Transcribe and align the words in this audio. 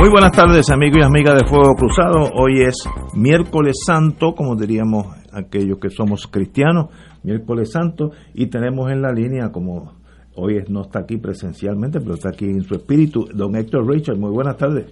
Muy 0.00 0.08
buenas 0.08 0.32
tardes 0.32 0.70
amigos 0.70 1.00
y 1.02 1.04
amigas 1.04 1.34
de 1.34 1.46
Fuego 1.46 1.74
Cruzado. 1.74 2.30
Hoy 2.34 2.62
es 2.62 2.88
miércoles 3.14 3.82
santo, 3.84 4.32
como 4.32 4.56
diríamos 4.56 5.08
aquellos 5.30 5.78
que 5.78 5.90
somos 5.90 6.26
cristianos, 6.26 6.86
miércoles 7.22 7.70
santo, 7.70 8.12
y 8.32 8.46
tenemos 8.46 8.90
en 8.90 9.02
la 9.02 9.12
línea, 9.12 9.52
como 9.52 9.92
hoy 10.36 10.64
no 10.70 10.80
está 10.84 11.00
aquí 11.00 11.18
presencialmente, 11.18 12.00
pero 12.00 12.14
está 12.14 12.30
aquí 12.30 12.46
en 12.46 12.62
su 12.62 12.76
espíritu, 12.76 13.26
don 13.34 13.54
Héctor 13.54 13.86
Richard. 13.86 14.16
Muy 14.16 14.30
buenas 14.30 14.56
tardes. 14.56 14.86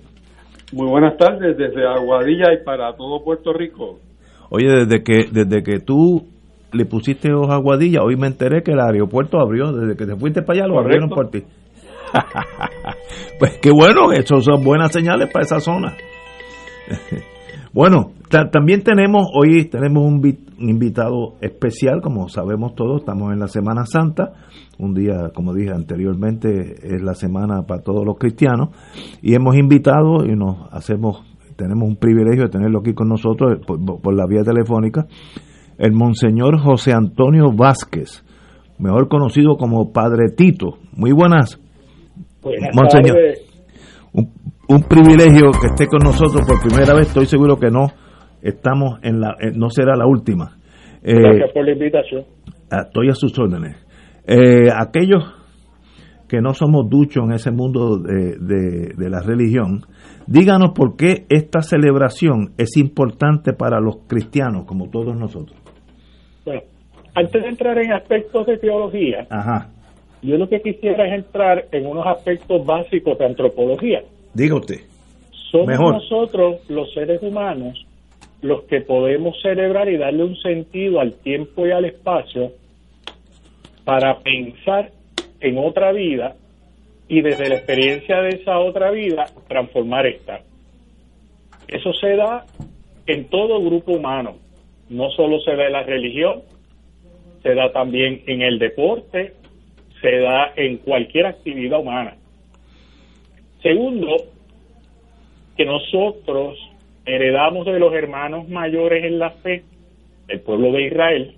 Muy 0.75 0.91
buenas 0.91 1.17
tardes 1.17 1.57
desde 1.57 1.87
Aguadilla 1.87 2.53
y 2.53 2.63
para 2.63 2.95
todo 2.95 3.25
Puerto 3.25 3.55
Rico. 3.55 4.01
Oye, 4.51 4.69
desde 4.69 5.03
que, 5.03 5.31
desde 5.33 5.63
que 5.63 5.81
tú 5.81 6.27
le 6.71 6.85
pusiste 6.85 7.33
ojos 7.33 7.49
a 7.49 7.55
Aguadilla, 7.55 8.03
hoy 8.03 8.17
me 8.17 8.27
enteré 8.27 8.63
que 8.63 8.73
el 8.73 8.81
aeropuerto 8.81 9.41
abrió, 9.41 9.73
desde 9.73 9.97
que 9.97 10.05
te 10.05 10.17
fuiste 10.17 10.43
para 10.43 10.59
allá 10.59 10.69
lo 10.69 10.79
abrieron 10.79 11.09
por 11.09 11.31
ti. 11.31 11.45
pues 13.39 13.59
qué 13.59 13.71
bueno, 13.71 14.13
eso 14.13 14.41
son 14.41 14.63
buenas 14.65 14.93
señales 14.93 15.31
para 15.33 15.45
esa 15.45 15.61
zona. 15.61 15.97
bueno, 17.73 18.13
también 18.51 18.83
tenemos, 18.83 19.29
hoy 19.35 19.67
tenemos 19.67 20.05
un, 20.05 20.23
invitado 20.59 21.37
especial, 21.41 22.01
como 22.03 22.29
sabemos 22.29 22.75
todos, 22.75 23.01
estamos 23.01 23.33
en 23.33 23.39
la 23.39 23.49
Semana 23.49 23.85
Santa, 23.87 24.33
un 24.79 24.95
día, 24.95 25.31
como 25.35 25.55
dije 25.55 25.71
anteriormente, 25.71 26.75
es 26.83 27.03
la 27.03 27.15
semana 27.15 27.63
para 27.63 27.83
todos 27.83 28.05
los 28.05 28.19
cristianos, 28.19 28.71
y 29.23 29.35
hemos 29.35 29.57
invitado 29.57 30.25
y 30.25 30.35
nos 30.37 30.73
hacemos, 30.73 31.23
tenemos 31.57 31.89
un 31.89 31.97
privilegio 31.97 32.45
de 32.45 32.51
tenerlo 32.51 32.81
aquí 32.81 32.95
con 32.95 33.09
nosotros 33.09 33.59
por, 33.67 34.01
por 34.01 34.15
la 34.15 34.27
vía 34.27 34.43
telefónica, 34.43 35.07
el 35.79 35.93
Monseñor 35.93 36.59
José 36.59 36.93
Antonio 36.93 37.53
Vázquez, 37.53 38.25
mejor 38.79 39.09
conocido 39.09 39.57
como 39.57 39.93
Padre 39.93 40.31
Tito. 40.37 40.79
Muy 40.93 41.13
buenas. 41.13 41.61
Monseñor, 42.75 43.17
un, 44.69 44.83
privilegio 44.83 45.51
que 45.53 45.69
esté 45.69 45.87
con 45.87 46.01
nosotros 46.05 46.43
por 46.47 46.61
primera 46.61 46.95
vez. 46.95 47.09
Estoy 47.09 47.27
seguro 47.27 47.57
que 47.57 47.71
no 47.71 47.87
estamos 48.43 48.99
en 49.03 49.21
la, 49.21 49.37
eh, 49.41 49.53
no 49.55 49.71
será 49.71 49.97
la 49.97 50.07
última. 50.07 50.57
Eh, 51.03 51.15
Gracias 51.15 51.53
por 51.53 51.65
la 51.65 51.73
invitación. 51.73 52.25
Estoy 52.71 53.09
a 53.09 53.15
sus 53.15 53.39
órdenes. 53.39 53.77
Eh, 54.27 54.69
aquellos 54.75 55.25
que 56.29 56.41
no 56.43 56.53
somos 56.53 56.89
duchos 56.91 57.25
en 57.25 57.33
ese 57.33 57.51
mundo 57.51 57.97
de, 57.97 58.37
de, 58.95 59.11
la 59.11 59.21
religión, 59.21 59.87
díganos 60.27 60.73
por 60.75 60.95
qué 60.97 61.25
esta 61.31 61.63
celebración 61.63 62.53
es 62.59 62.77
importante 62.77 63.55
para 63.55 63.81
los 63.81 64.01
cristianos, 64.07 64.67
como 64.67 64.91
todos 64.91 65.17
nosotros. 65.17 65.59
Bueno, 66.45 66.61
antes 67.15 67.43
de 67.43 67.49
entrar 67.49 67.79
en 67.79 67.93
aspectos 67.93 68.47
de 68.47 68.59
teología, 68.59 69.27
Ajá. 69.31 69.71
Yo 70.23 70.37
lo 70.37 70.49
que 70.49 70.61
quisiera 70.61 71.07
es 71.07 71.15
entrar 71.15 71.67
en 71.73 71.87
unos 71.87 72.07
aspectos 72.07 72.65
básicos 72.65 73.19
de 73.19 73.27
antropología. 73.27 74.03
Diga 74.35 74.57
usted. 74.57 74.81
Somos 75.51 75.79
nosotros, 75.79 76.59
los 76.69 76.93
seres 76.93 77.23
humanos, 77.23 77.87
los 78.43 78.65
que 78.65 78.81
podemos 78.81 79.41
celebrar 79.41 79.89
y 79.89 79.97
darle 79.97 80.25
un 80.25 80.37
sentido 80.37 81.01
al 81.01 81.15
tiempo 81.15 81.67
y 81.67 81.71
al 81.71 81.85
espacio 81.85 82.53
para 83.85 84.19
pensar 84.19 84.91
en 85.41 85.59
otra 85.59 85.93
vida 85.93 86.37
y 87.09 87.23
desde 87.23 87.49
la 87.49 87.57
experiencia 87.57 88.21
de 88.21 88.31
esa 88.37 88.59
otra 88.59 88.91
vida 88.91 89.27
transformar 89.49 90.07
esta. 90.07 90.41
Eso 91.67 91.93
se 91.95 92.17
da 92.17 92.45
en 93.07 93.25
todo 93.29 93.63
grupo 93.63 93.93
humano, 93.93 94.37
no 94.91 95.11
solo 95.11 95.41
se 95.41 95.57
da 95.57 95.67
en 95.67 95.73
la 95.73 95.83
religión, 95.83 96.43
se 97.43 97.55
da 97.55 97.73
también 97.73 98.23
en 98.27 98.43
el 98.43 98.59
deporte, 98.59 99.33
se 100.01 100.19
da 100.19 100.53
en 100.57 100.79
cualquier 100.79 101.27
actividad 101.27 101.81
humana. 101.81 102.17
Segundo, 103.63 104.17
que 105.57 105.65
nosotros 105.65 106.59
heredamos 107.05 107.67
de 107.67 107.79
los 107.79 107.93
hermanos 107.93 108.49
mayores 108.49 109.05
en 109.05 109.19
la 109.19 109.31
fe, 109.31 109.65
el 110.29 110.41
pueblo 110.41 110.73
de 110.73 110.87
Israel, 110.87 111.35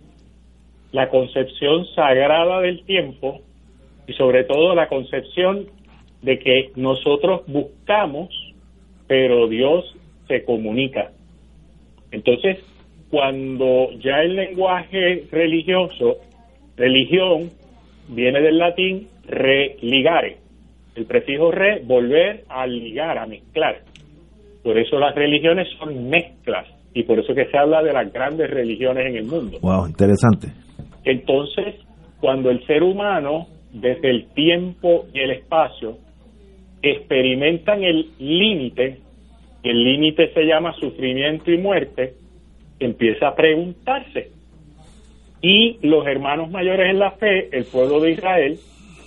la 0.93 1.09
concepción 1.09 1.87
sagrada 1.95 2.61
del 2.61 2.85
tiempo 2.85 3.41
y 4.07 4.13
sobre 4.15 4.45
todo 4.45 4.75
la 4.75 4.89
concepción 4.89 5.67
de 6.23 6.39
que 6.39 6.73
nosotros 6.77 7.43
buscamos, 7.47 8.29
pero 9.07 9.49
Dios 9.49 9.97
se 10.29 10.45
comunica. 10.45 11.13
Entonces, 12.11 12.59
cuando 13.11 13.91
ya 14.01 14.23
el 14.23 14.37
lenguaje 14.37 15.25
religioso, 15.31 16.19
religión, 16.77 17.51
viene 18.11 18.41
del 18.41 18.59
latín 18.59 19.09
religare. 19.27 20.37
El 20.95 21.07
prefijo 21.07 21.51
re, 21.51 21.83
volver 21.85 22.45
a 22.49 22.67
ligar, 22.67 23.19
a 23.19 23.27
mezclar. 23.27 23.83
Por 24.63 24.79
eso 24.79 24.99
las 24.99 25.15
religiones 25.15 25.69
son 25.79 26.11
mezclas 26.11 26.67
y 26.93 27.05
por 27.05 27.19
eso 27.19 27.35
que 27.35 27.47
se 27.47 27.57
habla 27.57 27.83
de 27.83 27.93
las 27.93 28.13
grandes 28.13 28.51
religiones 28.51 29.07
en 29.07 29.17
el 29.17 29.25
mundo. 29.25 29.59
Wow, 29.63 29.87
interesante. 29.87 30.49
Entonces, 31.05 31.77
cuando 32.21 32.51
el 32.51 32.67
ser 32.67 32.83
humano, 32.83 33.47
desde 33.73 34.11
el 34.11 34.27
tiempo 34.35 35.07
y 35.15 35.21
el 35.21 35.31
espacio, 35.31 35.97
experimentan 36.83 37.85
el 37.85 38.11
límite, 38.19 38.99
el 39.63 39.85
límite 39.85 40.33
se 40.35 40.45
llama 40.45 40.75
sufrimiento 40.75 41.51
y 41.51 41.59
muerte, 41.59 42.15
empieza 42.81 43.29
a 43.29 43.35
preguntarse, 43.35 44.31
y 45.43 45.79
los 45.87 46.07
hermanos 46.07 46.51
mayores 46.51 46.91
en 46.91 46.99
la 46.99 47.13
fe, 47.13 47.49
el 47.57 47.65
pueblo 47.65 48.01
de 48.01 48.13
Israel, 48.13 48.59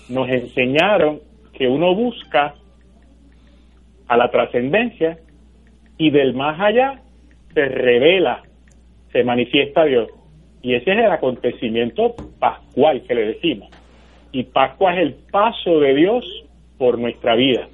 nos 0.10 0.30
enseñaron 0.30 1.20
que 1.54 1.68
uno 1.68 1.94
busca 1.96 2.56
a 4.08 4.18
la 4.18 4.30
trascendencia 4.32 5.20
y 5.98 6.10
del 6.10 6.34
más 6.34 6.60
allá 6.60 7.02
se 7.54 7.66
revela, 7.66 8.44
se 9.12 9.24
manifiesta 9.24 9.86
Dios. 9.86 10.10
Y 10.62 10.76
ese 10.76 10.92
es 10.92 10.98
el 10.98 11.12
acontecimiento 11.12 12.16
pascual 12.40 13.04
que 13.04 13.16
le 13.16 13.26
decimos. 13.28 13.70
Y 14.32 14.44
Pascua 14.44 14.96
es 14.96 15.02
el 15.02 15.14
paso 15.32 15.80
de 15.80 15.94
Dios 15.94 16.26
por 16.78 16.98
nuestra 16.98 17.36
vida. 17.36 17.68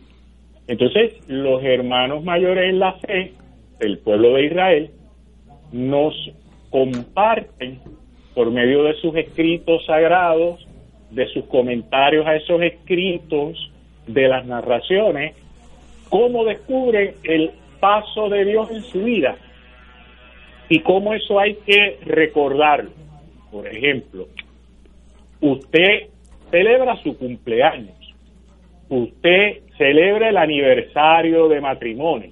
Entonces, 0.67 1.13
los 1.27 1.63
hermanos 1.63 2.23
mayores 2.23 2.69
en 2.69 2.79
la 2.79 2.93
fe, 2.93 3.33
el 3.79 3.99
pueblo 3.99 4.33
de 4.33 4.45
Israel, 4.45 4.91
nos 5.71 6.13
comparten 6.69 7.79
por 8.39 8.51
medio 8.51 8.83
de 8.83 8.93
sus 9.01 9.13
escritos 9.17 9.85
sagrados, 9.85 10.65
de 11.11 11.27
sus 11.27 11.43
comentarios 11.47 12.25
a 12.25 12.37
esos 12.37 12.61
escritos, 12.61 13.69
de 14.07 14.29
las 14.29 14.45
narraciones, 14.45 15.35
cómo 16.07 16.45
descubre 16.45 17.15
el 17.23 17.51
paso 17.81 18.29
de 18.29 18.45
Dios 18.45 18.71
en 18.71 18.81
su 18.83 19.03
vida 19.03 19.35
y 20.69 20.79
cómo 20.79 21.13
eso 21.13 21.37
hay 21.37 21.55
que 21.65 21.99
recordarlo. 22.05 22.91
Por 23.51 23.67
ejemplo, 23.67 24.29
usted 25.41 26.07
celebra 26.49 26.95
su 27.03 27.17
cumpleaños 27.17 27.97
usted 28.87 29.63
celebra 29.77 30.29
el 30.29 30.37
aniversario 30.37 31.49
de 31.49 31.59
matrimonio, 31.59 32.31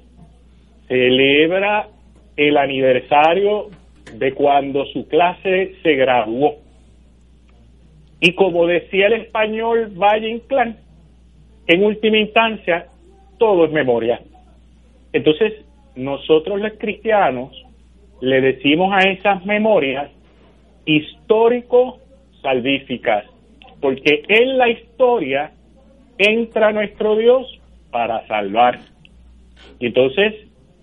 celebra 0.88 1.90
el 2.38 2.56
aniversario 2.56 3.72
de 4.14 4.34
cuando 4.34 4.86
su 4.88 5.08
clase 5.08 5.76
se 5.84 5.96
graduó. 5.96 6.56
Y 8.20 8.34
como 8.34 8.66
decía 8.66 9.06
el 9.08 9.14
español 9.14 9.92
Valle 9.96 10.30
Inclán, 10.30 10.78
en 11.68 11.84
última 11.84 12.18
instancia, 12.18 12.88
todo 13.38 13.66
es 13.66 13.72
memoria. 13.72 14.20
Entonces, 15.14 15.54
nosotros 15.96 16.60
los 16.62 16.74
cristianos 16.74 17.64
le 18.22 18.42
decimos 18.42 18.92
a 18.94 19.00
esas 19.10 19.46
memorias 19.46 20.10
histórico-salvíficas, 20.86 23.26
porque 23.82 24.24
en 24.28 24.58
la 24.58 24.70
historia 24.70 25.52
entra 26.18 26.72
nuestro 26.72 27.16
Dios 27.16 27.60
para 27.92 28.26
salvar. 28.28 28.80
Entonces, 29.80 30.34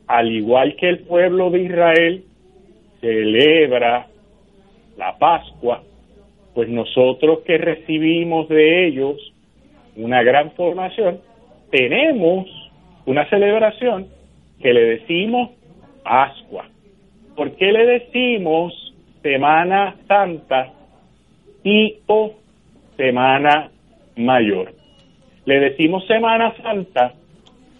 al 0.06 0.30
igual 0.30 0.76
que 0.76 0.90
el 0.90 1.00
pueblo 1.00 1.50
de 1.50 1.62
Israel 1.62 2.24
celebra 3.04 4.06
la 4.96 5.18
Pascua, 5.18 5.82
pues 6.54 6.70
nosotros 6.70 7.40
que 7.44 7.58
recibimos 7.58 8.48
de 8.48 8.86
ellos 8.86 9.32
una 9.96 10.22
gran 10.22 10.52
formación, 10.52 11.20
tenemos 11.70 12.46
una 13.04 13.28
celebración 13.28 14.06
que 14.62 14.72
le 14.72 14.84
decimos 14.96 15.50
Pascua. 16.02 16.66
¿Por 17.36 17.52
qué 17.56 17.72
le 17.72 17.84
decimos 17.84 18.72
Semana 19.22 19.96
Santa 20.08 20.72
y 21.62 21.96
o 22.06 22.32
Semana 22.96 23.70
Mayor? 24.16 24.72
Le 25.44 25.60
decimos 25.60 26.06
Semana 26.06 26.54
Santa 26.62 27.12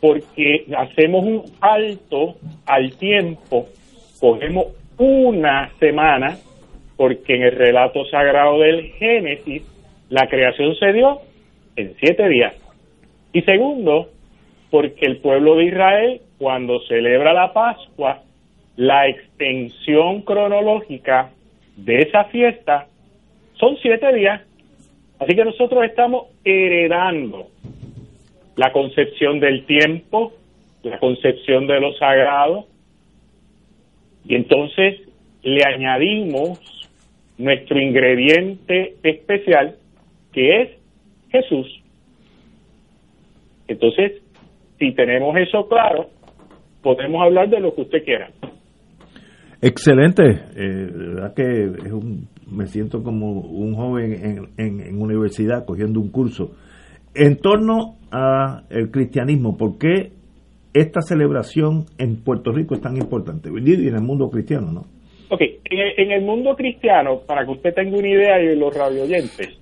porque 0.02 0.66
hacemos 0.76 1.24
un 1.24 1.44
alto 1.62 2.34
al 2.66 2.94
tiempo, 2.96 3.68
cogemos 4.20 4.66
una 4.98 5.70
semana, 5.78 6.38
porque 6.96 7.36
en 7.36 7.42
el 7.42 7.52
relato 7.52 8.04
sagrado 8.06 8.60
del 8.60 8.92
Génesis 8.92 9.62
la 10.08 10.28
creación 10.28 10.74
se 10.76 10.92
dio 10.92 11.20
en 11.76 11.94
siete 11.98 12.28
días. 12.28 12.54
Y 13.32 13.42
segundo, 13.42 14.10
porque 14.70 15.06
el 15.06 15.18
pueblo 15.18 15.56
de 15.56 15.64
Israel, 15.64 16.20
cuando 16.38 16.80
celebra 16.86 17.32
la 17.32 17.52
Pascua, 17.52 18.22
la 18.76 19.08
extensión 19.08 20.22
cronológica 20.22 21.30
de 21.76 21.98
esa 21.98 22.24
fiesta 22.24 22.86
son 23.54 23.76
siete 23.82 24.12
días. 24.12 24.42
Así 25.18 25.34
que 25.34 25.44
nosotros 25.44 25.84
estamos 25.84 26.26
heredando 26.44 27.48
la 28.56 28.72
concepción 28.72 29.40
del 29.40 29.64
tiempo, 29.64 30.32
la 30.82 30.98
concepción 30.98 31.66
de 31.66 31.80
lo 31.80 31.92
sagrado, 31.94 32.66
y 34.24 34.34
entonces 34.34 35.00
le 35.42 35.60
añadimos 35.64 36.60
nuestro 37.38 37.80
ingrediente 37.80 38.96
especial, 39.02 39.76
que 40.32 40.62
es 40.62 40.70
Jesús. 41.30 41.66
Entonces, 43.68 44.22
si 44.78 44.92
tenemos 44.92 45.36
eso 45.36 45.68
claro, 45.68 46.10
podemos 46.82 47.22
hablar 47.22 47.48
de 47.48 47.60
lo 47.60 47.74
que 47.74 47.82
usted 47.82 48.04
quiera. 48.04 48.30
Excelente, 49.60 50.22
eh, 50.56 50.86
verdad 50.92 51.34
que 51.34 51.42
es 51.42 51.92
un, 51.92 52.28
me 52.50 52.66
siento 52.66 53.02
como 53.02 53.40
un 53.40 53.74
joven 53.74 54.48
en, 54.58 54.80
en, 54.80 55.00
universidad 55.00 55.64
cogiendo 55.64 56.00
un 56.00 56.10
curso. 56.10 56.52
En 57.14 57.36
torno 57.38 57.96
a 58.10 58.64
el 58.68 58.90
cristianismo, 58.90 59.56
¿por 59.56 59.78
qué 59.78 60.12
esta 60.74 61.00
celebración 61.00 61.86
en 61.98 62.22
Puerto 62.22 62.52
Rico 62.52 62.74
es 62.74 62.80
tan 62.80 62.96
importante? 62.96 63.48
Y 63.48 63.88
en 63.88 63.94
el 63.94 64.02
mundo 64.02 64.28
cristiano, 64.28 64.72
¿no? 64.72 64.80
Ok, 65.30 65.40
en 65.40 65.78
el, 65.78 65.92
en 65.96 66.10
el 66.10 66.22
mundo 66.22 66.54
cristiano, 66.54 67.20
para 67.26 67.44
que 67.44 67.52
usted 67.52 67.72
tenga 67.72 67.96
una 67.96 68.08
idea 68.08 68.42
y 68.42 68.56
los 68.56 68.76
radioyentes, 68.76 69.58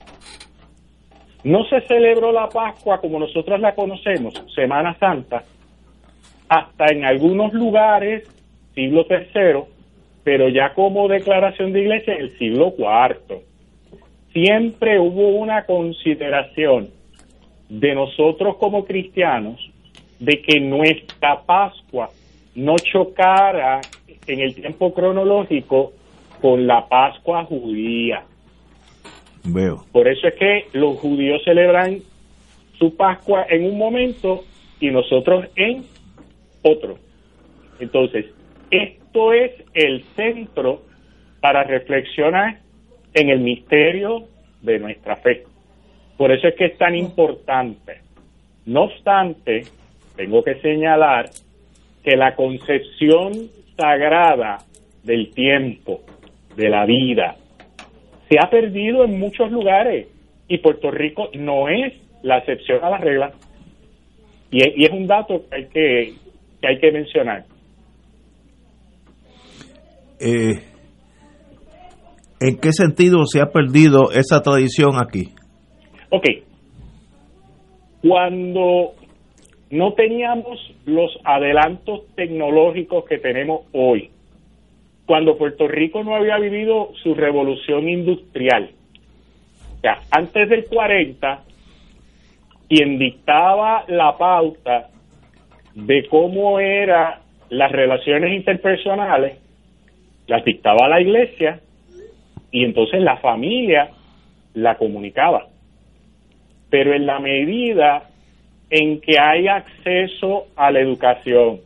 no 1.44 1.64
se 1.64 1.80
celebró 1.82 2.32
la 2.32 2.48
Pascua 2.48 3.00
como 3.00 3.18
nosotros 3.18 3.60
la 3.60 3.74
conocemos, 3.74 4.34
Semana 4.54 4.96
Santa, 4.98 5.44
hasta 6.48 6.86
en 6.92 7.04
algunos 7.04 7.52
lugares, 7.52 8.28
siglo 8.74 9.04
III, 9.08 9.64
pero 10.24 10.48
ya 10.48 10.72
como 10.74 11.08
declaración 11.08 11.72
de 11.72 11.80
iglesia, 11.80 12.14
el 12.14 12.30
siglo 12.38 12.74
IV. 12.78 13.42
Siempre 14.32 14.98
hubo 14.98 15.28
una 15.30 15.64
consideración 15.64 16.88
de 17.68 17.94
nosotros 17.94 18.56
como 18.56 18.84
cristianos 18.84 19.71
de 20.22 20.40
que 20.40 20.60
nuestra 20.60 21.42
Pascua 21.42 22.08
no 22.54 22.76
chocara 22.76 23.80
en 24.28 24.38
el 24.38 24.54
tiempo 24.54 24.94
cronológico 24.94 25.94
con 26.40 26.64
la 26.64 26.88
Pascua 26.88 27.44
judía. 27.44 28.22
Veo. 29.42 29.84
Por 29.90 30.06
eso 30.06 30.28
es 30.28 30.34
que 30.34 30.66
los 30.74 30.96
judíos 30.98 31.42
celebran 31.44 31.98
su 32.78 32.96
Pascua 32.96 33.46
en 33.48 33.64
un 33.64 33.76
momento 33.76 34.44
y 34.78 34.90
nosotros 34.90 35.46
en 35.56 35.84
otro. 36.62 36.98
Entonces, 37.80 38.26
esto 38.70 39.32
es 39.32 39.50
el 39.74 40.04
centro 40.14 40.82
para 41.40 41.64
reflexionar 41.64 42.60
en 43.12 43.28
el 43.28 43.40
misterio 43.40 44.28
de 44.60 44.78
nuestra 44.78 45.16
fe. 45.16 45.46
Por 46.16 46.30
eso 46.30 46.46
es 46.46 46.54
que 46.54 46.66
es 46.66 46.78
tan 46.78 46.94
importante. 46.94 48.02
No 48.66 48.82
obstante, 48.82 49.64
tengo 50.16 50.42
que 50.42 50.60
señalar 50.60 51.30
que 52.04 52.16
la 52.16 52.34
concepción 52.34 53.32
sagrada 53.76 54.58
del 55.04 55.32
tiempo, 55.32 56.00
de 56.56 56.68
la 56.68 56.84
vida, 56.84 57.36
se 58.28 58.38
ha 58.40 58.50
perdido 58.50 59.04
en 59.04 59.18
muchos 59.18 59.50
lugares 59.50 60.08
y 60.48 60.58
Puerto 60.58 60.90
Rico 60.90 61.28
no 61.34 61.68
es 61.68 61.94
la 62.22 62.38
excepción 62.38 62.82
a 62.82 62.90
la 62.90 62.98
regla. 62.98 63.32
Y, 64.50 64.84
es 64.84 64.90
un 64.90 65.06
dato 65.06 65.44
que 65.48 65.56
hay 65.56 65.64
que, 65.66 66.12
que, 66.60 66.68
hay 66.68 66.78
que 66.78 66.92
mencionar. 66.92 67.44
Eh, 70.20 70.60
¿En 72.40 72.58
qué 72.58 72.72
sentido 72.72 73.24
se 73.24 73.40
ha 73.40 73.46
perdido 73.46 74.10
esa 74.12 74.40
tradición 74.40 74.96
aquí? 74.96 75.30
Ok. 76.10 76.26
Cuando 78.02 78.94
no 79.72 79.94
teníamos 79.94 80.60
los 80.84 81.18
adelantos 81.24 82.02
tecnológicos 82.14 83.06
que 83.06 83.16
tenemos 83.16 83.62
hoy, 83.72 84.10
cuando 85.06 85.38
Puerto 85.38 85.66
Rico 85.66 86.04
no 86.04 86.14
había 86.14 86.36
vivido 86.36 86.92
su 87.02 87.14
revolución 87.14 87.88
industrial. 87.88 88.70
O 89.78 89.80
sea, 89.80 90.02
antes 90.10 90.50
del 90.50 90.66
40, 90.66 91.42
quien 92.68 92.98
dictaba 92.98 93.84
la 93.88 94.18
pauta 94.18 94.90
de 95.74 96.06
cómo 96.06 96.60
eran 96.60 97.20
las 97.48 97.72
relaciones 97.72 98.34
interpersonales, 98.34 99.38
las 100.26 100.44
dictaba 100.44 100.86
la 100.86 101.00
iglesia 101.00 101.60
y 102.50 102.64
entonces 102.64 103.00
la 103.00 103.16
familia 103.16 103.88
la 104.52 104.76
comunicaba. 104.76 105.46
Pero 106.68 106.92
en 106.92 107.06
la 107.06 107.20
medida 107.20 108.10
en 108.72 109.02
que 109.02 109.20
hay 109.20 109.48
acceso 109.48 110.46
a 110.56 110.70
la 110.72 110.80
educación, 110.80 111.60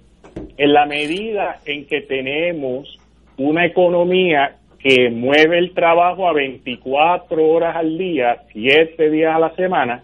en 0.59 0.73
la 0.73 0.87
medida 0.87 1.61
en 1.65 1.87
que 1.87 2.01
tenemos 2.01 2.99
una 3.39 3.65
economía 3.65 4.57
que 4.81 5.09
mueve 5.11 5.59
el 5.59 5.73
trabajo 5.73 6.29
a 6.29 6.33
24 6.33 7.49
horas 7.49 7.77
al 7.77 7.97
día, 7.97 8.43
7 8.53 9.09
días 9.09 9.37
a 9.37 9.39
la 9.39 9.55
semana, 9.55 10.03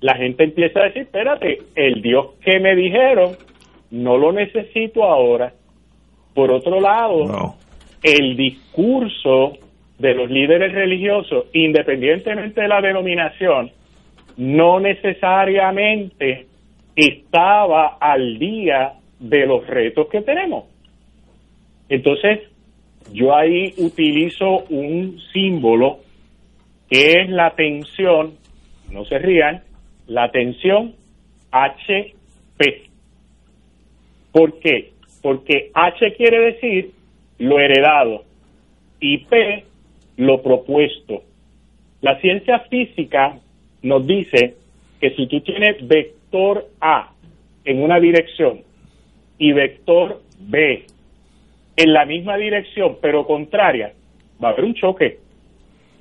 la 0.00 0.16
gente 0.16 0.44
empieza 0.44 0.80
a 0.80 0.84
decir, 0.84 1.02
espérate, 1.02 1.60
el 1.74 2.02
Dios 2.02 2.34
que 2.44 2.60
me 2.60 2.76
dijeron, 2.76 3.34
no 3.90 4.18
lo 4.18 4.30
necesito 4.30 5.04
ahora. 5.04 5.54
Por 6.34 6.52
otro 6.52 6.78
lado, 6.78 7.54
el 8.02 8.36
discurso 8.36 9.54
de 9.98 10.14
los 10.14 10.30
líderes 10.30 10.72
religiosos, 10.74 11.46
independientemente 11.54 12.60
de 12.60 12.68
la 12.68 12.82
denominación, 12.82 13.70
no 14.38 14.78
necesariamente 14.78 16.46
estaba 16.94 17.98
al 18.00 18.38
día 18.38 18.94
de 19.18 19.46
los 19.46 19.66
retos 19.66 20.08
que 20.08 20.22
tenemos. 20.22 20.64
Entonces, 21.88 22.40
yo 23.12 23.34
ahí 23.34 23.74
utilizo 23.78 24.64
un 24.70 25.18
símbolo 25.32 25.98
que 26.88 27.20
es 27.20 27.30
la 27.30 27.50
tensión, 27.56 28.34
no 28.92 29.04
se 29.04 29.18
rían, 29.18 29.62
la 30.06 30.30
tensión 30.30 30.94
HP. 31.50 32.14
¿Por 34.30 34.60
qué? 34.60 34.92
Porque 35.20 35.70
H 35.74 36.14
quiere 36.16 36.52
decir 36.52 36.92
lo 37.38 37.58
heredado 37.58 38.22
y 39.00 39.18
P 39.18 39.64
lo 40.16 40.42
propuesto. 40.42 41.24
La 42.00 42.20
ciencia 42.20 42.60
física 42.70 43.40
nos 43.82 44.06
dice 44.06 44.56
que 45.00 45.10
si 45.14 45.26
tú 45.26 45.40
tienes 45.40 45.86
vector 45.86 46.66
A 46.80 47.12
en 47.64 47.82
una 47.82 48.00
dirección 48.00 48.60
y 49.38 49.52
vector 49.52 50.20
B 50.40 50.84
en 51.76 51.92
la 51.92 52.04
misma 52.04 52.36
dirección 52.36 52.96
pero 53.00 53.26
contraria, 53.26 53.92
va 54.42 54.48
a 54.48 54.52
haber 54.52 54.64
un 54.64 54.74
choque, 54.74 55.18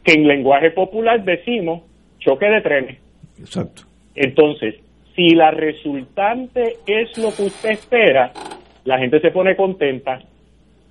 que 0.03 0.13
en 0.13 0.27
lenguaje 0.27 0.72
popular 0.72 1.24
decimos 1.24 1.84
choque 2.19 2.48
de 2.48 2.62
trenes. 2.62 2.98
Exacto. 3.39 3.84
Entonces, 4.15 4.75
si 5.15 5.29
la 5.36 5.51
resultante 5.51 6.77
es 6.86 7.17
lo 7.17 7.34
que 7.36 7.43
usted 7.43 7.72
espera, 7.72 8.31
la 8.86 8.98
gente 8.98 9.19
se 9.19 9.31
pone 9.31 9.55
contenta. 9.55 10.19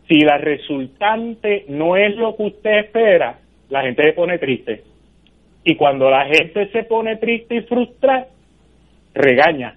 Si 0.08 0.20
la 0.20 0.38
resultante 0.38 1.64
no 1.68 1.96
es 1.96 2.14
lo 2.16 2.36
que 2.36 2.44
usted 2.44 2.78
espera, 2.78 3.38
la 3.70 3.82
gente 3.82 4.04
se 4.04 4.12
pone 4.12 4.38
triste. 4.38 4.82
Y 5.68 5.74
cuando 5.74 6.08
la 6.08 6.26
gente 6.26 6.68
se 6.68 6.84
pone 6.84 7.16
triste 7.16 7.56
y 7.56 7.60
frustrada, 7.62 8.28
regaña. 9.12 9.74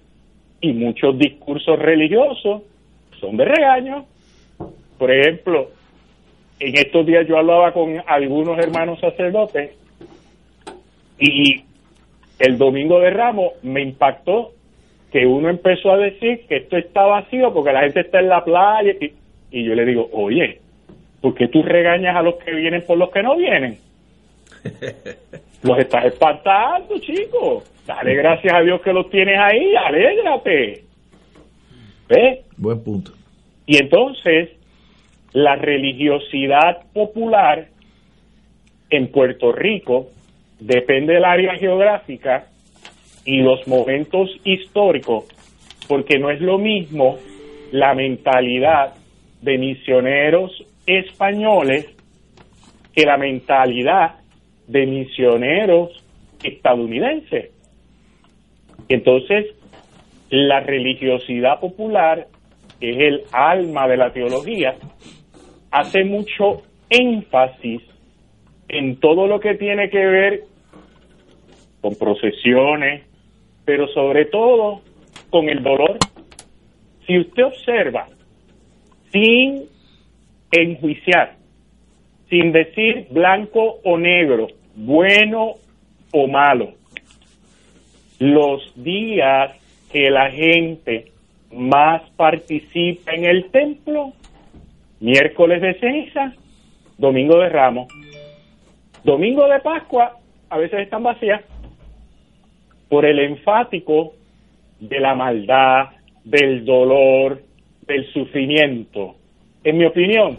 Y 0.60 0.72
muchos 0.72 1.18
discursos 1.18 1.76
religiosos 1.80 2.62
son 3.18 3.36
de 3.36 3.44
regaño. 3.44 4.04
Por 4.96 5.10
ejemplo, 5.10 5.70
en 6.60 6.76
estos 6.76 7.04
días 7.04 7.26
yo 7.26 7.36
hablaba 7.36 7.72
con 7.72 8.00
algunos 8.06 8.56
hermanos 8.60 9.00
sacerdotes 9.00 9.72
y 11.18 11.64
el 12.38 12.56
domingo 12.56 13.00
de 13.00 13.10
Ramos 13.10 13.54
me 13.64 13.82
impactó 13.82 14.52
que 15.10 15.26
uno 15.26 15.48
empezó 15.48 15.90
a 15.90 15.96
decir 15.96 16.46
que 16.46 16.58
esto 16.58 16.76
está 16.76 17.02
vacío 17.02 17.52
porque 17.52 17.72
la 17.72 17.80
gente 17.80 18.02
está 18.02 18.20
en 18.20 18.28
la 18.28 18.44
playa 18.44 18.94
y, 19.50 19.64
yo 19.64 19.74
le 19.74 19.84
digo, 19.84 20.08
oye, 20.12 20.60
¿por 21.20 21.34
qué 21.34 21.48
tú 21.48 21.64
regañas 21.64 22.14
a 22.14 22.22
los 22.22 22.36
que 22.36 22.52
vienen 22.52 22.84
por 22.86 22.96
los 22.96 23.10
que 23.10 23.24
no 23.24 23.36
vienen? 23.36 23.89
Los 25.62 25.78
estás 25.78 26.06
espantando, 26.06 26.98
chicos. 26.98 27.64
Dale 27.86 28.14
gracias 28.14 28.54
a 28.54 28.60
Dios 28.60 28.80
que 28.82 28.92
los 28.92 29.10
tienes 29.10 29.38
ahí, 29.38 29.74
alégrate. 29.74 30.84
¿Ves? 32.08 32.40
Buen 32.56 32.82
punto. 32.82 33.12
Y 33.66 33.76
entonces, 33.76 34.50
la 35.32 35.56
religiosidad 35.56 36.84
popular 36.92 37.68
en 38.90 39.10
Puerto 39.12 39.52
Rico 39.52 40.08
depende 40.58 41.14
del 41.14 41.24
área 41.24 41.54
geográfica 41.56 42.46
y 43.24 43.42
los 43.42 43.66
momentos 43.68 44.30
históricos, 44.44 45.24
porque 45.88 46.18
no 46.18 46.30
es 46.30 46.40
lo 46.40 46.58
mismo 46.58 47.18
la 47.72 47.94
mentalidad 47.94 48.94
de 49.40 49.58
misioneros 49.58 50.64
españoles 50.86 51.86
que 52.94 53.04
la 53.04 53.16
mentalidad 53.16 54.19
de 54.70 54.86
misioneros 54.86 55.90
estadounidenses. 56.42 57.50
Entonces, 58.88 59.46
la 60.30 60.60
religiosidad 60.60 61.58
popular, 61.58 62.28
que 62.78 62.90
es 62.90 62.98
el 62.98 63.22
alma 63.32 63.88
de 63.88 63.96
la 63.96 64.12
teología, 64.12 64.76
hace 65.70 66.04
mucho 66.04 66.62
énfasis 66.88 67.82
en 68.68 68.96
todo 69.00 69.26
lo 69.26 69.40
que 69.40 69.54
tiene 69.54 69.90
que 69.90 70.06
ver 70.06 70.40
con 71.80 71.96
procesiones, 71.96 73.02
pero 73.64 73.88
sobre 73.88 74.26
todo 74.26 74.82
con 75.30 75.48
el 75.48 75.62
dolor. 75.62 75.98
Si 77.06 77.18
usted 77.18 77.44
observa, 77.44 78.08
sin 79.10 79.64
enjuiciar, 80.52 81.36
sin 82.28 82.52
decir 82.52 83.08
blanco 83.10 83.80
o 83.84 83.98
negro, 83.98 84.46
bueno 84.80 85.54
o 86.12 86.26
malo, 86.26 86.72
los 88.18 88.72
días 88.82 89.52
que 89.92 90.10
la 90.10 90.30
gente 90.30 91.12
más 91.52 92.02
participa 92.16 93.12
en 93.12 93.24
el 93.24 93.50
templo, 93.50 94.12
miércoles 95.00 95.60
de 95.60 95.74
ceniza, 95.74 96.32
domingo 96.96 97.38
de 97.38 97.48
ramos, 97.48 97.92
domingo 99.04 99.46
de 99.48 99.60
Pascua, 99.60 100.16
a 100.48 100.58
veces 100.58 100.80
están 100.80 101.02
vacías, 101.02 101.42
por 102.88 103.04
el 103.04 103.18
enfático 103.20 104.14
de 104.80 104.98
la 104.98 105.14
maldad, 105.14 105.90
del 106.24 106.64
dolor, 106.64 107.42
del 107.86 108.10
sufrimiento. 108.12 109.16
En 109.62 109.78
mi 109.78 109.84
opinión, 109.84 110.38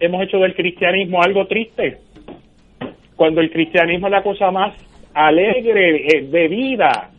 hemos 0.00 0.22
hecho 0.22 0.38
del 0.38 0.54
cristianismo 0.54 1.22
algo 1.22 1.46
triste, 1.46 1.98
cuando 3.22 3.40
el 3.40 3.52
cristianismo 3.52 4.08
es 4.08 4.10
la 4.10 4.24
cosa 4.24 4.50
más 4.50 4.74
alegre 5.14 6.26
de 6.28 6.48
vida. 6.48 7.10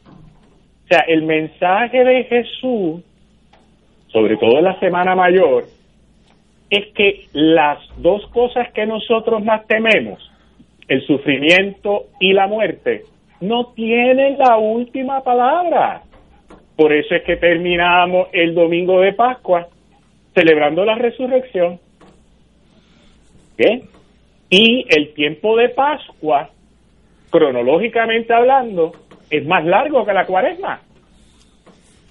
O 0.84 0.88
sea, 0.90 1.06
el 1.08 1.24
mensaje 1.24 2.04
de 2.04 2.26
Jesús, 2.26 3.02
sobre 4.08 4.36
todo 4.36 4.58
en 4.58 4.66
la 4.66 4.78
Semana 4.82 5.16
Mayor, 5.16 5.64
es 6.70 6.88
que 6.88 7.28
las 7.32 7.80
dos 8.00 8.28
cosas 8.34 8.70
que 8.74 8.86
nosotros 8.86 9.46
más 9.46 9.66
tememos, 9.66 10.30
el 10.90 11.08
sufrimiento 11.08 12.08
y 12.20 12.34
la 12.34 12.48
muerte, 12.48 13.04
no 13.40 13.68
tienen 13.68 14.38
la 14.38 14.58
última 14.58 15.24
palabra. 15.24 16.02
Por 16.76 16.92
eso 16.92 17.16
es 17.16 17.24
que 17.24 17.38
terminamos 17.38 18.28
el 18.34 18.54
domingo 18.54 19.00
de 19.00 19.14
Pascua 19.14 19.70
celebrando 20.34 20.84
la 20.84 20.96
resurrección. 20.96 21.80
¿Qué? 23.56 23.84
Y 24.56 24.86
el 24.88 25.16
tiempo 25.16 25.58
de 25.58 25.70
Pascua, 25.70 26.52
cronológicamente 27.32 28.36
hablando, 28.36 28.92
es 29.32 29.44
más 29.48 29.66
largo 29.66 30.06
que 30.06 30.14
la 30.14 30.28
cuaresma. 30.28 30.80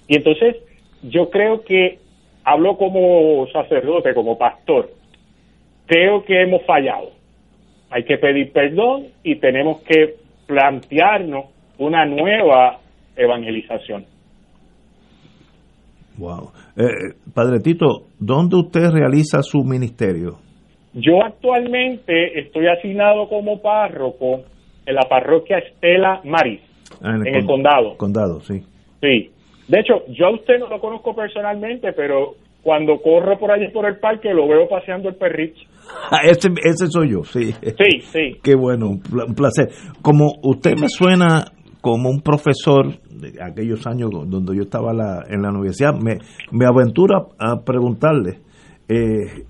Y 0.09 0.17
entonces 0.17 0.57
yo 1.03 1.29
creo 1.29 1.63
que 1.63 1.99
hablo 2.43 2.75
como 2.75 3.47
sacerdote, 3.47 4.13
como 4.13 4.37
pastor, 4.37 4.89
creo 5.85 6.25
que 6.25 6.41
hemos 6.41 6.65
fallado. 6.65 7.11
Hay 7.89 8.03
que 8.03 8.17
pedir 8.17 8.51
perdón 8.51 9.05
y 9.23 9.37
tenemos 9.37 9.81
que 9.83 10.15
plantearnos 10.45 11.45
una 11.77 12.05
nueva 12.05 12.79
evangelización. 13.15 14.05
Wow. 16.17 16.51
Eh, 16.75 17.15
Padre 17.33 17.61
Tito, 17.61 18.07
¿dónde 18.19 18.57
usted 18.57 18.89
realiza 18.91 19.41
su 19.41 19.63
ministerio? 19.63 20.39
Yo 20.93 21.23
actualmente 21.23 22.39
estoy 22.39 22.67
asignado 22.67 23.27
como 23.27 23.61
párroco 23.61 24.41
en 24.85 24.95
la 24.95 25.07
parroquia 25.09 25.57
Estela 25.57 26.21
Maris, 26.23 26.61
ah, 27.01 27.15
en, 27.15 27.35
el, 27.35 27.45
condado. 27.45 27.97
Condado, 27.97 28.41
sí. 28.41 28.61
Sí. 29.01 29.31
De 29.67 29.79
hecho, 29.79 30.05
yo 30.09 30.27
a 30.27 30.33
usted 30.33 30.59
no 30.59 30.67
lo 30.67 30.79
conozco 30.79 31.15
personalmente, 31.15 31.93
pero 31.93 32.35
cuando 32.61 32.97
corro 33.01 33.37
por 33.39 33.51
allí 33.51 33.69
por 33.71 33.85
el 33.85 33.97
parque 33.97 34.33
lo 34.33 34.47
veo 34.47 34.67
paseando 34.67 35.09
el 35.09 35.15
perrito. 35.15 35.61
Ah, 36.11 36.21
ese, 36.25 36.49
ese 36.63 36.87
soy 36.87 37.11
yo, 37.11 37.23
sí. 37.23 37.51
Sí, 37.51 37.99
sí. 38.01 38.39
Qué 38.43 38.55
bueno, 38.55 38.89
un 38.89 38.99
placer. 39.35 39.69
Como 40.01 40.33
usted 40.43 40.77
me 40.79 40.89
suena 40.89 41.45
como 41.81 42.09
un 42.09 42.21
profesor 42.21 42.97
de 43.09 43.43
aquellos 43.43 43.85
años 43.87 44.09
donde 44.11 44.55
yo 44.55 44.61
estaba 44.61 44.91
en 45.27 45.41
la 45.41 45.49
universidad, 45.49 45.93
me, 45.93 46.17
me 46.51 46.65
aventura 46.65 47.25
a 47.37 47.61
preguntarle, 47.65 48.39
eh, 48.87 49.43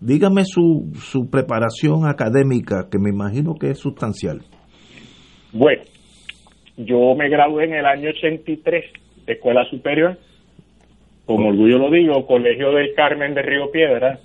dígame 0.00 0.44
su, 0.44 0.92
su 0.94 1.30
preparación 1.30 2.08
académica, 2.08 2.88
que 2.90 2.98
me 2.98 3.10
imagino 3.10 3.54
que 3.54 3.70
es 3.70 3.78
sustancial. 3.78 4.40
Bueno, 5.52 5.82
yo 6.76 7.14
me 7.14 7.28
gradué 7.28 7.64
en 7.64 7.74
el 7.74 7.86
año 7.86 8.10
83 8.10 8.84
de 9.26 9.32
Escuela 9.32 9.64
Superior, 9.70 10.18
con 11.26 11.44
orgullo 11.44 11.78
lo 11.78 11.90
digo, 11.90 12.26
Colegio 12.26 12.72
del 12.72 12.94
Carmen 12.94 13.34
de 13.34 13.42
Río 13.42 13.70
Piedra, 13.70 14.18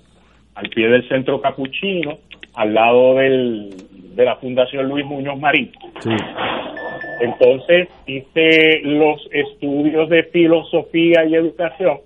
al 0.55 0.69
pie 0.69 0.87
del 0.87 1.07
Centro 1.07 1.41
Capuchino, 1.41 2.17
al 2.55 2.73
lado 2.73 3.15
del, 3.15 3.69
de 4.15 4.25
la 4.25 4.37
Fundación 4.37 4.87
Luis 4.87 5.05
Muñoz 5.05 5.39
Marín. 5.39 5.71
Entonces 7.21 7.89
hice 8.07 8.81
los 8.83 9.21
estudios 9.31 10.09
de 10.09 10.23
filosofía 10.23 11.25
y 11.27 11.35
educación 11.35 11.99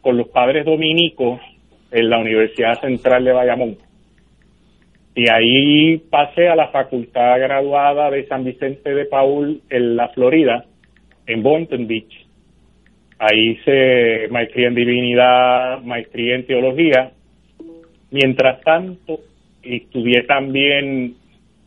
con 0.00 0.16
los 0.16 0.28
padres 0.28 0.64
dominicos 0.64 1.40
en 1.92 2.10
la 2.10 2.18
Universidad 2.18 2.80
Central 2.80 3.24
de 3.24 3.32
Bayamón. 3.32 3.76
Y 5.14 5.28
ahí 5.30 5.98
pasé 6.10 6.48
a 6.48 6.56
la 6.56 6.68
facultad 6.68 7.38
graduada 7.38 8.10
de 8.10 8.26
San 8.26 8.44
Vicente 8.44 8.94
de 8.94 9.04
Paul 9.04 9.60
en 9.68 9.96
la 9.96 10.08
Florida, 10.08 10.64
en 11.26 11.42
Boynton 11.42 11.86
Beach. 11.86 12.26
Ahí 13.18 13.50
hice 13.50 14.28
maestría 14.30 14.68
en 14.68 14.74
divinidad, 14.74 15.82
maestría 15.82 16.34
en 16.34 16.46
teología. 16.46 17.12
Mientras 18.10 18.60
tanto, 18.62 19.20
estudié 19.62 20.22
también 20.22 21.14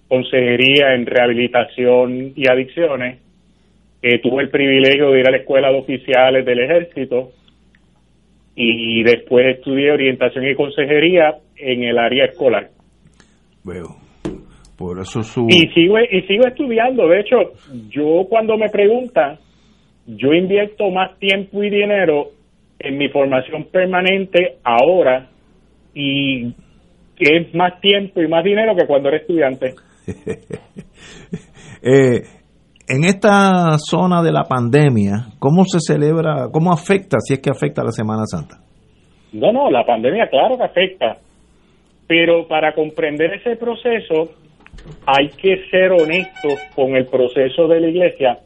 consejería 0.08 0.96
en 0.96 1.06
rehabilitación 1.06 2.34
y 2.36 2.50
adicciones. 2.50 3.20
tuve 4.24 4.44
el 4.44 4.50
privilegio 4.50 5.12
de 5.12 5.20
ir 5.20 5.28
a 5.28 5.32
la 5.32 5.38
escuela 5.38 5.70
de 5.70 5.78
oficiales 5.78 6.46
del 6.46 6.60
ejército 6.60 7.32
y 8.56 9.04
después 9.04 9.58
estudié 9.58 9.92
orientación 9.92 10.48
y 10.48 10.56
consejería 10.56 11.36
en 11.58 11.84
el 11.84 11.98
área 11.98 12.26
escolar. 12.26 12.70
Veo. 13.64 13.98
Por 14.78 15.00
eso 15.00 15.24
su... 15.24 15.48
Y 15.50 15.70
sigo, 15.74 16.00
y 16.00 16.22
sigo 16.24 16.48
estudiando. 16.48 17.08
De 17.08 17.22
hecho, 17.22 17.38
yo 17.90 18.26
cuando 18.30 18.58
me 18.58 18.70
preguntan, 18.70 19.38
yo 20.06 20.34
invierto 20.34 20.90
más 20.90 21.18
tiempo 21.18 21.64
y 21.64 21.70
dinero 21.70 22.28
en 22.80 22.98
mi 22.98 23.10
formación 23.10 23.66
permanente 23.72 24.58
ahora 24.64 25.30
y 25.94 26.54
es 27.18 27.56
más 27.56 27.80
tiempo 27.80 28.22
y 28.22 28.28
más 28.28 28.44
dinero 28.44 28.76
que 28.76 28.86
cuando 28.86 29.10
era 29.10 29.18
estudiante. 29.18 29.76
eh, 31.82 32.22
en 32.88 33.04
esta 33.04 33.78
zona 33.78 34.22
de 34.22 34.32
la 34.32 34.44
pandemia, 34.44 35.28
¿cómo 35.40 35.64
se 35.66 35.80
celebra, 35.80 36.50
cómo 36.52 36.72
afecta, 36.72 37.18
si 37.20 37.34
es 37.34 37.40
que 37.42 37.50
afecta 37.50 37.82
a 37.82 37.86
la 37.86 37.92
Semana 37.92 38.26
Santa? 38.26 38.58
No, 39.34 39.52
no, 39.52 39.70
la 39.70 39.86
pandemia 39.86 40.28
claro 40.30 40.58
que 40.58 40.64
afecta, 40.64 41.18
pero 42.08 42.48
para 42.48 42.74
comprender 42.74 43.34
ese 43.34 43.56
proceso 43.56 44.32
hay 45.06 45.30
que 45.30 45.68
ser 45.70 45.92
honestos 45.92 46.60
con 46.76 46.96
el 46.96 47.06
proceso 47.06 47.68
de 47.68 47.80
la 47.80 47.88
iglesia 47.88 48.40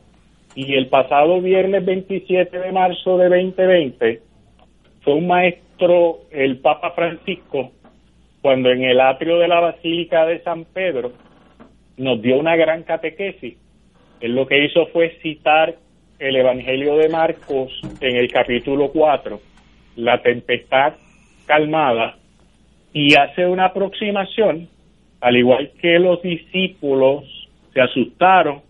y 0.55 0.73
el 0.73 0.87
pasado 0.87 1.41
viernes 1.41 1.85
27 1.85 2.57
de 2.57 2.71
marzo 2.71 3.17
de 3.17 3.29
2020 3.29 4.21
fue 5.01 5.13
un 5.13 5.27
maestro, 5.27 6.19
el 6.31 6.59
Papa 6.59 6.91
Francisco, 6.91 7.71
cuando 8.41 8.69
en 8.69 8.83
el 8.83 8.99
atrio 8.99 9.37
de 9.37 9.47
la 9.47 9.59
Basílica 9.59 10.25
de 10.25 10.41
San 10.43 10.65
Pedro 10.65 11.11
nos 11.97 12.21
dio 12.21 12.37
una 12.39 12.55
gran 12.55 12.83
catequesis. 12.83 13.57
Él 14.21 14.35
lo 14.35 14.47
que 14.47 14.65
hizo 14.65 14.87
fue 14.87 15.17
citar 15.21 15.75
el 16.19 16.35
Evangelio 16.35 16.97
de 16.97 17.07
Marcos 17.09 17.71
en 18.01 18.17
el 18.17 18.29
capítulo 18.31 18.89
4, 18.91 19.39
la 19.95 20.21
tempestad 20.21 20.93
calmada, 21.45 22.17
y 22.93 23.15
hace 23.15 23.45
una 23.45 23.65
aproximación, 23.65 24.67
al 25.21 25.37
igual 25.37 25.71
que 25.81 25.99
los 25.99 26.21
discípulos 26.21 27.23
se 27.73 27.81
asustaron 27.81 28.61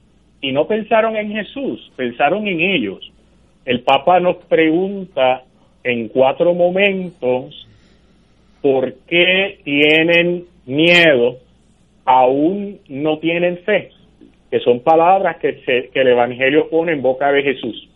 y 0.41 0.51
no 0.51 0.67
pensaron 0.67 1.15
en 1.15 1.31
Jesús, 1.31 1.91
pensaron 1.95 2.47
en 2.47 2.59
ellos. 2.61 3.11
El 3.65 3.81
Papa 3.81 4.19
nos 4.19 4.37
pregunta 4.45 5.43
en 5.83 6.09
cuatro 6.09 6.53
momentos 6.53 7.67
por 8.61 8.93
qué 9.07 9.59
tienen 9.63 10.45
miedo, 10.65 11.37
aún 12.05 12.79
no 12.87 13.17
tienen 13.17 13.57
fe, 13.59 13.91
que 14.49 14.59
son 14.59 14.81
palabras 14.81 15.37
que, 15.37 15.61
que 15.93 16.01
el 16.01 16.07
Evangelio 16.07 16.69
pone 16.69 16.93
en 16.93 17.01
boca 17.01 17.31
de 17.31 17.43
Jesús. 17.43 17.89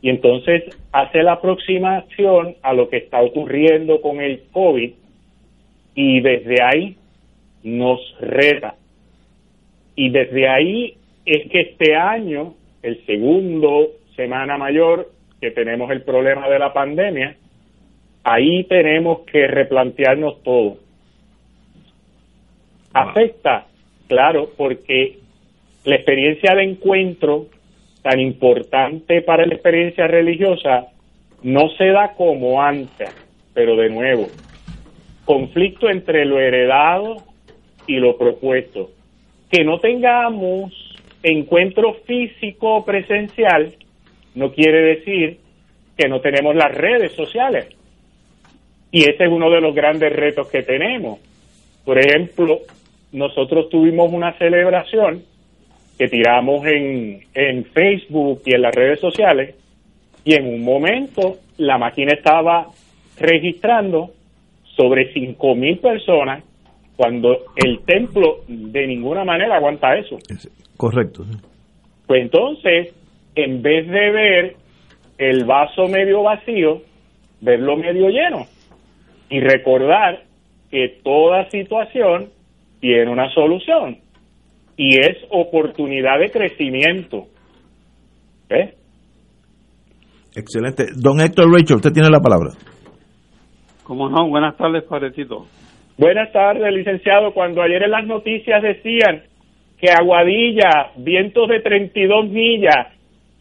Y 0.00 0.10
entonces 0.10 0.64
hace 0.92 1.22
la 1.22 1.32
aproximación 1.32 2.56
a 2.62 2.74
lo 2.74 2.88
que 2.88 2.98
está 2.98 3.22
ocurriendo 3.22 4.00
con 4.00 4.20
el 4.20 4.42
COVID 4.52 4.92
y 5.94 6.20
desde 6.20 6.62
ahí 6.62 6.96
nos 7.62 8.00
reta. 8.20 8.74
Y 9.96 10.10
desde 10.10 10.48
ahí 10.48 10.94
es 11.24 11.50
que 11.50 11.60
este 11.60 11.94
año, 11.94 12.54
el 12.82 13.04
segundo 13.06 13.88
Semana 14.14 14.58
Mayor, 14.58 15.08
que 15.40 15.50
tenemos 15.50 15.90
el 15.90 16.02
problema 16.02 16.48
de 16.48 16.58
la 16.58 16.72
pandemia, 16.72 17.36
ahí 18.24 18.64
tenemos 18.64 19.20
que 19.20 19.46
replantearnos 19.46 20.42
todo. 20.42 20.76
Afecta, 22.92 23.66
claro, 24.08 24.50
porque 24.56 25.18
la 25.84 25.96
experiencia 25.96 26.54
de 26.54 26.64
encuentro 26.64 27.46
tan 28.02 28.20
importante 28.20 29.22
para 29.22 29.46
la 29.46 29.54
experiencia 29.54 30.06
religiosa 30.06 30.88
no 31.42 31.68
se 31.76 31.86
da 31.86 32.14
como 32.16 32.62
antes, 32.62 33.10
pero 33.52 33.76
de 33.76 33.90
nuevo, 33.90 34.28
conflicto 35.24 35.88
entre 35.88 36.24
lo 36.24 36.40
heredado 36.40 37.16
y 37.86 37.96
lo 37.96 38.16
propuesto. 38.16 38.90
Que 39.50 39.64
no 39.64 39.78
tengamos 39.78 40.72
encuentro 41.22 41.94
físico 42.06 42.84
presencial 42.84 43.74
no 44.34 44.52
quiere 44.52 44.96
decir 44.96 45.38
que 45.96 46.08
no 46.08 46.20
tenemos 46.20 46.54
las 46.56 46.74
redes 46.74 47.12
sociales. 47.12 47.68
Y 48.90 49.02
ese 49.02 49.24
es 49.24 49.30
uno 49.30 49.50
de 49.50 49.60
los 49.60 49.74
grandes 49.74 50.12
retos 50.12 50.48
que 50.48 50.62
tenemos. 50.62 51.20
Por 51.84 51.98
ejemplo, 51.98 52.60
nosotros 53.12 53.68
tuvimos 53.68 54.12
una 54.12 54.36
celebración 54.38 55.22
que 55.98 56.10
amos 56.28 56.66
en, 56.66 57.20
en 57.34 57.64
Facebook 57.66 58.42
y 58.44 58.54
en 58.54 58.62
las 58.62 58.74
redes 58.74 59.00
sociales 59.00 59.54
y 60.24 60.34
en 60.34 60.46
un 60.46 60.64
momento 60.64 61.36
la 61.58 61.78
máquina 61.78 62.12
estaba 62.12 62.68
registrando 63.18 64.10
sobre 64.76 65.12
5.000 65.14 65.80
personas 65.80 66.42
cuando 66.96 67.38
el 67.56 67.80
templo 67.84 68.38
de 68.48 68.86
ninguna 68.86 69.24
manera 69.24 69.56
aguanta 69.56 69.96
eso. 69.96 70.18
Correcto. 70.76 71.24
Pues 72.06 72.22
entonces, 72.22 72.94
en 73.34 73.62
vez 73.62 73.86
de 73.86 74.10
ver 74.10 74.56
el 75.18 75.44
vaso 75.44 75.88
medio 75.88 76.22
vacío, 76.22 76.82
verlo 77.40 77.76
medio 77.76 78.08
lleno 78.08 78.46
y 79.28 79.40
recordar 79.40 80.22
que 80.70 81.00
toda 81.02 81.48
situación 81.50 82.30
tiene 82.80 83.10
una 83.10 83.30
solución 83.32 83.98
y 84.76 84.98
es 84.98 85.16
oportunidad 85.30 86.18
de 86.18 86.30
crecimiento. 86.30 87.26
¿Eh? 88.50 88.74
Excelente. 90.34 90.86
Don 90.96 91.20
Héctor 91.20 91.52
Rachel, 91.52 91.76
usted 91.76 91.92
tiene 91.92 92.10
la 92.10 92.20
palabra. 92.20 92.50
Como 93.84 94.08
no, 94.08 94.28
buenas 94.28 94.56
tardes, 94.56 94.82
Parecito. 94.84 95.46
Buenas 95.96 96.32
tardes, 96.32 96.72
licenciado. 96.72 97.32
Cuando 97.32 97.62
ayer 97.62 97.82
en 97.82 97.90
las 97.90 98.06
noticias 98.06 98.62
decían 98.62 99.22
que 99.78 99.90
Aguadilla, 99.90 100.90
vientos 100.96 101.48
de 101.48 101.60
32 101.60 102.30
millas, 102.30 102.88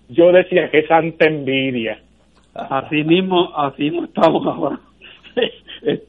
yo 0.10 0.32
decía 0.32 0.70
que 0.70 0.86
santa 0.86 1.26
envidia. 1.26 2.00
Así 2.54 3.04
mismo, 3.04 3.58
así 3.58 3.90
no 3.90 4.06
estamos 4.06 4.46
ahora. 4.46 4.80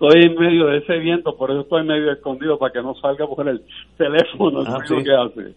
Estoy 0.06 0.24
en 0.24 0.34
medio 0.34 0.66
de 0.66 0.78
ese 0.78 0.98
viento, 0.98 1.36
por 1.36 1.50
eso 1.50 1.60
estoy 1.60 1.84
medio 1.84 2.12
escondido 2.12 2.58
para 2.58 2.72
que 2.72 2.82
no 2.82 2.94
salga 2.94 3.26
por 3.26 3.48
el 3.48 3.62
teléfono 3.96 4.62
ah, 4.66 4.78
que 4.86 5.12
hace. 5.12 5.54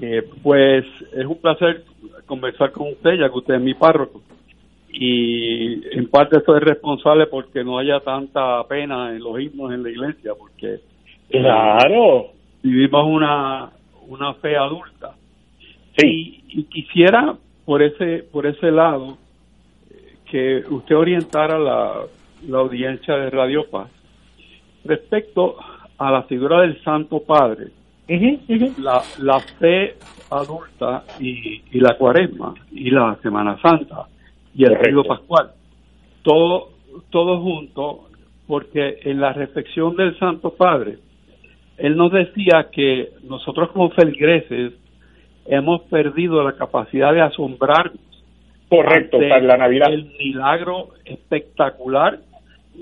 Eh, 0.00 0.22
pues 0.42 0.84
es 1.12 1.24
un 1.24 1.40
placer 1.40 1.84
conversar 2.26 2.72
con 2.72 2.88
usted, 2.88 3.14
ya 3.18 3.28
que 3.28 3.38
usted 3.38 3.54
es 3.54 3.60
mi 3.60 3.74
párroco. 3.74 4.22
Y 4.88 5.96
en 5.96 6.08
parte 6.08 6.38
estoy 6.38 6.60
responsable 6.60 7.26
porque 7.26 7.62
no 7.62 7.78
haya 7.78 8.00
tanta 8.00 8.64
pena 8.64 9.10
en 9.10 9.20
los 9.20 9.38
himnos 9.38 9.72
en 9.72 9.82
la 9.82 9.90
iglesia, 9.90 10.32
porque 10.38 10.80
claro 11.28 12.28
vivimos 12.62 13.04
una 13.06 13.70
una 14.08 14.34
fe 14.34 14.56
adulta. 14.56 15.14
Sí. 15.98 16.42
Y, 16.48 16.60
y 16.60 16.64
quisiera 16.64 17.36
por 17.66 17.82
ese 17.82 18.24
por 18.32 18.46
ese 18.46 18.70
lado 18.70 19.18
que 20.30 20.64
usted 20.70 20.96
orientara 20.96 21.58
la, 21.58 22.06
la 22.48 22.58
audiencia 22.58 23.16
de 23.16 23.30
Radio 23.30 23.68
Paz. 23.70 23.88
Respecto 24.84 25.56
a 25.98 26.10
la 26.10 26.22
figura 26.24 26.60
del 26.62 26.82
Santo 26.82 27.20
Padre, 27.20 27.68
La, 28.78 29.02
la 29.18 29.40
fe 29.58 29.96
adulta 30.30 31.02
y, 31.18 31.62
y, 31.72 31.80
la 31.80 31.96
cuaresma 31.96 32.54
y 32.70 32.90
la 32.90 33.18
Semana 33.20 33.58
Santa 33.60 34.06
y 34.54 34.64
el 34.64 34.76
río 34.76 35.02
pascual, 35.02 35.50
todo, 36.22 36.70
todo 37.10 37.40
junto, 37.40 38.08
porque 38.46 39.00
en 39.02 39.20
la 39.20 39.32
reflexión 39.32 39.96
del 39.96 40.16
Santo 40.18 40.50
Padre, 40.54 40.98
él 41.78 41.96
nos 41.96 42.12
decía 42.12 42.68
que 42.70 43.10
nosotros 43.24 43.70
como 43.72 43.90
feligreses 43.90 44.72
hemos 45.46 45.82
perdido 45.82 46.42
la 46.44 46.52
capacidad 46.52 47.12
de 47.12 47.22
asombrarnos 47.22 48.00
Correcto, 48.68 49.18
para 49.18 49.40
la 49.40 49.56
Navidad. 49.56 49.92
El 49.92 50.12
milagro 50.18 50.88
espectacular 51.04 52.20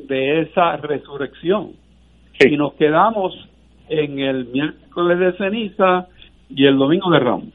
de 0.09 0.42
esa 0.42 0.76
resurrección. 0.76 1.72
Y 2.40 2.57
nos 2.57 2.74
quedamos 2.74 3.33
en 3.88 4.18
el 4.18 4.46
miércoles 4.46 5.18
de 5.18 5.33
ceniza 5.37 6.09
y 6.48 6.66
el 6.66 6.76
domingo 6.76 7.11
de 7.11 7.18
Ramos. 7.18 7.54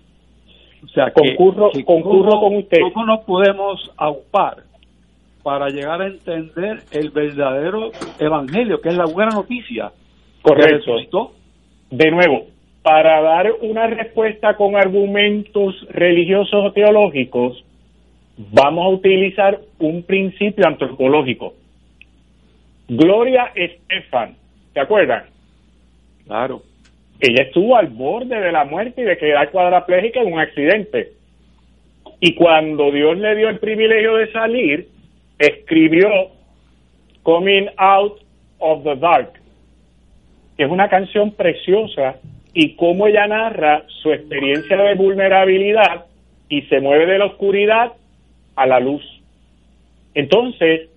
O 0.83 0.87
sea, 0.87 1.11
concurro, 1.11 1.71
concurro 1.85 2.39
con 2.39 2.55
usted. 2.57 2.79
¿Cómo 2.93 3.05
nos 3.05 3.19
podemos 3.25 3.91
aupar 3.97 4.63
para 5.43 5.69
llegar 5.69 6.01
a 6.01 6.07
entender 6.07 6.83
el 6.91 7.09
verdadero 7.09 7.91
evangelio, 8.19 8.79
que 8.81 8.89
es 8.89 8.97
la 8.97 9.05
buena 9.05 9.31
noticia? 9.31 9.91
Correcto. 10.41 11.33
De 11.91 12.11
nuevo, 12.11 12.45
para 12.81 13.21
dar 13.21 13.51
una 13.61 13.87
respuesta 13.87 14.55
con 14.55 14.75
argumentos 14.75 15.75
religiosos 15.89 16.65
o 16.65 16.71
teológicos, 16.71 17.63
vamos 18.37 18.85
a 18.85 18.89
utilizar 18.89 19.59
un 19.79 20.03
principio 20.03 20.65
antropológico. 20.65 21.53
Gloria 22.89 23.51
Estefan, 23.53 24.35
¿te 24.73 24.79
acuerdan? 24.79 25.25
Claro. 26.25 26.63
Ella 27.19 27.43
estuvo 27.43 27.75
al 27.77 27.87
borde 27.87 28.39
de 28.39 28.51
la 28.51 28.65
muerte 28.65 29.01
y 29.01 29.05
de 29.05 29.17
quedar 29.17 29.51
cuadraplégica 29.51 30.21
en 30.21 30.33
un 30.33 30.39
accidente. 30.39 31.13
Y 32.19 32.33
cuando 32.33 32.91
Dios 32.91 33.17
le 33.17 33.35
dio 33.35 33.49
el 33.49 33.59
privilegio 33.59 34.15
de 34.15 34.31
salir, 34.31 34.87
escribió 35.37 36.09
Coming 37.21 37.69
Out 37.77 38.21
of 38.57 38.83
the 38.83 38.95
Dark, 38.95 39.33
que 40.57 40.63
es 40.63 40.69
una 40.69 40.89
canción 40.89 41.31
preciosa 41.31 42.15
y 42.53 42.75
cómo 42.75 43.05
ella 43.05 43.27
narra 43.27 43.83
su 44.01 44.11
experiencia 44.11 44.77
de 44.77 44.95
vulnerabilidad 44.95 46.05
y 46.49 46.63
se 46.63 46.79
mueve 46.79 47.05
de 47.05 47.19
la 47.19 47.25
oscuridad 47.25 47.93
a 48.55 48.65
la 48.65 48.79
luz. 48.79 49.03
Entonces, 50.15 50.89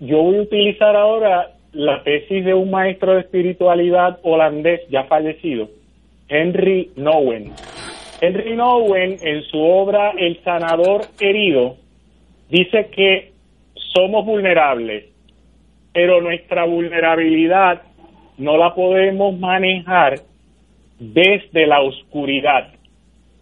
yo 0.00 0.22
voy 0.22 0.38
a 0.38 0.42
utilizar 0.42 0.96
ahora 0.96 1.50
la 1.72 2.02
tesis 2.02 2.44
de 2.44 2.54
un 2.54 2.70
maestro 2.70 3.14
de 3.14 3.20
espiritualidad 3.20 4.18
holandés 4.22 4.80
ya 4.88 5.04
fallecido, 5.04 5.68
Henry 6.28 6.90
Nowen. 6.96 7.52
Henry 8.20 8.56
Nowen, 8.56 9.16
en 9.22 9.42
su 9.44 9.60
obra 9.60 10.12
El 10.16 10.42
sanador 10.42 11.02
herido, 11.20 11.76
dice 12.48 12.88
que 12.90 13.32
somos 13.94 14.24
vulnerables, 14.24 15.04
pero 15.92 16.20
nuestra 16.20 16.64
vulnerabilidad 16.64 17.82
no 18.38 18.56
la 18.56 18.74
podemos 18.74 19.38
manejar 19.38 20.20
desde 20.98 21.66
la 21.66 21.80
oscuridad, 21.80 22.68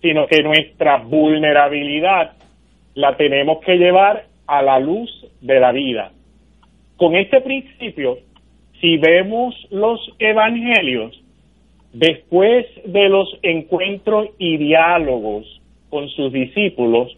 sino 0.00 0.26
que 0.26 0.42
nuestra 0.42 0.98
vulnerabilidad 0.98 2.32
la 2.94 3.16
tenemos 3.16 3.58
que 3.64 3.76
llevar 3.76 4.24
a 4.46 4.62
la 4.62 4.78
luz 4.78 5.10
de 5.40 5.60
la 5.60 5.72
vida. 5.72 6.12
Con 6.96 7.14
este 7.14 7.40
principio, 7.40 8.18
si 8.80 8.96
vemos 8.96 9.54
los 9.70 10.00
evangelios, 10.18 11.20
después 11.92 12.66
de 12.84 13.08
los 13.08 13.28
encuentros 13.42 14.28
y 14.38 14.56
diálogos 14.56 15.60
con 15.90 16.08
sus 16.08 16.32
discípulos, 16.32 17.16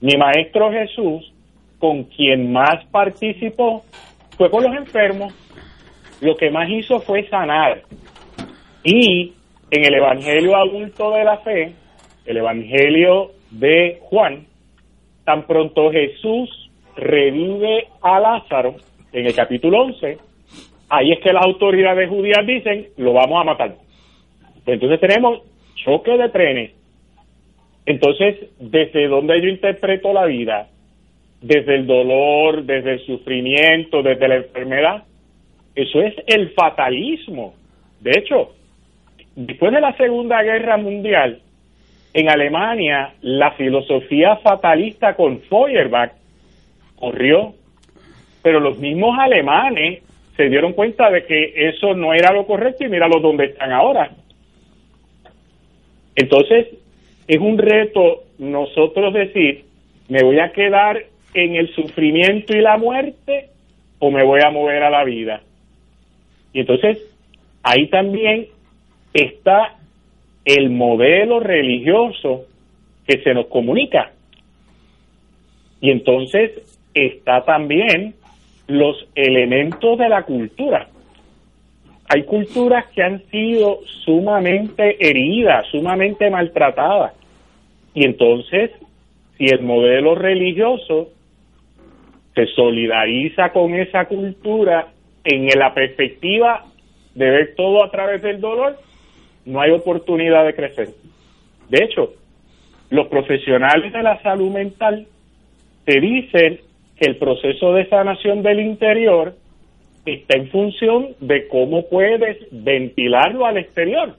mi 0.00 0.16
maestro 0.16 0.70
Jesús, 0.72 1.32
con 1.78 2.04
quien 2.04 2.52
más 2.52 2.84
participó, 2.86 3.84
fue 4.36 4.50
con 4.50 4.64
los 4.64 4.74
enfermos. 4.74 5.34
Lo 6.20 6.36
que 6.36 6.50
más 6.50 6.70
hizo 6.70 7.00
fue 7.00 7.28
sanar. 7.28 7.82
Y 8.84 9.32
en 9.70 9.84
el 9.84 9.94
Evangelio 9.94 10.56
adulto 10.56 11.10
de 11.12 11.24
la 11.24 11.38
fe, 11.38 11.72
el 12.24 12.36
Evangelio 12.36 13.32
de 13.50 13.98
Juan, 14.02 14.46
tan 15.24 15.46
pronto 15.46 15.90
Jesús 15.90 16.70
revive 16.96 17.88
a 18.00 18.20
Lázaro 18.20 18.76
en 19.12 19.26
el 19.26 19.34
capítulo 19.34 19.82
11, 19.82 20.18
ahí 20.88 21.12
es 21.12 21.20
que 21.20 21.32
las 21.32 21.44
autoridades 21.44 22.08
judías 22.08 22.46
dicen, 22.46 22.88
lo 22.96 23.12
vamos 23.12 23.40
a 23.40 23.44
matar. 23.44 23.74
Entonces 24.66 25.00
tenemos 25.00 25.42
choque 25.76 26.16
de 26.16 26.28
trenes. 26.28 26.72
Entonces, 27.84 28.48
¿desde 28.60 29.08
donde 29.08 29.40
yo 29.40 29.48
interpreto 29.48 30.12
la 30.12 30.26
vida? 30.26 30.68
Desde 31.40 31.74
el 31.74 31.86
dolor, 31.86 32.62
desde 32.62 32.92
el 32.94 33.00
sufrimiento, 33.00 34.02
desde 34.02 34.28
la 34.28 34.36
enfermedad. 34.36 35.04
Eso 35.74 36.00
es 36.00 36.14
el 36.26 36.50
fatalismo. 36.50 37.54
De 38.00 38.12
hecho, 38.18 38.52
después 39.34 39.72
de 39.72 39.80
la 39.80 39.96
Segunda 39.96 40.42
Guerra 40.42 40.76
Mundial, 40.76 41.40
en 42.14 42.28
Alemania, 42.28 43.14
la 43.22 43.52
filosofía 43.52 44.36
fatalista 44.36 45.14
con 45.14 45.40
Feuerbach 45.40 46.12
corrió, 46.96 47.54
pero 48.42 48.60
los 48.60 48.78
mismos 48.78 49.16
alemanes 49.18 50.02
se 50.36 50.48
dieron 50.48 50.72
cuenta 50.72 51.10
de 51.10 51.24
que 51.24 51.68
eso 51.68 51.94
no 51.94 52.14
era 52.14 52.32
lo 52.32 52.46
correcto 52.46 52.84
y 52.84 52.88
míralo 52.88 53.20
donde 53.20 53.46
están 53.46 53.72
ahora. 53.72 54.10
Entonces, 56.16 56.68
es 57.28 57.38
un 57.38 57.58
reto 57.58 58.24
nosotros 58.38 59.14
decir, 59.14 59.64
me 60.08 60.22
voy 60.22 60.40
a 60.40 60.52
quedar 60.52 61.04
en 61.34 61.56
el 61.56 61.72
sufrimiento 61.74 62.56
y 62.56 62.60
la 62.60 62.76
muerte 62.76 63.48
o 63.98 64.10
me 64.10 64.24
voy 64.24 64.40
a 64.44 64.50
mover 64.50 64.82
a 64.82 64.90
la 64.90 65.04
vida. 65.04 65.42
Y 66.52 66.60
entonces, 66.60 66.98
ahí 67.62 67.88
también 67.88 68.48
está 69.14 69.76
el 70.44 70.70
modelo 70.70 71.40
religioso 71.40 72.46
que 73.06 73.22
se 73.22 73.32
nos 73.32 73.46
comunica. 73.46 74.12
Y 75.80 75.90
entonces 75.90 76.52
está 76.94 77.44
también 77.44 78.14
los 78.66 79.08
elementos 79.14 79.98
de 79.98 80.08
la 80.08 80.22
cultura. 80.22 80.88
Hay 82.08 82.24
culturas 82.24 82.86
que 82.94 83.02
han 83.02 83.22
sido 83.30 83.80
sumamente 84.04 84.96
heridas, 85.00 85.66
sumamente 85.70 86.28
maltratadas. 86.30 87.14
Y 87.94 88.04
entonces, 88.04 88.70
si 89.38 89.46
el 89.46 89.62
modelo 89.62 90.14
religioso 90.14 91.10
se 92.34 92.46
solidariza 92.46 93.50
con 93.50 93.74
esa 93.74 94.06
cultura 94.06 94.88
en 95.24 95.46
la 95.58 95.72
perspectiva 95.74 96.64
de 97.14 97.30
ver 97.30 97.54
todo 97.54 97.84
a 97.84 97.90
través 97.90 98.22
del 98.22 98.40
dolor, 98.40 98.78
no 99.44 99.60
hay 99.60 99.70
oportunidad 99.70 100.44
de 100.44 100.54
crecer. 100.54 100.88
De 101.68 101.84
hecho, 101.84 102.14
los 102.90 103.08
profesionales 103.08 103.92
de 103.92 104.02
la 104.02 104.20
salud 104.22 104.50
mental 104.50 105.06
te 105.84 106.00
dicen 106.00 106.60
el 107.02 107.16
proceso 107.16 107.72
de 107.74 107.88
sanación 107.88 108.44
del 108.44 108.60
interior 108.60 109.34
está 110.06 110.38
en 110.38 110.48
función 110.50 111.08
de 111.18 111.48
cómo 111.48 111.88
puedes 111.88 112.38
ventilarlo 112.52 113.44
al 113.44 113.58
exterior. 113.58 114.14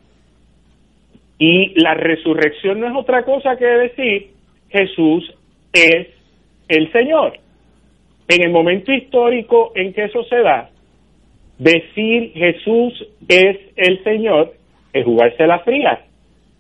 Y 1.40 1.80
la 1.82 1.94
resurrección 1.94 2.82
no 2.82 2.88
es 2.88 2.96
otra 2.96 3.24
cosa 3.24 3.56
que 3.56 3.66
decir 3.66 4.32
Jesús 4.70 5.34
es 5.72 6.08
el 6.68 6.92
Señor. 6.92 7.40
En 8.28 8.44
el 8.44 8.52
momento 8.52 8.92
histórico 8.92 9.72
en 9.76 9.94
que 9.94 10.04
eso 10.04 10.26
se 10.26 10.40
da, 10.40 10.70
decir 11.58 12.34
Jesús 12.34 13.08
es 13.30 13.60
el 13.78 14.04
Señor 14.04 14.56
es 14.92 15.06
jugarse 15.06 15.48
la 15.48 15.60
fría, 15.60 16.02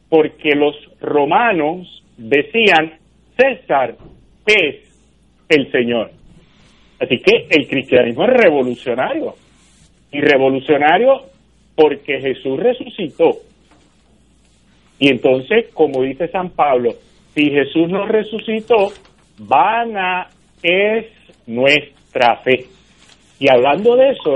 porque 0.07 0.55
los 0.55 0.75
romanos 1.01 2.01
decían 2.17 2.93
César 3.37 3.95
es 4.45 4.92
el 5.53 5.71
Señor. 5.71 6.11
Así 6.99 7.17
que 7.19 7.47
el 7.49 7.67
cristianismo 7.67 8.23
es 8.25 8.29
revolucionario. 8.29 9.33
Y 10.11 10.21
revolucionario 10.21 11.21
porque 11.75 12.19
Jesús 12.19 12.59
resucitó. 12.59 13.37
Y 14.99 15.09
entonces, 15.09 15.69
como 15.73 16.03
dice 16.03 16.27
San 16.27 16.51
Pablo, 16.51 16.91
si 17.33 17.49
Jesús 17.49 17.89
no 17.89 18.05
resucitó, 18.05 18.89
vana 19.39 20.27
es 20.61 21.07
nuestra 21.47 22.37
fe. 22.37 22.65
Y 23.39 23.49
hablando 23.49 23.95
de 23.95 24.11
eso, 24.11 24.35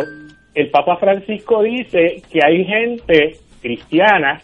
el 0.55 0.69
Papa 0.71 0.97
Francisco 0.97 1.61
dice 1.61 2.23
que 2.31 2.39
hay 2.43 2.65
gente 2.65 3.35
cristiana 3.61 4.41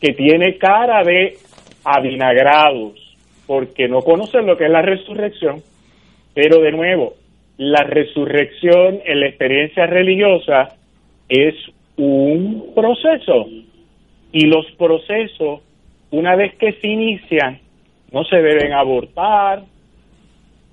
que 0.00 0.12
tiene 0.14 0.58
cara 0.58 1.02
de 1.04 1.36
avinagrados, 1.84 2.94
porque 3.46 3.86
no 3.88 4.00
conocen 4.00 4.46
lo 4.46 4.56
que 4.56 4.64
es 4.64 4.70
la 4.70 4.82
resurrección. 4.82 5.62
Pero 6.34 6.60
de 6.60 6.72
nuevo, 6.72 7.14
la 7.58 7.84
resurrección 7.84 9.00
en 9.04 9.20
la 9.20 9.28
experiencia 9.28 9.86
religiosa 9.86 10.76
es 11.28 11.54
un 11.96 12.72
proceso. 12.74 13.46
Y 14.32 14.46
los 14.46 14.64
procesos, 14.78 15.60
una 16.10 16.36
vez 16.36 16.54
que 16.56 16.72
se 16.72 16.88
inician, 16.88 17.58
no 18.12 18.24
se 18.24 18.36
deben 18.36 18.72
abortar, 18.72 19.62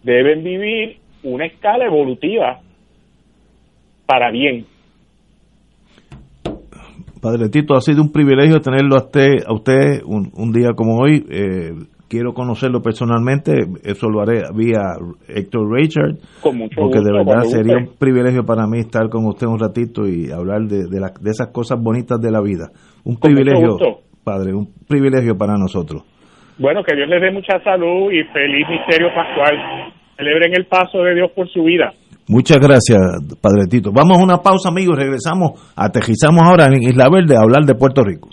deben 0.03 0.43
vivir 0.43 0.97
una 1.23 1.45
escala 1.45 1.85
evolutiva 1.85 2.61
para 4.05 4.31
bien. 4.31 4.65
Padre 7.21 7.49
Tito, 7.49 7.75
ha 7.75 7.81
sido 7.81 8.01
un 8.01 8.11
privilegio 8.11 8.61
tenerlo 8.61 8.95
a 8.95 9.03
usted, 9.03 9.43
a 9.45 9.53
usted 9.53 10.01
un, 10.05 10.51
día 10.53 10.71
como 10.73 10.97
hoy. 10.97 11.25
Eh, 11.29 11.73
quiero 12.09 12.33
conocerlo 12.33 12.81
personalmente, 12.81 13.53
eso 13.83 14.09
lo 14.09 14.21
haré 14.21 14.41
vía 14.53 14.97
Héctor 15.27 15.71
Richard, 15.71 16.17
porque 16.41 16.99
de 16.99 17.13
verdad 17.13 17.43
sería 17.43 17.77
un 17.77 17.97
privilegio 17.97 18.43
para 18.43 18.67
mí 18.67 18.79
estar 18.79 19.09
con 19.09 19.25
usted 19.25 19.47
un 19.47 19.59
ratito 19.59 20.07
y 20.07 20.31
hablar 20.31 20.63
de, 20.63 20.89
de, 20.89 20.99
de 20.99 21.29
esas 21.29 21.49
cosas 21.53 21.79
bonitas 21.81 22.19
de 22.19 22.31
la 22.31 22.41
vida. 22.41 22.71
Un 23.05 23.17
privilegio, 23.17 23.77
Padre, 24.23 24.53
un 24.53 24.67
privilegio 24.87 25.37
para 25.37 25.53
nosotros. 25.57 26.03
Bueno, 26.57 26.83
que 26.83 26.95
Dios 26.95 27.07
les 27.07 27.21
dé 27.21 27.31
mucha 27.31 27.63
salud 27.63 28.11
y 28.11 28.23
feliz 28.33 28.67
misterio 28.67 29.07
pascual. 29.15 29.55
Celebren 30.17 30.51
el 30.53 30.65
paso 30.65 30.97
de 31.03 31.15
Dios 31.15 31.31
por 31.33 31.47
su 31.47 31.63
vida. 31.63 31.93
Muchas 32.27 32.59
gracias, 32.59 32.99
Padre 33.41 33.65
Tito. 33.69 33.91
Vamos 33.93 34.19
a 34.19 34.23
una 34.23 34.37
pausa, 34.37 34.69
amigos. 34.69 34.97
Regresamos, 34.97 35.73
aterrizamos 35.75 36.43
ahora 36.43 36.65
en 36.65 36.83
Isla 36.83 37.07
Verde 37.09 37.35
a 37.37 37.41
hablar 37.41 37.63
de 37.63 37.75
Puerto 37.75 38.03
Rico. 38.03 38.29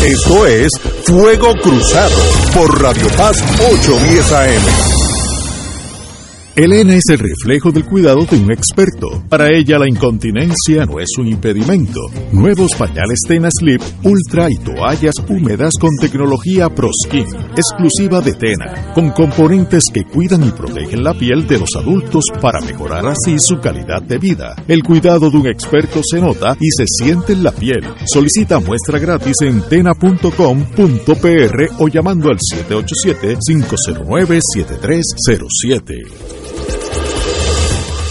Esto 0.00 0.46
es 0.46 0.70
Fuego 1.06 1.54
Cruzado 1.62 2.16
por 2.54 2.82
Radio 2.82 3.08
Paz 3.16 3.36
810 3.58 4.32
AM. 4.32 4.99
Elena 6.56 6.96
es 6.96 7.04
el 7.08 7.18
reflejo 7.18 7.70
del 7.70 7.84
cuidado 7.84 8.26
de 8.26 8.36
un 8.36 8.50
experto. 8.50 9.22
Para 9.28 9.56
ella 9.56 9.78
la 9.78 9.88
incontinencia 9.88 10.84
no 10.84 10.98
es 10.98 11.08
un 11.16 11.28
impedimento. 11.28 12.00
Nuevos 12.32 12.72
pañales 12.76 13.20
Tena 13.26 13.48
Slip 13.52 13.80
Ultra 14.02 14.50
y 14.50 14.56
toallas 14.56 15.14
húmedas 15.28 15.74
con 15.80 15.90
tecnología 16.00 16.68
ProSkin, 16.68 17.26
exclusiva 17.56 18.20
de 18.20 18.32
Tena, 18.32 18.92
con 18.94 19.10
componentes 19.10 19.84
que 19.94 20.04
cuidan 20.04 20.42
y 20.42 20.50
protegen 20.50 21.04
la 21.04 21.14
piel 21.14 21.46
de 21.46 21.60
los 21.60 21.76
adultos 21.76 22.24
para 22.40 22.60
mejorar 22.60 23.06
así 23.06 23.36
su 23.38 23.60
calidad 23.60 24.02
de 24.02 24.18
vida. 24.18 24.56
El 24.66 24.82
cuidado 24.82 25.30
de 25.30 25.36
un 25.36 25.46
experto 25.46 26.00
se 26.02 26.20
nota 26.20 26.56
y 26.58 26.68
se 26.72 26.84
siente 26.86 27.32
en 27.32 27.44
la 27.44 27.52
piel. 27.52 27.84
Solicita 28.12 28.58
muestra 28.58 28.98
gratis 28.98 29.36
en 29.42 29.62
tena.com.pr 29.62 30.30
o 31.78 31.88
llamando 31.88 32.28
al 32.28 32.38
787 32.40 33.38
509 33.46 34.40
7307. 34.52 36.49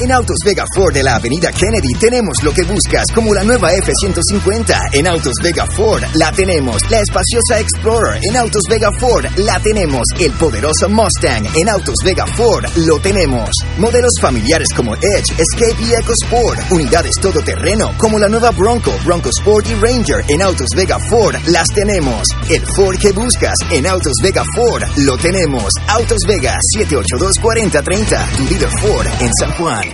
En 0.00 0.10
Autos 0.12 0.38
Vega 0.46 0.64
Ford 0.74 0.94
de 0.94 1.02
la 1.02 1.16
Avenida 1.16 1.52
Kennedy 1.52 1.92
tenemos 1.92 2.42
lo 2.42 2.54
que 2.54 2.62
buscas, 2.62 3.04
como 3.14 3.34
la 3.34 3.44
nueva 3.44 3.74
F-150. 3.74 4.94
En 4.94 5.06
Autos 5.06 5.34
Vega 5.42 5.66
Ford 5.66 6.02
la 6.14 6.32
tenemos. 6.32 6.80
La 6.90 7.00
espaciosa 7.00 7.60
Explorer. 7.60 8.18
En 8.22 8.34
Autos 8.34 8.62
Vega 8.70 8.90
Ford 8.98 9.26
la 9.36 9.60
tenemos. 9.60 10.06
El 10.18 10.32
poderoso 10.32 10.88
Mustang. 10.88 11.46
En 11.54 11.68
Autos 11.68 11.96
Vega 12.02 12.26
Ford 12.26 12.64
lo 12.76 12.98
tenemos. 12.98 13.50
Modelos 13.76 14.12
familiares 14.18 14.68
como 14.74 14.94
Edge, 14.94 15.34
Escape 15.36 15.82
y 15.82 15.92
EcoSport. 15.92 16.70
Unidades 16.70 17.16
todoterreno 17.20 17.92
como 17.98 18.18
la 18.18 18.30
nueva 18.30 18.52
Bronco, 18.52 18.96
Bronco 19.04 19.28
Sport 19.28 19.66
y 19.68 19.74
Ranger. 19.74 20.24
En 20.28 20.40
Autos 20.40 20.68
Vega 20.74 20.98
Ford 20.98 21.36
las 21.48 21.68
tenemos. 21.68 22.26
El 22.48 22.64
Ford 22.74 22.96
que 22.96 23.12
buscas 23.12 23.56
en 23.70 23.86
Autos 23.86 24.14
Vega 24.22 24.44
Ford 24.56 24.82
lo 24.96 25.18
tenemos. 25.18 25.74
Autos 25.88 26.22
Vega 26.26 26.58
782-4030. 26.78 28.26
Tu 28.38 28.44
líder 28.44 28.70
Ford 28.80 29.06
en 29.20 29.30
San 29.38 29.52
Juan. 29.58 29.89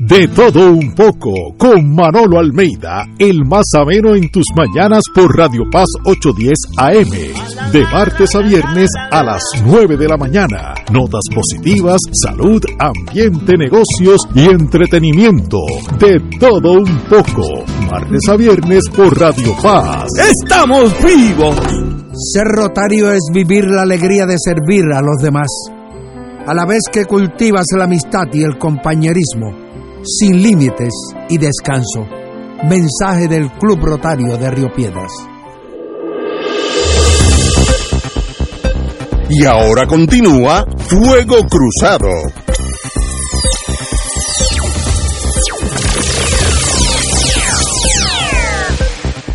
De 0.00 0.26
todo 0.28 0.70
un 0.70 0.94
poco, 0.94 1.30
con 1.58 1.94
Manolo 1.94 2.38
Almeida, 2.38 3.04
el 3.18 3.44
más 3.44 3.66
ameno 3.76 4.14
en 4.14 4.30
tus 4.30 4.46
mañanas 4.56 5.02
por 5.14 5.36
Radio 5.36 5.64
Paz 5.70 5.88
810 6.06 6.54
AM, 6.78 7.70
de 7.70 7.82
martes 7.82 8.34
a 8.34 8.38
viernes 8.38 8.88
a 9.10 9.22
las 9.22 9.42
9 9.62 9.98
de 9.98 10.08
la 10.08 10.16
mañana. 10.16 10.72
Notas 10.90 11.20
positivas, 11.34 11.98
salud, 12.14 12.62
ambiente, 12.78 13.58
negocios 13.58 14.22
y 14.34 14.46
entretenimiento. 14.46 15.58
De 15.98 16.18
todo 16.38 16.80
un 16.80 17.00
poco, 17.00 17.66
martes 17.90 18.26
a 18.30 18.36
viernes 18.36 18.88
por 18.96 19.20
Radio 19.20 19.54
Paz. 19.62 20.06
¡Estamos 20.16 20.94
vivos! 21.04 21.60
Ser 22.32 22.46
rotario 22.46 23.12
es 23.12 23.28
vivir 23.34 23.66
la 23.66 23.82
alegría 23.82 24.24
de 24.24 24.36
servir 24.38 24.86
a 24.94 25.02
los 25.02 25.18
demás, 25.20 25.48
a 26.46 26.54
la 26.54 26.64
vez 26.64 26.84
que 26.90 27.04
cultivas 27.04 27.66
la 27.76 27.84
amistad 27.84 28.28
y 28.32 28.44
el 28.44 28.56
compañerismo 28.56 29.59
sin 30.02 30.42
límites 30.42 30.92
y 31.28 31.38
descanso. 31.38 32.06
Mensaje 32.68 33.28
del 33.28 33.50
Club 33.52 33.78
Rotario 33.82 34.36
de 34.36 34.50
Río 34.50 34.72
Piedras. 34.74 35.12
Y 39.30 39.44
ahora 39.44 39.86
continúa 39.86 40.66
Fuego 40.78 41.46
Cruzado. 41.48 42.08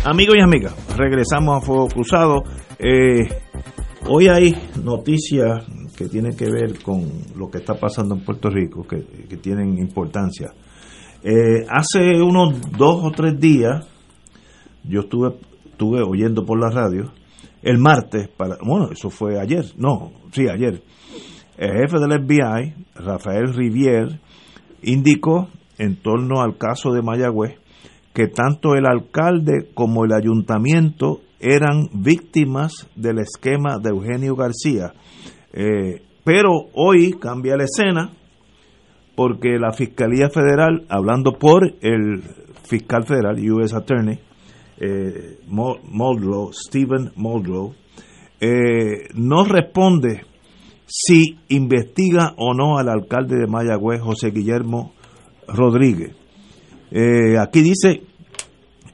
Amigos 0.04 0.36
y 0.38 0.40
amigas, 0.40 0.74
regresamos 0.96 1.56
a 1.56 1.66
Fuego 1.66 1.88
Cruzado. 1.88 2.44
Eh, 2.78 3.28
hoy 4.08 4.28
hay 4.28 4.70
noticias 4.84 5.64
que 5.96 6.08
tienen 6.08 6.36
que 6.36 6.50
ver 6.50 6.82
con 6.82 7.04
lo 7.36 7.48
que 7.50 7.58
está 7.58 7.74
pasando 7.74 8.14
en 8.14 8.24
Puerto 8.24 8.50
Rico, 8.50 8.86
que, 8.86 9.36
tienen 9.38 9.78
importancia. 9.78 10.52
Eh, 11.22 11.66
hace 11.68 12.20
unos 12.22 12.60
dos 12.76 13.02
o 13.02 13.10
tres 13.10 13.38
días, 13.40 13.86
yo 14.84 15.00
estuve, 15.00 15.36
estuve 15.64 16.02
oyendo 16.02 16.44
por 16.44 16.60
la 16.60 16.70
radio, 16.70 17.12
el 17.62 17.78
martes, 17.78 18.28
para, 18.28 18.58
bueno, 18.62 18.90
eso 18.92 19.10
fue 19.10 19.40
ayer, 19.40 19.64
no, 19.76 20.12
sí, 20.32 20.48
ayer, 20.48 20.82
el 21.56 21.70
jefe 21.70 21.98
del 21.98 22.22
FBI, 22.22 22.74
Rafael 22.94 23.54
Rivier, 23.54 24.20
indicó 24.82 25.48
en 25.78 25.96
torno 25.96 26.42
al 26.42 26.58
caso 26.58 26.92
de 26.92 27.02
Mayagüez 27.02 27.58
que 28.16 28.28
tanto 28.28 28.74
el 28.74 28.86
alcalde 28.86 29.68
como 29.74 30.04
el 30.06 30.12
ayuntamiento 30.14 31.20
eran 31.38 31.88
víctimas 31.92 32.88
del 32.96 33.18
esquema 33.18 33.78
de 33.78 33.90
Eugenio 33.90 34.34
García 34.34 34.94
eh, 35.52 36.02
pero 36.24 36.50
hoy 36.74 37.12
cambia 37.12 37.56
la 37.56 37.64
escena 37.64 38.10
porque 39.14 39.58
la 39.58 39.72
Fiscalía 39.72 40.28
Federal, 40.28 40.84
hablando 40.88 41.32
por 41.32 41.74
el 41.80 42.22
fiscal 42.64 43.04
federal, 43.04 43.38
U.S. 43.52 43.74
Attorney, 43.74 44.18
eh, 44.78 45.38
Muldrow, 45.48 46.52
Stephen 46.52 47.12
Muldrow, 47.16 47.74
eh, 48.40 49.08
no 49.14 49.44
responde 49.44 50.22
si 50.86 51.38
investiga 51.48 52.34
o 52.36 52.54
no 52.54 52.78
al 52.78 52.88
alcalde 52.88 53.36
de 53.36 53.46
Mayagüez, 53.46 54.00
José 54.00 54.30
Guillermo 54.30 54.92
Rodríguez. 55.48 56.14
Eh, 56.90 57.38
aquí 57.38 57.62
dice 57.62 58.02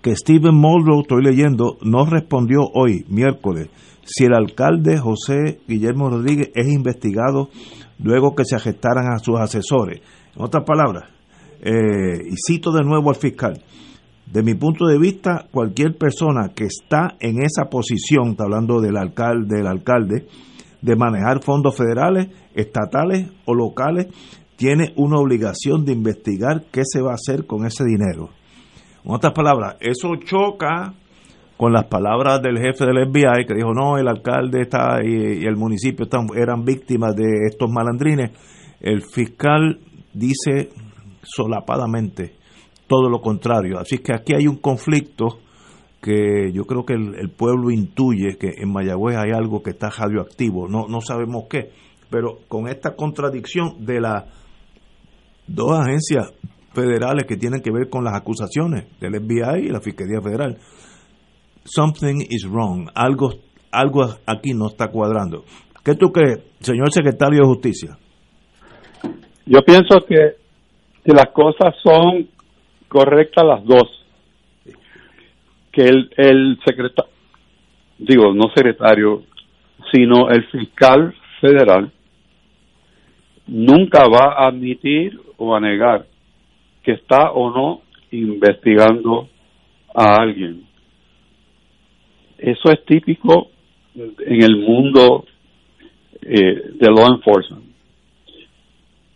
que 0.01 0.15
Stephen 0.17 0.55
Muldrow, 0.55 1.03
estoy 1.03 1.23
leyendo, 1.23 1.79
no 1.83 2.07
respondió 2.07 2.61
hoy, 2.75 3.05
miércoles, 3.09 3.69
si 4.05 4.25
el 4.25 4.35
alcalde 4.35 4.99
José 4.99 5.61
Guillermo 5.67 6.11
Rodríguez 6.11 6.51
es 6.55 6.69
investigado 6.69 7.51
luego 7.99 8.35
que 8.35 8.45
se 8.45 8.57
agestaran 8.57 9.13
a 9.13 9.19
sus 9.19 9.39
asesores. 9.39 10.01
En 10.35 10.43
otras 10.43 10.65
palabras, 10.65 11.05
eh, 11.61 12.19
y 12.31 12.35
cito 12.37 12.73
de 12.73 12.83
nuevo 12.83 13.11
al 13.11 13.17
fiscal, 13.17 13.63
de 14.27 14.43
mi 14.43 14.55
punto 14.55 14.87
de 14.87 14.99
vista, 14.99 15.47
cualquier 15.51 15.97
persona 15.97 16.53
que 16.55 16.65
está 16.65 17.17
en 17.21 17.43
esa 17.43 17.69
posición, 17.69 18.31
está 18.31 18.45
hablando 18.45 18.81
del 18.81 18.97
alcalde, 18.97 19.59
del 19.59 19.67
alcalde, 19.67 20.27
de 20.81 20.97
manejar 20.97 21.43
fondos 21.43 21.77
federales, 21.77 22.29
estatales 22.55 23.29
o 23.45 23.55
locales, 23.55 24.07
tiene 24.57 24.93
una 24.97 25.19
obligación 25.19 25.85
de 25.85 25.93
investigar 25.93 26.65
qué 26.73 26.83
se 26.85 27.03
va 27.03 27.13
a 27.13 27.15
hacer 27.15 27.47
con 27.47 27.67
ese 27.67 27.85
dinero. 27.85 28.31
En 29.05 29.13
otras 29.13 29.33
palabras, 29.33 29.77
eso 29.81 30.17
choca 30.25 30.95
con 31.63 31.73
las 31.73 31.85
palabras 31.85 32.43
del 32.43 32.59
jefe 32.59 32.85
del 32.85 33.07
FBI 33.07 33.47
que 33.47 33.55
dijo 33.55 33.73
no 33.73 33.97
el 33.97 34.09
alcalde 34.09 34.63
está 34.63 34.99
y, 35.01 35.47
el 35.47 35.55
municipio 35.55 36.07
están, 36.07 36.27
eran 36.37 36.65
víctimas 36.65 37.15
de 37.15 37.47
estos 37.49 37.71
malandrines 37.71 38.33
el 38.81 39.01
fiscal 39.03 39.79
dice 40.13 40.71
solapadamente 41.23 42.35
todo 42.89 43.09
lo 43.09 43.21
contrario. 43.21 43.79
Así 43.79 43.99
que 43.99 44.13
aquí 44.13 44.35
hay 44.35 44.49
un 44.49 44.57
conflicto 44.57 45.39
que 46.01 46.51
yo 46.53 46.65
creo 46.65 46.85
que 46.85 46.95
el, 46.95 47.31
pueblo 47.31 47.71
intuye 47.71 48.37
que 48.41 48.55
en 48.61 48.73
Mayagüez 48.73 49.17
hay 49.17 49.31
algo 49.31 49.63
que 49.63 49.71
está 49.71 49.89
radioactivo. 49.89 50.67
No 50.69 50.89
no 50.89 51.01
sabemos 51.01 51.45
qué. 51.49 51.71
Pero 52.11 52.41
con 52.49 52.67
esta 52.67 52.97
contradicción 52.97 53.87
de 53.87 54.01
las 54.01 54.25
dos 55.47 55.79
agencias 55.79 56.35
federales 56.75 57.25
que 57.29 57.37
tienen 57.37 57.61
que 57.61 57.71
ver 57.71 57.89
con 57.89 58.03
las 58.03 58.17
acusaciones 58.17 58.87
del 58.99 59.15
FBI 59.21 59.67
y 59.67 59.69
la 59.69 59.81
Fiscalía 59.81 60.21
Federal 60.21 60.59
something 61.65 62.21
is 62.31 62.47
wrong, 62.49 62.89
algo, 62.95 63.33
algo 63.71 64.05
aquí 64.27 64.55
no 64.55 64.69
está 64.69 64.89
cuadrando. 64.89 65.45
¿Qué 65.85 65.95
tú 65.95 66.13
crees, 66.13 66.41
señor 66.61 66.93
secretario 66.93 67.41
de 67.41 67.47
Justicia? 67.47 67.99
Yo 69.47 69.63
pienso 69.63 69.99
que, 70.07 70.37
que 71.05 71.13
las 71.13 71.31
cosas 71.33 71.75
son 71.83 72.29
correctas 72.89 73.45
las 73.45 73.65
dos. 73.65 73.89
Que 75.73 75.85
el, 75.85 76.11
el 76.17 76.59
secretario, 76.65 77.11
digo, 77.99 78.33
no 78.35 78.53
secretario, 78.55 79.23
sino 79.91 80.29
el 80.31 80.45
fiscal 80.51 81.15
federal 81.41 81.91
nunca 83.47 84.05
va 84.09 84.35
a 84.35 84.49
admitir 84.49 85.19
o 85.37 85.55
a 85.55 85.61
negar 85.61 86.07
que 86.83 86.93
está 86.93 87.33
o 87.33 87.51
no 87.51 87.83
investigando 88.11 89.29
a 89.95 90.21
alguien. 90.21 90.67
Eso 92.43 92.73
es 92.73 92.85
típico 92.85 93.51
en 93.95 94.43
el 94.43 94.57
mundo 94.57 95.25
eh, 96.23 96.73
de 96.75 96.91
law 96.91 97.15
enforcement. 97.15 97.65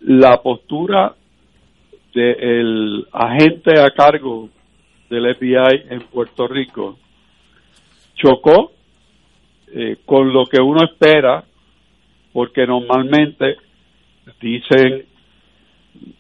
La 0.03 0.41
postura 0.41 1.13
del 2.15 3.05
agente 3.11 3.81
a 3.81 3.91
cargo 3.91 4.49
del 5.11 5.35
FBI 5.35 5.87
en 5.91 6.03
Puerto 6.03 6.47
Rico 6.47 6.99
chocó 8.15 8.71
eh, 9.75 9.97
con 10.05 10.33
lo 10.33 10.47
que 10.47 10.61
uno 10.61 10.85
espera, 10.85 11.43
porque 12.33 12.65
normalmente 12.65 13.57
dicen 14.41 15.05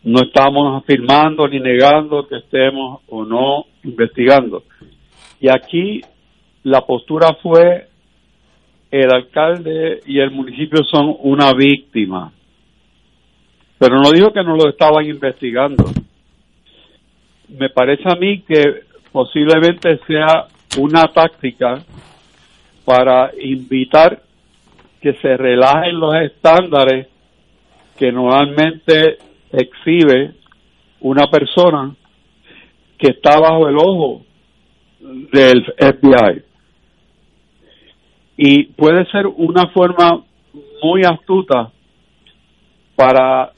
no 0.03 0.23
estamos 0.23 0.83
afirmando 0.83 1.47
ni 1.47 1.61
negando 1.61 2.27
que 2.27 2.39
estemos 2.39 3.03
o 3.07 3.25
no 3.25 3.67
investigando. 3.85 4.65
Y 5.41 5.49
aquí 5.49 6.01
la 6.67 6.81
postura 6.81 7.29
fue 7.41 7.87
el 8.91 9.15
alcalde 9.15 10.01
y 10.05 10.19
el 10.19 10.33
municipio 10.33 10.83
son 10.83 11.15
una 11.21 11.53
víctima. 11.53 12.33
Pero 13.79 14.01
no 14.01 14.11
dijo 14.11 14.33
que 14.33 14.43
no 14.43 14.57
lo 14.57 14.71
estaban 14.71 15.07
investigando. 15.07 15.85
Me 17.51 17.71
parece 17.71 18.03
a 18.11 18.17
mí 18.17 18.41
que 18.41 18.83
posiblemente 19.13 20.01
sea 20.09 20.47
una 20.81 21.05
táctica 21.05 21.85
para 22.85 23.31
invitar 23.41 24.21
que 25.01 25.13
se 25.23 25.37
relajen 25.37 26.01
los 26.01 26.17
estándares 26.17 27.07
que 27.97 28.11
normalmente 28.11 29.19
exhibe 29.53 30.35
una 31.01 31.29
persona 31.29 31.95
que 32.99 33.11
está 33.13 33.39
bajo 33.39 33.69
el 33.69 33.77
ojo 33.77 34.27
del 35.01 35.63
FBI. 35.79 36.46
Y 38.37 38.65
puede 38.65 39.07
ser 39.11 39.27
una 39.27 39.69
forma 39.69 40.23
muy 40.83 41.03
astuta 41.05 41.71
para 42.95 43.53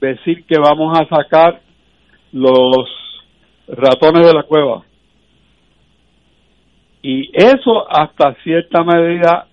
decir 0.00 0.44
que 0.46 0.58
vamos 0.58 0.98
a 0.98 1.06
sacar 1.06 1.60
los 2.32 2.88
ratones 3.68 4.26
de 4.26 4.32
la 4.32 4.42
cueva. 4.42 4.82
Y 7.02 7.30
eso 7.34 7.86
hasta 7.90 8.34
cierta 8.42 8.82
medida 8.82 9.46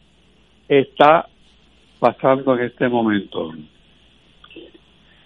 está 0.68 1.28
pasando 2.00 2.56
en 2.56 2.66
este 2.66 2.88
momento. 2.88 3.52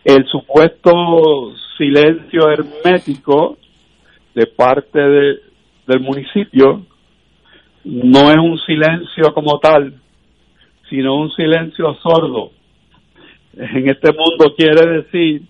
El 0.03 0.25
supuesto 0.27 1.53
silencio 1.77 2.49
hermético 2.49 3.57
de 4.33 4.47
parte 4.47 4.99
de, 4.99 5.39
del 5.87 5.99
municipio 6.01 6.85
no 7.85 8.31
es 8.31 8.37
un 8.37 8.57
silencio 8.59 9.33
como 9.33 9.59
tal, 9.59 9.93
sino 10.89 11.15
un 11.15 11.31
silencio 11.31 11.93
sordo. 11.95 12.51
En 13.53 13.87
este 13.87 14.11
mundo 14.11 14.53
quiere 14.57 15.01
decir 15.01 15.43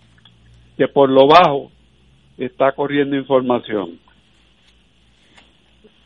que 0.77 0.87
por 0.87 1.09
lo 1.09 1.27
bajo 1.27 1.71
está 2.37 2.73
corriendo 2.73 3.15
información. 3.15 3.99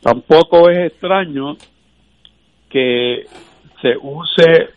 Tampoco 0.01 0.69
es 0.69 0.91
extraño 0.91 1.57
que 2.69 3.25
se 3.81 3.97
use 4.01 4.69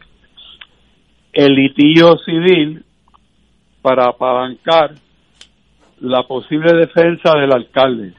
el 1.33 1.55
litigio 1.55 2.17
civil 2.19 2.85
para 3.83 4.07
apalancar 4.07 4.95
la 6.01 6.23
posible 6.25 6.73
defensa 6.75 7.39
del 7.39 7.53
alcalde. 7.53 8.15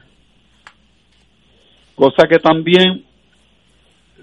Cosa 1.94 2.26
que 2.26 2.38
también, 2.38 3.04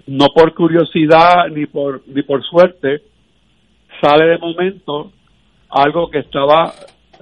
no 0.07 0.27
por 0.27 0.53
curiosidad 0.53 1.47
ni 1.49 1.65
por, 1.65 2.01
ni 2.07 2.23
por 2.23 2.43
suerte, 2.43 3.01
sale 4.01 4.25
de 4.25 4.37
momento 4.37 5.11
algo 5.69 6.09
que 6.09 6.19
estaba 6.19 6.73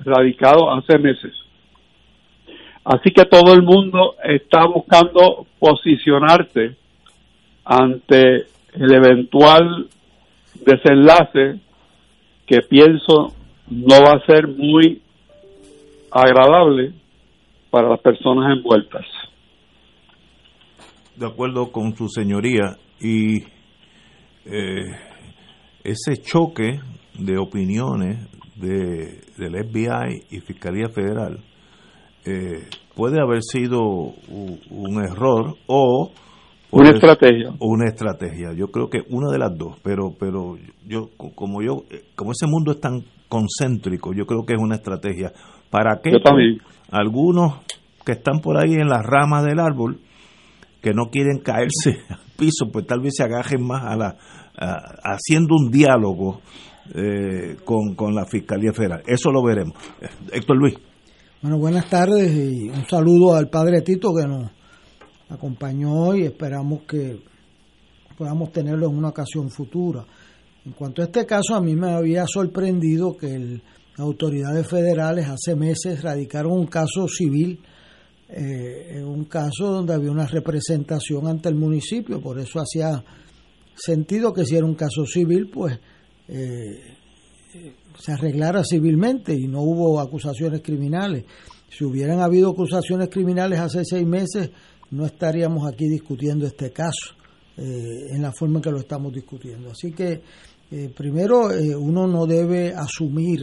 radicado 0.03 0.71
hace 0.71 0.97
meses. 0.97 1.33
Así 2.83 3.11
que 3.11 3.25
todo 3.25 3.53
el 3.53 3.61
mundo 3.61 4.15
está 4.23 4.65
buscando 4.65 5.45
posicionarse 5.59 6.75
ante 7.65 8.47
el 8.73 8.93
eventual 8.93 9.87
desenlace 10.65 11.59
que 12.47 12.61
pienso 12.61 13.35
no 13.69 14.01
va 14.01 14.13
a 14.13 14.25
ser 14.25 14.47
muy 14.47 15.01
agradable 16.11 16.91
para 17.69 17.89
las 17.89 17.99
personas 17.99 18.57
envueltas. 18.57 19.05
De 21.19 21.25
acuerdo 21.25 21.73
con 21.73 21.97
su 21.97 22.07
señoría 22.07 22.77
y 23.01 23.43
eh, 24.45 24.85
ese 25.83 26.21
choque 26.21 26.79
de 27.19 27.37
opiniones 27.37 28.25
de, 28.55 29.19
del 29.37 29.65
FBI 29.65 30.27
y 30.31 30.39
Fiscalía 30.39 30.87
Federal 30.87 31.43
eh, 32.25 32.63
puede 32.95 33.19
haber 33.21 33.43
sido 33.43 33.81
un, 33.81 35.03
error 35.03 35.57
o 35.67 36.09
una 36.71 36.91
estrategia. 36.91 37.53
una 37.59 37.89
estrategia. 37.89 38.53
Yo 38.53 38.67
creo 38.67 38.89
que 38.89 38.99
una 39.09 39.29
de 39.29 39.39
las 39.39 39.57
dos 39.57 39.77
pero 39.83 40.13
pero 40.17 40.55
yo 40.87 41.09
como 41.35 41.61
yo 41.61 41.83
como 42.15 42.31
ese 42.31 42.47
mundo 42.47 42.71
es 42.71 42.79
tan 42.79 43.03
concéntrico 43.27 44.13
yo 44.13 44.25
creo 44.25 44.45
que 44.45 44.53
es 44.53 44.61
una 44.61 44.75
estrategia. 44.75 45.33
Para 45.69 45.99
que 46.01 46.11
algunos 46.91 47.55
que 48.05 48.13
están 48.13 48.39
por 48.39 48.55
ahí 48.57 48.75
en 48.75 48.87
las 48.87 49.05
ramas 49.05 49.43
del 49.43 49.59
árbol 49.59 49.99
que 50.81 50.93
no 50.93 51.09
quieren 51.09 51.39
caerse 51.39 51.99
al 52.09 52.19
piso 52.37 52.69
pues 52.71 52.85
tal 52.87 53.01
vez 53.01 53.13
se 53.15 53.23
agajen 53.23 53.63
más 53.65 53.83
a 53.83 53.95
la 53.95 54.17
haciendo 55.03 55.55
un 55.55 55.71
diálogo 55.71 56.41
eh, 56.93 57.55
con, 57.63 57.95
con 57.95 58.13
la 58.13 58.25
fiscalía 58.25 58.73
federal. 58.73 59.03
Eso 59.07 59.31
lo 59.31 59.43
veremos. 59.43 59.75
Héctor 60.31 60.57
Luis. 60.57 60.75
Bueno, 61.41 61.57
buenas 61.57 61.89
tardes 61.89 62.35
y 62.35 62.67
un 62.67 62.85
saludo 62.89 63.35
al 63.35 63.49
padre 63.49 63.81
Tito 63.81 64.09
que 64.13 64.27
nos 64.27 64.51
acompañó 65.29 66.15
y 66.15 66.23
esperamos 66.23 66.81
que 66.81 67.21
podamos 68.17 68.51
tenerlo 68.51 68.87
en 68.89 68.97
una 68.97 69.09
ocasión 69.09 69.49
futura. 69.49 70.05
En 70.65 70.73
cuanto 70.73 71.01
a 71.01 71.05
este 71.05 71.25
caso, 71.25 71.55
a 71.55 71.61
mí 71.61 71.75
me 71.75 71.91
había 71.91 72.25
sorprendido 72.27 73.15
que 73.15 73.39
las 73.39 73.61
autoridades 73.99 74.67
federales 74.67 75.27
hace 75.27 75.55
meses 75.55 76.01
radicaron 76.03 76.51
un 76.51 76.67
caso 76.67 77.07
civil, 77.07 77.61
eh, 78.29 79.01
un 79.03 79.25
caso 79.25 79.71
donde 79.71 79.93
había 79.93 80.11
una 80.11 80.27
representación 80.27 81.27
ante 81.27 81.49
el 81.49 81.55
municipio, 81.55 82.21
por 82.21 82.39
eso 82.39 82.59
hacía 82.59 83.03
sentido 83.75 84.33
que 84.33 84.45
si 84.45 84.55
era 84.55 84.65
un 84.65 84.75
caso 84.75 85.05
civil, 85.05 85.49
pues 85.51 85.79
eh, 86.27 86.95
se 87.97 88.11
arreglara 88.11 88.63
civilmente 88.63 89.33
y 89.33 89.47
no 89.47 89.61
hubo 89.61 89.99
acusaciones 89.99 90.61
criminales. 90.61 91.25
Si 91.69 91.83
hubieran 91.83 92.19
habido 92.19 92.51
acusaciones 92.51 93.09
criminales 93.09 93.59
hace 93.59 93.83
seis 93.85 94.05
meses, 94.05 94.49
no 94.91 95.05
estaríamos 95.05 95.71
aquí 95.71 95.87
discutiendo 95.87 96.45
este 96.45 96.71
caso 96.71 97.15
eh, 97.57 98.07
en 98.11 98.21
la 98.21 98.31
forma 98.31 98.57
en 98.57 98.61
que 98.63 98.71
lo 98.71 98.79
estamos 98.79 99.13
discutiendo. 99.13 99.71
Así 99.71 99.91
que, 99.91 100.21
eh, 100.71 100.89
primero, 100.95 101.51
eh, 101.51 101.75
uno 101.75 102.07
no 102.07 102.25
debe 102.25 102.73
asumir 102.73 103.41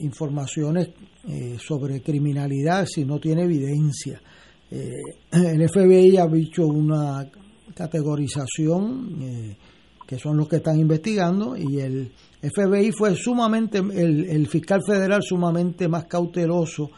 informaciones 0.00 0.88
sobre 1.58 2.00
criminalidad 2.02 2.86
si 2.86 3.04
no 3.04 3.18
tiene 3.18 3.42
evidencia. 3.42 4.20
el 4.70 5.68
FBI 5.68 6.16
ha 6.16 6.26
dicho 6.26 6.66
una 6.66 7.28
categorización 7.74 9.56
que 10.06 10.18
son 10.18 10.36
los 10.36 10.48
que 10.48 10.56
están 10.56 10.78
investigando 10.78 11.56
y 11.56 11.80
el 11.80 12.12
FBI 12.42 12.92
fue 12.92 13.14
sumamente, 13.16 13.78
el, 13.78 14.46
fiscal 14.46 14.80
federal 14.86 15.22
sumamente 15.22 15.88
más 15.88 16.04
cauteloso 16.04 16.90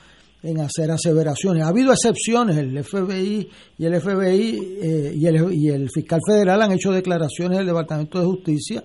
en 0.43 0.61
hacer 0.61 0.91
aseveraciones. 0.91 1.65
Ha 1.65 1.69
habido 1.69 1.93
excepciones, 1.93 2.57
el 2.57 2.85
FBI 2.85 3.49
y 3.79 3.85
el 3.85 4.01
FBI 4.01 4.79
eh, 4.83 5.13
y, 5.17 5.27
el, 5.27 5.53
y, 5.53 5.69
el, 5.69 5.89
fiscal 5.91 6.21
federal 6.27 6.63
han 6.63 6.73
hecho 6.73 6.93
declaraciones 6.93 7.59
del 7.59 7.69
Departamento 7.69 8.21
de 8.21 8.27
Justicia 8.27 8.85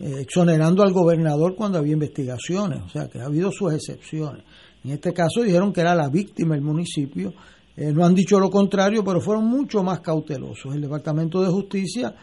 eh, 0.00 0.20
exonerando 0.20 0.82
al 0.82 0.92
gobernador 0.92 1.54
cuando 1.54 1.78
había 1.78 1.94
investigaciones, 1.94 2.82
o 2.82 2.88
sea 2.88 3.08
que 3.08 3.20
ha 3.20 3.26
habido 3.26 3.50
sus 3.50 3.72
excepciones. 3.72 4.44
En 4.84 4.92
este 4.92 5.12
caso 5.12 5.42
dijeron 5.42 5.72
que 5.72 5.80
era 5.80 5.94
la 5.94 6.08
víctima 6.08 6.54
el 6.54 6.62
municipio, 6.62 7.32
eh, 7.76 7.92
no 7.92 8.04
han 8.04 8.14
dicho 8.14 8.38
lo 8.38 8.50
contrario, 8.50 9.04
pero 9.04 9.20
fueron 9.20 9.46
mucho 9.46 9.82
más 9.82 10.00
cautelosos. 10.00 10.74
El 10.74 10.80
Departamento 10.80 11.40
de 11.42 11.48
Justicia 11.48 12.14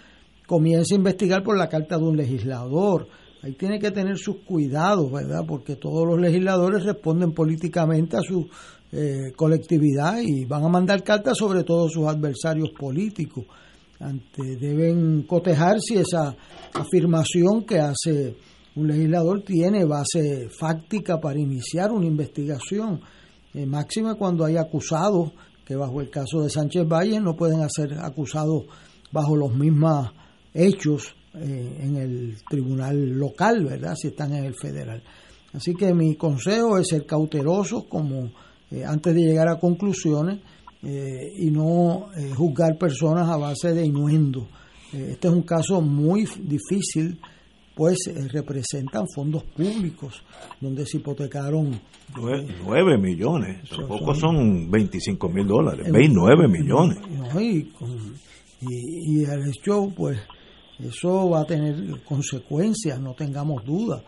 comienza 0.46 0.94
a 0.94 0.98
investigar 0.98 1.44
por 1.44 1.58
la 1.58 1.68
carta 1.68 1.98
de 1.98 2.04
un 2.04 2.18
legislador, 2.18 3.08
ahí 3.42 3.54
tiene 3.54 3.80
que 3.80 3.92
tener 3.92 4.18
sus 4.18 4.38
cuidados, 4.46 5.12
¿verdad? 5.12 5.46
Porque 5.48 5.76
todos 5.76 6.08
los 6.08 6.20
legisladores 6.20 6.84
responden 6.84 7.34
políticamente 7.34 8.18
a 8.18 8.22
su 8.22 8.48
eh, 8.92 9.34
colectividad 9.36 10.20
y 10.22 10.46
van 10.46 10.64
a 10.64 10.70
mandar 10.70 11.04
cartas 11.04 11.38
sobre 11.38 11.64
todos 11.64 11.92
sus 11.92 12.08
adversarios 12.08 12.70
políticos. 12.72 13.46
Ante, 14.00 14.58
deben 14.58 15.24
cotejar 15.24 15.80
si 15.80 15.98
esa 15.98 16.36
afirmación 16.76 17.64
que 17.66 17.80
hace 17.80 18.36
un 18.76 18.88
legislador 18.88 19.44
tiene 19.44 19.86
base 19.86 20.50
fáctica 20.50 21.20
para 21.20 21.40
iniciar 21.40 21.92
una 21.92 22.06
investigación, 22.06 23.02
eh, 23.54 23.66
máxima 23.66 24.16
cuando 24.16 24.44
hay 24.44 24.58
acusados 24.58 25.32
que 25.66 25.76
bajo 25.76 26.02
el 26.02 26.10
caso 26.10 26.42
de 26.42 26.50
Sánchez 26.50 26.86
Valle 26.88 27.20
no 27.20 27.36
pueden 27.36 27.68
ser 27.70 27.98
acusados 28.00 28.66
bajo 29.12 29.36
los 29.36 29.56
mismos 29.56 30.12
hechos 30.54 31.16
eh, 31.34 31.80
en 31.82 31.96
el 31.96 32.38
tribunal 32.50 33.12
local, 33.12 33.64
¿verdad? 33.64 33.96
Si 33.96 34.10
están 34.10 34.34
en 34.34 34.44
el 34.44 34.56
federal. 34.56 35.02
Así 35.54 35.74
que 35.74 35.94
mi 35.94 36.16
consejo 36.16 36.78
es 36.78 36.90
ser 36.90 37.06
cautelosos 37.06 37.86
como 37.86 38.32
eh, 38.70 38.84
antes 38.86 39.16
de 39.16 39.22
llegar 39.22 39.48
a 39.48 39.60
conclusiones 39.60 40.40
y 40.88 41.50
no 41.50 42.10
juzgar 42.38 42.78
personas 42.78 43.28
a 43.28 43.38
base 43.38 43.74
de 43.74 43.84
inuendo. 43.84 44.48
Este 44.96 45.28
es 45.28 45.34
un 45.34 45.44
caso 45.44 45.82
muy 45.82 46.28
difícil 46.40 47.20
pues 47.76 48.08
eh, 48.08 48.28
representan 48.30 49.06
fondos 49.14 49.44
públicos 49.44 50.24
donde 50.62 50.86
se 50.86 50.98
hipotecaron 50.98 51.80
9 52.16 52.98
millones, 52.98 53.70
tampoco 53.70 54.16
son 54.16 54.72
25 54.72 55.30
mil 55.30 55.46
dólares, 55.46 55.92
29 55.92 56.48
millones. 56.48 56.98
y, 57.40 57.68
y, 58.62 59.24
el 59.24 59.50
hecho, 59.50 59.92
pues, 59.96 60.20
eso 60.80 61.30
va 61.30 61.42
a 61.42 61.46
tener 61.46 62.02
consecuencias, 62.04 63.00
no 63.00 63.14
tengamos 63.14 63.66
duda. 63.66 64.02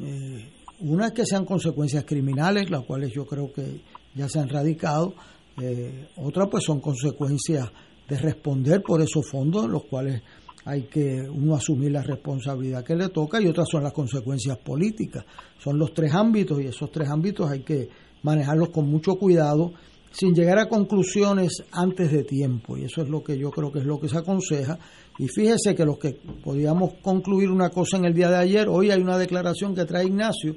Eh, 0.00 0.48
una 0.80 1.06
es 1.06 1.12
que 1.12 1.26
sean 1.26 1.44
consecuencias 1.44 2.04
criminales, 2.04 2.70
las 2.70 2.84
cuales 2.84 3.12
yo 3.14 3.24
creo 3.24 3.52
que 3.52 3.80
ya 4.14 4.28
se 4.28 4.40
han 4.40 4.48
radicado. 4.48 5.14
Eh, 5.60 6.08
otra, 6.16 6.46
pues, 6.46 6.64
son 6.64 6.80
consecuencias 6.80 7.70
de 8.08 8.18
responder 8.18 8.82
por 8.82 9.00
esos 9.00 9.28
fondos, 9.30 9.68
los 9.68 9.84
cuales 9.84 10.22
hay 10.64 10.82
que 10.82 11.22
uno 11.28 11.54
asumir 11.54 11.90
la 11.90 12.02
responsabilidad 12.02 12.84
que 12.84 12.94
le 12.94 13.08
toca 13.08 13.40
y 13.40 13.46
otras 13.46 13.68
son 13.68 13.82
las 13.82 13.92
consecuencias 13.92 14.58
políticas. 14.58 15.24
Son 15.58 15.78
los 15.78 15.92
tres 15.92 16.12
ámbitos 16.14 16.60
y 16.60 16.66
esos 16.66 16.90
tres 16.90 17.08
ámbitos 17.08 17.50
hay 17.50 17.62
que 17.62 17.88
manejarlos 18.22 18.70
con 18.70 18.88
mucho 18.88 19.16
cuidado 19.16 19.72
sin 20.12 20.34
llegar 20.34 20.58
a 20.58 20.68
conclusiones 20.68 21.64
antes 21.72 22.12
de 22.12 22.22
tiempo. 22.24 22.76
Y 22.76 22.84
eso 22.84 23.02
es 23.02 23.08
lo 23.08 23.24
que 23.24 23.36
yo 23.36 23.50
creo 23.50 23.72
que 23.72 23.80
es 23.80 23.86
lo 23.86 23.98
que 23.98 24.08
se 24.08 24.18
aconseja. 24.18 24.78
Y 25.18 25.26
fíjese 25.26 25.74
que 25.74 25.84
los 25.84 25.98
que 25.98 26.18
podíamos 26.44 26.94
concluir 27.02 27.50
una 27.50 27.70
cosa 27.70 27.96
en 27.96 28.04
el 28.04 28.14
día 28.14 28.28
de 28.28 28.36
ayer, 28.36 28.68
hoy 28.68 28.90
hay 28.90 29.00
una 29.00 29.18
declaración 29.18 29.74
que 29.74 29.84
trae 29.84 30.06
Ignacio 30.06 30.54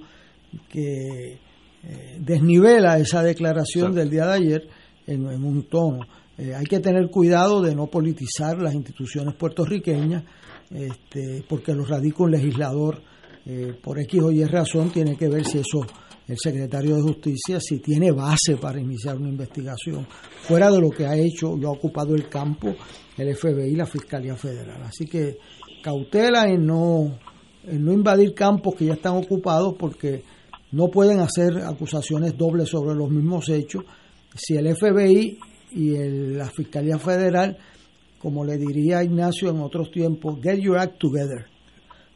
que 0.70 1.40
eh, 1.84 2.18
desnivela 2.20 3.00
esa 3.00 3.24
declaración 3.24 3.94
del 3.94 4.10
día 4.10 4.28
de 4.28 4.34
ayer 4.34 4.68
en 5.08 5.26
un 5.26 5.64
tono 5.64 6.06
eh, 6.38 6.54
hay 6.54 6.66
que 6.66 6.80
tener 6.80 7.10
cuidado 7.10 7.62
de 7.62 7.76
no 7.76 7.88
politizar 7.88 8.62
las 8.62 8.74
instituciones 8.74 9.36
puertorriqueñas, 9.36 10.24
este, 10.70 11.44
porque 11.48 11.74
lo 11.74 11.86
radica 11.86 12.24
un 12.24 12.32
legislador 12.32 13.02
eh, 13.46 13.74
por 13.82 14.00
X 14.00 14.22
o 14.22 14.32
Y 14.32 14.44
razón, 14.46 14.90
tiene 14.90 15.16
que 15.16 15.30
ver 15.30 15.46
si 15.46 15.60
eso, 15.60 15.86
el 16.28 16.38
secretario 16.38 16.96
de 16.96 17.02
Justicia, 17.04 17.60
si 17.60 17.80
tiene 17.80 18.12
base 18.12 18.58
para 18.60 18.80
iniciar 18.80 19.18
una 19.18 19.30
investigación, 19.30 20.08
fuera 20.42 20.72
de 20.72 20.82
lo 20.82 20.90
que 20.90 21.06
ha 21.06 21.16
hecho 21.16 21.56
y 21.58 21.64
ha 21.64 21.70
ocupado 21.70 22.16
el 22.16 22.28
campo 22.28 22.76
el 23.18 23.36
FBI 23.36 23.72
y 23.72 23.76
la 23.76 23.86
Fiscalía 23.86 24.36
Federal. 24.36 24.82
Así 24.84 25.06
que 25.06 25.38
cautela 25.82 26.46
en 26.50 26.66
no, 26.66 27.18
en 27.64 27.86
no 27.86 27.94
invadir 27.94 28.34
campos 28.34 28.76
que 28.76 28.86
ya 28.86 28.94
están 28.94 29.16
ocupados, 29.16 29.76
porque 29.78 30.24
no 30.72 30.88
pueden 30.90 31.20
hacer 31.20 31.60
acusaciones 31.60 32.38
dobles 32.38 32.70
sobre 32.70 32.96
los 32.96 33.10
mismos 33.10 33.48
hechos. 33.50 33.86
Si 34.36 34.56
el 34.56 34.76
FBI 34.76 35.40
y 35.76 35.98
la 36.36 36.50
Fiscalía 36.50 36.98
Federal, 36.98 37.58
como 38.18 38.46
le 38.46 38.58
diría 38.58 39.04
Ignacio 39.04 39.50
en 39.50 39.60
otros 39.60 39.92
tiempos, 39.92 40.40
get 40.42 40.60
your 40.60 40.78
act 40.78 40.98
together. 40.98 41.46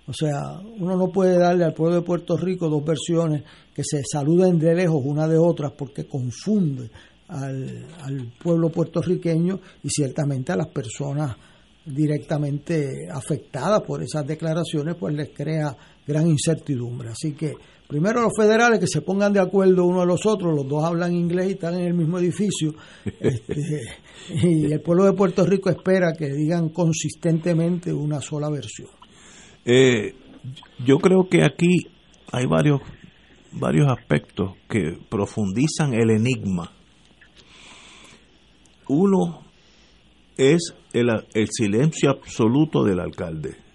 O 0.08 0.14
sea, 0.14 0.60
uno 0.80 0.96
no 0.96 1.10
puede 1.10 1.38
darle 1.38 1.66
al 1.66 1.74
pueblo 1.74 1.98
de 1.98 2.02
Puerto 2.02 2.36
Rico 2.36 2.68
dos 2.68 2.84
versiones 2.84 3.44
que 3.76 3.84
se 3.84 4.02
saluden 4.10 4.58
de 4.58 4.74
lejos 4.74 5.02
una 5.04 5.28
de 5.28 5.38
otras 5.38 5.74
porque 5.74 6.08
confunde 6.08 6.90
al, 7.28 7.86
al 8.02 8.34
pueblo 8.42 8.70
puertorriqueño 8.70 9.60
y 9.84 9.90
ciertamente 9.90 10.52
a 10.52 10.56
las 10.56 10.70
personas 10.70 11.36
directamente 11.86 13.08
afectadas 13.12 13.82
por 13.82 14.02
esas 14.02 14.26
declaraciones, 14.26 14.96
pues 14.96 15.14
les 15.14 15.30
crea 15.30 15.76
gran 16.10 16.28
incertidumbre. 16.28 17.10
Así 17.10 17.34
que 17.34 17.54
primero 17.88 18.22
los 18.22 18.34
federales 18.36 18.80
que 18.80 18.88
se 18.88 19.02
pongan 19.02 19.32
de 19.32 19.40
acuerdo 19.40 19.86
uno 19.86 20.02
a 20.02 20.06
los 20.06 20.26
otros, 20.26 20.54
los 20.56 20.68
dos 20.68 20.84
hablan 20.84 21.14
inglés 21.14 21.50
y 21.50 21.52
están 21.52 21.76
en 21.76 21.86
el 21.86 21.94
mismo 21.94 22.18
edificio, 22.18 22.74
este, 23.20 23.82
y 24.44 24.72
el 24.72 24.82
pueblo 24.82 25.06
de 25.06 25.14
Puerto 25.14 25.46
Rico 25.46 25.70
espera 25.70 26.14
que 26.18 26.30
digan 26.34 26.70
consistentemente 26.70 27.94
una 27.94 28.20
sola 28.20 28.50
versión. 28.50 28.90
Eh, 29.64 30.16
yo 30.84 30.98
creo 30.98 31.30
que 31.30 31.44
aquí 31.44 31.88
hay 32.32 32.48
varios, 32.48 32.82
varios 33.52 33.88
aspectos 33.88 34.54
que 34.68 34.98
profundizan 35.10 35.94
el 35.94 36.10
enigma. 36.10 36.72
Uno 38.88 39.44
es 40.38 40.74
el, 40.94 41.10
el 41.34 41.48
silencio 41.52 42.10
absoluto 42.10 42.84
del 42.84 43.00
alcalde. 43.00 43.69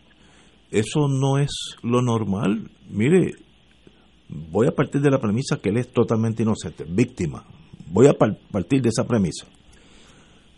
Eso 0.74 1.06
no 1.08 1.38
es 1.38 1.76
lo 1.82 2.02
normal. 2.02 2.68
Mire, 2.90 3.36
voy 4.28 4.66
a 4.66 4.74
partir 4.74 5.00
de 5.00 5.10
la 5.10 5.20
premisa 5.20 5.58
que 5.62 5.68
él 5.68 5.76
es 5.76 5.92
totalmente 5.92 6.42
inocente, 6.42 6.84
víctima. 6.84 7.44
Voy 7.86 8.08
a 8.08 8.14
partir 8.14 8.82
de 8.82 8.88
esa 8.88 9.06
premisa. 9.06 9.46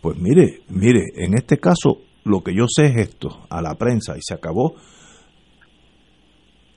Pues 0.00 0.16
mire, 0.18 0.62
mire, 0.70 1.02
en 1.16 1.34
este 1.34 1.58
caso 1.58 1.98
lo 2.24 2.42
que 2.42 2.54
yo 2.54 2.64
sé 2.66 2.86
es 2.86 2.96
esto, 2.96 3.44
a 3.50 3.60
la 3.60 3.74
prensa, 3.74 4.16
y 4.16 4.20
se 4.22 4.32
acabó. 4.32 4.74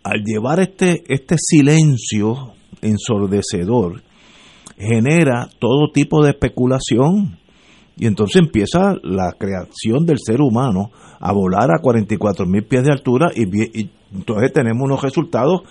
Al 0.03 0.21
llevar 0.25 0.59
este, 0.59 1.03
este 1.07 1.35
silencio 1.37 2.53
ensordecedor, 2.81 4.01
genera 4.77 5.49
todo 5.59 5.93
tipo 5.93 6.25
de 6.25 6.31
especulación. 6.31 7.39
Y 7.99 8.07
entonces 8.07 8.41
empieza 8.41 8.95
la 9.03 9.33
creación 9.37 10.05
del 10.05 10.19
ser 10.19 10.41
humano 10.41 10.89
a 11.19 11.33
volar 11.33 11.69
a 11.71 11.81
44 11.81 12.45
mil 12.45 12.63
pies 12.63 12.85
de 12.85 12.93
altura 12.93 13.29
y, 13.35 13.43
y, 13.79 13.91
entonces 14.13 14.53
tenemos 14.53 14.81
unos 14.85 15.01
resultados 15.03 15.63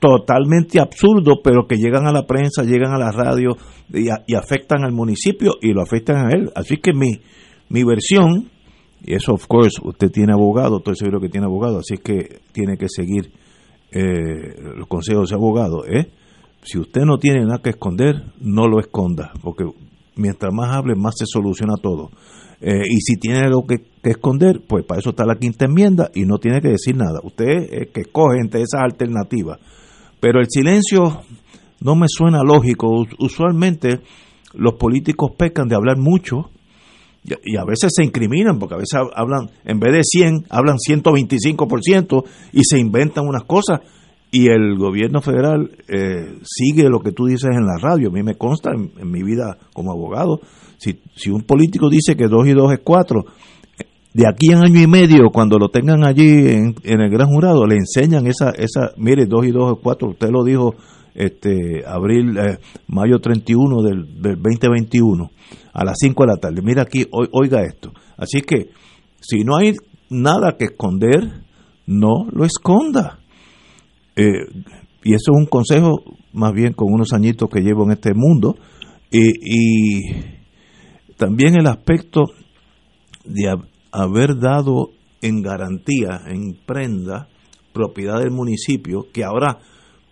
totalmente 0.00 0.80
absurdos, 0.80 1.38
pero 1.42 1.66
que 1.66 1.76
llegan 1.76 2.06
a 2.06 2.12
la 2.12 2.26
prensa, 2.26 2.64
llegan 2.64 2.92
a 2.92 2.98
la 2.98 3.12
radio 3.12 3.56
y, 3.92 4.34
afectan 4.34 4.84
al 4.84 4.92
municipio 4.92 5.52
y 5.60 5.72
lo 5.72 5.82
afectan 5.82 6.26
a 6.26 6.30
él. 6.30 6.50
Así 6.54 6.78
que 6.78 6.92
mi, 6.92 7.20
mi 7.68 7.84
versión, 7.84 8.50
y 9.04 9.14
eso 9.14 9.34
of 9.34 9.46
course 9.46 9.80
usted 9.82 10.10
tiene 10.10 10.32
abogado, 10.32 10.78
estoy 10.78 10.96
seguro 10.96 11.20
que 11.20 11.28
tiene 11.28 11.46
abogado, 11.46 11.78
así 11.78 11.96
que 11.98 12.40
tiene 12.52 12.76
que 12.76 12.88
seguir 12.88 13.32
eh, 13.92 14.54
los 14.76 14.88
consejos 14.88 15.30
de 15.30 15.36
abogado, 15.36 15.84
¿eh? 15.86 16.10
si 16.62 16.78
usted 16.78 17.02
no 17.02 17.18
tiene 17.18 17.44
nada 17.44 17.60
que 17.62 17.70
esconder, 17.70 18.22
no 18.40 18.66
lo 18.66 18.80
esconda, 18.80 19.32
porque 19.42 19.64
mientras 20.18 20.52
más 20.52 20.76
hable, 20.76 20.94
más 20.94 21.14
se 21.16 21.24
soluciona 21.26 21.74
todo. 21.80 22.10
Eh, 22.60 22.82
y 22.90 23.00
si 23.00 23.16
tiene 23.16 23.38
algo 23.38 23.64
que, 23.66 23.76
esconder, 24.02 24.60
pues 24.66 24.84
para 24.84 25.00
eso 25.00 25.10
está 25.10 25.24
la 25.24 25.36
quinta 25.36 25.66
enmienda 25.66 26.10
y 26.14 26.22
no 26.22 26.38
tiene 26.38 26.60
que 26.60 26.68
decir 26.68 26.96
nada. 26.96 27.20
Usted 27.22 27.90
que 27.92 28.00
escoge 28.00 28.38
entre 28.40 28.62
esas 28.62 28.80
alternativas. 28.80 29.58
Pero 30.20 30.40
el 30.40 30.46
silencio 30.48 31.22
no 31.80 31.94
me 31.94 32.06
suena 32.08 32.42
lógico. 32.42 33.04
Usualmente 33.18 34.00
los 34.54 34.74
políticos 34.74 35.32
pecan 35.36 35.68
de 35.68 35.76
hablar 35.76 35.98
mucho 35.98 36.50
y 37.44 37.56
a 37.56 37.64
veces 37.64 37.92
se 37.94 38.04
incriminan 38.04 38.58
porque 38.58 38.74
a 38.74 38.78
veces 38.78 38.98
hablan, 39.14 39.50
en 39.64 39.78
vez 39.78 39.92
de 39.92 40.00
100, 40.02 40.46
hablan 40.48 40.76
125% 40.76 42.24
y 42.52 42.60
se 42.64 42.78
inventan 42.78 43.26
unas 43.26 43.44
cosas 43.44 43.80
y 44.30 44.48
el 44.48 44.76
gobierno 44.76 45.22
federal 45.22 45.70
eh, 45.88 46.38
sigue 46.42 46.88
lo 46.90 47.00
que 47.00 47.12
tú 47.12 47.26
dices 47.26 47.50
en 47.50 47.64
la 47.64 47.78
radio. 47.80 48.08
A 48.08 48.12
mí 48.12 48.22
me 48.22 48.36
consta 48.36 48.70
en, 48.72 49.10
mi 49.10 49.22
vida 49.22 49.56
como 49.72 49.90
abogado. 49.90 50.40
Si, 50.76 51.00
si 51.16 51.30
un 51.30 51.42
político 51.42 51.88
dice 51.88 52.14
que 52.14 52.28
2 52.28 52.48
y 52.48 52.52
2 52.52 52.72
es 52.72 52.80
4, 52.84 53.24
de 54.12 54.26
aquí 54.26 54.52
a 54.52 54.60
año 54.60 54.80
y 54.80 54.86
medio, 54.86 55.30
cuando 55.32 55.58
lo 55.58 55.70
tengan 55.70 56.04
allí 56.04 56.48
en, 56.48 56.74
el 56.82 57.10
gran 57.10 57.28
jurado, 57.28 57.66
le 57.66 57.76
enseñan 57.76 58.26
esa, 58.26 58.50
esa 58.50 58.92
mire, 58.96 59.26
2 59.26 59.46
y 59.46 59.50
2 59.50 59.72
es 59.72 59.78
4, 59.82 60.08
usted 60.10 60.28
lo 60.30 60.44
dijo 60.44 60.74
este 61.14 61.84
abril, 61.86 62.36
eh, 62.38 62.58
mayo 62.86 63.18
31 63.20 63.82
del, 63.82 64.20
del 64.20 64.36
2021, 64.36 65.30
a 65.72 65.84
las 65.84 65.96
5 66.00 66.22
de 66.22 66.28
la 66.28 66.36
tarde. 66.36 66.60
Mira 66.62 66.82
aquí, 66.82 67.06
oiga 67.10 67.62
esto. 67.62 67.92
Así 68.16 68.42
que, 68.42 68.70
si 69.20 69.42
no 69.42 69.56
hay 69.56 69.72
nada 70.10 70.56
que 70.58 70.66
esconder, 70.66 71.44
no 71.86 72.26
lo 72.30 72.44
esconda 72.44 73.17
eh, 74.18 74.46
y 75.04 75.14
eso 75.14 75.32
es 75.32 75.38
un 75.38 75.46
consejo 75.46 76.02
más 76.32 76.52
bien 76.52 76.72
con 76.72 76.92
unos 76.92 77.12
añitos 77.12 77.48
que 77.48 77.60
llevo 77.60 77.84
en 77.84 77.92
este 77.92 78.12
mundo. 78.14 78.56
y 79.10 80.02
también 81.16 81.56
el 81.58 81.66
aspecto 81.66 82.24
de 83.24 83.52
haber 83.90 84.38
dado 84.38 84.90
en 85.20 85.42
garantía, 85.42 86.22
en 86.26 86.56
prenda, 86.64 87.28
propiedad 87.72 88.18
del 88.18 88.30
municipio, 88.30 89.06
que 89.12 89.24
ahora 89.24 89.58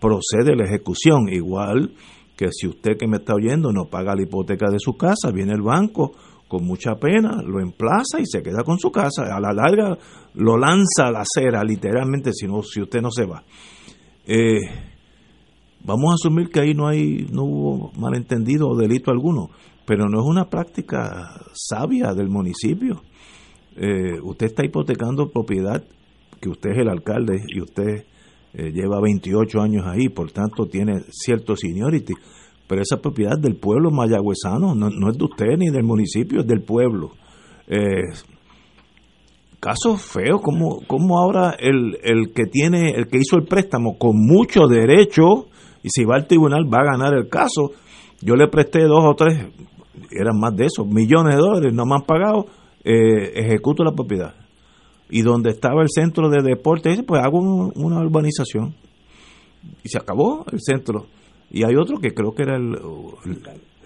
procede 0.01 0.57
la 0.57 0.65
ejecución, 0.65 1.29
igual 1.29 1.93
que 2.37 2.49
si 2.53 2.67
usted 2.67 2.97
que 2.99 3.09
me 3.09 3.17
está 3.17 3.35
oyendo 3.35 3.73
no 3.73 3.87
paga 3.87 4.15
la 4.15 4.23
hipoteca 4.23 4.71
de 4.71 4.79
su 4.79 4.97
casa, 4.97 5.31
viene 5.33 5.53
el 5.53 5.63
banco 5.63 6.13
con 6.49 6.65
mucha 6.65 6.95
pena, 6.97 7.43
lo 7.43 7.61
emplaza 7.61 8.21
y 8.21 8.27
se 8.27 8.43
queda 8.43 8.63
con 8.63 8.79
su 8.79 8.91
casa, 8.91 9.25
a 9.35 9.41
la 9.41 9.53
larga 9.53 9.97
lo 10.35 10.57
lanza 10.57 11.07
a 11.07 11.11
la 11.11 11.23
acera, 11.23 11.65
literalmente, 11.65 12.33
si, 12.33 12.47
no, 12.47 12.63
si 12.63 12.83
usted 12.83 13.01
no 13.01 13.11
se 13.11 13.25
va. 13.25 13.43
Eh, 14.27 14.59
vamos 15.85 16.11
a 16.11 16.15
asumir 16.15 16.49
que 16.49 16.61
ahí 16.61 16.75
no 16.75 16.89
hay 16.89 17.29
no 17.31 17.45
hubo 17.45 17.93
malentendido 17.97 18.69
o 18.69 18.77
delito 18.77 19.13
alguno, 19.13 19.51
pero 19.87 20.09
no 20.09 20.21
es 20.21 20.27
una 20.27 20.51
práctica 20.51 21.41
sabia 21.53 22.13
del 22.13 22.29
municipio. 22.29 23.03
Eh, 23.77 24.21
usted 24.23 24.47
está 24.47 24.65
hipotecando 24.65 25.31
propiedad 25.31 25.85
que 26.41 26.49
usted 26.49 26.71
es 26.71 26.79
el 26.79 26.89
alcalde 26.89 27.41
y 27.47 27.61
usted 27.61 28.05
eh, 28.55 28.73
lleva 28.73 29.01
28 29.01 29.61
años 29.61 29.87
ahí, 29.87 30.09
por 30.09 30.33
tanto 30.33 30.67
tiene 30.67 31.03
cierto 31.11 31.55
seniority, 31.55 32.15
pero 32.67 32.83
esa 32.83 33.01
propiedad 33.01 33.39
del 33.39 33.55
pueblo 33.57 33.93
mayagüezano 33.93 34.75
no, 34.75 34.91
no 34.91 35.11
es 35.11 35.17
de 35.17 35.25
usted 35.25 35.57
ni 35.57 35.71
del 35.71 35.85
municipio, 35.85 36.41
es 36.41 36.47
del 36.47 36.63
pueblo. 36.63 37.13
Caso 39.67 39.97
feo, 39.97 40.39
como, 40.41 40.81
como 40.87 41.19
ahora 41.19 41.57
el, 41.59 41.99
el 42.05 42.33
que 42.33 42.45
tiene, 42.45 42.91
el 42.91 43.09
que 43.09 43.19
hizo 43.19 43.37
el 43.37 43.47
préstamo 43.47 43.99
con 43.99 44.15
mucho 44.15 44.69
derecho, 44.69 45.49
y 45.83 45.89
si 45.91 46.05
va 46.05 46.15
al 46.15 46.29
tribunal 46.29 46.73
va 46.73 46.83
a 46.83 46.97
ganar 46.97 47.15
el 47.15 47.29
caso. 47.29 47.73
Yo 48.21 48.37
le 48.37 48.47
presté 48.47 48.85
dos 48.85 49.05
o 49.05 49.15
tres, 49.15 49.45
eran 50.13 50.39
más 50.39 50.55
de 50.55 50.67
eso, 50.67 50.85
millones 50.85 51.35
de 51.35 51.41
dólares, 51.41 51.75
no 51.75 51.85
me 51.85 51.97
han 51.97 52.03
pagado, 52.03 52.47
eh, 52.85 53.33
ejecuto 53.35 53.83
la 53.83 53.91
propiedad. 53.91 54.35
Y 55.11 55.23
donde 55.23 55.51
estaba 55.51 55.83
el 55.83 55.89
centro 55.91 56.29
de 56.29 56.43
deporte, 56.45 57.03
pues 57.03 57.21
hago 57.25 57.41
una 57.41 58.01
urbanización. 58.01 58.73
Y 59.83 59.89
se 59.89 59.99
acabó 59.99 60.45
el 60.53 60.61
centro. 60.61 61.07
Y 61.51 61.65
hay 61.65 61.75
otro 61.75 61.99
que 61.99 62.15
creo 62.15 62.33
que 62.33 62.43
era 62.43 62.57
el, 62.57 62.77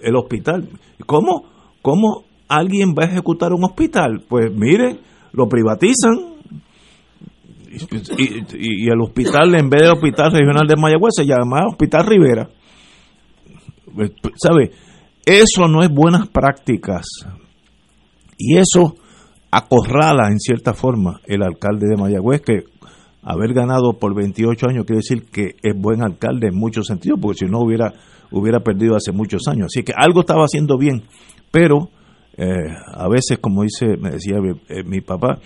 el, 0.03 0.17
hospital. 0.17 0.69
¿Cómo, 1.07 1.45
¿Cómo 1.81 2.25
alguien 2.49 2.95
va 2.99 3.05
a 3.05 3.11
ejecutar 3.11 3.55
un 3.55 3.65
hospital? 3.65 4.23
Pues 4.29 4.51
mire, 4.55 4.99
lo 5.33 5.49
privatizan 5.49 6.31
y, 7.71 8.89
el 8.89 9.01
hospital, 9.01 9.55
en 9.55 9.71
vez 9.71 9.83
de 9.83 9.91
Hospital 9.91 10.33
Regional 10.33 10.67
de 10.67 10.77
Mayagüez, 10.77 11.13
se 11.17 11.25
llama 11.25 11.67
Hospital 11.69 12.07
Rivera. 12.07 12.49
¿Sabe? 14.37 14.73
Eso 15.25 15.69
no 15.69 15.83
es 15.83 15.91
buenas 15.91 16.29
prácticas. 16.29 17.07
Y 18.37 18.57
eso 18.57 18.97
acorrala 19.51 20.29
en 20.29 20.39
cierta 20.39 20.75
forma 20.75 21.21
el 21.27 21.43
alcalde 21.43 21.87
de 21.89 21.97
Mayagüez, 21.97 22.41
que 22.41 22.65
haber 23.23 23.53
ganado 23.53 23.99
por 23.99 24.15
28 24.15 24.67
años 24.69 24.85
quiere 24.87 25.03
decir 25.07 25.27
que 25.31 25.57
es 25.63 25.75
buen 25.77 26.03
alcalde 26.03 26.49
en 26.49 26.57
muchos 26.57 26.87
sentidos, 26.87 27.19
porque 27.21 27.45
si 27.45 27.51
no 27.51 27.61
hubiera, 27.61 27.93
hubiera 28.31 28.61
perdido 28.61 28.97
hace 28.97 29.13
muchos 29.13 29.47
años. 29.47 29.67
Así 29.67 29.85
que 29.85 29.93
algo 29.97 30.21
estaba 30.21 30.45
haciendo 30.45 30.77
bien, 30.79 31.05
pero 31.51 31.91
eh, 32.37 32.75
a 32.95 33.09
veces, 33.09 33.39
como 33.41 33.63
dice, 33.63 33.97
me 33.99 34.11
decía 34.11 34.37
eh, 34.69 34.83
mi 34.85 35.01
papá, 35.01 35.39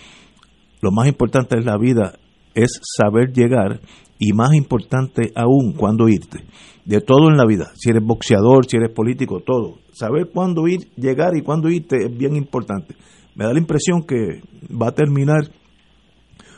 lo 0.80 0.90
más 0.92 1.08
importante 1.08 1.58
es 1.58 1.64
la 1.64 1.78
vida, 1.78 2.18
es 2.54 2.80
saber 2.82 3.32
llegar 3.32 3.80
y 4.18 4.32
más 4.32 4.54
importante 4.54 5.32
aún, 5.34 5.72
cuándo 5.72 6.08
irte. 6.08 6.44
De 6.84 7.00
todo 7.00 7.30
en 7.30 7.36
la 7.36 7.46
vida, 7.46 7.72
si 7.74 7.90
eres 7.90 8.02
boxeador, 8.04 8.66
si 8.66 8.76
eres 8.76 8.90
político, 8.90 9.40
todo. 9.40 9.78
Saber 9.92 10.30
cuándo 10.32 10.68
ir, 10.68 10.90
llegar 10.96 11.36
y 11.36 11.42
cuándo 11.42 11.70
irte 11.70 11.96
es 12.04 12.16
bien 12.16 12.36
importante. 12.36 12.94
Me 13.34 13.44
da 13.44 13.52
la 13.52 13.58
impresión 13.58 14.02
que 14.02 14.42
va 14.70 14.88
a 14.88 14.94
terminar 14.94 15.50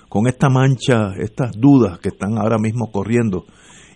con 0.08 0.26
esta 0.26 0.48
mancha, 0.48 1.12
estas 1.18 1.52
dudas 1.56 1.98
que 1.98 2.08
están 2.08 2.38
ahora 2.38 2.58
mismo 2.58 2.90
corriendo. 2.90 3.44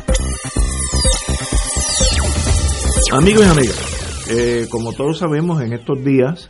Amigos 3.13 3.45
y 3.45 3.49
amigas, 3.49 4.27
eh, 4.31 4.67
como 4.71 4.93
todos 4.93 5.17
sabemos, 5.17 5.61
en 5.61 5.73
estos 5.73 6.01
días 6.01 6.49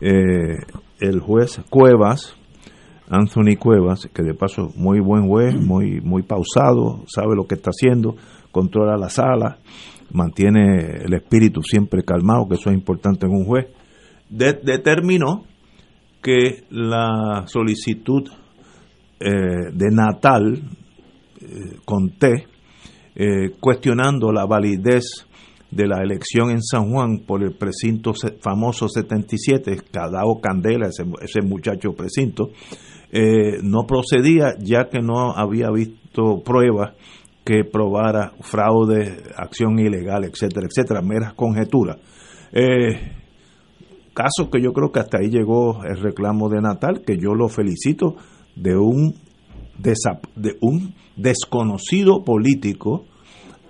eh, 0.00 0.56
el 0.98 1.20
juez 1.20 1.60
Cuevas, 1.70 2.34
Anthony 3.08 3.56
Cuevas, 3.56 4.08
que 4.12 4.24
de 4.24 4.34
paso 4.34 4.72
muy 4.74 4.98
buen 4.98 5.28
juez, 5.28 5.54
muy 5.54 6.00
muy 6.00 6.24
pausado, 6.24 7.04
sabe 7.06 7.36
lo 7.36 7.46
que 7.46 7.54
está 7.54 7.70
haciendo, 7.70 8.16
controla 8.50 8.96
la 8.96 9.10
sala, 9.10 9.58
mantiene 10.10 11.04
el 11.04 11.14
espíritu 11.14 11.62
siempre 11.62 12.02
calmado, 12.02 12.48
que 12.48 12.56
eso 12.56 12.70
es 12.70 12.74
importante 12.74 13.26
en 13.26 13.32
un 13.32 13.44
juez, 13.44 13.68
determinó 14.28 15.44
que 16.20 16.64
la 16.68 17.44
solicitud 17.46 18.28
eh, 19.20 19.30
de 19.72 19.90
Natal 19.92 20.62
con 21.84 22.10
T, 22.18 22.48
cuestionando 23.60 24.32
la 24.32 24.46
validez 24.46 25.26
de 25.70 25.86
la 25.86 26.02
elección 26.02 26.50
en 26.50 26.62
San 26.62 26.90
Juan 26.90 27.20
por 27.26 27.42
el 27.42 27.52
precinto 27.52 28.12
famoso 28.40 28.88
77, 28.88 29.76
Cadao 29.90 30.40
Candela, 30.40 30.88
ese, 30.88 31.04
ese 31.22 31.42
muchacho 31.42 31.92
precinto, 31.92 32.50
eh, 33.10 33.58
no 33.62 33.86
procedía 33.86 34.56
ya 34.58 34.88
que 34.88 35.00
no 35.00 35.32
había 35.32 35.70
visto 35.70 36.42
pruebas 36.44 36.94
que 37.44 37.64
probara 37.64 38.32
fraude, 38.40 39.22
acción 39.36 39.78
ilegal, 39.78 40.24
etcétera, 40.24 40.66
etcétera, 40.66 41.00
meras 41.00 41.34
conjeturas. 41.34 41.98
Eh, 42.52 43.12
caso 44.12 44.50
que 44.50 44.60
yo 44.60 44.72
creo 44.72 44.90
que 44.90 44.98
hasta 44.98 45.18
ahí 45.18 45.30
llegó 45.30 45.84
el 45.84 45.98
reclamo 45.98 46.48
de 46.48 46.60
Natal, 46.60 47.02
que 47.06 47.16
yo 47.18 47.34
lo 47.34 47.48
felicito 47.48 48.16
de 48.56 48.76
un, 48.76 49.14
de 49.78 50.56
un 50.60 50.94
desconocido 51.16 52.24
político 52.24 53.04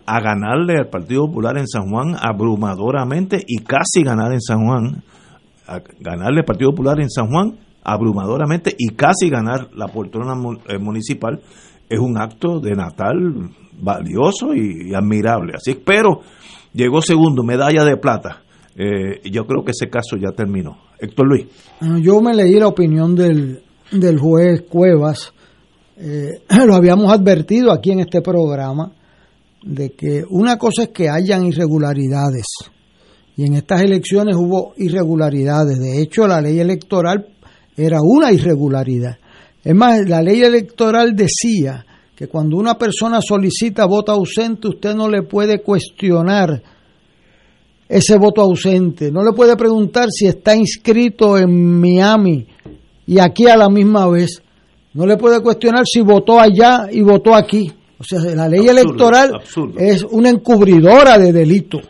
a 0.06 0.20
ganarle 0.20 0.78
al 0.78 0.88
Partido 0.88 1.26
Popular 1.26 1.58
en 1.58 1.66
San 1.66 1.90
Juan 1.90 2.16
abrumadoramente 2.20 3.42
y 3.46 3.58
casi 3.58 4.02
ganar 4.04 4.32
en 4.32 4.40
San 4.40 4.64
Juan, 4.64 5.02
ganarle 6.00 6.40
al 6.40 6.44
Partido 6.44 6.70
Popular 6.70 7.00
en 7.00 7.10
San 7.10 7.28
Juan 7.28 7.56
abrumadoramente 7.82 8.74
y 8.76 8.94
casi 8.94 9.28
ganar 9.30 9.68
la 9.74 9.88
poltrona 9.88 10.34
eh, 10.68 10.78
municipal 10.78 11.40
es 11.88 12.00
un 12.00 12.18
acto 12.20 12.58
de 12.58 12.74
natal 12.74 13.50
valioso 13.80 14.54
y, 14.54 14.92
admirable. 14.94 15.52
Así, 15.56 15.78
pero 15.84 16.20
llegó 16.72 17.00
segundo, 17.00 17.44
medalla 17.44 17.84
de 17.84 17.96
plata. 17.96 18.42
Eh, 18.76 19.20
yo 19.30 19.46
creo 19.46 19.64
que 19.64 19.70
ese 19.70 19.88
caso 19.88 20.16
ya 20.16 20.32
terminó. 20.32 20.78
Héctor 20.98 21.28
Luis. 21.28 21.46
Yo 22.02 22.20
me 22.20 22.34
leí 22.34 22.58
la 22.58 22.68
opinión 22.68 23.14
del, 23.14 23.62
del 23.92 24.18
juez 24.18 24.62
Cuevas. 24.68 25.32
Eh, 25.96 26.40
lo 26.66 26.74
habíamos 26.74 27.12
advertido 27.12 27.72
aquí 27.72 27.92
en 27.92 28.00
este 28.00 28.20
programa 28.20 28.92
de 29.62 29.90
que 29.90 30.22
una 30.28 30.58
cosa 30.58 30.84
es 30.84 30.88
que 30.90 31.08
hayan 31.08 31.46
irregularidades. 31.46 32.46
Y 33.36 33.44
en 33.44 33.54
estas 33.54 33.82
elecciones 33.82 34.36
hubo 34.36 34.74
irregularidades. 34.76 35.78
De 35.78 36.00
hecho, 36.00 36.26
la 36.26 36.40
ley 36.40 36.58
electoral 36.58 37.26
era 37.76 37.98
una 38.02 38.32
irregularidad. 38.32 39.18
Es 39.62 39.74
más, 39.74 40.08
la 40.08 40.22
ley 40.22 40.42
electoral 40.42 41.14
decía 41.14 41.84
que 42.14 42.28
cuando 42.28 42.56
una 42.56 42.78
persona 42.78 43.20
solicita 43.20 43.84
voto 43.84 44.12
ausente, 44.12 44.68
usted 44.68 44.94
no 44.94 45.08
le 45.08 45.22
puede 45.22 45.62
cuestionar 45.62 46.62
ese 47.88 48.16
voto 48.16 48.40
ausente, 48.40 49.12
no 49.12 49.22
le 49.22 49.32
puede 49.32 49.56
preguntar 49.56 50.08
si 50.10 50.26
está 50.26 50.56
inscrito 50.56 51.38
en 51.38 51.80
Miami 51.80 52.46
y 53.06 53.20
aquí 53.20 53.46
a 53.46 53.56
la 53.56 53.68
misma 53.68 54.08
vez, 54.08 54.42
no 54.94 55.06
le 55.06 55.16
puede 55.16 55.40
cuestionar 55.40 55.84
si 55.86 56.00
votó 56.00 56.40
allá 56.40 56.88
y 56.90 57.02
votó 57.02 57.34
aquí. 57.34 57.72
O 57.98 58.04
sea, 58.04 58.20
la 58.34 58.48
ley 58.48 58.66
electoral 58.66 59.40
es 59.78 60.02
una 60.02 60.30
encubridora 60.30 61.18
de 61.18 61.32
delito. 61.32 61.80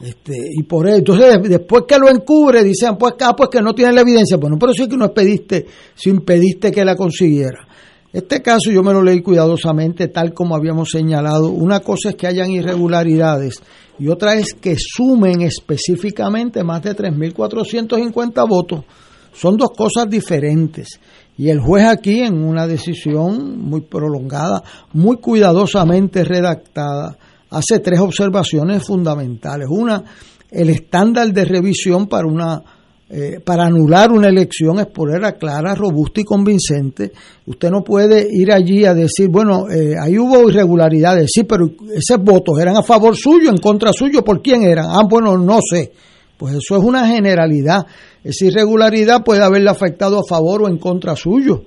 Este, 0.00 0.34
y 0.52 0.62
por 0.62 0.86
eso, 0.86 0.98
entonces 0.98 1.42
después 1.48 1.84
que 1.86 1.98
lo 1.98 2.08
encubre, 2.08 2.62
dicen, 2.62 2.96
pues, 2.96 3.14
ah, 3.20 3.34
pues 3.34 3.48
que 3.48 3.60
no 3.60 3.74
tiene 3.74 3.92
la 3.92 4.02
evidencia. 4.02 4.36
Bueno, 4.36 4.56
pero 4.58 4.72
sí 4.72 4.88
que 4.88 4.96
no 4.96 5.06
expediste, 5.06 5.66
si 5.94 6.10
impediste 6.10 6.70
que 6.70 6.84
la 6.84 6.96
consiguiera. 6.96 7.66
Este 8.12 8.40
caso 8.40 8.70
yo 8.70 8.82
me 8.82 8.92
lo 8.92 9.02
leí 9.02 9.20
cuidadosamente, 9.20 10.08
tal 10.08 10.32
como 10.32 10.56
habíamos 10.56 10.90
señalado. 10.90 11.50
Una 11.50 11.80
cosa 11.80 12.10
es 12.10 12.16
que 12.16 12.26
hayan 12.26 12.50
irregularidades 12.50 13.60
y 13.98 14.08
otra 14.08 14.34
es 14.34 14.54
que 14.54 14.76
sumen 14.78 15.42
específicamente 15.42 16.62
más 16.62 16.82
de 16.82 16.96
3.450 16.96 18.48
votos. 18.48 18.84
Son 19.32 19.56
dos 19.56 19.70
cosas 19.76 20.08
diferentes. 20.08 20.98
Y 21.38 21.50
el 21.50 21.60
juez 21.60 21.84
aquí, 21.84 22.20
en 22.20 22.42
una 22.42 22.66
decisión 22.66 23.58
muy 23.58 23.82
prolongada, 23.82 24.62
muy 24.92 25.18
cuidadosamente 25.18 26.24
redactada, 26.24 27.16
hace 27.50 27.78
tres 27.78 28.00
observaciones 28.00 28.84
fundamentales. 28.84 29.68
Una, 29.70 30.02
el 30.50 30.68
estándar 30.68 31.32
de 31.32 31.44
revisión 31.44 32.08
para 32.08 32.26
una 32.26 32.62
eh, 33.10 33.40
para 33.42 33.64
anular 33.64 34.12
una 34.12 34.28
elección 34.28 34.80
es 34.80 34.86
ponerla 34.86 35.32
clara, 35.32 35.74
robusta 35.74 36.20
y 36.20 36.24
convincente. 36.24 37.12
Usted 37.46 37.70
no 37.70 37.82
puede 37.82 38.26
ir 38.30 38.52
allí 38.52 38.84
a 38.84 38.92
decir, 38.92 39.30
bueno, 39.30 39.70
eh, 39.70 39.94
ahí 39.98 40.18
hubo 40.18 40.46
irregularidades, 40.46 41.30
sí, 41.32 41.44
pero 41.44 41.70
esos 41.94 42.22
votos 42.22 42.60
eran 42.60 42.76
a 42.76 42.82
favor 42.82 43.16
suyo, 43.16 43.48
en 43.48 43.56
contra 43.56 43.94
suyo, 43.94 44.22
¿por 44.22 44.42
quién 44.42 44.62
eran? 44.62 44.86
Ah, 44.90 45.04
bueno, 45.08 45.38
no 45.38 45.58
sé. 45.62 45.90
Pues 46.36 46.54
eso 46.54 46.76
es 46.76 46.84
una 46.84 47.06
generalidad. 47.08 47.86
Esa 48.28 48.44
irregularidad 48.44 49.24
puede 49.24 49.42
haberle 49.42 49.70
afectado 49.70 50.18
a 50.18 50.28
favor 50.28 50.64
o 50.64 50.68
en 50.68 50.76
contra 50.76 51.16
suyo. 51.16 51.64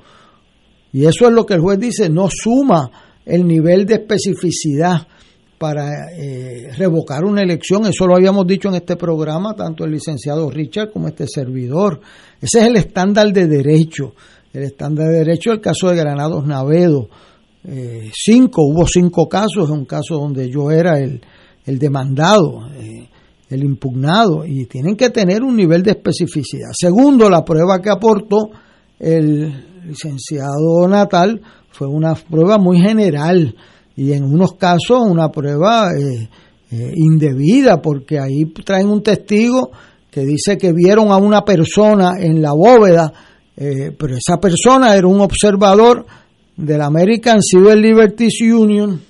Y 0.93 1.05
eso 1.05 1.27
es 1.27 1.33
lo 1.33 1.43
que 1.43 1.55
el 1.55 1.59
juez 1.59 1.79
dice, 1.79 2.07
no 2.07 2.27
suma 2.29 2.91
el 3.25 3.47
nivel 3.47 3.87
de 3.87 3.95
especificidad 3.95 5.07
para 5.57 6.11
eh, 6.15 6.69
revocar 6.77 7.23
una 7.23 7.41
elección. 7.41 7.87
Eso 7.87 8.05
lo 8.05 8.15
habíamos 8.15 8.45
dicho 8.45 8.69
en 8.69 8.75
este 8.75 8.95
programa, 8.95 9.55
tanto 9.55 9.85
el 9.85 9.91
licenciado 9.91 10.51
Richard 10.51 10.91
como 10.91 11.07
este 11.07 11.25
servidor. 11.27 11.99
Ese 12.39 12.59
es 12.59 12.65
el 12.65 12.75
estándar 12.75 13.33
de 13.33 13.47
derecho. 13.47 14.13
El 14.53 14.61
estándar 14.61 15.07
de 15.07 15.17
derecho, 15.17 15.51
el 15.51 15.61
caso 15.61 15.89
de 15.89 15.95
Granados 15.95 16.45
Navedo. 16.45 17.09
Eh, 17.63 18.11
cinco, 18.13 18.61
hubo 18.67 18.85
cinco 18.85 19.27
casos, 19.27 19.71
un 19.71 19.85
caso 19.85 20.13
donde 20.19 20.47
yo 20.47 20.69
era 20.69 20.99
el, 20.99 21.21
demandado, 21.65 22.67
eh, 22.75 23.07
el 23.51 23.63
impugnado, 23.63 24.45
y 24.45 24.65
tienen 24.65 24.95
que 24.95 25.09
tener 25.09 25.43
un 25.43 25.55
nivel 25.55 25.83
de 25.83 25.91
especificidad. 25.91 26.69
Segundo, 26.73 27.29
la 27.29 27.43
prueba 27.43 27.81
que 27.81 27.89
aportó 27.89 28.49
el 28.99 29.83
licenciado 29.85 30.87
Natal 30.87 31.41
fue 31.71 31.87
una 31.87 32.13
prueba 32.15 32.57
muy 32.57 32.79
general 32.79 33.55
y 33.95 34.13
en 34.13 34.23
unos 34.23 34.53
casos 34.53 35.01
una 35.05 35.29
prueba 35.29 35.89
eh, 35.89 36.29
eh, 36.71 36.91
indebida, 36.95 37.81
porque 37.81 38.19
ahí 38.19 38.45
traen 38.63 38.87
un 38.87 39.03
testigo 39.03 39.71
que 40.09 40.21
dice 40.21 40.57
que 40.57 40.73
vieron 40.73 41.11
a 41.11 41.17
una 41.17 41.43
persona 41.43 42.13
en 42.19 42.41
la 42.41 42.51
bóveda, 42.53 43.11
eh, 43.55 43.91
pero 43.97 44.15
esa 44.15 44.39
persona 44.39 44.95
era 44.95 45.07
un 45.07 45.21
observador 45.21 46.05
del 46.55 46.81
American 46.81 47.41
Civil 47.41 47.81
Liberties 47.81 48.41
Union 48.41 49.01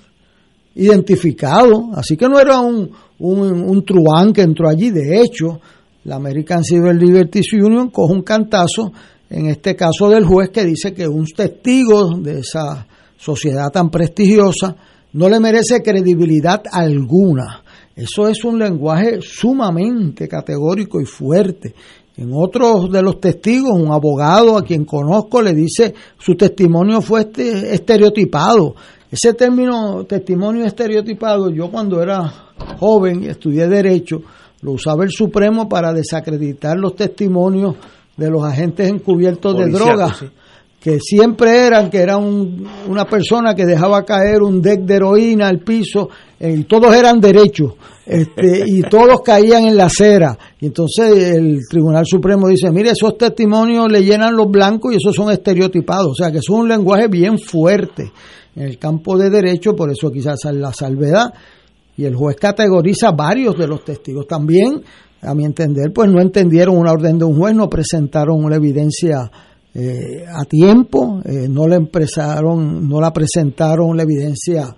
identificado, 0.74 1.90
así 1.94 2.16
que 2.16 2.28
no 2.28 2.38
era 2.40 2.60
un, 2.60 2.90
un, 3.22 3.68
un 3.68 3.84
truán 3.84 4.32
que 4.32 4.42
entró 4.42 4.68
allí, 4.68 4.90
de 4.90 5.20
hecho, 5.20 5.60
la 6.04 6.16
American 6.16 6.64
Civil 6.64 6.98
Liberties 6.98 7.52
Union 7.52 7.90
coge 7.90 8.12
un 8.12 8.22
cantazo, 8.22 8.92
en 9.30 9.46
este 9.46 9.76
caso 9.76 10.08
del 10.08 10.24
juez 10.24 10.50
que 10.50 10.64
dice 10.64 10.92
que 10.92 11.06
un 11.06 11.26
testigo 11.26 12.18
de 12.18 12.40
esa 12.40 12.86
sociedad 13.16 13.70
tan 13.70 13.88
prestigiosa, 13.88 14.74
no 15.12 15.28
le 15.28 15.38
merece 15.38 15.82
credibilidad 15.82 16.62
alguna. 16.70 17.62
Eso 17.94 18.26
es 18.26 18.42
un 18.44 18.58
lenguaje 18.58 19.20
sumamente 19.20 20.26
categórico 20.26 21.00
y 21.00 21.04
fuerte. 21.04 21.74
En 22.16 22.30
otros 22.34 22.90
de 22.90 23.02
los 23.02 23.20
testigos, 23.20 23.78
un 23.78 23.92
abogado 23.92 24.56
a 24.58 24.64
quien 24.64 24.84
conozco 24.84 25.40
le 25.40 25.54
dice 25.54 25.94
su 26.18 26.34
testimonio 26.34 27.00
fue 27.00 27.20
este, 27.20 27.74
estereotipado. 27.74 28.74
Ese 29.12 29.34
término 29.34 30.04
testimonio 30.04 30.64
estereotipado, 30.64 31.50
yo 31.50 31.70
cuando 31.70 32.02
era 32.02 32.32
joven 32.78 33.24
y 33.24 33.26
estudié 33.26 33.68
derecho, 33.68 34.22
lo 34.62 34.72
usaba 34.72 35.04
el 35.04 35.10
Supremo 35.10 35.68
para 35.68 35.92
desacreditar 35.92 36.78
los 36.78 36.96
testimonios 36.96 37.74
de 38.16 38.30
los 38.30 38.42
agentes 38.42 38.88
encubiertos 38.88 39.58
de 39.58 39.66
drogas 39.66 40.24
que 40.80 40.98
siempre 40.98 41.64
eran 41.64 41.90
que 41.90 41.98
era 41.98 42.16
una 42.16 43.04
persona 43.04 43.54
que 43.54 43.66
dejaba 43.66 44.02
caer 44.02 44.42
un 44.42 44.60
deck 44.60 44.80
de 44.80 44.94
heroína 44.96 45.46
al 45.46 45.60
piso 45.60 46.08
eh, 46.40 46.56
y 46.58 46.64
todos 46.64 46.92
eran 46.96 47.20
derechos 47.20 47.74
este, 48.04 48.64
y 48.66 48.82
todos 48.82 49.20
caían 49.20 49.66
en 49.66 49.76
la 49.76 49.84
acera. 49.84 50.36
Y 50.58 50.66
entonces 50.66 51.34
el 51.34 51.60
Tribunal 51.70 52.04
Supremo 52.04 52.48
dice 52.48 52.70
mire 52.72 52.90
esos 52.90 53.16
testimonios 53.16 53.92
le 53.92 54.02
llenan 54.02 54.34
los 54.34 54.50
blancos 54.50 54.94
y 54.94 54.96
esos 54.96 55.14
son 55.14 55.30
estereotipados 55.30 56.12
o 56.12 56.14
sea 56.14 56.32
que 56.32 56.38
es 56.38 56.48
un 56.48 56.66
lenguaje 56.66 57.06
bien 57.08 57.38
fuerte 57.38 58.10
en 58.54 58.62
el 58.62 58.78
campo 58.78 59.16
de 59.16 59.30
derecho 59.30 59.74
por 59.74 59.90
eso 59.90 60.10
quizás 60.10 60.38
la 60.52 60.72
salvedad 60.72 61.32
y 61.96 62.04
el 62.04 62.14
juez 62.14 62.36
categoriza 62.36 63.10
varios 63.12 63.56
de 63.58 63.66
los 63.66 63.84
testigos 63.84 64.26
también 64.26 64.82
a 65.22 65.34
mi 65.34 65.44
entender 65.44 65.92
pues 65.92 66.10
no 66.10 66.20
entendieron 66.20 66.76
una 66.76 66.92
orden 66.92 67.18
de 67.18 67.24
un 67.24 67.36
juez 67.36 67.54
no 67.54 67.68
presentaron 67.68 68.44
una 68.44 68.56
evidencia 68.56 69.30
eh, 69.74 70.26
a 70.28 70.44
tiempo, 70.44 71.22
eh, 71.24 71.48
no 71.48 71.66
le 71.66 71.76
empezaron, 71.76 72.86
no 72.86 73.00
la 73.00 73.10
presentaron 73.10 73.96
la 73.96 74.02
evidencia 74.02 74.76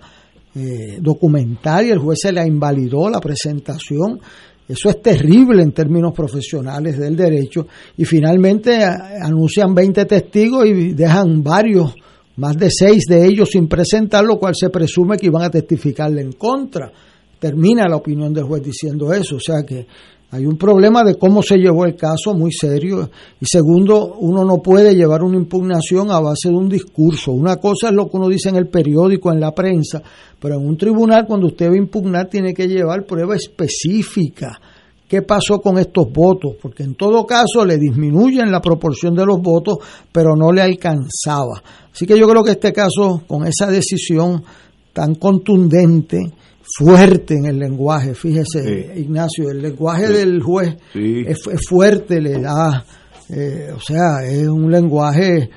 eh, 0.55 0.99
documental 1.01 1.85
y 1.85 1.89
el 1.89 1.99
juez 1.99 2.19
se 2.21 2.31
la 2.31 2.47
invalidó 2.47 3.09
la 3.09 3.19
presentación. 3.19 4.21
Eso 4.65 4.89
es 4.89 5.01
terrible 5.01 5.61
en 5.63 5.73
términos 5.73 6.13
profesionales 6.13 6.97
del 6.97 7.17
derecho. 7.17 7.67
Y 7.97 8.05
finalmente 8.05 8.85
anuncian 8.85 9.75
20 9.75 10.05
testigos 10.05 10.65
y 10.65 10.93
dejan 10.93 11.43
varios, 11.43 11.93
más 12.37 12.57
de 12.57 12.69
seis 12.69 13.03
de 13.07 13.25
ellos 13.25 13.49
sin 13.51 13.67
presentar, 13.67 14.23
lo 14.23 14.37
cual 14.37 14.53
se 14.55 14.69
presume 14.69 15.17
que 15.17 15.27
iban 15.27 15.43
a 15.43 15.49
testificarle 15.49 16.21
en 16.21 16.33
contra. 16.33 16.91
Termina 17.39 17.87
la 17.87 17.97
opinión 17.97 18.33
del 18.33 18.45
juez 18.45 18.63
diciendo 18.63 19.13
eso. 19.13 19.37
O 19.37 19.39
sea 19.39 19.63
que 19.65 19.85
hay 20.31 20.45
un 20.45 20.57
problema 20.57 21.03
de 21.03 21.15
cómo 21.15 21.41
se 21.41 21.57
llevó 21.57 21.85
el 21.85 21.95
caso 21.95 22.33
muy 22.33 22.51
serio. 22.51 23.09
Y 23.39 23.45
segundo, 23.45 24.15
uno 24.19 24.43
no 24.43 24.57
puede 24.57 24.93
llevar 24.93 25.23
una 25.23 25.37
impugnación 25.37 26.11
a 26.11 26.19
base 26.19 26.49
de 26.49 26.55
un 26.55 26.67
discurso. 26.67 27.31
Una 27.31 27.55
cosa 27.57 27.87
es 27.87 27.93
lo 27.93 28.09
que 28.09 28.17
uno 28.17 28.27
dice 28.27 28.49
en 28.49 28.57
el 28.57 28.67
periódico, 28.67 29.31
en 29.31 29.39
la 29.39 29.53
prensa, 29.53 30.01
pero 30.39 30.55
en 30.55 30.67
un 30.67 30.77
tribunal 30.77 31.25
cuando 31.25 31.47
usted 31.47 31.69
va 31.69 31.73
a 31.73 31.77
impugnar 31.77 32.27
tiene 32.27 32.53
que 32.53 32.67
llevar 32.67 33.05
prueba 33.05 33.35
específica. 33.35 34.59
¿Qué 35.07 35.21
pasó 35.21 35.59
con 35.59 35.77
estos 35.77 36.11
votos? 36.11 36.55
Porque 36.59 36.83
en 36.83 36.95
todo 36.95 37.25
caso 37.25 37.63
le 37.63 37.77
disminuyen 37.77 38.51
la 38.51 38.59
proporción 38.59 39.15
de 39.15 39.25
los 39.25 39.39
votos, 39.39 39.77
pero 40.11 40.35
no 40.35 40.51
le 40.51 40.61
alcanzaba. 40.61 41.61
Así 41.93 42.07
que 42.07 42.17
yo 42.17 42.27
creo 42.27 42.43
que 42.43 42.51
este 42.51 42.73
caso, 42.73 43.21
con 43.27 43.45
esa 43.45 43.67
decisión 43.67 44.43
tan 44.93 45.15
contundente, 45.15 46.19
fuerte 46.77 47.35
en 47.35 47.45
el 47.45 47.59
lenguaje, 47.59 48.15
fíjese 48.15 48.93
Ignacio, 48.95 49.49
el 49.51 49.61
lenguaje 49.61 50.07
del 50.07 50.41
juez 50.41 50.75
es, 50.93 51.37
fuerte, 51.69 52.19
le 52.19 52.41
da, 52.41 52.83
eh, 53.29 53.71
o 53.75 53.79
sea, 53.79 54.25
es 54.25 54.47
un 54.47 54.71
lenguaje 54.71 55.49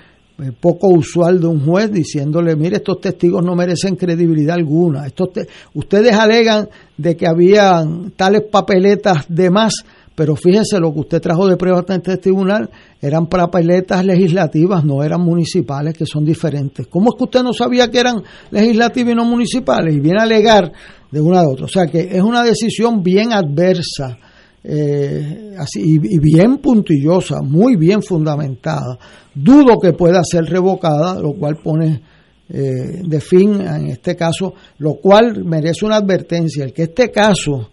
poco 0.61 0.89
usual 0.89 1.41
de 1.41 1.47
un 1.49 1.65
juez 1.65 1.91
diciéndole, 1.91 2.55
mire, 2.55 2.77
estos 2.77 3.01
testigos 3.01 3.45
no 3.45 3.57
merecen 3.57 3.97
credibilidad 3.97 4.55
alguna. 4.55 5.07
Estos 5.07 5.31
ustedes 5.75 6.13
alegan 6.13 6.69
de 6.97 7.17
que 7.17 7.27
habían 7.27 8.13
tales 8.13 8.43
papeletas 8.51 9.27
de 9.29 9.51
más, 9.51 9.75
pero 10.15 10.37
fíjese 10.37 10.79
lo 10.79 10.93
que 10.93 11.01
usted 11.01 11.21
trajo 11.21 11.49
de 11.49 11.57
prueba 11.57 11.79
ante 11.81 11.95
este 11.95 12.17
tribunal 12.19 12.71
eran 13.01 13.27
papeletas 13.27 14.05
legislativas, 14.05 14.85
no 14.85 15.03
eran 15.03 15.21
municipales, 15.21 15.97
que 15.97 16.07
son 16.07 16.25
diferentes. 16.25 16.87
¿Cómo 16.87 17.11
es 17.11 17.19
que 17.19 17.25
usted 17.25 17.43
no 17.43 17.53
sabía 17.53 17.91
que 17.91 17.99
eran 17.99 18.23
legislativas 18.51 19.13
y 19.13 19.17
no 19.17 19.25
municipales? 19.25 19.95
Y 19.95 20.01
viene 20.01 20.21
a 20.21 20.25
alegar 20.25 20.73
de 21.11 21.21
una 21.21 21.41
a 21.41 21.49
otra. 21.49 21.65
O 21.65 21.69
sea 21.69 21.87
que 21.87 22.01
es 22.01 22.23
una 22.23 22.45
decisión 22.45 23.03
bien 23.03 23.33
adversa 23.33 24.19
eh, 24.65 25.55
así, 25.59 25.81
y, 26.03 26.19
bien 26.19 26.59
puntillosa, 26.59 27.41
muy 27.43 27.77
bien 27.77 28.03
fundamentada. 28.03 28.99
Dudo 29.35 29.79
que 29.79 29.93
pueda 29.93 30.21
ser 30.25 30.45
revocada, 30.45 31.21
lo 31.21 31.35
cual 31.35 31.57
pone 31.63 32.03
eh, 32.49 33.03
de 33.05 33.21
fin 33.21 33.61
en 33.61 33.89
este 33.89 34.17
caso, 34.17 34.55
lo 34.79 34.95
cual 34.95 35.45
merece 35.45 35.85
una 35.85 35.97
advertencia. 35.97 36.65
El 36.65 36.73
que 36.73 36.85
este 36.85 37.11
caso 37.11 37.71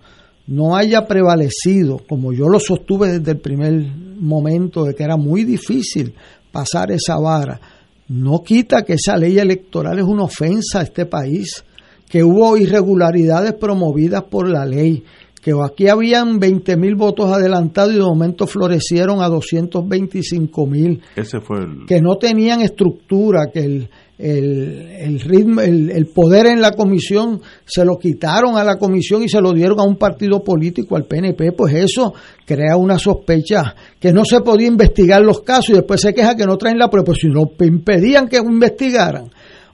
no 0.48 0.76
haya 0.76 1.08
prevalecido, 1.08 2.02
como 2.08 2.32
yo 2.34 2.48
lo 2.48 2.60
sostuve 2.60 3.20
desde 3.20 3.32
el 3.32 3.40
primer 3.40 3.74
momento, 4.20 4.84
de 4.84 4.94
que 4.94 5.04
era 5.04 5.18
muy 5.18 5.44
difícil 5.44 6.14
pasar 6.52 6.92
esa 6.92 7.18
vara, 7.18 7.60
no 8.08 8.44
quita 8.44 8.84
que 8.84 8.94
esa 8.94 9.18
ley 9.18 9.40
electoral 9.40 9.98
es 9.98 10.06
una 10.06 10.24
ofensa 10.24 10.80
a 10.80 10.84
este 10.84 11.06
país, 11.06 11.64
que 12.08 12.24
hubo 12.24 12.56
irregularidades 12.56 13.54
promovidas 13.54 14.24
por 14.24 14.48
la 14.48 14.66
ley, 14.66 15.04
que 15.46 15.52
aquí 15.64 15.88
habían 15.90 16.40
20 16.40 16.76
mil 16.76 16.96
votos 16.96 17.32
adelantados 17.32 17.94
y 17.94 17.98
de 17.98 18.02
momento 18.02 18.48
florecieron 18.48 19.22
a 19.22 19.30
225 19.30 20.66
mil. 20.66 21.04
Ese 21.16 21.40
fue 21.40 21.60
el... 21.60 21.86
Que 21.86 22.02
no 22.02 22.16
tenían 22.16 22.62
estructura, 22.62 23.52
que 23.54 23.60
el, 23.60 23.90
el, 24.18 25.20
ritmo, 25.20 25.62
el, 25.62 26.08
poder 26.08 26.48
en 26.48 26.62
la 26.62 26.72
comisión 26.72 27.42
se 27.64 27.86
lo 27.86 28.00
quitaron 28.00 28.58
a 28.58 28.64
la 28.64 28.78
comisión 28.78 29.22
y 29.22 29.30
se 29.30 29.40
lo 29.40 29.52
dieron 29.52 29.80
a 29.80 29.84
un 29.84 29.98
partido 29.98 30.44
político, 30.44 30.96
al 30.96 31.06
PNP, 31.06 31.52
pues 31.52 31.76
eso 31.76 32.16
crea 32.44 32.76
una 32.76 32.98
sospecha 32.98 33.76
que 34.00 34.12
no 34.12 34.26
se 34.26 34.42
podía 34.42 34.68
investigar 34.68 35.22
los 35.22 35.42
casos 35.42 35.70
y 35.70 35.74
después 35.74 36.02
se 36.02 36.16
queja 36.16 36.36
que 36.36 36.48
no 36.48 36.58
traen 36.58 36.80
la 36.80 36.90
prueba, 36.90 37.06
pues 37.06 37.20
si 37.22 37.28
no 37.28 37.52
impedían 37.60 38.28
que 38.28 38.38
investigaran. 38.38 39.26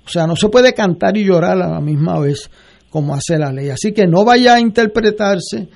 O 0.06 0.10
sea, 0.10 0.28
no 0.28 0.36
se 0.36 0.50
puede 0.50 0.74
cantar 0.74 1.16
y 1.16 1.24
llorar 1.24 1.54
a 1.54 1.70
la 1.70 1.80
misma 1.80 2.20
vez 2.20 2.50
como 2.92 3.16
hace 3.16 3.40
la 3.40 3.52
ley. 3.52 3.70
Así 3.70 3.94
que 3.94 4.06
no 4.06 4.24
vaya 4.24 4.56
a 4.56 4.60
interpretarse 4.60 5.68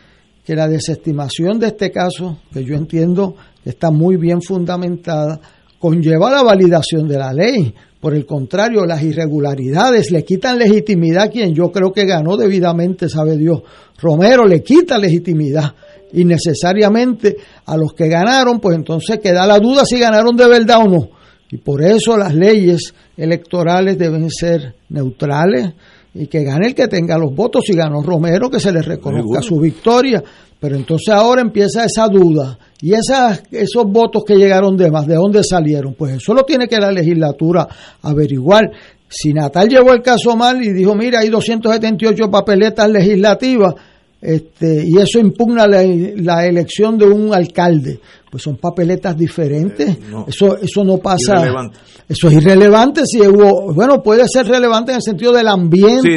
que 0.46 0.56
la 0.56 0.68
desestimación 0.68 1.60
de 1.60 1.68
este 1.68 1.90
caso, 1.90 2.38
que 2.54 2.64
yo 2.64 2.76
entiendo 2.76 3.36
que 3.64 3.72
está 3.72 3.90
muy 3.90 4.18
bien 4.18 4.42
fundamentada, 4.42 5.40
conlleva 5.80 6.30
la 6.30 6.44
validación 6.44 7.08
de 7.08 7.18
la 7.18 7.34
ley. 7.34 7.74
Por 8.00 8.14
el 8.14 8.26
contrario, 8.26 8.86
las 8.86 9.02
irregularidades 9.02 10.12
le 10.12 10.24
quitan 10.24 10.60
legitimidad 10.60 11.24
a 11.24 11.30
quien 11.30 11.56
yo 11.56 11.72
creo 11.72 11.92
que 11.92 12.06
ganó 12.06 12.38
debidamente, 12.38 13.10
sabe 13.10 13.38
Dios. 13.38 13.64
Romero 13.98 14.46
le 14.46 14.62
quita 14.62 15.00
legitimidad 15.00 15.74
innecesariamente 16.14 17.36
a 17.66 17.78
los 17.78 17.94
que 17.94 18.08
ganaron, 18.08 18.60
pues 18.60 18.76
entonces 18.76 19.20
queda 19.20 19.48
la 19.48 19.58
duda 19.60 19.86
si 19.86 19.98
ganaron 19.98 20.36
de 20.36 20.48
verdad 20.48 20.82
o 20.86 20.90
no. 20.90 21.10
Y 21.50 21.58
por 21.58 21.82
eso 21.82 22.18
las 22.18 22.36
leyes 22.36 22.94
electorales 23.18 23.98
deben 23.98 24.30
ser 24.30 24.76
neutrales, 24.90 25.74
y 26.16 26.28
que 26.28 26.44
gane 26.44 26.68
el 26.68 26.76
que 26.76 26.88
tenga 26.88 27.18
los 27.18 27.36
votos. 27.36 27.64
Si 27.68 27.74
ganó 27.74 28.02
Romero, 28.02 28.50
que 28.50 28.60
se 28.60 28.72
le 28.72 28.82
reconozca 28.82 29.42
su 29.42 29.60
victoria. 29.60 30.24
Pero 30.58 30.78
entonces 30.78 31.10
ahora 31.10 31.42
empieza 31.42 31.84
esa 31.84 32.08
duda. 32.08 32.58
Y 32.82 32.94
esas, 32.94 33.44
esos 33.52 33.86
votos 33.86 34.24
que 34.26 34.36
llegaron 34.36 34.78
de 34.78 34.90
más, 34.90 35.06
¿de 35.06 35.16
dónde 35.16 35.44
salieron? 35.44 35.94
Pues 35.94 36.16
eso 36.16 36.34
lo 36.34 36.44
tiene 36.44 36.68
que 36.68 36.78
la 36.78 36.92
legislatura 36.92 37.68
averiguar. 38.02 38.72
Si 39.10 39.34
Natal 39.34 39.68
llevó 39.68 39.92
el 39.94 40.02
caso 40.02 40.36
mal 40.36 40.64
y 40.64 40.72
dijo, 40.72 40.96
mira, 40.96 41.20
hay 41.20 41.30
278 41.30 42.32
papeletas 42.32 42.90
legislativas, 42.90 43.76
este, 44.26 44.84
y 44.84 44.98
eso 44.98 45.20
impugna 45.20 45.68
la, 45.68 46.46
elección 46.46 46.98
de 46.98 47.06
un 47.06 47.32
alcalde. 47.34 48.00
Pues 48.32 48.42
son 48.42 48.58
papeletas 48.58 49.16
diferentes. 49.16 49.88
Eh, 49.88 50.00
eso, 50.28 50.58
eso 50.58 50.84
no 50.84 50.98
pasa. 50.98 51.46
Eso 52.10 52.28
es 52.28 52.34
irrelevante 52.34 53.04
si 53.06 53.22
hubo. 53.22 53.72
Bueno, 53.74 54.02
puede 54.02 54.28
ser 54.28 54.48
relevante 54.48 54.92
en 54.92 54.96
el 54.96 55.04
sentido 55.04 55.32
del 55.32 55.48
ambiente. 55.48 56.10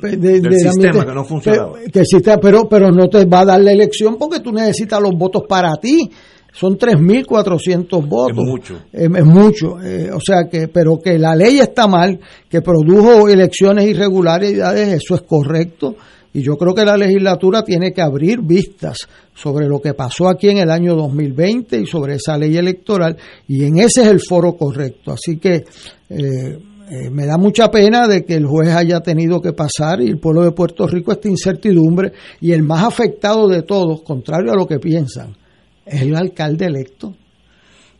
del, 0.00 0.52
sistema 0.58 1.04
que 1.04 1.12
no 1.12 1.24
funcionaba. 1.24 1.78
Que, 1.92 2.38
pero, 2.40 2.68
pero 2.68 2.90
no 2.92 3.08
te 3.08 3.24
va 3.24 3.40
a 3.40 3.44
dar 3.44 3.60
la 3.60 3.72
elección 3.72 4.16
porque 4.16 4.38
tú 4.38 4.52
necesitas 4.52 5.00
los 5.00 5.12
votos 5.16 5.42
para 5.48 5.74
ti. 5.76 6.08
Son 6.52 6.76
3.400 6.76 8.08
votos. 8.08 8.36
Es 8.38 8.44
mucho. 8.44 8.80
Es, 8.92 9.24
mucho. 9.24 9.80
Eh, 9.82 10.10
o 10.12 10.20
sea 10.20 10.48
que, 10.50 10.68
pero 10.68 10.98
que 10.98 11.18
la 11.18 11.34
ley 11.34 11.58
está 11.58 11.86
mal, 11.86 12.18
que 12.48 12.60
produjo 12.60 13.28
elecciones 13.28 13.86
irregularidades, 13.86 15.02
eso 15.02 15.14
es 15.16 15.22
correcto 15.22 15.96
y 16.32 16.42
yo 16.42 16.56
creo 16.56 16.74
que 16.74 16.84
la 16.84 16.96
legislatura 16.96 17.62
tiene 17.62 17.92
que 17.92 18.02
abrir 18.02 18.40
vistas 18.40 19.08
sobre 19.34 19.66
lo 19.66 19.80
que 19.80 19.94
pasó 19.94 20.28
aquí 20.28 20.48
en 20.48 20.58
el 20.58 20.70
año 20.70 20.94
2020 20.94 21.80
y 21.80 21.86
sobre 21.86 22.14
esa 22.14 22.38
ley 22.38 22.56
electoral, 22.56 23.16
y 23.48 23.64
en 23.64 23.78
ese 23.78 24.02
es 24.02 24.08
el 24.08 24.20
foro 24.20 24.54
correcto. 24.54 25.12
Así 25.12 25.38
que 25.38 25.64
eh, 26.08 26.58
eh, 26.90 27.10
me 27.10 27.26
da 27.26 27.36
mucha 27.36 27.70
pena 27.70 28.06
de 28.06 28.24
que 28.24 28.34
el 28.34 28.46
juez 28.46 28.70
haya 28.70 29.00
tenido 29.00 29.40
que 29.40 29.52
pasar 29.52 30.00
y 30.00 30.08
el 30.08 30.18
pueblo 30.18 30.42
de 30.42 30.52
Puerto 30.52 30.86
Rico 30.86 31.10
esta 31.12 31.28
incertidumbre, 31.28 32.12
y 32.40 32.52
el 32.52 32.62
más 32.62 32.84
afectado 32.84 33.48
de 33.48 33.62
todos, 33.62 34.02
contrario 34.02 34.52
a 34.52 34.56
lo 34.56 34.66
que 34.66 34.78
piensan, 34.78 35.36
es 35.84 36.02
el 36.02 36.14
alcalde 36.14 36.66
electo. 36.66 37.14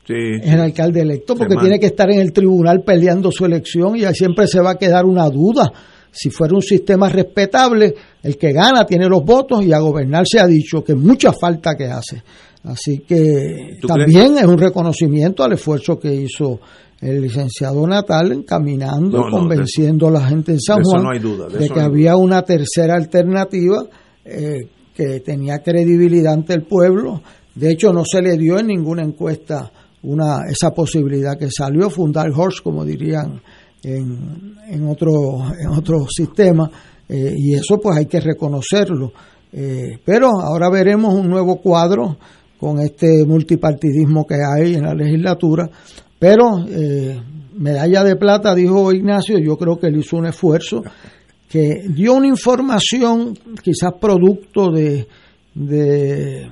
es 0.09 0.53
el 0.53 0.61
alcalde 0.61 1.01
electo 1.01 1.35
porque 1.35 1.57
tiene 1.57 1.81
que 1.81 1.87
estar 1.87 2.11
en 2.11 2.20
el 2.20 2.33
tribunal 2.33 2.83
peleando 2.85 3.33
su 3.33 3.45
elección 3.45 3.97
y 3.97 4.03
siempre 4.14 4.47
se 4.47 4.61
va 4.61 4.72
a 4.72 4.78
quedar 4.78 5.05
una 5.05 5.28
duda 5.28 5.72
si 6.13 6.31
fuera 6.31 6.55
un 6.55 6.63
sistema 6.63 7.09
respetable, 7.09 7.95
el 8.23 8.37
que 8.37 8.53
gana 8.53 8.85
tiene 8.85 9.09
los 9.09 9.25
votos 9.25 9.65
y 9.65 9.73
a 9.73 9.79
gobernar 9.79 10.25
se 10.27 10.41
ha 10.41 10.47
dicho 10.47 10.83
que 10.83 10.95
mucha 10.95 11.33
falta 11.33 11.77
que 11.77 11.87
hace. 11.87 12.23
Así 12.65 12.99
que 12.99 13.79
también 13.87 14.37
es 14.37 14.45
un 14.45 14.59
reconocimiento 14.59 15.43
al 15.43 15.55
esfuerzo 15.55 15.99
que 15.99 16.13
hizo 16.15 16.61
el 17.01 17.23
licenciado 17.23 17.87
Natal 17.87 18.33
encaminando, 18.33 19.25
convenciendo 19.31 20.09
a 20.09 20.11
la 20.11 20.27
gente 20.27 20.53
en 20.53 20.61
San 20.61 20.83
Juan 20.83 21.19
de, 21.59 21.69
que 21.71 21.81
había 21.81 22.17
una 22.17 22.43
tercera 22.43 22.95
alternativa 22.95 23.87
eh, 24.25 24.59
que 24.95 25.21
tenía 25.21 25.61
credibilidad 25.61 26.35
ante 26.35 26.53
el 26.53 26.65
pueblo. 26.65 27.23
De 27.55 27.71
hecho, 27.71 27.93
no 27.93 28.05
se 28.05 28.21
le 28.21 28.37
dio 28.37 28.59
en 28.59 28.67
ninguna 28.67 29.03
encuesta 29.03 29.73
una 30.03 30.43
esa 30.51 30.73
posibilidad 30.73 31.39
que 31.39 31.51
salió 31.51 31.89
fundar 31.89 32.31
Horse, 32.35 32.61
como 32.63 32.85
dirían 32.85 33.41
en, 33.83 34.57
en, 34.68 34.89
otro, 34.89 35.12
en 35.59 35.68
otro 35.68 36.07
sistema 36.09 36.70
eh, 37.09 37.35
y 37.37 37.55
eso 37.55 37.78
pues 37.83 37.97
hay 37.97 38.07
que 38.07 38.20
reconocerlo. 38.20 39.12
Eh, 39.53 39.99
pero 40.05 40.28
ahora 40.41 40.70
veremos 40.70 41.12
un 41.12 41.28
nuevo 41.28 41.57
cuadro 41.57 42.16
con 42.59 42.78
este 42.78 43.24
multipartidismo 43.26 44.26
que 44.26 44.37
hay 44.37 44.74
en 44.74 44.85
la 44.85 44.95
legislatura, 44.95 45.68
pero 46.18 46.64
eh, 46.68 47.20
medalla 47.57 48.05
de 48.05 48.16
plata, 48.16 48.55
dijo 48.55 48.93
Ignacio, 48.93 49.39
yo 49.39 49.57
creo 49.57 49.78
que 49.78 49.89
él 49.89 49.99
hizo 49.99 50.18
un 50.18 50.26
esfuerzo 50.26 50.85
que 51.49 51.85
dio 51.89 52.14
una 52.14 52.28
información 52.28 53.37
quizás 53.61 53.95
producto 54.01 54.70
de, 54.70 55.09
de 55.55 56.49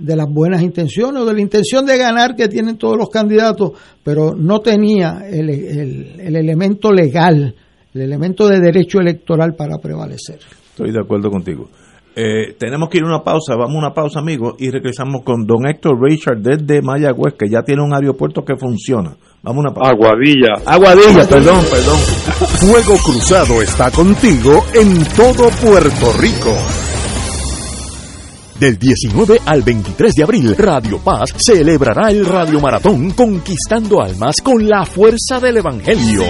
de 0.00 0.16
las 0.16 0.26
buenas 0.28 0.62
intenciones 0.62 1.22
o 1.22 1.26
de 1.26 1.34
la 1.34 1.40
intención 1.40 1.84
de 1.86 1.98
ganar 1.98 2.34
que 2.34 2.48
tienen 2.48 2.76
todos 2.76 2.96
los 2.96 3.10
candidatos, 3.10 3.72
pero 4.02 4.34
no 4.34 4.60
tenía 4.60 5.22
el, 5.30 5.50
el, 5.50 6.36
elemento 6.36 6.92
legal, 6.92 7.54
el 7.94 8.00
elemento 8.00 8.48
de 8.48 8.60
derecho 8.60 8.98
electoral 8.98 9.54
para 9.54 9.78
prevalecer. 9.78 10.38
Estoy 10.70 10.92
de 10.92 11.00
acuerdo 11.00 11.30
contigo. 11.30 11.68
Eh, 12.16 12.56
tenemos 12.58 12.88
que 12.88 12.98
ir 12.98 13.04
a 13.04 13.06
una 13.06 13.22
pausa, 13.22 13.54
vamos 13.54 13.76
a 13.76 13.78
una 13.78 13.94
pausa 13.94 14.18
amigos 14.18 14.54
y 14.58 14.68
regresamos 14.70 15.22
con 15.22 15.46
don 15.46 15.66
Héctor 15.66 15.96
Richard 16.02 16.38
desde 16.38 16.82
Mayagüez 16.82 17.34
que 17.38 17.48
ya 17.48 17.62
tiene 17.62 17.82
un 17.82 17.94
aeropuerto 17.94 18.44
que 18.44 18.56
funciona. 18.56 19.16
Vamos 19.42 19.64
a 19.64 19.68
una 19.68 19.74
pausa. 19.74 19.92
Aguadilla. 19.92 20.54
Aguadilla, 20.66 21.28
perdón, 21.28 21.64
perdón. 21.70 21.98
Fuego 22.58 22.96
Cruzado 23.04 23.62
está 23.62 23.90
contigo 23.90 24.64
en 24.74 25.04
todo 25.16 25.48
Puerto 25.62 26.12
Rico. 26.20 26.79
Del 28.60 28.78
19 28.78 29.40
al 29.46 29.62
23 29.62 30.14
de 30.14 30.22
abril, 30.22 30.54
Radio 30.58 30.98
Paz 30.98 31.34
celebrará 31.38 32.10
el 32.10 32.26
Radio 32.26 32.60
Maratón 32.60 33.12
Conquistando 33.12 34.02
Almas 34.02 34.42
con 34.42 34.68
la 34.68 34.84
fuerza 34.84 35.40
del 35.40 35.56
Evangelio. 35.56 36.22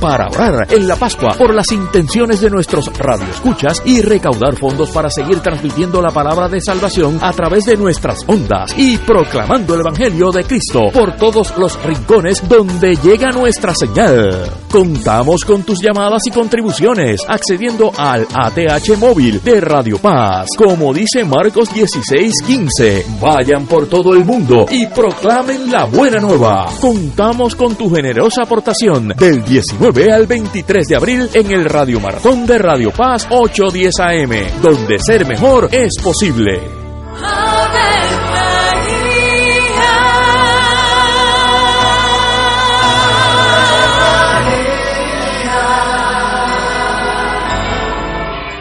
Para 0.00 0.28
orar 0.28 0.66
en 0.70 0.86
la 0.86 0.96
Pascua 0.96 1.34
por 1.38 1.54
las 1.54 1.72
intenciones 1.72 2.40
de 2.42 2.50
nuestros 2.50 2.92
radioescuchas 2.98 3.82
y 3.86 4.02
recaudar 4.02 4.54
fondos 4.56 4.90
para 4.90 5.08
seguir 5.08 5.40
transmitiendo 5.40 6.02
la 6.02 6.10
palabra 6.10 6.48
de 6.48 6.60
salvación 6.60 7.18
a 7.22 7.32
través 7.32 7.64
de 7.64 7.76
nuestras 7.76 8.18
ondas 8.26 8.74
y 8.76 8.98
proclamando 8.98 9.74
el 9.74 9.80
Evangelio 9.80 10.30
de 10.30 10.44
Cristo 10.44 10.80
por 10.92 11.16
todos 11.16 11.56
los 11.56 11.82
rincones 11.82 12.46
donde 12.46 12.96
llega 12.96 13.30
nuestra 13.30 13.74
señal. 13.74 14.50
Contamos 14.70 15.44
con 15.44 15.62
tus 15.62 15.80
llamadas 15.80 16.22
y 16.26 16.30
contribuciones 16.30 17.22
accediendo 17.26 17.90
al 17.96 18.26
ATH 18.34 18.98
móvil 18.98 19.42
de 19.42 19.60
Radio 19.60 19.98
Paz. 19.98 20.48
Como 20.58 20.92
dice 20.92 21.24
Marcos 21.24 21.70
16:15, 21.72 23.18
vayan 23.20 23.66
por 23.66 23.86
todo 23.86 24.14
el 24.14 24.24
mundo 24.26 24.66
y 24.70 24.86
proclamen 24.88 25.70
la 25.70 25.84
buena 25.86 26.20
nueva. 26.20 26.66
Contamos 26.80 27.54
con 27.54 27.74
tu 27.74 27.90
generosa 27.90 28.42
aportación 28.42 29.08
del 29.16 29.42
19 29.42 29.85
al 29.86 30.26
23 30.26 30.88
de 30.88 30.96
abril 30.96 31.30
en 31.32 31.48
el 31.52 31.64
Radio 31.64 32.00
Maratón 32.00 32.44
de 32.44 32.58
Radio 32.58 32.90
Paz 32.90 33.28
810 33.30 34.00
AM, 34.00 34.60
donde 34.60 34.98
ser 34.98 35.24
mejor 35.24 35.68
es 35.70 35.92
posible. 36.02 36.60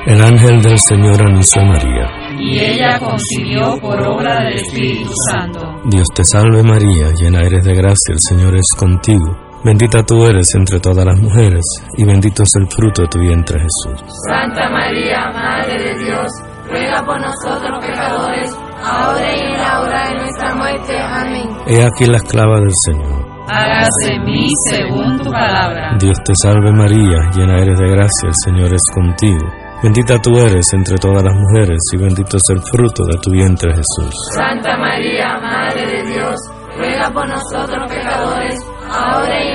El 0.05 0.21
ángel 0.21 0.61
del 0.61 0.77
Señor 0.77 1.25
anunció 1.27 1.59
a 1.63 1.65
María. 1.65 2.07
Y 2.37 2.59
ella 2.59 2.99
concibió 2.99 3.79
por 3.81 3.99
obra 3.99 4.43
del 4.43 4.59
Espíritu 4.59 5.11
Santo. 5.31 5.81
Dios 5.85 6.05
te 6.13 6.23
salve 6.23 6.61
María, 6.61 7.11
llena 7.19 7.41
eres 7.41 7.65
de 7.65 7.73
gracia, 7.73 8.13
el 8.13 8.19
Señor 8.19 8.55
es 8.55 8.67
contigo. 8.77 9.44
Bendita 9.65 10.03
tú 10.03 10.23
eres 10.23 10.47
entre 10.53 10.79
todas 10.79 11.03
las 11.03 11.19
mujeres, 11.19 11.63
y 11.97 12.05
bendito 12.05 12.43
es 12.43 12.53
el 12.55 12.67
fruto 12.67 13.01
de 13.01 13.07
tu 13.07 13.19
vientre 13.19 13.57
Jesús. 13.59 13.99
Santa 14.29 14.69
María, 14.69 15.31
Madre 15.33 15.73
de 15.81 16.05
Dios, 16.05 16.27
ruega 16.69 17.03
por 17.03 17.19
nosotros 17.19 17.83
pecadores, 17.83 18.55
ahora 18.83 19.35
y 19.35 19.39
en 19.39 19.57
la 19.57 19.81
hora 19.81 20.07
de 20.07 20.15
nuestra 20.19 20.55
muerte. 20.55 20.99
Amén. 20.99 21.49
He 21.65 21.83
aquí 21.83 22.05
la 22.05 22.17
esclava 22.17 22.59
del 22.59 22.73
Señor. 22.85 23.25
Hágase 23.47 24.13
en 24.13 24.23
mí 24.25 24.47
según 24.69 25.17
tu 25.17 25.31
palabra. 25.31 25.97
Dios 25.99 26.17
te 26.23 26.35
salve 26.35 26.71
María, 26.71 27.17
llena 27.35 27.57
eres 27.57 27.79
de 27.79 27.89
gracia, 27.89 28.29
el 28.29 28.35
Señor 28.45 28.71
es 28.71 28.83
contigo. 28.93 29.49
Bendita 29.81 30.21
tú 30.21 30.37
eres 30.37 30.65
entre 30.73 30.97
todas 30.97 31.23
las 31.23 31.33
mujeres 31.33 31.79
y 31.91 31.97
bendito 31.97 32.37
es 32.37 32.43
el 32.49 32.61
fruto 32.61 33.03
de 33.05 33.17
tu 33.17 33.31
vientre 33.31 33.71
Jesús. 33.71 34.13
Santa 34.35 34.77
María, 34.77 35.39
Madre 35.41 35.85
de 35.85 36.13
Dios, 36.13 36.35
ruega 36.77 37.09
por 37.11 37.27
nosotros 37.27 37.91
pecadores, 37.91 38.59
ahora 38.89 39.43
y 39.43 39.54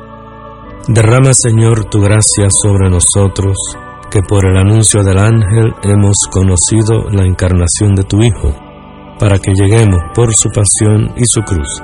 Derrama, 0.87 1.33
Señor, 1.33 1.85
tu 1.85 2.01
gracia 2.01 2.49
sobre 2.49 2.89
nosotros, 2.89 3.55
que 4.09 4.21
por 4.21 4.45
el 4.45 4.57
anuncio 4.57 5.03
del 5.03 5.19
ángel 5.19 5.73
hemos 5.83 6.17
conocido 6.31 7.09
la 7.11 7.23
encarnación 7.23 7.95
de 7.95 8.03
tu 8.03 8.21
Hijo, 8.21 8.53
para 9.19 9.37
que 9.37 9.53
lleguemos 9.53 10.01
por 10.15 10.33
su 10.33 10.49
pasión 10.49 11.13
y 11.15 11.23
su 11.25 11.41
cruz 11.41 11.81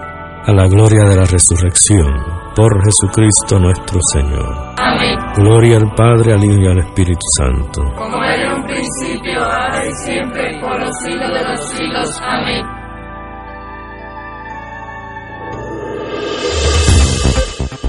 a 0.47 0.53
la 0.53 0.67
gloria 0.67 1.03
de 1.03 1.15
la 1.15 1.25
resurrección 1.25 2.07
por 2.55 2.83
Jesucristo 2.83 3.59
nuestro 3.59 3.99
Señor. 4.13 4.73
Amén. 4.77 5.19
Gloria 5.35 5.77
al 5.77 5.93
Padre, 5.93 6.33
al 6.33 6.43
Hijo 6.43 6.61
y 6.61 6.67
al 6.67 6.79
Espíritu 6.79 7.25
Santo. 7.37 7.83
Como 7.95 8.23
era 8.23 8.45
en 8.45 8.53
un 8.53 8.63
principio, 8.63 9.43
ahora 9.43 9.85
y 9.85 9.91
siempre, 10.05 10.59
por 10.59 10.79
los 10.79 10.95
siglos 11.03 11.29
de 11.33 11.49
los 11.49 11.69
siglos. 11.69 12.21
Amén. 12.23 12.76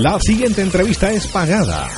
La 0.00 0.16
siguiente 0.20 0.62
entrevista 0.62 1.10
es 1.10 1.26
pagada. 1.26 1.88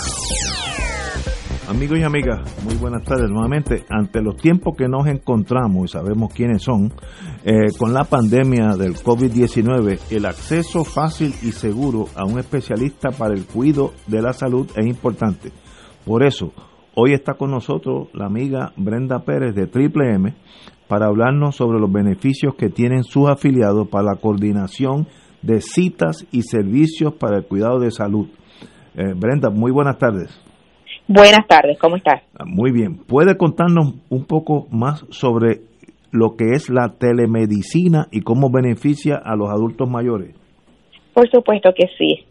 Amigos 1.69 1.99
y 1.99 2.03
amigas, 2.03 2.65
muy 2.65 2.75
buenas 2.77 3.05
tardes 3.05 3.29
nuevamente. 3.29 3.85
Ante 3.91 4.23
los 4.23 4.37
tiempos 4.37 4.75
que 4.75 4.89
nos 4.89 5.07
encontramos, 5.07 5.85
y 5.85 5.93
sabemos 5.93 6.33
quiénes 6.33 6.63
son, 6.63 6.95
eh, 7.45 7.67
con 7.79 7.93
la 7.93 8.05
pandemia 8.05 8.75
del 8.79 8.95
COVID-19, 8.95 9.99
el 10.11 10.25
acceso 10.25 10.83
fácil 10.83 11.35
y 11.43 11.53
seguro 11.53 12.07
a 12.17 12.25
un 12.25 12.39
especialista 12.39 13.11
para 13.11 13.35
el 13.35 13.45
cuidado 13.45 13.93
de 14.07 14.23
la 14.23 14.33
salud 14.33 14.67
es 14.77 14.87
importante. 14.87 15.53
Por 16.07 16.25
eso, 16.25 16.55
hoy 16.95 17.13
está 17.13 17.35
con 17.35 17.51
nosotros 17.51 18.09
la 18.15 18.25
amiga 18.25 18.73
Brenda 18.79 19.25
Pérez 19.27 19.55
de 19.55 19.67
Triple 19.67 20.15
M 20.15 20.35
para 20.89 21.07
hablarnos 21.07 21.55
sobre 21.55 21.79
los 21.79 21.93
beneficios 21.93 22.55
que 22.55 22.71
tienen 22.71 23.05
sus 23.05 23.29
afiliados 23.29 23.89
para 23.89 24.05
la 24.15 24.21
coordinación 24.21 25.07
de 25.43 25.61
citas 25.61 26.27
y 26.33 26.43
servicios 26.43 27.15
para 27.15 27.39
el 27.39 27.45
cuidado 27.45 27.79
de 27.81 27.91
salud. 27.91 28.29
Eh, 28.95 29.15
Brenda, 29.17 29.51
muy 29.51 29.71
buenas 29.71 29.99
tardes. 29.99 30.29
Buenas 31.07 31.47
tardes, 31.49 31.79
¿cómo 31.79 31.97
estás? 31.97 32.23
Muy 32.45 32.73
bien. 32.73 32.99
¿Puede 32.99 33.37
contarnos 33.37 33.95
un 34.11 34.27
poco 34.27 34.69
más 34.71 35.05
sobre 35.11 35.61
lo 36.13 36.37
que 36.37 36.53
es 36.53 36.71
la 36.71 36.95
telemedicina 36.99 38.07
y 38.13 38.21
cómo 38.21 38.51
beneficia 38.51 39.17
a 39.17 39.35
los 39.37 39.49
adultos 39.51 39.89
mayores? 39.89 40.37
Por 41.13 41.29
supuesto 41.31 41.73
que 41.77 41.89
sí. 41.99 42.25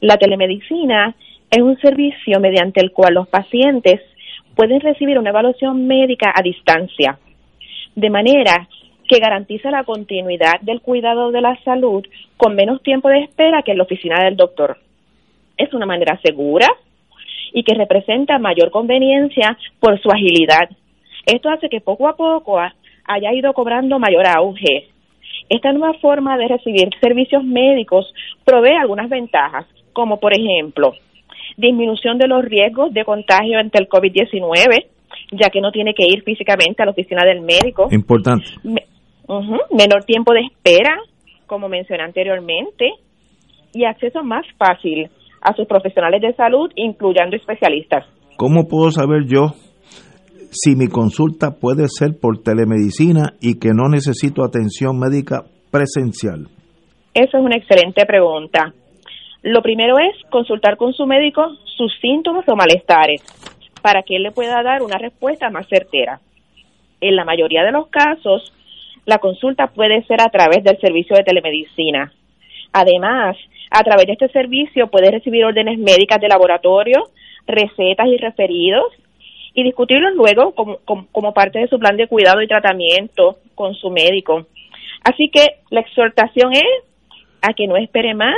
La 0.00 0.16
telemedicina 0.16 1.14
es 1.50 1.62
un 1.62 1.76
servicio 1.78 2.40
mediante 2.40 2.80
el 2.80 2.92
cual 2.92 3.14
los 3.14 3.28
pacientes 3.28 4.00
pueden 4.54 4.80
recibir 4.80 5.18
una 5.18 5.30
evaluación 5.30 5.86
médica 5.86 6.32
a 6.34 6.42
distancia, 6.42 7.18
de 7.94 8.10
manera 8.10 8.68
que 9.12 9.20
garantiza 9.20 9.70
la 9.70 9.84
continuidad 9.84 10.58
del 10.62 10.80
cuidado 10.80 11.32
de 11.32 11.42
la 11.42 11.54
salud 11.64 12.02
con 12.38 12.54
menos 12.54 12.82
tiempo 12.82 13.10
de 13.10 13.24
espera 13.24 13.62
que 13.62 13.72
en 13.72 13.76
la 13.76 13.84
oficina 13.84 14.24
del 14.24 14.36
doctor. 14.36 14.78
Es 15.58 15.74
una 15.74 15.84
manera 15.84 16.18
segura 16.24 16.66
y 17.52 17.62
que 17.62 17.74
representa 17.74 18.38
mayor 18.38 18.70
conveniencia 18.70 19.58
por 19.80 20.00
su 20.00 20.10
agilidad. 20.10 20.70
Esto 21.26 21.50
hace 21.50 21.68
que 21.68 21.82
poco 21.82 22.08
a 22.08 22.16
poco 22.16 22.58
haya 22.58 23.34
ido 23.34 23.52
cobrando 23.52 23.98
mayor 23.98 24.26
auge. 24.26 24.88
Esta 25.50 25.74
nueva 25.74 25.92
forma 25.98 26.38
de 26.38 26.48
recibir 26.48 26.88
servicios 26.98 27.44
médicos 27.44 28.10
provee 28.46 28.78
algunas 28.80 29.10
ventajas, 29.10 29.66
como 29.92 30.20
por 30.20 30.32
ejemplo, 30.32 30.94
disminución 31.58 32.16
de 32.16 32.28
los 32.28 32.42
riesgos 32.46 32.94
de 32.94 33.04
contagio 33.04 33.58
ante 33.58 33.78
el 33.78 33.90
COVID-19, 33.90 34.86
ya 35.32 35.50
que 35.50 35.60
no 35.60 35.70
tiene 35.70 35.92
que 35.92 36.04
ir 36.08 36.22
físicamente 36.22 36.82
a 36.82 36.86
la 36.86 36.92
oficina 36.92 37.26
del 37.26 37.42
médico. 37.42 37.88
Importante. 37.90 38.46
Menor 39.70 40.04
tiempo 40.04 40.32
de 40.32 40.40
espera, 40.40 40.96
como 41.46 41.68
mencioné 41.68 42.02
anteriormente, 42.02 42.90
y 43.72 43.84
acceso 43.84 44.22
más 44.22 44.44
fácil 44.58 45.08
a 45.40 45.54
sus 45.54 45.66
profesionales 45.66 46.20
de 46.22 46.34
salud, 46.34 46.70
incluyendo 46.76 47.36
especialistas. 47.36 48.06
¿Cómo 48.36 48.68
puedo 48.68 48.90
saber 48.90 49.26
yo 49.26 49.54
si 50.50 50.76
mi 50.76 50.88
consulta 50.88 51.58
puede 51.60 51.88
ser 51.88 52.18
por 52.20 52.42
telemedicina 52.42 53.34
y 53.40 53.58
que 53.58 53.70
no 53.74 53.88
necesito 53.88 54.44
atención 54.44 54.98
médica 54.98 55.44
presencial? 55.70 56.48
Eso 57.14 57.38
es 57.38 57.44
una 57.44 57.56
excelente 57.56 58.04
pregunta. 58.06 58.72
Lo 59.42 59.60
primero 59.62 59.96
es 59.98 60.14
consultar 60.30 60.76
con 60.76 60.92
su 60.92 61.06
médico 61.06 61.42
sus 61.76 61.92
síntomas 62.00 62.44
o 62.48 62.54
malestares 62.54 63.22
para 63.82 64.02
que 64.02 64.16
él 64.16 64.22
le 64.22 64.30
pueda 64.30 64.62
dar 64.62 64.82
una 64.82 64.98
respuesta 64.98 65.50
más 65.50 65.66
certera. 65.68 66.20
En 67.00 67.16
la 67.16 67.24
mayoría 67.24 67.64
de 67.64 67.72
los 67.72 67.88
casos, 67.88 68.52
la 69.04 69.18
consulta 69.18 69.68
puede 69.68 70.04
ser 70.04 70.20
a 70.20 70.30
través 70.30 70.62
del 70.62 70.78
servicio 70.80 71.16
de 71.16 71.24
telemedicina. 71.24 72.12
Además, 72.72 73.36
a 73.70 73.82
través 73.82 74.06
de 74.06 74.12
este 74.12 74.28
servicio 74.28 74.88
puede 74.88 75.10
recibir 75.10 75.44
órdenes 75.44 75.78
médicas 75.78 76.20
de 76.20 76.28
laboratorio, 76.28 77.04
recetas 77.46 78.06
y 78.06 78.16
referidos 78.16 78.92
y 79.54 79.64
discutirlos 79.64 80.14
luego 80.14 80.54
como, 80.54 80.78
como, 81.10 81.34
parte 81.34 81.58
de 81.58 81.68
su 81.68 81.78
plan 81.78 81.96
de 81.96 82.06
cuidado 82.06 82.40
y 82.40 82.48
tratamiento 82.48 83.38
con 83.54 83.74
su 83.74 83.90
médico. 83.90 84.46
Así 85.04 85.28
que 85.30 85.58
la 85.70 85.80
exhortación 85.80 86.52
es 86.52 86.84
a 87.42 87.52
que 87.54 87.66
no 87.66 87.76
espere 87.76 88.14
más 88.14 88.36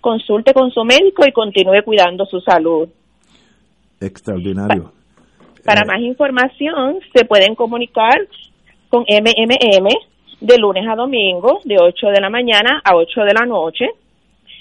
consulte 0.00 0.54
con 0.54 0.70
su 0.70 0.84
médico 0.84 1.24
y 1.26 1.32
continúe 1.32 1.82
cuidando 1.84 2.24
su 2.24 2.40
salud. 2.40 2.88
Extraordinario. 4.00 4.92
Para 5.64 5.82
eh, 5.82 5.86
más 5.86 6.00
información, 6.00 7.00
se 7.12 7.24
pueden 7.24 7.54
comunicar 7.54 8.16
con 8.88 9.02
MMM 9.02 9.88
de 10.40 10.56
lunes 10.58 10.84
a 10.88 10.94
domingo, 10.94 11.58
de 11.64 11.78
8 11.80 12.06
de 12.14 12.20
la 12.20 12.30
mañana 12.30 12.80
a 12.84 12.94
8 12.94 13.22
de 13.22 13.34
la 13.34 13.44
noche, 13.46 13.86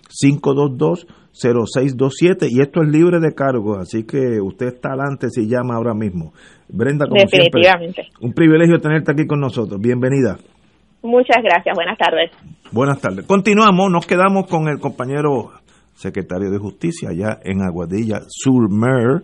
522-0627 0.10 2.48
y 2.50 2.62
esto 2.62 2.82
es 2.82 2.90
libre 2.90 3.20
de 3.20 3.34
cargo, 3.34 3.78
así 3.78 4.04
que 4.04 4.42
usted 4.42 4.68
está 4.68 4.90
adelante 4.90 5.30
si 5.30 5.48
llama 5.48 5.76
ahora 5.76 5.94
mismo. 5.94 6.34
Brenda, 6.68 7.06
como 7.08 7.22
Definitivamente. 7.22 8.08
un 8.22 8.34
privilegio 8.34 8.80
tenerte 8.80 9.12
aquí 9.12 9.28
con 9.28 9.40
nosotros. 9.40 9.80
Bienvenida. 9.80 10.38
Muchas 11.02 11.42
gracias, 11.42 11.74
buenas 11.76 11.98
tardes. 11.98 12.32
Buenas 12.72 13.00
tardes. 13.00 13.26
Continuamos, 13.26 13.90
nos 13.90 14.06
quedamos 14.06 14.48
con 14.48 14.68
el 14.68 14.80
compañero 14.80 15.52
secretario 15.94 16.52
de 16.52 16.58
Justicia 16.58 17.10
allá 17.10 17.40
en 17.44 17.62
Aguadilla, 17.62 18.22
sur 18.28 18.70
Mer. 18.70 19.24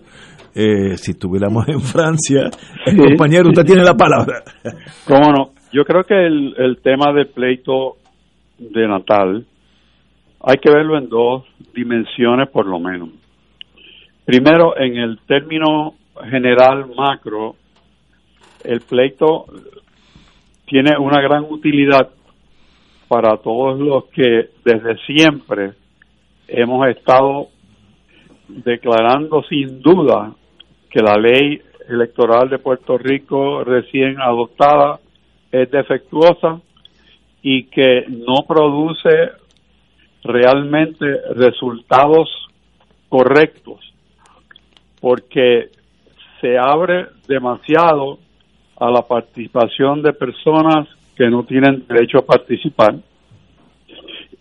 Eh, 0.57 0.95
si 0.97 1.11
estuviéramos 1.11 1.67
en 1.67 1.81
Francia, 1.81 2.49
el 2.85 2.97
compañero, 2.97 3.49
usted 3.49 3.65
tiene 3.65 3.83
la 3.83 3.95
palabra. 3.95 4.41
¿Cómo 5.05 5.31
no? 5.33 5.51
Yo 5.75 5.83
creo 5.83 6.05
que 6.05 6.25
el, 6.25 6.55
el 6.57 6.77
tema 6.77 7.11
del 7.11 7.27
pleito 7.27 7.97
de 8.57 8.87
Natal 8.87 9.45
hay 10.39 10.55
que 10.55 10.71
verlo 10.71 10.97
en 10.97 11.09
dos 11.09 11.43
dimensiones 11.73 12.47
por 12.47 12.65
lo 12.65 12.79
menos. 12.79 13.09
Primero, 14.23 14.77
en 14.77 14.95
el 14.95 15.19
término 15.27 15.95
general 16.29 16.85
macro, 16.95 17.57
el 18.63 18.79
pleito 18.79 19.47
tiene 20.65 20.97
una 20.97 21.19
gran 21.19 21.43
utilidad 21.43 22.09
para 23.09 23.35
todos 23.35 23.77
los 23.77 24.05
que 24.05 24.51
desde 24.63 24.95
siempre 25.05 25.73
hemos 26.47 26.87
estado 26.87 27.49
declarando 28.47 29.43
sin 29.43 29.81
duda 29.81 30.33
que 30.89 31.01
la 31.01 31.17
ley 31.17 31.61
electoral 31.89 32.49
de 32.49 32.59
Puerto 32.59 32.97
Rico 32.97 33.65
recién 33.65 34.21
adoptada 34.21 35.01
es 35.61 35.71
defectuosa 35.71 36.59
y 37.41 37.65
que 37.65 38.05
no 38.09 38.45
produce 38.47 39.31
realmente 40.23 41.05
resultados 41.35 42.29
correctos, 43.07 43.79
porque 44.99 45.69
se 46.41 46.57
abre 46.57 47.07
demasiado 47.27 48.17
a 48.77 48.89
la 48.89 49.03
participación 49.03 50.01
de 50.01 50.13
personas 50.13 50.89
que 51.15 51.29
no 51.29 51.43
tienen 51.43 51.85
derecho 51.87 52.17
a 52.19 52.25
participar 52.25 52.95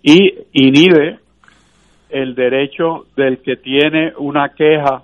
y 0.03 0.35
inhibe 0.53 1.19
el 2.11 2.35
derecho 2.35 3.07
del 3.17 3.39
que 3.39 3.57
tiene 3.57 4.12
una 4.19 4.49
queja 4.49 5.03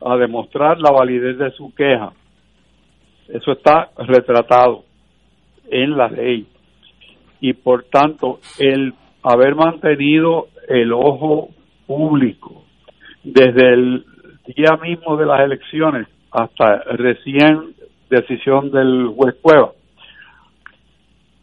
a 0.00 0.16
demostrar 0.16 0.78
la 0.78 0.90
validez 0.90 1.38
de 1.38 1.50
su 1.52 1.74
queja. 1.74 2.12
Eso 3.28 3.52
está 3.52 3.90
retratado 3.96 4.84
en 5.70 5.96
la 5.96 6.08
ley. 6.08 6.46
Y 7.40 7.52
por 7.52 7.84
tanto, 7.84 8.40
el 8.58 8.94
haber 9.22 9.54
mantenido 9.54 10.48
el 10.68 10.92
ojo 10.92 11.50
público 11.86 12.64
desde 13.22 13.72
el 13.72 14.04
día 14.46 14.76
mismo 14.82 15.16
de 15.16 15.26
las 15.26 15.40
elecciones 15.40 16.06
hasta 16.30 16.78
recién 16.96 17.74
decisión 18.10 18.70
del 18.70 19.08
juez 19.08 19.34
Cueva, 19.40 19.72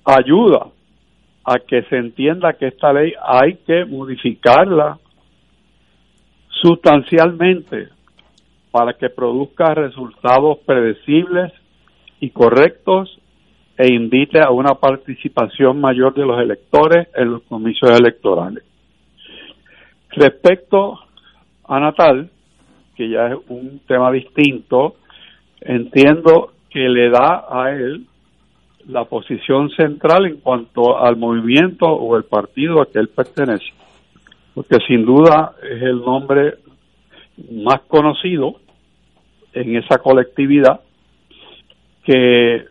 ayuda 0.06 0.68
a 1.44 1.60
que 1.60 1.84
se 1.84 1.98
entienda 1.98 2.54
que 2.54 2.68
esta 2.68 2.94
ley 2.94 3.14
hay 3.24 3.56
que 3.66 3.86
modificarla 3.86 5.00
sustancialmente 6.62 7.90
para 8.72 8.94
que 8.94 9.10
produzca 9.10 9.74
resultados 9.74 10.60
predecibles 10.66 11.52
y 12.20 12.30
correctos 12.30 13.20
e 13.82 13.94
invite 13.94 14.40
a 14.40 14.52
una 14.52 14.76
participación 14.76 15.82
mayor 15.82 16.14
de 16.14 16.24
los 16.24 16.40
electores 16.40 17.08
en 17.16 17.32
los 17.32 17.42
comicios 17.42 17.90
electorales. 17.90 18.64
Respecto 20.12 21.00
a 21.68 21.80
Natal, 21.80 22.30
que 22.96 23.10
ya 23.10 23.30
es 23.30 23.38
un 23.48 23.82
tema 23.88 24.12
distinto, 24.12 24.98
entiendo 25.62 26.52
que 26.70 26.88
le 26.88 27.10
da 27.10 27.48
a 27.50 27.72
él 27.72 28.06
la 28.88 29.06
posición 29.06 29.72
central 29.72 30.28
en 30.28 30.38
cuanto 30.42 31.00
al 31.00 31.18
movimiento 31.18 31.88
o 31.88 32.16
el 32.18 32.26
partido 32.26 32.84
a 32.84 32.86
que 32.86 33.00
él 33.00 33.08
pertenece, 33.08 33.74
porque 34.54 34.78
sin 34.88 35.06
duda 35.06 35.54
es 35.64 35.82
el 35.82 36.02
nombre 36.02 36.54
más 37.52 37.82
conocido 37.88 38.58
en 39.54 39.76
esa 39.76 39.98
colectividad 39.98 40.82
que 42.04 42.71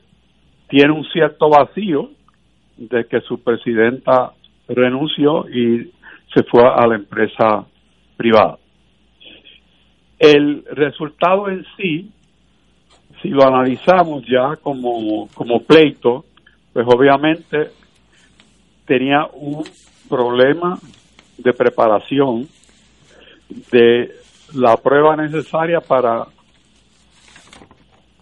tiene 0.71 0.93
un 0.93 1.05
cierto 1.07 1.51
vacío 1.51 2.11
de 2.77 3.05
que 3.05 3.21
su 3.23 3.43
presidenta 3.43 4.33
renunció 4.68 5.49
y 5.49 5.91
se 6.33 6.45
fue 6.45 6.62
a 6.64 6.87
la 6.87 6.95
empresa 6.95 7.66
privada. 8.16 8.57
El 10.18 10.64
resultado 10.71 11.49
en 11.49 11.64
sí, 11.77 12.11
si 13.21 13.29
lo 13.29 13.45
analizamos 13.45 14.25
ya 14.27 14.57
como, 14.62 15.29
como 15.35 15.61
pleito, 15.62 16.25
pues 16.73 16.87
obviamente 16.89 17.71
tenía 18.87 19.27
un 19.33 19.64
problema 20.09 20.79
de 21.39 21.53
preparación 21.53 22.47
de 23.73 24.14
la 24.55 24.77
prueba 24.77 25.16
necesaria 25.16 25.81
para 25.81 26.27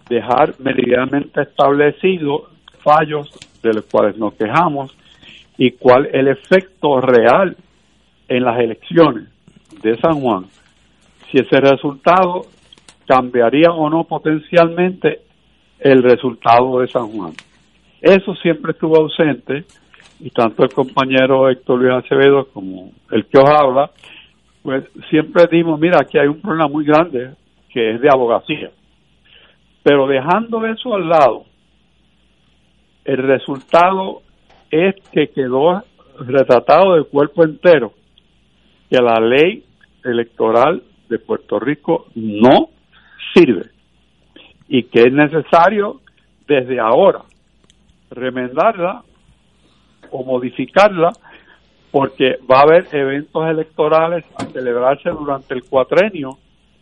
dejar 0.09 0.55
meridianamente 0.59 1.43
establecido 1.43 2.49
fallos 2.83 3.31
de 3.63 3.75
los 3.75 3.85
cuales 3.87 4.17
nos 4.17 4.35
quejamos 4.35 4.97
y 5.57 5.73
cuál 5.73 6.09
el 6.13 6.29
efecto 6.29 7.01
real 7.01 7.57
en 8.29 8.45
las 8.45 8.59
elecciones 8.61 9.29
de 9.83 9.97
San 9.99 10.21
Juan, 10.21 10.47
si 11.31 11.39
ese 11.39 11.61
resultado 11.61 12.47
cambiaría 13.07 13.71
o 13.71 13.89
no 13.89 14.05
potencialmente 14.05 15.21
el 15.79 16.03
resultado 16.03 16.81
de 16.81 16.89
San 16.89 17.09
Juan. 17.09 17.33
Eso 18.01 18.35
siempre 18.37 18.73
estuvo 18.73 18.97
ausente 18.97 19.65
y 20.21 20.31
tanto 20.31 20.65
el 20.65 20.73
compañero 20.73 21.49
Héctor 21.49 21.81
Luis 21.81 22.05
Acevedo 22.05 22.49
como 22.53 22.93
el 23.11 23.27
que 23.27 23.39
os 23.39 23.49
habla, 23.49 23.91
pues 24.63 24.85
siempre 25.09 25.45
dimos, 25.51 25.79
mira, 25.81 25.99
aquí 26.01 26.19
hay 26.19 26.27
un 26.27 26.41
problema 26.41 26.69
muy 26.69 26.85
grande 26.85 27.31
que 27.73 27.95
es 27.95 28.01
de 28.01 28.09
abogacía. 28.09 28.71
Pero 29.83 30.07
dejando 30.07 30.67
eso 30.67 30.95
al 30.95 31.09
lado, 31.09 31.45
el 33.05 33.19
resultado 33.19 34.23
es 34.71 34.95
que 35.13 35.29
quedó 35.29 35.83
retratado 36.21 36.97
de 36.97 37.05
cuerpo 37.05 37.45
entero 37.45 37.93
que 38.91 39.01
la 39.01 39.21
ley 39.21 39.65
electoral 40.05 40.83
de 41.09 41.19
Puerto 41.19 41.59
Rico 41.59 42.07
no 42.15 42.71
sirve. 43.35 43.71
Y 44.69 44.85
que 44.85 45.03
es 45.03 45.13
necesario 45.13 46.01
desde 46.47 46.79
ahora 46.81 47.23
remendarla 48.11 49.03
o 50.11 50.25
modificarla 50.25 51.11
porque 51.91 52.39
va 52.51 52.61
a 52.61 52.63
haber 52.63 52.87
eventos 52.93 53.49
electorales 53.49 54.25
a 54.37 54.45
celebrarse 54.47 55.11
durante 55.11 55.55
el 55.55 55.65
cuatrenio 55.65 56.39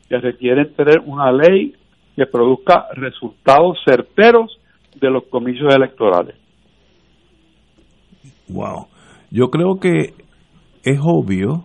que 0.09 0.19
requieren 0.19 0.73
tener 0.75 1.01
una 1.05 1.33
ley 1.33 1.75
que 2.17 2.27
produzca 2.27 2.87
resultados 2.95 3.79
certeros 3.85 4.59
de 4.99 5.11
los 5.11 5.25
comicios 5.25 5.75
electorales. 5.75 6.37
Wow. 8.49 8.87
Yo 9.31 9.51
creo 9.51 9.79
que 9.81 10.15
es 10.83 10.99
obvio 11.03 11.65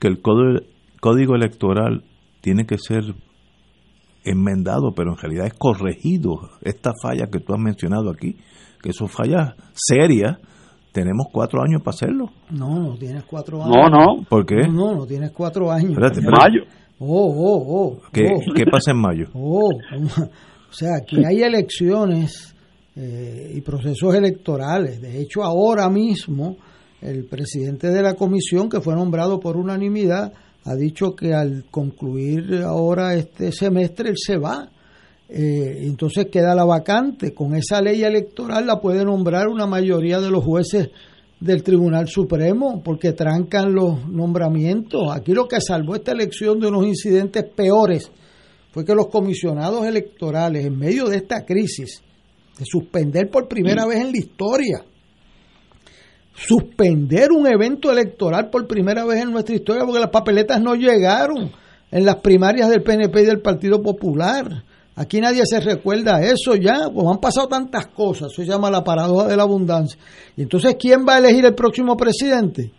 que 0.00 0.08
el 0.08 0.20
código 0.20 1.34
electoral 1.34 2.02
tiene 2.40 2.66
que 2.66 2.78
ser 2.78 3.04
enmendado, 4.24 4.92
pero 4.94 5.12
en 5.12 5.18
realidad 5.18 5.46
es 5.46 5.54
corregido. 5.54 6.50
Esta 6.62 6.92
falla 7.00 7.26
que 7.30 7.38
tú 7.38 7.54
has 7.54 7.60
mencionado 7.60 8.10
aquí, 8.10 8.36
que 8.82 8.92
son 8.92 9.08
fallas 9.08 9.54
serias, 9.74 10.38
tenemos 10.92 11.26
cuatro 11.32 11.62
años 11.62 11.82
para 11.82 11.94
hacerlo. 11.94 12.30
No, 12.50 12.80
no 12.80 12.96
tienes 12.96 13.24
cuatro 13.24 13.62
años. 13.62 13.76
No, 13.76 13.88
no. 13.88 14.24
¿Por 14.28 14.44
qué? 14.44 14.66
No, 14.68 14.94
no, 14.94 15.06
tienes 15.06 15.30
cuatro 15.30 15.70
años. 15.70 15.92
Espérate, 15.92 16.20
Mayo. 16.22 16.64
Oh, 17.02 17.32
oh, 17.34 17.64
oh. 17.66 18.02
¿Qué, 18.12 18.26
oh. 18.26 18.54
¿qué 18.54 18.64
pasa 18.66 18.92
en 18.92 18.98
mayo? 18.98 19.26
Oh, 19.34 19.70
o 19.70 20.72
sea, 20.72 20.96
aquí 20.98 21.16
hay 21.24 21.42
elecciones 21.42 22.54
eh, 22.94 23.52
y 23.56 23.60
procesos 23.62 24.14
electorales. 24.14 25.00
De 25.00 25.20
hecho, 25.20 25.42
ahora 25.42 25.88
mismo 25.88 26.56
el 27.00 27.24
presidente 27.24 27.88
de 27.88 28.02
la 28.02 28.14
comisión, 28.14 28.68
que 28.68 28.80
fue 28.80 28.94
nombrado 28.94 29.40
por 29.40 29.56
unanimidad, 29.56 30.32
ha 30.64 30.74
dicho 30.74 31.16
que 31.16 31.32
al 31.32 31.64
concluir 31.70 32.62
ahora 32.64 33.14
este 33.14 33.50
semestre 33.50 34.10
él 34.10 34.16
se 34.16 34.36
va. 34.36 34.68
Eh, 35.28 35.78
entonces 35.86 36.26
queda 36.30 36.54
la 36.54 36.64
vacante. 36.64 37.32
Con 37.34 37.56
esa 37.56 37.80
ley 37.80 38.04
electoral 38.04 38.66
la 38.66 38.80
puede 38.80 39.04
nombrar 39.04 39.48
una 39.48 39.66
mayoría 39.66 40.20
de 40.20 40.30
los 40.30 40.44
jueces 40.44 40.90
del 41.40 41.62
Tribunal 41.62 42.06
Supremo 42.06 42.82
porque 42.84 43.12
trancan 43.12 43.74
los 43.74 44.06
nombramientos. 44.06 45.02
Aquí 45.10 45.32
lo 45.32 45.48
que 45.48 45.60
salvó 45.60 45.96
esta 45.96 46.12
elección 46.12 46.60
de 46.60 46.68
unos 46.68 46.86
incidentes 46.86 47.44
peores 47.44 48.10
fue 48.72 48.84
que 48.84 48.94
los 48.94 49.08
comisionados 49.08 49.86
electorales, 49.86 50.64
en 50.66 50.78
medio 50.78 51.06
de 51.06 51.16
esta 51.16 51.44
crisis, 51.44 52.02
de 52.58 52.64
suspender 52.64 53.30
por 53.30 53.48
primera 53.48 53.86
vez 53.86 54.00
en 54.00 54.12
la 54.12 54.18
historia, 54.18 54.84
suspender 56.34 57.32
un 57.32 57.46
evento 57.46 57.90
electoral 57.90 58.50
por 58.50 58.66
primera 58.66 59.04
vez 59.04 59.22
en 59.22 59.32
nuestra 59.32 59.54
historia 59.54 59.84
porque 59.84 60.00
las 60.00 60.10
papeletas 60.10 60.60
no 60.60 60.74
llegaron 60.74 61.50
en 61.90 62.04
las 62.04 62.16
primarias 62.16 62.68
del 62.68 62.82
PNP 62.82 63.22
y 63.22 63.26
del 63.26 63.40
Partido 63.40 63.82
Popular. 63.82 64.64
Aquí 65.00 65.18
nadie 65.18 65.46
se 65.46 65.60
recuerda 65.60 66.20
eso 66.20 66.54
ya, 66.56 66.90
pues 66.92 67.06
han 67.10 67.16
pasado 67.16 67.48
tantas 67.48 67.86
cosas, 67.86 68.30
eso 68.30 68.42
se 68.42 68.46
llama 68.46 68.70
la 68.70 68.84
paradoja 68.84 69.28
de 69.28 69.36
la 69.38 69.44
abundancia. 69.44 69.98
Y 70.36 70.42
entonces, 70.42 70.76
¿quién 70.78 71.06
va 71.08 71.14
a 71.14 71.18
elegir 71.20 71.42
el 71.46 71.54
próximo 71.54 71.96
presidente? 71.96 72.70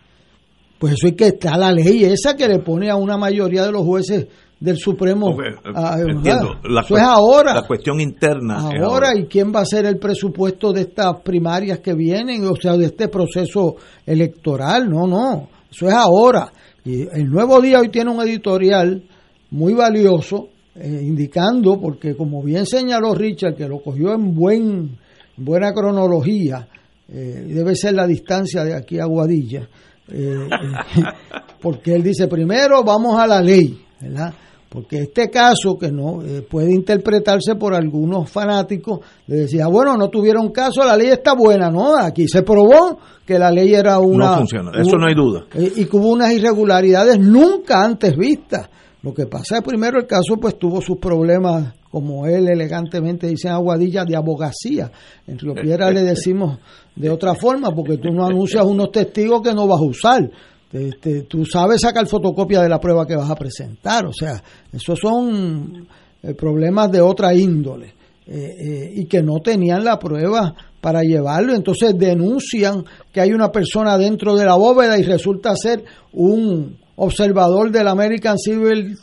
Pues 0.78 0.92
eso 0.92 1.08
es 1.08 1.14
que 1.14 1.26
está 1.26 1.56
la 1.56 1.72
ley 1.72 2.04
esa 2.04 2.36
que 2.36 2.46
le 2.46 2.60
pone 2.60 2.90
a 2.90 2.94
una 2.94 3.18
mayoría 3.18 3.64
de 3.64 3.72
los 3.72 3.82
jueces 3.82 4.28
del 4.60 4.76
Supremo. 4.76 5.36
a, 5.74 5.96
entiendo. 5.98 6.60
La 6.62 6.82
eso 6.82 6.96
es 6.96 7.02
ahora. 7.02 7.54
La 7.54 7.66
cuestión 7.66 8.00
interna. 8.00 8.60
Ahora, 8.60 8.86
ahora, 8.86 9.18
¿y 9.18 9.24
quién 9.24 9.52
va 9.52 9.62
a 9.62 9.66
ser 9.66 9.86
el 9.86 9.98
presupuesto 9.98 10.72
de 10.72 10.82
estas 10.82 11.20
primarias 11.22 11.80
que 11.80 11.92
vienen? 11.92 12.46
O 12.46 12.54
sea, 12.54 12.76
de 12.76 12.84
este 12.84 13.08
proceso 13.08 13.74
electoral. 14.06 14.88
No, 14.88 15.08
no. 15.08 15.48
Eso 15.68 15.88
es 15.88 15.94
ahora. 15.94 16.52
Y 16.84 17.02
el 17.02 17.28
Nuevo 17.28 17.60
Día 17.60 17.80
hoy 17.80 17.88
tiene 17.88 18.12
un 18.12 18.20
editorial 18.20 19.02
muy 19.50 19.74
valioso 19.74 20.51
eh, 20.74 21.02
indicando, 21.02 21.78
porque 21.78 22.16
como 22.16 22.42
bien 22.42 22.64
señaló 22.64 23.14
Richard, 23.14 23.54
que 23.54 23.68
lo 23.68 23.82
cogió 23.82 24.14
en 24.14 24.34
buen, 24.34 24.96
buena 25.36 25.70
cronología, 25.74 26.66
eh, 27.10 27.44
debe 27.46 27.76
ser 27.76 27.92
la 27.92 28.06
distancia 28.06 28.64
de 28.64 28.74
aquí 28.74 28.98
a 28.98 29.04
Guadilla, 29.04 29.68
eh, 30.08 30.48
porque 31.60 31.94
él 31.94 32.02
dice, 32.02 32.26
primero 32.26 32.82
vamos 32.82 33.20
a 33.20 33.26
la 33.26 33.42
ley, 33.42 33.78
¿verdad? 34.00 34.32
Porque 34.66 35.00
este 35.00 35.28
caso, 35.28 35.76
que 35.78 35.92
no 35.92 36.20
puede 36.48 36.72
interpretarse 36.72 37.56
por 37.56 37.74
algunos 37.74 38.30
fanáticos, 38.30 39.00
le 39.26 39.40
decía, 39.40 39.66
bueno, 39.66 39.98
no 39.98 40.08
tuvieron 40.08 40.50
caso, 40.52 40.82
la 40.86 40.96
ley 40.96 41.08
está 41.08 41.34
buena, 41.34 41.68
¿no? 41.70 41.98
Aquí 41.98 42.26
se 42.26 42.40
probó 42.40 42.98
que 43.26 43.38
la 43.38 43.50
ley 43.50 43.74
era 43.74 43.98
una... 43.98 44.30
No 44.30 44.36
funciona, 44.38 44.70
eso 44.80 44.96
no 44.96 45.06
hay 45.06 45.14
duda. 45.14 45.44
y 45.54 45.84
que 45.84 45.96
hubo 45.98 46.12
unas 46.12 46.32
irregularidades 46.32 47.18
nunca 47.18 47.84
antes 47.84 48.16
vistas. 48.16 48.70
Lo 49.02 49.12
que 49.12 49.26
pasa 49.26 49.58
es 49.58 49.62
primero 49.62 49.98
el 49.98 50.06
caso 50.06 50.36
pues 50.40 50.58
tuvo 50.58 50.80
sus 50.80 50.98
problemas, 50.98 51.74
como 51.90 52.26
él 52.26 52.48
elegantemente 52.48 53.26
dice 53.26 53.48
en 53.48 53.54
Aguadilla, 53.54 54.04
de 54.04 54.16
abogacía. 54.16 54.90
En 55.26 55.38
Río 55.38 55.54
Piedra 55.54 55.90
le 55.90 56.02
decimos 56.02 56.58
de 56.94 57.10
otra 57.10 57.34
forma, 57.34 57.70
porque 57.74 57.98
tú 57.98 58.10
no 58.12 58.24
anuncias 58.24 58.64
unos 58.64 58.92
testigos 58.92 59.42
que 59.42 59.52
no 59.52 59.66
vas 59.66 59.80
a 59.80 59.84
usar. 59.84 60.30
Este, 60.72 61.22
tú 61.22 61.44
sabes 61.44 61.80
sacar 61.80 62.06
fotocopia 62.06 62.62
de 62.62 62.68
la 62.68 62.78
prueba 62.78 63.04
que 63.04 63.16
vas 63.16 63.28
a 63.28 63.34
presentar. 63.34 64.06
O 64.06 64.12
sea, 64.12 64.42
esos 64.72 64.98
son 64.98 65.86
eh, 66.22 66.34
problemas 66.34 66.90
de 66.90 67.00
otra 67.00 67.34
índole. 67.34 67.94
Eh, 68.24 68.34
eh, 68.34 68.92
y 68.94 69.06
que 69.06 69.20
no 69.20 69.40
tenían 69.40 69.82
la 69.82 69.98
prueba 69.98 70.54
para 70.80 71.02
llevarlo. 71.02 71.54
Entonces 71.54 71.98
denuncian 71.98 72.84
que 73.12 73.20
hay 73.20 73.32
una 73.32 73.50
persona 73.50 73.98
dentro 73.98 74.36
de 74.36 74.46
la 74.46 74.54
bóveda 74.54 74.96
y 74.96 75.02
resulta 75.02 75.56
ser 75.56 75.84
un 76.12 76.78
observador 77.04 77.72
del 77.72 77.88
American 77.88 78.38
Civil 78.38 78.96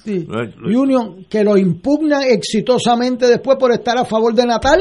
Union, 0.64 1.26
que 1.30 1.43
lo 1.43 1.58
impugna 1.58 2.26
exitosamente 2.26 3.28
después 3.28 3.58
por 3.60 3.74
estar 3.74 3.97
a 3.97 4.06
favor 4.06 4.34
de 4.34 4.45
Natal. 4.45 4.80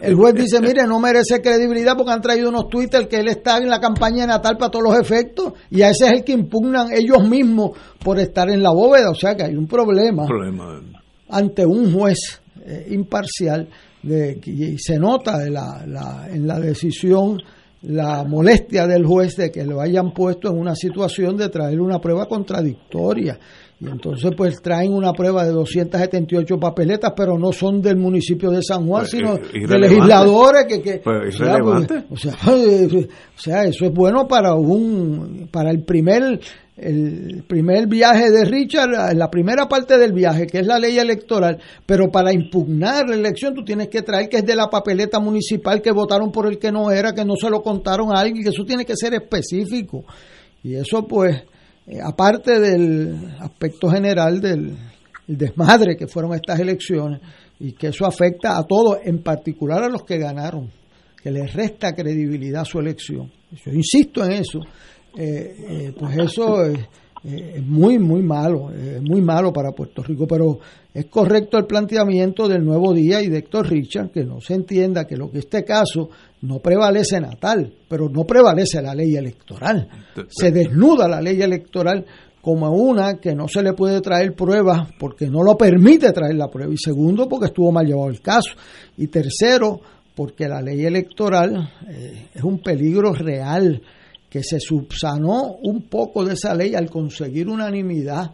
El 0.00 0.14
juez 0.14 0.34
dice, 0.34 0.60
mire, 0.60 0.86
no 0.86 1.00
merece 1.00 1.40
credibilidad 1.40 1.96
porque 1.96 2.12
han 2.12 2.20
traído 2.20 2.50
unos 2.50 2.68
twitters 2.68 3.08
que 3.08 3.16
él 3.16 3.28
está 3.28 3.58
en 3.58 3.68
la 3.68 3.80
campaña 3.80 4.22
de 4.22 4.26
Natal 4.28 4.56
para 4.58 4.70
todos 4.70 4.84
los 4.84 4.98
efectos 4.98 5.54
y 5.70 5.80
a 5.82 5.90
ese 5.90 6.06
es 6.06 6.12
el 6.12 6.24
que 6.24 6.32
impugnan 6.32 6.88
ellos 6.92 7.26
mismos 7.26 7.70
por 8.02 8.18
estar 8.18 8.50
en 8.50 8.62
la 8.62 8.70
bóveda. 8.70 9.10
O 9.10 9.14
sea 9.14 9.34
que 9.34 9.44
hay 9.44 9.56
un 9.56 9.66
problema, 9.66 10.26
ante 11.30 11.64
un 11.64 11.92
juez 11.92 12.18
eh, 12.66 12.86
imparcial 12.90 13.68
de, 14.02 14.38
y 14.44 14.78
se 14.78 14.98
nota 14.98 15.42
en 15.46 15.54
la, 15.54 16.28
en 16.30 16.46
la 16.46 16.60
decisión 16.60 17.38
la 17.86 18.24
molestia 18.24 18.86
del 18.86 19.04
juez 19.04 19.36
de 19.36 19.50
que 19.50 19.64
lo 19.64 19.80
hayan 19.80 20.12
puesto 20.12 20.50
en 20.50 20.58
una 20.58 20.74
situación 20.74 21.36
de 21.36 21.48
traer 21.48 21.80
una 21.80 22.00
prueba 22.00 22.26
contradictoria. 22.26 23.38
Y 23.78 23.86
entonces 23.86 24.32
pues 24.36 24.60
traen 24.60 24.92
una 24.92 25.12
prueba 25.12 25.44
de 25.44 25.52
278 25.52 26.58
papeletas, 26.58 27.12
pero 27.14 27.38
no 27.38 27.52
son 27.52 27.80
del 27.82 27.96
municipio 27.96 28.50
de 28.50 28.62
San 28.62 28.86
Juan, 28.86 29.02
pues, 29.02 29.10
sino 29.10 29.36
de 29.36 29.78
legisladores 29.78 30.64
que... 30.66 30.82
que 30.82 30.98
pues, 31.04 31.38
o, 31.38 32.16
sea, 32.16 32.32
o, 32.44 33.38
sea, 33.38 33.64
eso 33.64 33.84
es 33.84 33.92
bueno 33.92 34.26
para 34.26 34.54
un 34.54 35.48
para 35.52 35.70
el 35.70 35.84
primer 35.84 36.40
el 36.76 37.44
primer 37.48 37.86
viaje 37.86 38.30
de 38.30 38.44
Richard, 38.44 39.14
la 39.14 39.30
primera 39.30 39.66
parte 39.66 39.96
del 39.96 40.12
viaje, 40.12 40.46
que 40.46 40.58
es 40.58 40.66
la 40.66 40.78
ley 40.78 40.98
electoral, 40.98 41.58
pero 41.86 42.10
para 42.10 42.34
impugnar 42.34 43.08
la 43.08 43.14
elección 43.14 43.54
tú 43.54 43.64
tienes 43.64 43.88
que 43.88 44.02
traer 44.02 44.28
que 44.28 44.38
es 44.38 44.44
de 44.44 44.54
la 44.54 44.68
papeleta 44.68 45.18
municipal 45.18 45.80
que 45.80 45.90
votaron 45.90 46.30
por 46.30 46.46
el 46.46 46.58
que 46.58 46.70
no 46.70 46.90
era, 46.90 47.14
que 47.14 47.24
no 47.24 47.34
se 47.36 47.48
lo 47.48 47.62
contaron 47.62 48.14
a 48.14 48.20
alguien, 48.20 48.44
que 48.44 48.50
eso 48.50 48.64
tiene 48.64 48.84
que 48.84 48.94
ser 48.94 49.14
específico. 49.14 50.04
Y 50.62 50.74
eso 50.74 51.06
pues, 51.06 51.34
eh, 51.86 51.98
aparte 52.04 52.60
del 52.60 53.34
aspecto 53.40 53.88
general 53.88 54.40
del 54.40 54.76
desmadre 55.26 55.96
que 55.96 56.06
fueron 56.06 56.34
estas 56.34 56.60
elecciones, 56.60 57.20
y 57.58 57.72
que 57.72 57.88
eso 57.88 58.04
afecta 58.04 58.58
a 58.58 58.64
todos, 58.64 58.98
en 59.02 59.22
particular 59.22 59.82
a 59.82 59.88
los 59.88 60.04
que 60.04 60.18
ganaron, 60.18 60.70
que 61.22 61.30
les 61.30 61.54
resta 61.54 61.94
credibilidad 61.94 62.62
a 62.62 62.64
su 62.66 62.78
elección. 62.78 63.30
Yo 63.64 63.72
insisto 63.72 64.24
en 64.24 64.32
eso 64.32 64.60
eh, 65.16 65.56
eh, 65.68 65.94
pues 65.98 66.18
eso 66.18 66.64
es, 66.64 66.78
muy, 67.64 67.98
muy 67.98 68.22
malo, 68.22 68.70
es 68.70 69.02
muy 69.02 69.20
malo 69.20 69.52
para 69.52 69.72
Puerto 69.72 70.00
Rico, 70.00 70.28
pero 70.28 70.60
es 70.94 71.06
correcto 71.06 71.58
el 71.58 71.66
planteamiento 71.66 72.46
del 72.46 72.64
nuevo 72.64 72.94
día 72.94 73.20
y 73.20 73.26
de 73.28 73.38
Héctor 73.38 73.68
Richard, 73.68 74.10
que 74.12 74.22
no 74.22 74.40
se 74.40 74.54
entienda 74.54 75.06
que 75.06 75.16
lo 75.16 75.28
que 75.28 75.40
este 75.40 75.64
caso 75.64 76.08
no 76.42 76.60
prevalece 76.60 77.20
natal, 77.20 77.72
pero 77.88 78.08
no 78.08 78.24
prevalece 78.24 78.80
la 78.80 78.94
ley 78.94 79.16
electoral. 79.16 79.88
Se 80.28 80.52
desnuda 80.52 81.08
la 81.08 81.20
ley 81.20 81.42
electoral 81.42 82.06
como 82.46 82.70
una 82.70 83.18
que 83.18 83.34
no 83.34 83.48
se 83.48 83.60
le 83.60 83.72
puede 83.72 84.00
traer 84.00 84.32
pruebas 84.34 84.90
porque 85.00 85.26
no 85.26 85.42
lo 85.42 85.58
permite 85.58 86.12
traer 86.12 86.36
la 86.36 86.46
prueba. 86.46 86.72
Y 86.72 86.76
segundo, 86.78 87.28
porque 87.28 87.46
estuvo 87.46 87.72
mal 87.72 87.84
llevado 87.84 88.08
el 88.08 88.20
caso. 88.20 88.52
Y 88.96 89.08
tercero, 89.08 89.80
porque 90.14 90.46
la 90.46 90.62
ley 90.62 90.84
electoral 90.84 91.72
eh, 91.88 92.28
es 92.32 92.44
un 92.44 92.60
peligro 92.60 93.12
real 93.12 93.82
que 94.28 94.42
se 94.42 94.60
subsanó 94.60 95.56
un 95.62 95.82
poco 95.82 96.24
de 96.24 96.34
esa 96.34 96.54
ley 96.54 96.74
al 96.74 96.90
conseguir 96.90 97.48
unanimidad 97.48 98.32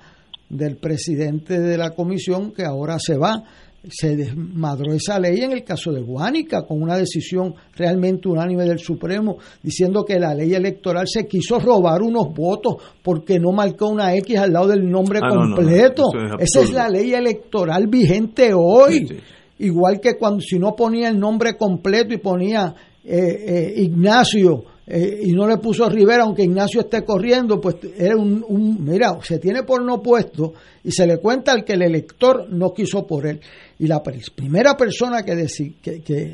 del 0.49 0.76
presidente 0.76 1.59
de 1.59 1.78
la 1.78 1.90
comisión 1.90 2.53
que 2.53 2.64
ahora 2.64 2.99
se 2.99 3.16
va. 3.16 3.43
Se 3.88 4.14
desmadró 4.14 4.93
esa 4.93 5.18
ley 5.18 5.40
en 5.40 5.51
el 5.51 5.64
caso 5.64 5.90
de 5.90 6.03
Guánica 6.03 6.62
con 6.62 6.80
una 6.80 6.97
decisión 6.97 7.53
realmente 7.74 8.28
unánime 8.28 8.64
del 8.64 8.78
Supremo 8.78 9.38
diciendo 9.61 10.05
que 10.05 10.20
la 10.20 10.34
ley 10.34 10.55
electoral 10.55 11.09
se 11.09 11.26
quiso 11.26 11.59
robar 11.59 12.01
unos 12.01 12.32
votos 12.32 12.76
porque 13.03 13.40
no 13.40 13.51
marcó 13.51 13.88
una 13.88 14.14
X 14.14 14.38
al 14.38 14.53
lado 14.53 14.68
del 14.68 14.88
nombre 14.88 15.18
ah, 15.20 15.28
completo. 15.28 16.05
Esa 16.38 16.61
es 16.61 16.72
la 16.72 16.88
ley 16.88 17.12
electoral 17.12 17.89
vigente 17.89 18.52
hoy. 18.55 19.20
Igual 19.59 20.01
que 20.01 20.16
cuando 20.16 20.40
si 20.40 20.60
no 20.60 20.77
ponía 20.77 21.09
el 21.09 21.19
nombre 21.19 21.56
completo 21.56 22.14
y 22.14 22.19
ponía 22.19 22.73
eh, 23.05 23.16
eh, 23.16 23.74
Ignacio 23.78 24.64
eh, 24.84 25.20
y 25.22 25.32
no 25.32 25.46
le 25.46 25.59
puso 25.59 25.88
Rivera, 25.88 26.24
aunque 26.24 26.42
Ignacio 26.42 26.80
esté 26.80 27.04
corriendo, 27.04 27.60
pues 27.60 27.76
era 27.96 28.16
un, 28.16 28.78
mira, 28.80 29.16
se 29.22 29.38
tiene 29.38 29.62
por 29.62 29.82
no 29.82 30.02
puesto 30.02 30.54
y 30.82 30.90
se 30.90 31.06
le 31.06 31.18
cuenta 31.18 31.52
al 31.52 31.64
que 31.64 31.74
el 31.74 31.82
elector 31.82 32.48
no 32.50 32.72
quiso 32.72 33.06
por 33.06 33.26
él. 33.26 33.40
Y 33.78 33.86
la 33.86 34.02
primera 34.02 34.76
persona 34.76 35.22
que, 35.22 35.46
que, 35.80 36.02
que, 36.02 36.32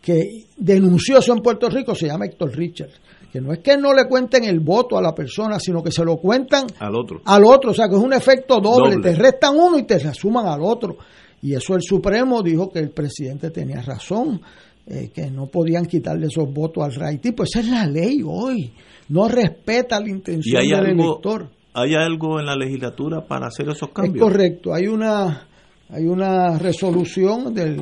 que 0.00 0.44
denunció 0.56 1.18
eso 1.18 1.32
en 1.32 1.42
Puerto 1.42 1.68
Rico 1.68 1.94
se 1.94 2.06
llama 2.06 2.26
Héctor 2.26 2.56
Richards. 2.56 3.00
Que 3.32 3.40
no 3.40 3.52
es 3.52 3.60
que 3.60 3.78
no 3.78 3.94
le 3.94 4.06
cuenten 4.06 4.44
el 4.44 4.60
voto 4.60 4.98
a 4.98 5.02
la 5.02 5.14
persona, 5.14 5.58
sino 5.58 5.82
que 5.82 5.90
se 5.90 6.04
lo 6.04 6.18
cuentan 6.18 6.66
al 6.78 6.94
otro. 6.94 7.22
Al 7.24 7.44
otro, 7.44 7.70
o 7.70 7.74
sea 7.74 7.88
que 7.88 7.96
es 7.96 8.02
un 8.02 8.12
efecto 8.12 8.60
doble. 8.60 8.96
doble. 8.96 9.10
Te 9.10 9.16
restan 9.16 9.56
uno 9.56 9.78
y 9.78 9.84
te 9.84 9.94
asuman 9.94 10.46
al 10.46 10.60
otro. 10.62 10.98
Y 11.40 11.54
eso 11.54 11.74
el 11.74 11.82
Supremo 11.82 12.42
dijo 12.42 12.70
que 12.70 12.78
el 12.78 12.90
presidente 12.90 13.50
tenía 13.50 13.80
razón 13.80 14.40
eh, 14.86 15.10
que 15.14 15.30
no 15.30 15.46
podían 15.46 15.86
quitarle 15.86 16.26
esos 16.26 16.52
votos 16.52 16.84
al 16.84 16.94
Raiti, 16.94 17.32
pues 17.32 17.50
esa 17.50 17.60
es 17.60 17.68
la 17.68 17.86
ley 17.86 18.22
hoy. 18.24 18.72
No 19.08 19.28
respeta 19.28 20.00
la 20.00 20.08
intención 20.08 20.62
del 20.62 21.00
elector. 21.00 21.48
¿hay 21.74 21.94
algo 21.94 22.38
en 22.38 22.46
la 22.46 22.56
legislatura 22.56 23.26
para 23.26 23.46
hacer 23.46 23.68
esos 23.68 23.90
cambios? 23.90 24.16
Es 24.16 24.22
correcto, 24.22 24.74
hay 24.74 24.86
una, 24.86 25.48
hay 25.88 26.04
una 26.04 26.58
resolución 26.58 27.54
del, 27.54 27.80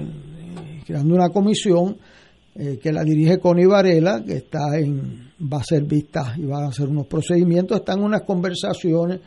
creando 0.87 1.15
una 1.15 1.29
comisión 1.31 1.97
eh, 2.55 2.79
que 2.83 2.93
la 2.93 3.03
dirige 3.03 3.39
Connie 3.39 3.67
Varela, 3.67 4.23
que 4.25 4.35
está 4.35 4.79
en, 4.79 5.31
va 5.41 5.59
a 5.59 5.65
ser 5.65 5.85
vista 5.85 6.35
y 6.37 6.45
va 6.45 6.65
a 6.65 6.69
hacer 6.69 6.89
unos 6.89 7.07
procedimientos, 7.07 7.79
están 7.79 8.03
unas 8.03 8.23
conversaciones 8.23 9.21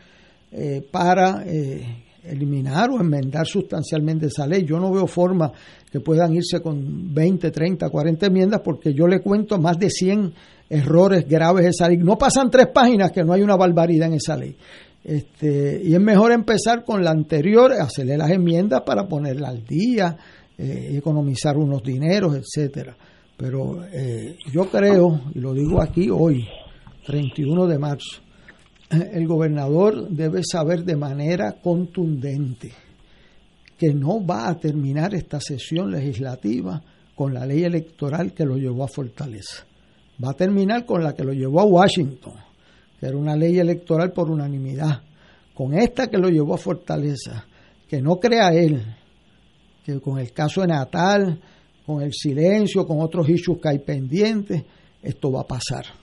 eh, 0.52 0.86
para 0.92 1.44
eh, 1.46 2.04
eliminar 2.24 2.90
o 2.90 3.00
enmendar 3.00 3.46
sustancialmente 3.46 4.28
esa 4.28 4.48
ley. 4.48 4.64
Yo 4.64 4.80
no 4.80 4.92
veo 4.92 5.08
forma 5.08 5.52
que 5.92 6.00
puedan 6.00 6.34
irse 6.34 6.62
con 6.62 7.14
20, 7.14 7.52
30, 7.52 7.90
40 7.90 8.26
enmiendas 8.26 8.62
porque 8.62 8.94
yo 8.94 9.08
le 9.08 9.22
cuento 9.22 9.60
más 9.60 9.78
de 9.78 9.90
100 9.90 10.34
errores 10.70 11.28
graves 11.28 11.64
de 11.64 11.70
esa 11.70 11.88
ley. 11.88 11.98
No 11.98 12.18
pasan 12.18 12.50
tres 12.50 12.68
páginas 12.74 13.12
que 13.12 13.24
no 13.24 13.34
hay 13.34 13.42
una 13.42 13.56
barbaridad 13.56 14.08
en 14.08 14.16
esa 14.16 14.36
ley. 14.36 14.56
Este, 15.04 15.82
y 15.84 15.94
es 15.94 16.00
mejor 16.00 16.32
empezar 16.32 16.86
con 16.86 17.04
la 17.04 17.12
anterior, 17.12 17.74
hacerle 17.74 18.18
las 18.18 18.32
enmiendas 18.32 18.82
para 18.82 19.08
ponerla 19.08 19.50
al 19.50 19.66
día, 19.66 20.18
eh, 20.58 20.96
economizar 20.98 21.58
unos 21.58 21.84
dineros, 21.84 22.36
etcétera. 22.36 22.96
Pero 23.36 23.84
eh, 23.92 24.38
yo 24.52 24.70
creo, 24.70 25.22
y 25.36 25.40
lo 25.40 25.54
digo 25.54 25.82
aquí 25.82 26.10
hoy, 26.10 26.48
31 27.06 27.68
de 27.68 27.80
marzo, 27.80 28.23
el 28.90 29.28
gobernador 29.28 30.10
debe 30.10 30.42
saber 30.44 30.84
de 30.84 30.96
manera 30.96 31.54
contundente 31.62 32.72
que 33.78 33.94
no 33.94 34.26
va 34.26 34.50
a 34.50 34.58
terminar 34.58 35.14
esta 35.14 35.40
sesión 35.40 35.92
legislativa 35.92 36.82
con 37.16 37.34
la 37.34 37.46
ley 37.46 37.64
electoral 37.64 38.34
que 38.34 38.46
lo 38.46 38.58
llevó 38.58 38.84
a 38.84 38.88
Fortaleza. 38.88 39.66
Va 40.24 40.32
a 40.32 40.36
terminar 40.36 40.86
con 40.86 41.04
la 41.04 41.14
que 41.14 41.24
lo 41.24 41.34
llevó 41.34 41.62
a 41.62 41.66
Washington, 41.66 42.34
que 43.00 43.08
era 43.08 43.18
una 43.18 43.36
ley 43.36 43.60
electoral 43.60 44.12
por 44.12 44.30
unanimidad. 44.30 45.02
Con 45.54 45.74
esta 45.74 46.08
que 46.08 46.18
lo 46.18 46.30
llevó 46.30 46.56
a 46.56 46.58
Fortaleza, 46.58 47.46
que 47.88 48.02
no 48.02 48.20
crea 48.20 48.54
él, 48.54 48.82
que 49.84 50.00
con 50.00 50.20
el 50.20 50.32
caso 50.32 50.62
de 50.62 50.68
Natal, 50.68 51.40
con 51.86 52.02
el 52.02 52.14
silencio, 52.14 52.86
con 52.86 53.02
otros 53.02 53.28
issues 53.30 53.60
que 53.62 53.70
hay 53.70 53.80
pendientes, 53.80 54.64
esto 55.02 55.32
va 55.32 55.42
a 55.42 55.48
pasar. 55.48 56.03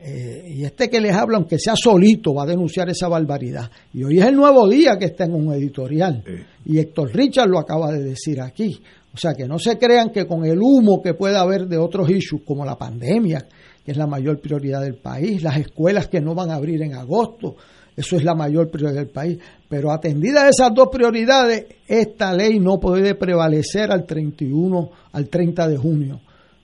Eh, 0.00 0.54
y 0.54 0.64
este 0.64 0.88
que 0.88 1.00
les 1.00 1.12
habla, 1.12 1.38
aunque 1.38 1.58
sea 1.58 1.74
solito, 1.74 2.32
va 2.32 2.44
a 2.44 2.46
denunciar 2.46 2.88
esa 2.88 3.08
barbaridad. 3.08 3.70
Y 3.92 4.04
hoy 4.04 4.18
es 4.18 4.26
el 4.26 4.36
nuevo 4.36 4.68
día 4.68 4.96
que 4.96 5.06
está 5.06 5.24
en 5.24 5.34
un 5.34 5.52
editorial. 5.52 6.22
Y 6.64 6.78
Héctor 6.78 7.12
Richard 7.12 7.48
lo 7.48 7.58
acaba 7.58 7.90
de 7.90 8.04
decir 8.04 8.40
aquí. 8.40 8.80
O 9.12 9.16
sea, 9.16 9.32
que 9.34 9.48
no 9.48 9.58
se 9.58 9.76
crean 9.76 10.10
que 10.10 10.26
con 10.26 10.44
el 10.44 10.58
humo 10.60 11.02
que 11.02 11.14
pueda 11.14 11.40
haber 11.40 11.66
de 11.66 11.78
otros 11.78 12.08
issues, 12.10 12.42
como 12.44 12.64
la 12.64 12.76
pandemia, 12.76 13.46
que 13.84 13.90
es 13.90 13.96
la 13.96 14.06
mayor 14.06 14.40
prioridad 14.40 14.82
del 14.82 14.96
país, 14.96 15.42
las 15.42 15.56
escuelas 15.56 16.06
que 16.06 16.20
no 16.20 16.34
van 16.34 16.50
a 16.50 16.54
abrir 16.54 16.82
en 16.82 16.94
agosto, 16.94 17.56
eso 17.96 18.14
es 18.14 18.22
la 18.22 18.36
mayor 18.36 18.70
prioridad 18.70 19.00
del 19.00 19.10
país. 19.10 19.38
Pero 19.68 19.90
atendida 19.90 20.48
esas 20.48 20.72
dos 20.72 20.88
prioridades, 20.92 21.66
esta 21.88 22.32
ley 22.32 22.60
no 22.60 22.78
puede 22.78 23.16
prevalecer 23.16 23.90
al 23.90 24.06
31, 24.06 24.90
al 25.10 25.28
30 25.28 25.66
de 25.66 25.76
junio 25.76 26.20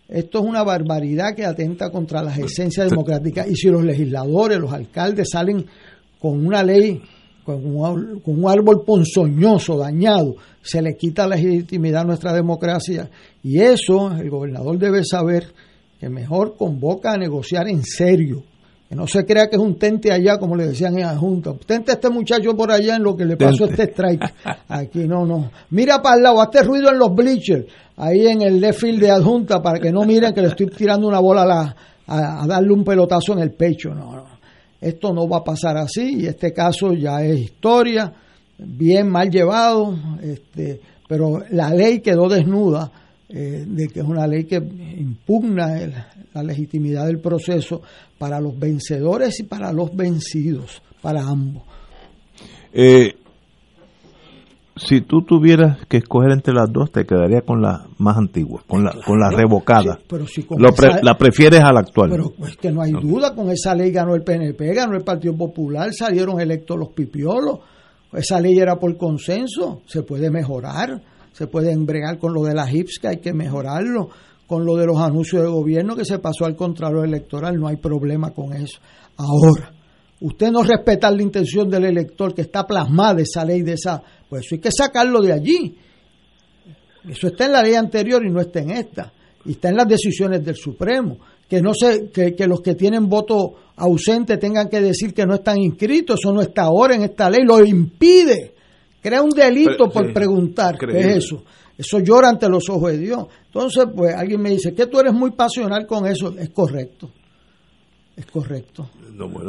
esto 0.09 0.41
es 0.41 0.45
una 0.45 0.63
barbaridad 0.63 1.35
que 1.35 1.45
atenta 1.45 1.91
contra 1.91 2.23
las 2.23 2.39
esencias 2.39 2.91
democráticas. 2.91 3.49
Y 3.49 3.57
si 3.57 3.69
los 3.69 3.85
legisladores, 3.85 4.59
los 4.59 4.73
alcaldes 4.73 5.31
salen 5.31 5.65
con 6.19 6.47
una 6.47 6.63
ley, 6.63 7.01
con 7.45 7.63
un, 7.65 8.51
árbol 8.51 8.83
ponzoñoso, 8.85 9.79
dañado, 9.79 10.37
se 10.63 10.83
le 10.83 10.97
quita 10.97 11.27
la 11.27 11.37
legitimidad 11.37 12.03
a 12.03 12.07
nuestra 12.07 12.33
democracia. 12.33 13.09
Y 13.43 13.61
eso 13.61 14.13
el 14.13 14.29
gobernador 14.31 14.79
debe 14.79 15.05
saber 15.05 15.47
que 15.99 16.09
mejor 16.09 16.57
convoca 16.57 17.13
a 17.13 17.19
negociar 17.19 17.69
en 17.69 17.83
serio. 17.83 18.43
Que 18.95 19.01
no 19.01 19.09
se 19.09 19.27
crea 19.27 19.49
que 19.49 19.57
es 19.57 19.61
un 19.61 19.77
tente 19.77 20.13
allá, 20.13 20.39
como 20.39 20.55
le 20.55 20.69
decían 20.69 20.97
en 20.97 21.03
la 21.03 21.17
Junta. 21.17 21.53
Tente 21.67 21.91
a 21.91 21.95
este 21.95 22.11
muchacho 22.11 22.57
por 22.57 22.71
allá 22.71 22.95
en 22.95 23.03
lo 23.03 23.17
que 23.17 23.25
le 23.25 23.37
pasó 23.37 23.65
este 23.65 23.91
strike. 23.91 24.23
Aquí 24.69 25.01
no, 25.01 25.27
no. 25.27 25.51
Mira 25.71 26.01
para 26.01 26.17
el 26.17 26.23
lado, 26.23 26.41
hazte 26.41 26.63
ruido 26.63 26.91
en 26.91 26.99
los 27.01 27.13
bleachers 27.13 27.67
ahí 27.97 28.29
en 28.29 28.43
el 28.43 28.61
left 28.61 28.79
field 28.79 29.01
de 29.01 29.11
adjunta 29.11 29.61
para 29.61 29.81
que 29.81 29.91
no 29.91 30.05
miren 30.05 30.33
que 30.33 30.43
le 30.43 30.47
estoy 30.47 30.67
tirando 30.69 31.09
una 31.09 31.19
bola 31.19 31.43
a, 31.43 31.47
la, 31.47 31.77
a, 32.07 32.47
darle 32.47 32.73
un 32.73 32.85
pelotazo 32.85 33.33
en 33.33 33.41
el 33.41 33.51
pecho. 33.51 33.93
No, 33.93 34.15
no. 34.15 34.27
Esto 34.81 35.13
no 35.13 35.29
va 35.29 35.39
a 35.39 35.45
pasar 35.45 35.77
así 35.77 36.21
y 36.21 36.27
este 36.27 36.53
caso 36.53 36.93
ya 36.93 37.21
es 37.25 37.37
historia, 37.37 38.13
bien 38.59 39.09
mal 39.09 39.29
llevado, 39.29 39.93
este, 40.23 40.81
pero 41.09 41.43
la 41.51 41.71
ley 41.71 41.99
quedó 41.99 42.29
desnuda 42.29 42.93
eh, 43.29 43.65
de 43.67 43.89
que 43.89 43.99
es 43.99 44.07
una 44.07 44.29
ley 44.29 44.45
que 44.45 44.57
impugna 44.57 45.81
la 46.35 46.43
legitimidad 46.43 47.07
del 47.07 47.21
proceso 47.21 47.83
para 48.19 48.41
los 48.41 48.59
vencedores 48.59 49.41
y 49.41 49.45
para 49.45 49.73
los 49.73 49.95
vencidos, 49.95 50.83
para 51.01 51.23
ambos. 51.23 51.63
Eh, 52.73 53.15
si 54.77 55.03
tú 55.03 55.23
tuvieras 55.23 55.87
que 55.87 55.99
escoger 55.99 56.33
entre 56.33 56.53
las 56.53 56.73
dos, 56.73 56.91
te 56.91 57.05
quedaría 57.07 57.43
con 57.43 57.63
la 57.63 57.87
más 57.99 58.17
antigua, 58.17 58.63
con 58.67 58.85
la, 58.85 58.93
con 59.07 59.21
la 59.21 59.31
revocada. 59.31 60.01
pero 60.09 60.27
si 60.27 60.45
la 61.03 61.17
prefieres 61.17 61.61
a 61.61 61.73
la 61.73 61.81
actual. 61.81 62.11
Pero 62.11 62.33
es 62.47 62.57
que 62.57 62.73
no 62.73 62.83
hay 62.83 62.91
duda, 62.91 63.35
con 63.35 63.51
esa 63.51 63.75
ley 63.75 63.93
ganó 63.93 64.15
el 64.17 64.23
PNP, 64.23 64.75
ganó 64.75 64.97
el 64.97 65.05
Partido 65.05 65.37
Popular, 65.37 65.93
salieron 65.93 66.41
electos 66.41 66.77
los 66.77 66.89
pipiolos. 66.89 67.61
Esa 68.13 68.41
ley 68.41 68.59
era 68.59 68.77
por 68.77 68.97
consenso, 68.97 69.83
se 69.87 70.03
puede 70.03 70.31
mejorar, 70.31 71.01
se 71.33 71.47
puede 71.47 71.73
embregar 71.73 72.19
con 72.19 72.33
lo 72.33 72.43
de 72.43 72.55
la 72.55 72.69
HIPS, 72.69 72.99
que 73.01 73.09
hay 73.09 73.17
que 73.19 73.33
mejorarlo, 73.33 74.11
con 74.47 74.65
lo 74.65 74.77
de 74.77 74.87
los 74.87 74.99
anuncios 74.99 75.43
de 75.43 75.49
gobierno 75.49 75.97
que 75.97 76.05
se 76.05 76.19
pasó 76.19 76.45
al 76.45 76.57
Contralor 76.57 77.07
Electoral, 77.07 77.59
no 77.59 77.69
hay 77.69 77.77
problema 77.77 78.31
con 78.31 78.53
eso. 78.53 78.79
Ahora, 79.17 79.73
usted 80.21 80.51
no 80.51 80.63
respeta 80.63 81.11
la 81.11 81.23
intención 81.23 81.69
del 81.69 81.85
elector 81.85 82.35
que 82.35 82.43
está 82.43 82.67
plasmada 82.67 83.23
esa 83.23 83.45
ley 83.45 83.63
de 83.63 83.73
esa 83.73 84.03
pues 84.29 84.47
eso 84.47 84.57
hay 84.57 84.61
que 84.61 84.73
sacarlo 84.73 85.21
de 85.21 85.33
allí. 85.33 85.77
Eso 87.09 87.29
está 87.29 87.45
en 87.47 87.53
la 87.53 87.63
ley 87.63 87.75
anterior 87.75 88.25
y 88.25 88.31
no 88.31 88.41
está 88.41 88.61
en 88.61 88.71
esta. 88.71 89.13
Y 89.45 89.53
está 89.53 89.69
en 89.69 89.77
las 89.77 89.87
decisiones 89.87 90.45
del 90.45 90.57
Supremo. 90.57 91.19
Que 91.49 91.61
no 91.61 91.73
se, 91.75 92.11
que, 92.11 92.35
los 92.49 92.61
que 92.61 92.75
tienen 92.75 93.09
voto 93.09 93.55
ausente 93.77 94.39
tengan 94.39 94.69
que 94.69 94.81
decir 94.81 95.15
que 95.15 95.27
no 95.27 95.35
están 95.35 95.59
inscritos. 95.59 96.19
Eso 96.21 96.33
no 96.33 96.41
está 96.41 96.63
ahora 96.63 96.97
en 96.97 97.03
esta 97.03 97.31
ley. 97.31 97.43
Lo 97.45 97.65
impide. 97.65 98.55
Crea 99.01 99.23
un 99.23 99.31
delito 99.31 99.89
por 99.89 100.13
preguntar. 100.13 100.79
¿Qué 100.79 100.99
es 100.99 101.25
eso? 101.25 101.45
Eso 101.77 101.99
llora 101.99 102.29
ante 102.29 102.49
los 102.49 102.69
ojos 102.69 102.93
de 102.93 102.99
Dios. 102.99 103.27
Entonces, 103.47 103.87
pues 103.95 104.15
alguien 104.15 104.41
me 104.41 104.51
dice 104.51 104.75
que 104.75 104.87
tú 104.87 105.01
eres 105.01 105.13
muy 105.13 105.33
pasional 105.33 105.87
con 105.87 106.07
eso. 106.07 106.33
Es 106.39 106.51
correcto. 106.51 107.11
Es 108.17 108.27
correcto. 108.27 108.89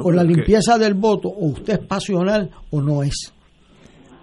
con 0.02 0.16
la 0.16 0.24
limpieza 0.24 0.78
del 0.78 0.96
voto, 0.96 1.28
o 1.30 1.48
usted 1.48 1.74
es 1.74 1.88
pasional 1.88 2.50
o 2.72 2.82
no 2.82 3.04
es. 3.04 3.32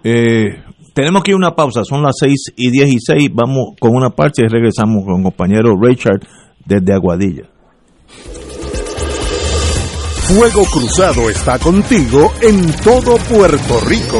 Eh, 0.03 0.61
tenemos 0.93 1.23
que 1.23 1.31
ir 1.31 1.35
a 1.35 1.37
una 1.37 1.55
pausa, 1.55 1.83
son 1.85 2.03
las 2.03 2.15
6 2.19 2.53
y 2.57 2.69
16, 2.69 3.29
vamos 3.33 3.75
con 3.79 3.95
una 3.95 4.09
parte 4.09 4.43
y 4.43 4.47
regresamos 4.47 5.05
con 5.05 5.17
el 5.17 5.23
compañero 5.23 5.75
Richard 5.81 6.19
desde 6.65 6.93
Aguadilla. 6.93 7.49
Fuego 10.27 10.63
Cruzado 10.65 11.29
está 11.29 11.57
contigo 11.57 12.31
en 12.41 12.71
todo 12.81 13.17
Puerto 13.17 13.79
Rico. 13.87 14.19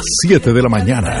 las 0.00 0.06
7 0.22 0.52
de 0.54 0.62
la 0.62 0.68
mañana. 0.70 1.20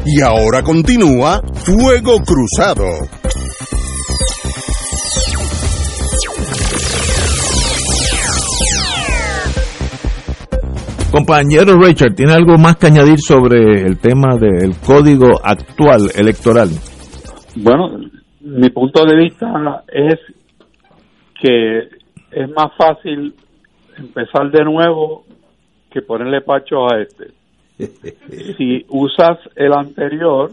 Y 0.05 0.21
ahora 0.21 0.63
continúa 0.63 1.41
Fuego 1.65 2.21
Cruzado. 2.21 2.85
Compañero 11.11 11.77
Richard, 11.77 12.15
¿tiene 12.15 12.31
algo 12.31 12.57
más 12.57 12.77
que 12.77 12.87
añadir 12.87 13.19
sobre 13.19 13.85
el 13.85 13.99
tema 13.99 14.37
del 14.39 14.79
código 14.79 15.41
actual 15.43 16.09
electoral? 16.15 16.69
Bueno, 17.57 17.99
mi 18.39 18.69
punto 18.69 19.03
de 19.03 19.17
vista 19.17 19.83
es 19.91 20.19
que 21.41 21.79
es 22.31 22.49
más 22.55 22.71
fácil 22.77 23.35
empezar 23.97 24.51
de 24.51 24.63
nuevo 24.63 25.25
que 25.91 26.01
ponerle 26.01 26.39
pacho 26.39 26.85
a 26.85 27.01
este. 27.01 27.33
si 28.57 28.85
usas 28.87 29.37
el 29.57 29.73
anterior 29.73 30.51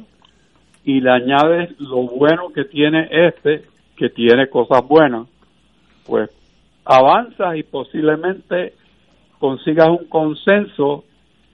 y 0.83 1.01
le 1.01 1.11
añades 1.11 1.79
lo 1.79 2.03
bueno 2.03 2.49
que 2.53 2.65
tiene 2.65 3.09
este, 3.11 3.63
que 3.97 4.09
tiene 4.09 4.49
cosas 4.49 4.83
buenas, 4.89 5.29
pues 6.05 6.31
avanzas 6.85 7.57
y 7.57 7.63
posiblemente 7.63 8.73
consigas 9.39 9.89
un 9.89 10.09
consenso 10.09 11.05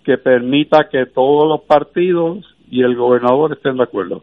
que 0.05 0.19
permita 0.19 0.89
que 0.91 1.07
todos 1.07 1.49
los 1.49 1.67
partidos 1.67 2.45
y 2.71 2.83
el 2.83 2.97
gobernador 2.97 3.53
estén 3.53 3.77
de 3.77 3.85
acuerdo. 3.85 4.23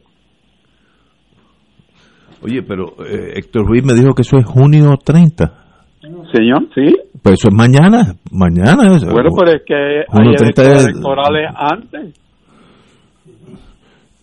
Oye, 2.43 2.63
pero 2.63 2.85
eh, 3.05 3.33
Héctor 3.35 3.67
Ruiz 3.67 3.85
me 3.85 3.93
dijo 3.93 4.13
que 4.13 4.23
eso 4.23 4.37
es 4.37 4.45
junio 4.45 4.97
30. 5.03 5.61
Señor, 6.33 6.67
sí. 6.73 6.95
Pues 7.21 7.35
eso 7.39 7.49
es 7.49 7.55
mañana, 7.55 8.15
mañana. 8.31 8.97
Bueno, 9.11 9.29
pero 9.37 9.51
es 9.55 9.63
que 9.65 9.75
hay 9.75 10.27
elecciones 10.27 10.87
electorales 10.87 11.51
antes. 11.55 12.19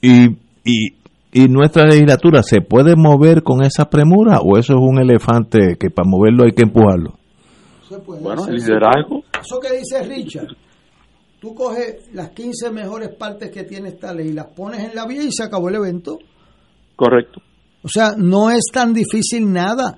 Y, 0.01 0.27
y, 0.65 0.99
¿Y 1.33 1.47
nuestra 1.49 1.85
legislatura 1.85 2.43
se 2.43 2.63
puede 2.63 2.97
mover 2.97 3.43
con 3.43 3.63
esa 3.63 3.91
premura 3.91 4.41
o 4.41 4.57
eso 4.57 4.73
es 4.73 4.81
un 4.81 4.99
elefante 4.99 5.77
que 5.79 5.91
para 5.91 6.09
moverlo 6.09 6.45
hay 6.45 6.53
que 6.53 6.63
empujarlo? 6.63 7.18
Bueno, 8.21 8.47
el 8.47 8.57
liderazgo. 8.57 9.25
Eso 9.41 9.61
que 9.61 9.79
dice 9.79 10.03
Richard, 10.03 10.49
tú 11.41 11.55
coges 11.55 12.13
las 12.13 12.31
15 12.31 12.71
mejores 12.71 13.11
partes 13.17 13.51
que 13.51 13.65
tiene 13.65 13.91
esta 13.91 14.13
ley, 14.13 14.33
las 14.33 14.47
pones 14.47 14.85
en 14.85 14.95
la 14.95 15.07
vía 15.07 15.23
y 15.23 15.33
se 15.33 15.45
acabó 15.45 15.69
el 15.69 15.77
evento. 15.77 16.19
Correcto. 16.97 17.41
O 17.83 17.89
sea, 17.89 18.13
no 18.17 18.51
es 18.51 18.65
tan 18.73 18.93
difícil 18.93 19.51
nada. 19.53 19.97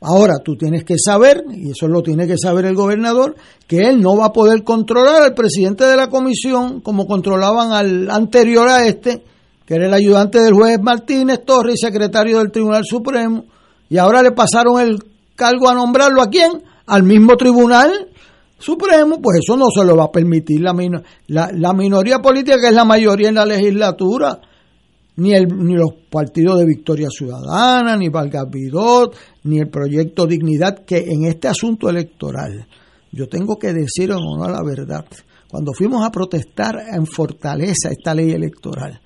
Ahora 0.00 0.34
tú 0.44 0.56
tienes 0.56 0.84
que 0.84 0.96
saber, 0.98 1.44
y 1.50 1.70
eso 1.70 1.86
lo 1.86 2.02
tiene 2.02 2.26
que 2.26 2.36
saber 2.36 2.64
el 2.64 2.74
gobernador, 2.74 3.36
que 3.68 3.88
él 3.88 4.00
no 4.00 4.16
va 4.16 4.26
a 4.26 4.32
poder 4.32 4.64
controlar 4.64 5.22
al 5.22 5.34
presidente 5.34 5.84
de 5.84 5.96
la 5.96 6.08
comisión 6.08 6.80
como 6.80 7.06
controlaban 7.06 7.70
al 7.72 8.10
anterior 8.10 8.68
a 8.68 8.84
este, 8.84 9.22
que 9.64 9.74
era 9.74 9.86
el 9.86 9.94
ayudante 9.94 10.40
del 10.40 10.54
juez 10.54 10.80
Martínez 10.82 11.44
Torres 11.44 11.76
secretario 11.80 12.38
del 12.38 12.50
Tribunal 12.50 12.82
Supremo, 12.84 13.44
y 13.88 13.98
ahora 13.98 14.22
le 14.22 14.32
pasaron 14.32 14.80
el 14.80 14.98
cargo 15.36 15.68
a 15.68 15.74
nombrarlo 15.74 16.20
a 16.20 16.30
quién? 16.30 16.62
Al 16.92 17.04
mismo 17.04 17.38
Tribunal 17.38 18.10
Supremo, 18.58 19.18
pues 19.22 19.38
eso 19.42 19.56
no 19.56 19.70
se 19.74 19.82
lo 19.82 19.96
va 19.96 20.04
a 20.04 20.12
permitir 20.12 20.60
la, 20.60 20.74
la, 21.28 21.50
la 21.50 21.72
minoría 21.72 22.18
política 22.18 22.60
que 22.60 22.68
es 22.68 22.74
la 22.74 22.84
mayoría 22.84 23.30
en 23.30 23.36
la 23.36 23.46
legislatura 23.46 24.38
ni, 25.16 25.32
el, 25.32 25.46
ni 25.48 25.74
los 25.74 25.94
partidos 26.10 26.58
de 26.58 26.66
Victoria 26.66 27.08
Ciudadana, 27.10 27.96
ni 27.96 28.10
Valgas 28.10 28.44
Vidot, 28.50 29.16
ni 29.44 29.58
el 29.58 29.70
proyecto 29.70 30.26
Dignidad, 30.26 30.84
que 30.84 30.98
en 30.98 31.24
este 31.24 31.48
asunto 31.48 31.88
electoral, 31.88 32.66
yo 33.10 33.26
tengo 33.26 33.58
que 33.58 33.72
decir 33.72 34.10
en 34.10 34.18
honor 34.18 34.50
a 34.50 34.52
la 34.52 34.62
verdad, 34.62 35.06
cuando 35.48 35.72
fuimos 35.72 36.04
a 36.04 36.10
protestar 36.10 36.76
en 36.92 37.06
Fortaleza 37.06 37.88
esta 37.90 38.14
ley 38.14 38.32
electoral, 38.32 39.00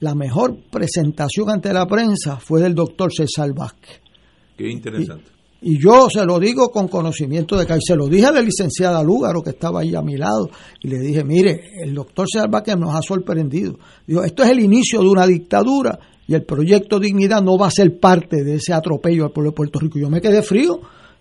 la 0.00 0.14
mejor 0.14 0.56
presentación 0.70 1.50
ante 1.50 1.70
la 1.70 1.86
prensa 1.86 2.38
fue 2.38 2.62
del 2.62 2.74
doctor 2.74 3.12
César 3.12 3.52
Vázquez. 3.54 4.00
Qué 4.56 4.70
interesante. 4.70 5.33
Yo 5.78 6.08
se 6.10 6.24
lo 6.26 6.38
digo 6.38 6.68
con 6.68 6.88
conocimiento 6.88 7.56
de 7.56 7.64
que 7.64 7.78
se 7.80 7.96
lo 7.96 8.06
dije 8.06 8.26
a 8.26 8.32
la 8.32 8.42
licenciada 8.42 9.02
Lúgaro 9.02 9.42
que 9.42 9.50
estaba 9.50 9.80
ahí 9.80 9.94
a 9.94 10.02
mi 10.02 10.16
lado 10.16 10.50
y 10.82 10.88
le 10.88 10.98
dije, 10.98 11.24
mire, 11.24 11.70
el 11.82 11.94
doctor 11.94 12.26
que 12.62 12.76
nos 12.76 12.94
ha 12.94 13.00
sorprendido. 13.00 13.78
Digo, 14.06 14.22
esto 14.22 14.42
es 14.42 14.50
el 14.50 14.60
inicio 14.60 15.00
de 15.00 15.08
una 15.08 15.26
dictadura 15.26 15.98
y 16.26 16.34
el 16.34 16.44
proyecto 16.44 17.00
Dignidad 17.00 17.42
no 17.42 17.56
va 17.56 17.68
a 17.68 17.70
ser 17.70 17.98
parte 17.98 18.44
de 18.44 18.56
ese 18.56 18.74
atropello 18.74 19.24
al 19.24 19.32
pueblo 19.32 19.52
de 19.52 19.56
Puerto 19.56 19.78
Rico. 19.78 19.98
Yo 19.98 20.10
me 20.10 20.20
quedé 20.20 20.42
frío. 20.42 20.80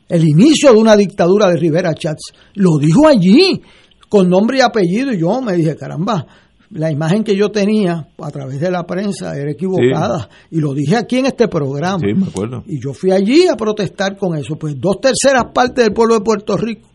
El 0.10 0.28
inicio 0.28 0.74
de 0.74 0.78
una 0.78 0.98
dictadura 0.98 1.50
de 1.50 1.56
Rivera 1.56 1.94
Chats 1.94 2.34
lo 2.56 2.78
dijo 2.78 3.08
allí 3.08 3.62
con 4.10 4.30
nombre 4.30 4.58
y 4.58 4.62
apellido 4.62 5.14
y 5.14 5.20
yo 5.20 5.42
me 5.42 5.54
dije, 5.54 5.76
caramba, 5.76 6.28
la 6.74 6.92
imagen 6.92 7.24
que 7.24 7.36
yo 7.36 7.52
tenía 7.52 8.08
a 8.18 8.32
través 8.32 8.60
de 8.60 8.72
la 8.72 8.84
prensa 8.86 9.36
era 9.38 9.52
equivocada. 9.52 10.28
Y 10.50 10.60
lo 10.60 10.74
dije 10.74 10.96
aquí 10.96 11.20
en 11.20 11.28
este 11.28 11.48
programa. 11.48 12.00
Sí, 12.00 12.14
me 12.14 12.28
acuerdo. 12.28 12.64
Y 12.66 12.82
yo 12.82 12.94
fui 12.94 13.12
allí 13.12 13.48
a 13.48 13.56
protestar 13.56 14.18
con 14.18 14.36
eso. 14.36 14.56
Pues 14.56 14.76
dos 14.80 15.00
terceras 15.00 15.46
partes 15.54 15.86
del 15.86 15.94
pueblo 15.94 16.16
de 16.16 16.22
Puerto 16.22 16.58
Rico 16.58 16.90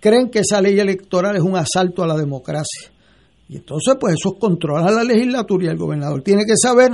creen 0.00 0.30
que 0.30 0.40
esa 0.40 0.60
ley 0.60 0.78
electoral 0.78 1.36
es 1.36 1.42
un 1.42 1.56
asalto 1.56 2.02
a 2.02 2.06
la 2.06 2.16
democracia. 2.16 2.90
Y 3.48 3.56
entonces, 3.56 3.94
pues 4.00 4.14
eso 4.14 4.36
controla 4.38 4.90
la 4.90 5.04
legislatura 5.04 5.66
y 5.66 5.68
el 5.68 5.76
gobernador 5.76 6.22
tiene 6.22 6.44
que 6.44 6.56
saber 6.56 6.90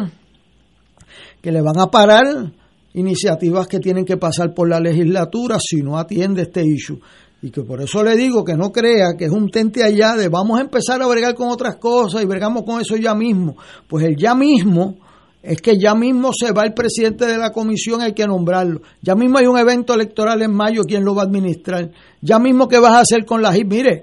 que 1.40 1.52
le 1.52 1.62
van 1.62 1.78
a 1.78 1.86
parar 1.86 2.52
iniciativas 2.94 3.66
que 3.66 3.78
tienen 3.80 4.04
que 4.04 4.16
pasar 4.16 4.54
por 4.54 4.68
la 4.68 4.80
legislatura 4.80 5.58
si 5.60 5.82
no 5.82 5.98
atiende 5.98 6.42
este 6.42 6.62
issue. 6.66 7.00
Y 7.40 7.50
que 7.50 7.62
por 7.62 7.80
eso 7.80 8.02
le 8.02 8.16
digo 8.16 8.44
que 8.44 8.56
no 8.56 8.72
crea 8.72 9.14
que 9.16 9.26
es 9.26 9.30
un 9.30 9.48
tente 9.48 9.84
allá 9.84 10.16
de 10.16 10.28
vamos 10.28 10.58
a 10.58 10.62
empezar 10.62 11.00
a 11.00 11.06
bregar 11.06 11.34
con 11.34 11.48
otras 11.48 11.76
cosas 11.76 12.22
y 12.22 12.26
bregamos 12.26 12.64
con 12.64 12.80
eso 12.80 12.96
ya 12.96 13.14
mismo. 13.14 13.56
Pues 13.86 14.04
el 14.04 14.16
ya 14.16 14.34
mismo 14.34 14.96
es 15.40 15.60
que 15.62 15.78
ya 15.78 15.94
mismo 15.94 16.32
se 16.32 16.50
va 16.50 16.64
el 16.64 16.74
presidente 16.74 17.26
de 17.26 17.38
la 17.38 17.52
comisión, 17.52 18.02
hay 18.02 18.12
que 18.12 18.26
nombrarlo. 18.26 18.82
Ya 19.02 19.14
mismo 19.14 19.38
hay 19.38 19.46
un 19.46 19.56
evento 19.56 19.94
electoral 19.94 20.42
en 20.42 20.52
mayo, 20.52 20.82
¿quién 20.82 21.04
lo 21.04 21.14
va 21.14 21.22
a 21.22 21.26
administrar? 21.26 21.90
Ya 22.20 22.40
mismo, 22.40 22.66
¿qué 22.66 22.78
vas 22.80 22.94
a 22.94 23.00
hacer 23.00 23.24
con 23.24 23.40
la? 23.40 23.52
Mire, 23.52 24.02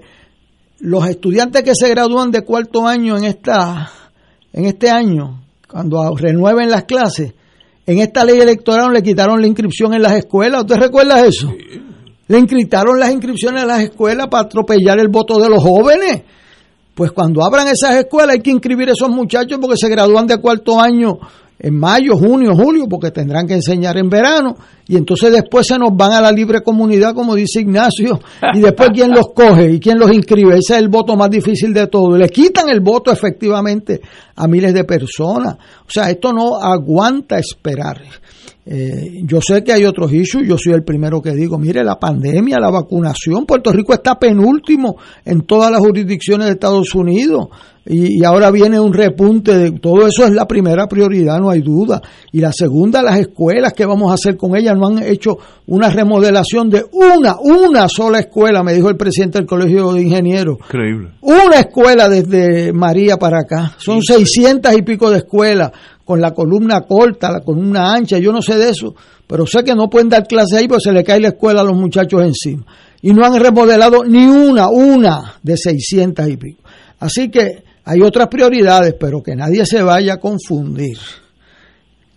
los 0.80 1.06
estudiantes 1.06 1.62
que 1.62 1.74
se 1.74 1.90
gradúan 1.90 2.30
de 2.30 2.40
cuarto 2.40 2.86
año 2.86 3.18
en, 3.18 3.24
esta, 3.24 3.90
en 4.52 4.64
este 4.64 4.88
año, 4.88 5.42
cuando 5.68 6.16
renueven 6.16 6.70
las 6.70 6.84
clases, 6.84 7.34
en 7.84 7.98
esta 7.98 8.24
ley 8.24 8.40
electoral 8.40 8.92
le 8.92 9.02
quitaron 9.02 9.40
la 9.40 9.46
inscripción 9.46 9.92
en 9.92 10.02
las 10.02 10.12
escuelas. 10.12 10.62
¿Usted 10.62 10.76
recuerda 10.76 11.24
eso? 11.24 11.52
Le 12.28 12.38
inscritaron 12.38 12.98
las 12.98 13.12
inscripciones 13.12 13.62
a 13.62 13.66
las 13.66 13.80
escuelas 13.80 14.28
para 14.28 14.44
atropellar 14.44 14.98
el 14.98 15.08
voto 15.08 15.38
de 15.38 15.48
los 15.48 15.62
jóvenes. 15.62 16.22
Pues 16.94 17.12
cuando 17.12 17.44
abran 17.44 17.68
esas 17.68 17.94
escuelas 17.96 18.36
hay 18.36 18.40
que 18.40 18.50
inscribir 18.50 18.88
a 18.88 18.92
esos 18.92 19.10
muchachos 19.10 19.58
porque 19.60 19.76
se 19.76 19.88
gradúan 19.88 20.26
de 20.26 20.38
cuarto 20.38 20.80
año 20.80 21.18
en 21.58 21.78
mayo, 21.78 22.16
junio, 22.16 22.54
julio, 22.54 22.86
porque 22.88 23.10
tendrán 23.10 23.46
que 23.46 23.54
enseñar 23.54 23.96
en 23.96 24.10
verano 24.10 24.56
y 24.86 24.96
entonces 24.96 25.32
después 25.32 25.66
se 25.66 25.78
nos 25.78 25.90
van 25.96 26.12
a 26.12 26.20
la 26.20 26.30
libre 26.30 26.62
comunidad, 26.62 27.14
como 27.14 27.34
dice 27.34 27.60
Ignacio, 27.60 28.20
y 28.54 28.60
después 28.60 28.90
quién 28.92 29.10
los 29.10 29.28
coge 29.34 29.72
y 29.72 29.80
quién 29.80 29.98
los 29.98 30.12
inscribe. 30.12 30.58
Ese 30.58 30.74
es 30.74 30.80
el 30.80 30.88
voto 30.88 31.16
más 31.16 31.30
difícil 31.30 31.72
de 31.72 31.86
todo. 31.86 32.16
Le 32.16 32.28
quitan 32.28 32.68
el 32.68 32.80
voto 32.80 33.10
efectivamente 33.10 34.00
a 34.34 34.46
miles 34.46 34.74
de 34.74 34.84
personas. 34.84 35.54
O 35.54 35.90
sea, 35.90 36.10
esto 36.10 36.32
no 36.32 36.56
aguanta 36.56 37.38
esperar. 37.38 38.00
Eh, 38.68 39.20
yo 39.22 39.40
sé 39.40 39.62
que 39.62 39.72
hay 39.72 39.84
otros 39.84 40.12
issues, 40.12 40.48
yo 40.48 40.58
soy 40.58 40.72
el 40.72 40.82
primero 40.82 41.22
que 41.22 41.30
digo, 41.32 41.56
mire, 41.56 41.84
la 41.84 42.00
pandemia, 42.00 42.58
la 42.58 42.70
vacunación, 42.70 43.46
Puerto 43.46 43.72
Rico 43.72 43.94
está 43.94 44.18
penúltimo 44.18 44.96
en 45.24 45.42
todas 45.42 45.70
las 45.70 45.80
jurisdicciones 45.80 46.46
de 46.46 46.54
Estados 46.54 46.92
Unidos 46.94 47.48
y, 47.88 48.24
ahora 48.24 48.50
viene 48.50 48.80
un 48.80 48.92
repunte 48.92 49.56
de 49.56 49.70
todo 49.72 50.06
eso 50.06 50.24
es 50.24 50.32
la 50.32 50.46
primera 50.46 50.88
prioridad, 50.88 51.38
no 51.38 51.50
hay 51.50 51.60
duda. 51.60 52.02
Y 52.32 52.40
la 52.40 52.52
segunda, 52.52 53.00
las 53.02 53.20
escuelas, 53.20 53.72
¿qué 53.74 53.86
vamos 53.86 54.10
a 54.10 54.14
hacer 54.14 54.36
con 54.36 54.56
ellas? 54.56 54.76
No 54.76 54.88
han 54.88 55.02
hecho 55.04 55.38
una 55.66 55.88
remodelación 55.88 56.68
de 56.68 56.84
una, 56.92 57.36
una 57.40 57.88
sola 57.88 58.18
escuela, 58.18 58.64
me 58.64 58.74
dijo 58.74 58.88
el 58.88 58.96
presidente 58.96 59.38
del 59.38 59.46
Colegio 59.46 59.92
de 59.92 60.02
Ingenieros. 60.02 60.58
Increíble. 60.64 61.10
Una 61.20 61.60
escuela 61.60 62.08
desde 62.08 62.72
María 62.72 63.18
para 63.18 63.40
acá. 63.40 63.76
Son 63.78 64.02
seiscientas 64.02 64.76
y 64.76 64.82
pico 64.82 65.10
de 65.10 65.18
escuelas 65.18 65.70
con 66.06 66.20
la 66.20 66.30
columna 66.30 66.82
corta, 66.82 67.32
la 67.32 67.40
columna 67.40 67.92
ancha, 67.92 68.18
yo 68.18 68.30
no 68.30 68.40
sé 68.40 68.56
de 68.56 68.70
eso, 68.70 68.94
pero 69.26 69.44
sé 69.44 69.64
que 69.64 69.74
no 69.74 69.90
pueden 69.90 70.08
dar 70.08 70.24
clase 70.24 70.56
ahí 70.56 70.68
porque 70.68 70.84
se 70.84 70.92
le 70.92 71.02
cae 71.02 71.18
la 71.18 71.28
escuela 71.28 71.62
a 71.62 71.64
los 71.64 71.76
muchachos 71.76 72.22
encima. 72.22 72.64
Y 73.02 73.12
no 73.12 73.24
han 73.24 73.40
remodelado 73.40 74.04
ni 74.04 74.24
una, 74.24 74.68
una 74.68 75.34
de 75.42 75.56
600 75.56 76.28
y 76.28 76.36
pico. 76.36 76.62
Así 77.00 77.28
que 77.28 77.64
hay 77.84 78.00
otras 78.02 78.28
prioridades, 78.28 78.94
pero 78.98 79.20
que 79.20 79.34
nadie 79.34 79.66
se 79.66 79.82
vaya 79.82 80.14
a 80.14 80.16
confundir, 80.18 80.96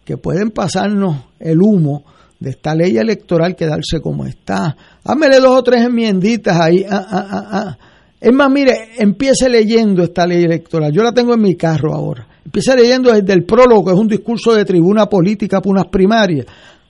que 0.05 0.17
pueden 0.17 0.51
pasarnos 0.51 1.23
el 1.39 1.59
humo 1.59 2.03
de 2.39 2.51
esta 2.51 2.75
ley 2.75 2.95
electoral 2.95 3.55
quedarse 3.55 3.99
como 4.01 4.27
está. 4.27 4.77
Hámele 5.03 5.39
dos 5.39 5.57
o 5.57 5.63
tres 5.63 5.83
enmienditas 5.83 6.59
ahí. 6.59 6.85
Ah, 6.87 7.07
ah, 7.09 7.27
ah, 7.31 7.47
ah. 7.51 7.77
Es 8.21 8.31
más, 8.31 8.51
mire, 8.51 8.89
empiece 8.99 9.49
leyendo 9.49 10.03
esta 10.03 10.27
ley 10.27 10.43
electoral. 10.43 10.91
Yo 10.91 11.01
la 11.01 11.11
tengo 11.11 11.33
en 11.33 11.41
mi 11.41 11.55
carro 11.55 11.95
ahora 11.95 12.28
Empieza 12.45 12.75
leyendo 12.75 13.11
desde 13.11 13.33
el 13.33 13.43
prólogo, 13.43 13.85
que 13.85 13.91
es 13.93 13.99
un 13.99 14.07
discurso 14.07 14.53
de 14.53 14.65
tribuna 14.65 15.07
política 15.07 15.61
para 15.61 15.71
unas 15.71 15.87
primarias, 15.87 16.45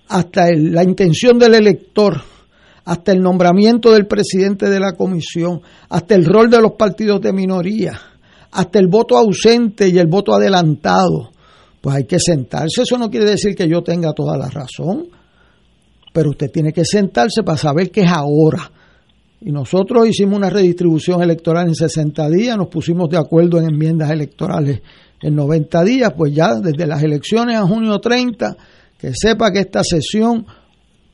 hasta 0.07 0.51
la 0.55 0.84
intención 0.84 1.38
del 1.38 1.55
elector, 1.55 2.21
hasta 2.85 3.11
el 3.11 3.21
nombramiento 3.21 3.91
del 3.91 4.07
presidente 4.07 4.69
de 4.69 4.80
la 4.80 4.93
comisión, 4.93 5.61
hasta 5.89 6.15
el 6.15 6.26
rol 6.26 6.49
de 6.49 6.61
los 6.61 6.73
partidos 6.73 7.21
de 7.21 7.34
minoría, 7.34 7.99
hasta 8.51 8.80
el 8.80 8.88
voto 8.88 9.17
ausente 9.17 9.88
y 9.88 9.97
el 9.97 10.07
voto 10.07 10.34
adelantado. 10.34 11.31
Pues 11.81 11.95
hay 11.95 12.05
que 12.05 12.19
sentarse. 12.19 12.81
Eso 12.81 12.97
no 12.97 13.09
quiere 13.09 13.26
decir 13.26 13.55
que 13.55 13.67
yo 13.67 13.81
tenga 13.81 14.11
toda 14.13 14.38
la 14.38 14.49
razón, 14.49 15.07
pero 16.11 16.31
usted 16.31 16.51
tiene 16.51 16.73
que 16.73 16.84
sentarse 16.84 17.43
para 17.43 17.57
saber 17.57 17.91
qué 17.91 18.01
es 18.01 18.11
ahora. 18.11 18.71
Y 19.41 19.51
nosotros 19.51 20.07
hicimos 20.07 20.38
una 20.38 20.49
redistribución 20.49 21.21
electoral 21.21 21.67
en 21.67 21.76
60 21.76 22.30
días, 22.30 22.57
nos 22.57 22.67
pusimos 22.67 23.09
de 23.09 23.17
acuerdo 23.17 23.57
en 23.59 23.69
enmiendas 23.69 24.11
electorales 24.11 24.81
en 25.21 25.35
90 25.35 25.83
días, 25.83 26.13
pues 26.15 26.33
ya 26.33 26.55
desde 26.55 26.87
las 26.87 27.03
elecciones 27.03 27.57
a 27.57 27.67
junio 27.67 27.99
30, 27.99 28.55
que 28.97 29.11
sepa 29.13 29.51
que 29.51 29.59
esta 29.59 29.83
sesión 29.83 30.45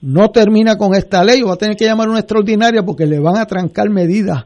no 0.02 0.30
termina 0.30 0.78
con 0.78 0.94
esta 0.96 1.24
ley, 1.24 1.42
va 1.42 1.54
a 1.54 1.58
tener 1.58 1.76
que 1.76 1.86
llamar 1.86 2.10
una 2.10 2.20
extraordinaria 2.20 2.84
porque 2.84 3.06
le 3.06 3.20
van 3.20 3.38
a 3.38 3.46
trancar 3.46 3.90
medidas 3.90 4.46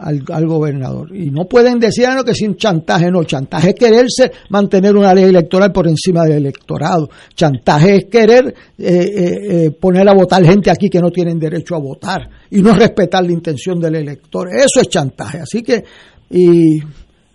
al, 0.00 0.46
gobernador. 0.46 1.14
Y 1.14 1.30
no 1.30 1.44
pueden 1.44 1.78
decir 1.78 2.06
ah, 2.06 2.22
que 2.24 2.34
sin 2.34 2.56
chantaje, 2.56 3.10
no, 3.10 3.22
chantaje 3.24 3.70
es 3.70 3.74
quererse 3.74 4.32
mantener 4.48 4.96
una 4.96 5.14
ley 5.14 5.24
electoral 5.24 5.72
por 5.72 5.86
encima 5.88 6.24
del 6.24 6.38
electorado. 6.38 7.10
Chantaje 7.34 7.96
es 7.96 8.04
querer 8.06 8.54
eh, 8.78 8.88
eh, 8.88 9.66
eh, 9.66 9.70
poner 9.72 10.08
a 10.08 10.14
votar 10.14 10.44
gente 10.44 10.70
aquí 10.70 10.88
que 10.88 11.00
no 11.00 11.10
tienen 11.10 11.38
derecho 11.38 11.74
a 11.74 11.78
votar 11.78 12.28
y 12.50 12.62
no 12.62 12.72
respetar 12.72 13.24
la 13.24 13.32
intención 13.32 13.78
del 13.78 13.96
elector. 13.96 14.48
Eso 14.48 14.80
es 14.80 14.88
chantaje. 14.88 15.40
Así 15.40 15.62
que, 15.62 15.84
y 16.30 16.80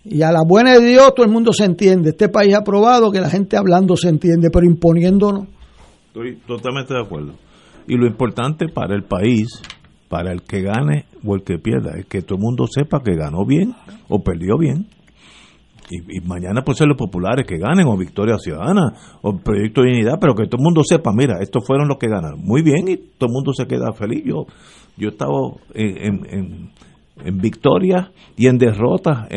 y 0.06 0.22
a 0.22 0.32
la 0.32 0.44
buena 0.48 0.74
de 0.74 0.86
Dios 0.86 1.14
todo 1.16 1.26
el 1.26 1.32
mundo 1.32 1.52
se 1.52 1.66
entiende. 1.66 2.12
Este 2.12 2.30
país 2.30 2.54
ha 2.54 2.64
probado 2.64 3.12
que 3.12 3.20
la 3.20 3.30
gente 3.30 3.58
hablando 3.58 3.98
se 3.98 4.10
entiende, 4.10 4.50
pero 4.54 4.66
imponiéndonos. 4.66 5.48
Estoy 6.08 6.38
totalmente 6.48 6.94
de 6.94 7.02
acuerdo. 7.02 7.34
Y 7.88 7.98
lo 7.98 8.06
importante 8.06 8.68
para 8.68 8.96
el 8.96 9.04
país, 9.04 9.48
para 10.08 10.32
el 10.32 10.44
que 10.44 10.62
gane 10.62 11.06
o 11.26 11.36
el 11.36 11.44
que 11.44 11.58
pierda, 11.58 11.98
es 11.98 12.06
que 12.06 12.22
todo 12.22 12.38
el 12.38 12.44
mundo 12.44 12.68
sepa 12.68 13.02
que 13.04 13.16
ganó 13.16 13.46
bien 13.46 13.74
o 14.08 14.24
perdió 14.24 14.58
bien. 14.60 14.88
Y, 15.90 16.20
mañana 16.22 16.64
puede 16.64 16.78
ser 16.78 16.88
los 16.88 16.98
populares 16.98 17.46
que 17.48 17.60
ganen, 17.60 17.86
o 17.86 17.96
Victoria 17.96 18.38
Ciudadana, 18.40 18.94
o 19.22 19.38
Proyecto 19.38 19.82
de 19.82 19.92
Unidad, 19.92 20.18
pero 20.20 20.34
que 20.34 20.48
todo 20.48 20.58
el 20.58 20.64
mundo 20.64 20.82
sepa, 20.84 21.12
mira, 21.14 21.36
estos 21.42 21.64
fueron 21.66 21.88
los 21.88 21.98
que 22.00 22.08
ganaron. 22.08 22.40
Muy 22.44 22.64
bien, 22.64 22.88
y 22.88 22.98
todo 22.98 23.28
el 23.30 23.34
mundo 23.34 23.54
se 23.54 23.68
queda 23.68 23.94
feliz. 23.94 24.24
Yo, 24.26 24.46
yo 24.98 25.10
estaba 25.10 25.38
en 25.76 26.26
en 26.26 26.72
victorias 27.34 28.10
y 28.36 28.48
en 28.48 28.58
derrotas 28.58 29.28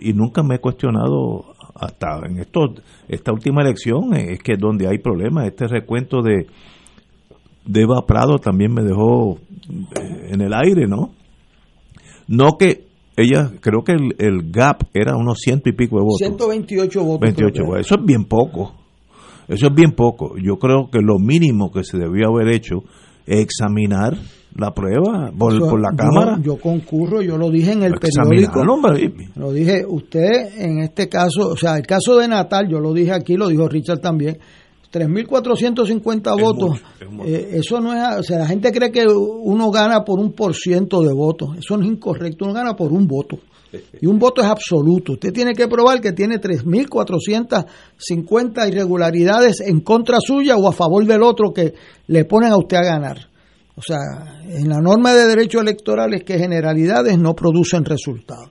y 0.00 0.12
nunca 0.12 0.42
me 0.42 0.56
he 0.56 0.58
cuestionado 0.58 1.54
hasta 1.74 2.20
en 2.26 2.38
esto 2.38 2.74
esta 3.08 3.32
última 3.32 3.62
elección 3.62 4.14
es 4.14 4.38
que 4.40 4.56
donde 4.56 4.86
hay 4.86 4.98
problemas. 4.98 5.46
Este 5.46 5.66
recuento 5.66 6.22
de 6.22 6.46
de 7.64 7.82
Eva 7.82 8.04
Prado 8.06 8.38
también 8.38 8.72
me 8.74 8.82
dejó 8.82 9.38
eh, 9.38 10.30
en 10.30 10.40
el 10.40 10.52
aire 10.52 10.86
no 10.86 11.12
no 12.26 12.58
que 12.58 12.86
ella 13.16 13.50
creo 13.60 13.84
que 13.84 13.92
el, 13.92 14.50
gap 14.50 14.84
era 14.92 15.16
unos 15.16 15.38
ciento 15.38 15.68
y 15.68 15.72
pico 15.72 15.96
de 15.96 16.02
votos. 16.02 16.18
128 16.18 17.04
votos 17.04 17.20
28 17.20 17.76
eso 17.76 17.94
es 17.94 18.04
bien 18.04 18.24
poco 18.24 18.82
eso 19.48 19.66
es 19.66 19.74
bien 19.74 19.92
poco. 19.92 20.36
Yo 20.38 20.56
creo 20.56 20.88
que 20.90 21.00
lo 21.00 21.18
mínimo 21.18 21.70
que 21.72 21.84
se 21.84 21.98
debió 21.98 22.28
haber 22.28 22.54
hecho 22.54 22.84
es 23.26 23.40
examinar 23.40 24.16
la 24.56 24.72
prueba 24.72 25.32
por, 25.36 25.80
la 25.80 25.90
Cámara. 25.96 26.38
Yo, 26.42 26.56
concurro, 26.56 27.22
yo 27.22 27.36
lo 27.36 27.50
dije 27.50 27.72
en 27.72 27.82
el 27.82 27.94
periódico. 27.94 28.64
Lo 29.36 29.52
dije, 29.52 29.84
usted 29.86 30.58
en 30.58 30.80
este 30.80 31.08
caso, 31.08 31.48
o 31.48 31.56
sea, 31.56 31.76
el 31.76 31.86
caso 31.86 32.18
de 32.18 32.28
Natal, 32.28 32.68
yo 32.68 32.80
lo 32.80 32.92
dije 32.92 33.12
aquí, 33.12 33.36
lo 33.36 33.48
dijo 33.48 33.68
Richard 33.68 34.00
también, 34.00 34.38
3.450 34.92 36.40
votos, 36.40 36.80
eh, 37.24 37.52
eso 37.54 37.80
no 37.80 37.94
es, 37.94 38.02
o 38.18 38.22
sea, 38.22 38.40
la 38.40 38.46
gente 38.46 38.70
cree 38.70 38.92
que 38.92 39.06
uno 39.06 39.70
gana 39.70 40.04
por 40.04 40.20
un 40.20 40.32
por 40.32 40.54
ciento 40.54 41.00
de 41.00 41.14
votos, 41.14 41.56
eso 41.58 41.78
no 41.78 41.84
es 41.84 41.90
incorrecto, 41.90 42.44
uno 42.44 42.52
gana 42.52 42.76
por 42.76 42.92
un 42.92 43.06
voto. 43.06 43.38
Y 44.02 44.06
un 44.06 44.18
voto 44.18 44.42
es 44.42 44.48
absoluto. 44.48 45.12
Usted 45.12 45.32
tiene 45.32 45.54
que 45.54 45.66
probar 45.66 46.02
que 46.02 46.12
tiene 46.12 46.38
3.450 46.38 48.68
irregularidades 48.68 49.62
en 49.62 49.80
contra 49.80 50.18
suya 50.20 50.58
o 50.58 50.68
a 50.68 50.72
favor 50.72 51.06
del 51.06 51.22
otro 51.22 51.54
que 51.54 51.72
le 52.08 52.26
ponen 52.26 52.52
a 52.52 52.58
usted 52.58 52.76
a 52.76 52.82
ganar. 52.82 53.31
O 53.82 53.84
sea, 53.84 54.40
en 54.48 54.68
la 54.68 54.80
norma 54.80 55.12
de 55.12 55.26
derecho 55.26 55.60
electoral 55.60 56.14
es 56.14 56.22
que 56.22 56.38
generalidades 56.38 57.18
no 57.18 57.34
producen 57.34 57.84
resultados 57.84 58.50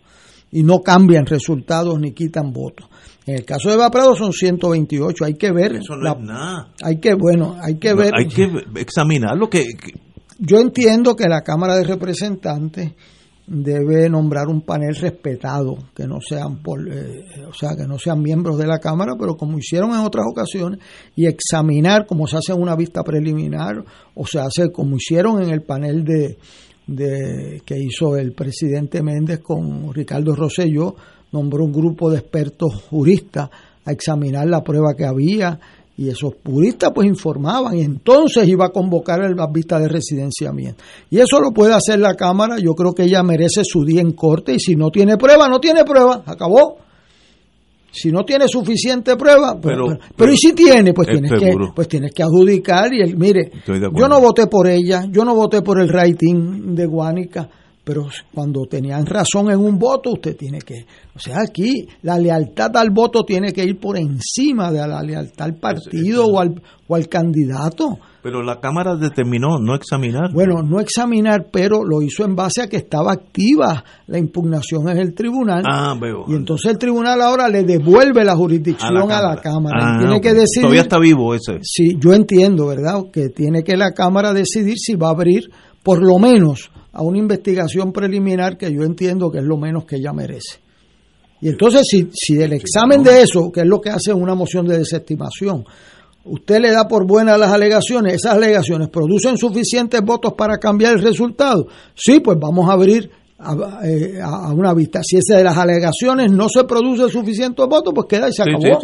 y 0.51 0.61
no 0.63 0.81
cambian 0.81 1.25
resultados 1.25 1.97
ni 2.01 2.11
quitan 2.11 2.51
votos. 2.51 2.89
En 3.25 3.35
el 3.35 3.45
caso 3.45 3.69
de 3.69 3.77
Vaprado 3.77 4.13
son 4.13 4.33
128, 4.33 5.23
hay 5.23 5.35
que 5.35 5.53
ver. 5.53 5.75
Eso 5.75 5.95
no 5.95 6.11
es 6.11 6.19
nada. 6.19 6.73
Hay 6.83 6.99
que, 6.99 7.13
bueno, 7.13 7.55
hay 7.61 7.75
que 7.75 7.93
ver. 7.93 8.11
Hay 8.13 8.27
que 8.27 8.49
examinar 8.75 9.37
lo 9.37 9.49
que. 9.49 9.63
Yo 10.37 10.59
entiendo 10.59 11.15
que 11.15 11.29
la 11.29 11.41
Cámara 11.43 11.75
de 11.75 11.85
Representantes 11.85 12.91
debe 13.53 14.09
nombrar 14.09 14.47
un 14.47 14.61
panel 14.61 14.95
respetado, 14.95 15.75
que 15.93 16.07
no 16.07 16.19
sean 16.21 16.63
por, 16.63 16.87
eh, 16.87 17.25
o 17.49 17.53
sea, 17.53 17.75
que 17.75 17.85
no 17.85 17.99
sean 17.99 18.21
miembros 18.21 18.57
de 18.57 18.65
la 18.65 18.79
Cámara, 18.79 19.13
pero 19.19 19.35
como 19.35 19.57
hicieron 19.57 19.91
en 19.91 19.97
otras 19.97 20.25
ocasiones, 20.31 20.79
y 21.17 21.27
examinar 21.27 22.05
como 22.07 22.27
se 22.27 22.37
hace 22.37 22.53
en 22.53 22.61
una 22.61 22.77
vista 22.77 23.03
preliminar, 23.03 23.83
o 24.15 24.25
se 24.25 24.39
hace 24.39 24.71
como 24.71 24.95
hicieron 24.95 25.43
en 25.43 25.49
el 25.49 25.63
panel 25.63 26.05
de, 26.05 26.37
de 26.87 27.61
que 27.65 27.77
hizo 27.77 28.15
el 28.15 28.31
presidente 28.31 29.03
Méndez 29.03 29.39
con 29.39 29.93
Ricardo 29.93 30.33
Rosselló, 30.33 30.95
nombró 31.33 31.65
un 31.65 31.73
grupo 31.73 32.09
de 32.09 32.19
expertos 32.19 32.83
juristas 32.89 33.49
a 33.83 33.91
examinar 33.91 34.47
la 34.47 34.63
prueba 34.63 34.93
que 34.95 35.05
había 35.05 35.59
y 36.01 36.09
esos 36.09 36.33
puristas 36.33 36.89
pues 36.95 37.07
informaban 37.07 37.77
y 37.77 37.81
entonces 37.81 38.47
iba 38.47 38.65
a 38.65 38.69
convocar 38.69 39.19
la 39.35 39.45
vista 39.45 39.77
de 39.77 39.87
residenciamiento. 39.87 40.83
Y 41.11 41.19
eso 41.19 41.39
lo 41.39 41.51
puede 41.51 41.75
hacer 41.75 41.99
la 41.99 42.15
Cámara, 42.15 42.55
yo 42.57 42.73
creo 42.73 42.93
que 42.93 43.03
ella 43.03 43.21
merece 43.21 43.61
su 43.63 43.85
día 43.85 44.01
en 44.01 44.13
corte 44.13 44.53
y 44.53 44.59
si 44.59 44.75
no 44.75 44.89
tiene 44.89 45.15
prueba, 45.17 45.47
no 45.47 45.59
tiene 45.59 45.83
prueba, 45.83 46.23
acabó. 46.25 46.77
Si 47.91 48.09
no 48.09 48.23
tiene 48.23 48.47
suficiente 48.47 49.15
prueba, 49.15 49.59
pues, 49.61 49.75
pero, 49.75 49.99
pero, 50.15 50.31
y 50.31 50.37
si 50.37 50.53
tiene, 50.53 50.93
pues 50.93 51.09
tienes 51.09 51.33
que 51.33 51.53
pues 51.75 51.87
tienes 51.89 52.11
que 52.13 52.23
adjudicar 52.23 52.91
y 52.93 53.01
el, 53.01 53.17
mire, 53.17 53.51
yo 53.67 54.07
no 54.07 54.21
voté 54.21 54.47
por 54.47 54.67
ella, 54.67 55.03
yo 55.11 55.23
no 55.25 55.35
voté 55.35 55.61
por 55.61 55.79
el 55.79 55.89
rating 55.89 56.73
de 56.73 56.85
Guánica, 56.85 57.49
pero 57.83 58.07
cuando 58.33 58.65
tenían 58.65 59.05
razón 59.05 59.49
en 59.49 59.59
un 59.59 59.79
voto, 59.79 60.11
usted 60.11 60.37
tiene 60.37 60.59
que, 60.59 60.85
o 61.15 61.19
sea, 61.19 61.37
aquí 61.41 61.87
la 62.03 62.17
lealtad 62.19 62.69
al 62.77 62.91
voto 62.91 63.23
tiene 63.23 63.51
que 63.51 63.63
ir 63.63 63.79
por 63.79 63.97
encima 63.97 64.71
de 64.71 64.87
la 64.87 65.01
lealtad 65.01 65.47
al 65.47 65.55
partido 65.55 66.27
o 66.27 66.39
al, 66.39 66.61
o 66.87 66.95
al 66.95 67.07
candidato. 67.07 67.97
Pero 68.21 68.43
la 68.43 68.59
Cámara 68.59 68.95
determinó 68.95 69.57
no 69.59 69.73
examinar. 69.73 70.31
Bueno, 70.31 70.61
no 70.61 70.79
examinar, 70.79 71.47
pero 71.51 71.83
lo 71.83 72.03
hizo 72.03 72.23
en 72.23 72.35
base 72.35 72.61
a 72.61 72.67
que 72.67 72.77
estaba 72.77 73.13
activa 73.13 73.83
la 74.05 74.19
impugnación 74.19 74.87
en 74.89 74.99
el 74.99 75.15
tribunal. 75.15 75.63
Ah, 75.67 75.95
veo. 75.99 76.25
Y 76.27 76.35
entonces 76.35 76.71
el 76.71 76.77
tribunal 76.77 77.19
ahora 77.19 77.49
le 77.49 77.63
devuelve 77.63 78.23
la 78.23 78.35
jurisdicción 78.35 79.11
a 79.11 79.21
la 79.23 79.41
Cámara. 79.41 79.95
Ah, 79.95 79.99
tiene 79.99 80.21
que 80.21 80.33
decidir. 80.33 80.61
Todavía 80.61 80.81
está 80.81 80.99
vivo 80.99 81.33
ese. 81.33 81.57
Sí, 81.63 81.97
yo 81.99 82.13
entiendo, 82.13 82.67
¿verdad? 82.67 83.05
Que 83.11 83.29
tiene 83.29 83.63
que 83.63 83.75
la 83.75 83.91
Cámara 83.91 84.33
decidir 84.33 84.75
si 84.77 84.93
va 84.93 85.07
a 85.07 85.11
abrir 85.11 85.49
por 85.81 86.03
lo 86.03 86.19
menos 86.19 86.69
a 86.93 87.01
una 87.01 87.17
investigación 87.17 87.91
preliminar 87.91 88.57
que 88.57 88.71
yo 88.71 88.83
entiendo 88.83 89.31
que 89.31 89.39
es 89.39 89.43
lo 89.43 89.57
menos 89.57 89.85
que 89.85 89.97
ella 89.97 90.13
merece. 90.13 90.59
Y 91.41 91.49
entonces, 91.49 91.87
si, 91.89 92.09
si 92.13 92.39
el 92.41 92.53
examen 92.53 93.01
de 93.01 93.21
eso, 93.21 93.51
que 93.51 93.61
es 93.61 93.65
lo 93.65 93.81
que 93.81 93.89
hace 93.89 94.13
una 94.13 94.35
moción 94.35 94.67
de 94.67 94.77
desestimación, 94.77 95.65
usted 96.25 96.59
le 96.59 96.71
da 96.71 96.87
por 96.87 97.07
buenas 97.07 97.39
las 97.39 97.51
alegaciones, 97.51 98.15
esas 98.15 98.35
alegaciones 98.35 98.89
producen 98.89 99.37
suficientes 99.37 100.01
votos 100.01 100.33
para 100.33 100.57
cambiar 100.57 100.93
el 100.93 101.01
resultado, 101.01 101.67
sí, 101.95 102.19
pues 102.19 102.37
vamos 102.39 102.69
a 102.69 102.73
abrir 102.73 103.09
a, 103.39 103.79
eh, 103.83 104.19
una 104.53 104.73
vista. 104.73 105.01
Si 105.03 105.17
esa 105.17 105.37
de 105.37 105.43
las 105.43 105.57
alegaciones 105.57 106.31
no 106.31 106.47
se 106.47 106.63
produce 106.65 107.09
suficientes 107.09 107.65
votos, 107.65 107.91
pues 107.93 108.07
queda 108.07 108.29
y 108.29 108.33
se 108.33 108.43
acabó. 108.43 108.79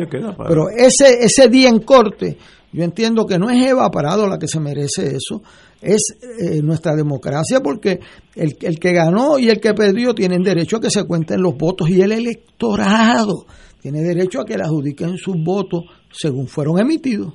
Pero 0.48 0.70
ese, 0.70 1.24
ese 1.24 1.48
día 1.48 1.70
en 1.70 1.82
corte, 1.82 2.38
yo 2.72 2.84
entiendo 2.84 3.26
que 3.26 3.40
no 3.40 3.50
es 3.50 3.66
Eva 3.66 3.90
Parado 3.90 4.28
la 4.28 4.38
que 4.38 4.48
se 4.48 4.60
merece 4.60 5.16
eso, 5.16 5.42
es 5.82 6.18
eh, 6.22 6.62
nuestra 6.62 6.96
democracia 6.96 7.62
porque 7.62 8.00
el, 8.36 8.58
el, 8.62 8.80
que 8.80 8.94
ganó 8.94 9.38
y 9.38 9.50
el 9.50 9.60
que 9.60 9.74
perdió 9.74 10.14
tienen 10.14 10.42
derecho 10.42 10.78
a 10.78 10.82
que 10.82 10.90
se 10.90 11.06
cuenten 11.06 11.42
los 11.42 11.56
votos 11.56 11.90
y 11.90 12.02
el 12.02 12.12
electorado 12.12 13.46
tiene 13.82 14.02
derecho 14.02 14.42
a 14.42 14.46
que 14.46 14.58
le 14.58 14.64
adjudiquen 14.64 15.18
sus 15.18 15.36
votos 15.44 15.84
según 16.12 16.48
fueron 16.48 16.80
emitidos. 16.80 17.34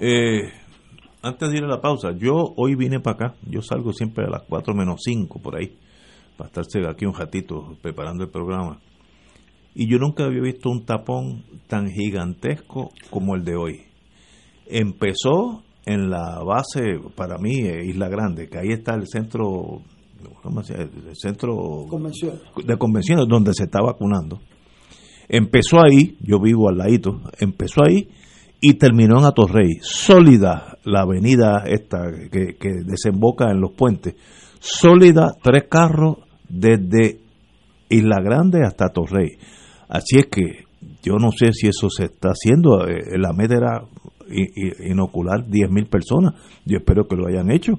Eh, 0.00 0.50
antes 1.22 1.50
de 1.50 1.58
ir 1.58 1.64
a 1.64 1.68
la 1.68 1.80
pausa, 1.80 2.12
yo 2.16 2.32
hoy 2.56 2.74
vine 2.74 3.00
para 3.00 3.14
acá, 3.14 3.36
yo 3.46 3.60
salgo 3.62 3.92
siempre 3.92 4.24
a 4.24 4.30
las 4.30 4.42
4 4.48 4.74
menos 4.74 5.00
5 5.04 5.40
por 5.40 5.56
ahí, 5.56 5.76
para 6.36 6.48
estarse 6.48 6.80
aquí 6.88 7.04
un 7.04 7.14
ratito 7.14 7.76
preparando 7.82 8.24
el 8.24 8.30
programa. 8.30 8.80
Y 9.74 9.88
yo 9.88 9.98
nunca 9.98 10.24
había 10.24 10.40
visto 10.40 10.70
un 10.70 10.84
tapón 10.84 11.44
tan 11.68 11.88
gigantesco 11.90 12.90
como 13.10 13.36
el 13.36 13.44
de 13.44 13.56
hoy. 13.56 13.89
Empezó 14.70 15.62
en 15.84 16.10
la 16.10 16.42
base, 16.44 16.98
para 17.16 17.38
mí, 17.38 17.58
Isla 17.58 18.08
Grande, 18.08 18.48
que 18.48 18.58
ahí 18.58 18.70
está 18.70 18.94
el 18.94 19.06
centro. 19.06 19.82
El 20.68 21.16
centro 21.16 21.86
de 22.64 22.76
convenciones 22.76 23.26
donde 23.26 23.54
se 23.54 23.64
está 23.64 23.80
vacunando. 23.80 24.40
Empezó 25.28 25.80
ahí, 25.80 26.16
yo 26.20 26.40
vivo 26.40 26.68
al 26.68 26.76
ladito, 26.76 27.20
empezó 27.38 27.84
ahí 27.86 28.08
y 28.60 28.74
terminó 28.74 29.18
en 29.18 29.24
Atorrey. 29.24 29.78
Sólida 29.80 30.78
la 30.84 31.02
avenida 31.02 31.64
esta 31.66 32.10
que, 32.30 32.56
que 32.58 32.70
desemboca 32.84 33.50
en 33.50 33.60
los 33.60 33.72
puentes. 33.72 34.14
Sólida, 34.58 35.32
tres 35.42 35.64
carros 35.70 36.18
desde 36.48 37.20
Isla 37.88 38.20
Grande 38.22 38.62
hasta 38.64 38.86
Atorrey. 38.86 39.38
Así 39.88 40.18
es 40.18 40.26
que 40.26 40.64
yo 41.02 41.14
no 41.18 41.30
sé 41.32 41.52
si 41.52 41.68
eso 41.68 41.88
se 41.90 42.04
está 42.04 42.30
haciendo. 42.30 42.86
Eh, 42.86 43.18
la 43.18 43.32
meta 43.32 43.56
era 43.56 43.82
inocular 44.30 45.44
10.000 45.46 45.88
personas. 45.88 46.34
Yo 46.64 46.78
espero 46.78 47.06
que 47.06 47.16
lo 47.16 47.26
hayan 47.26 47.50
hecho, 47.50 47.78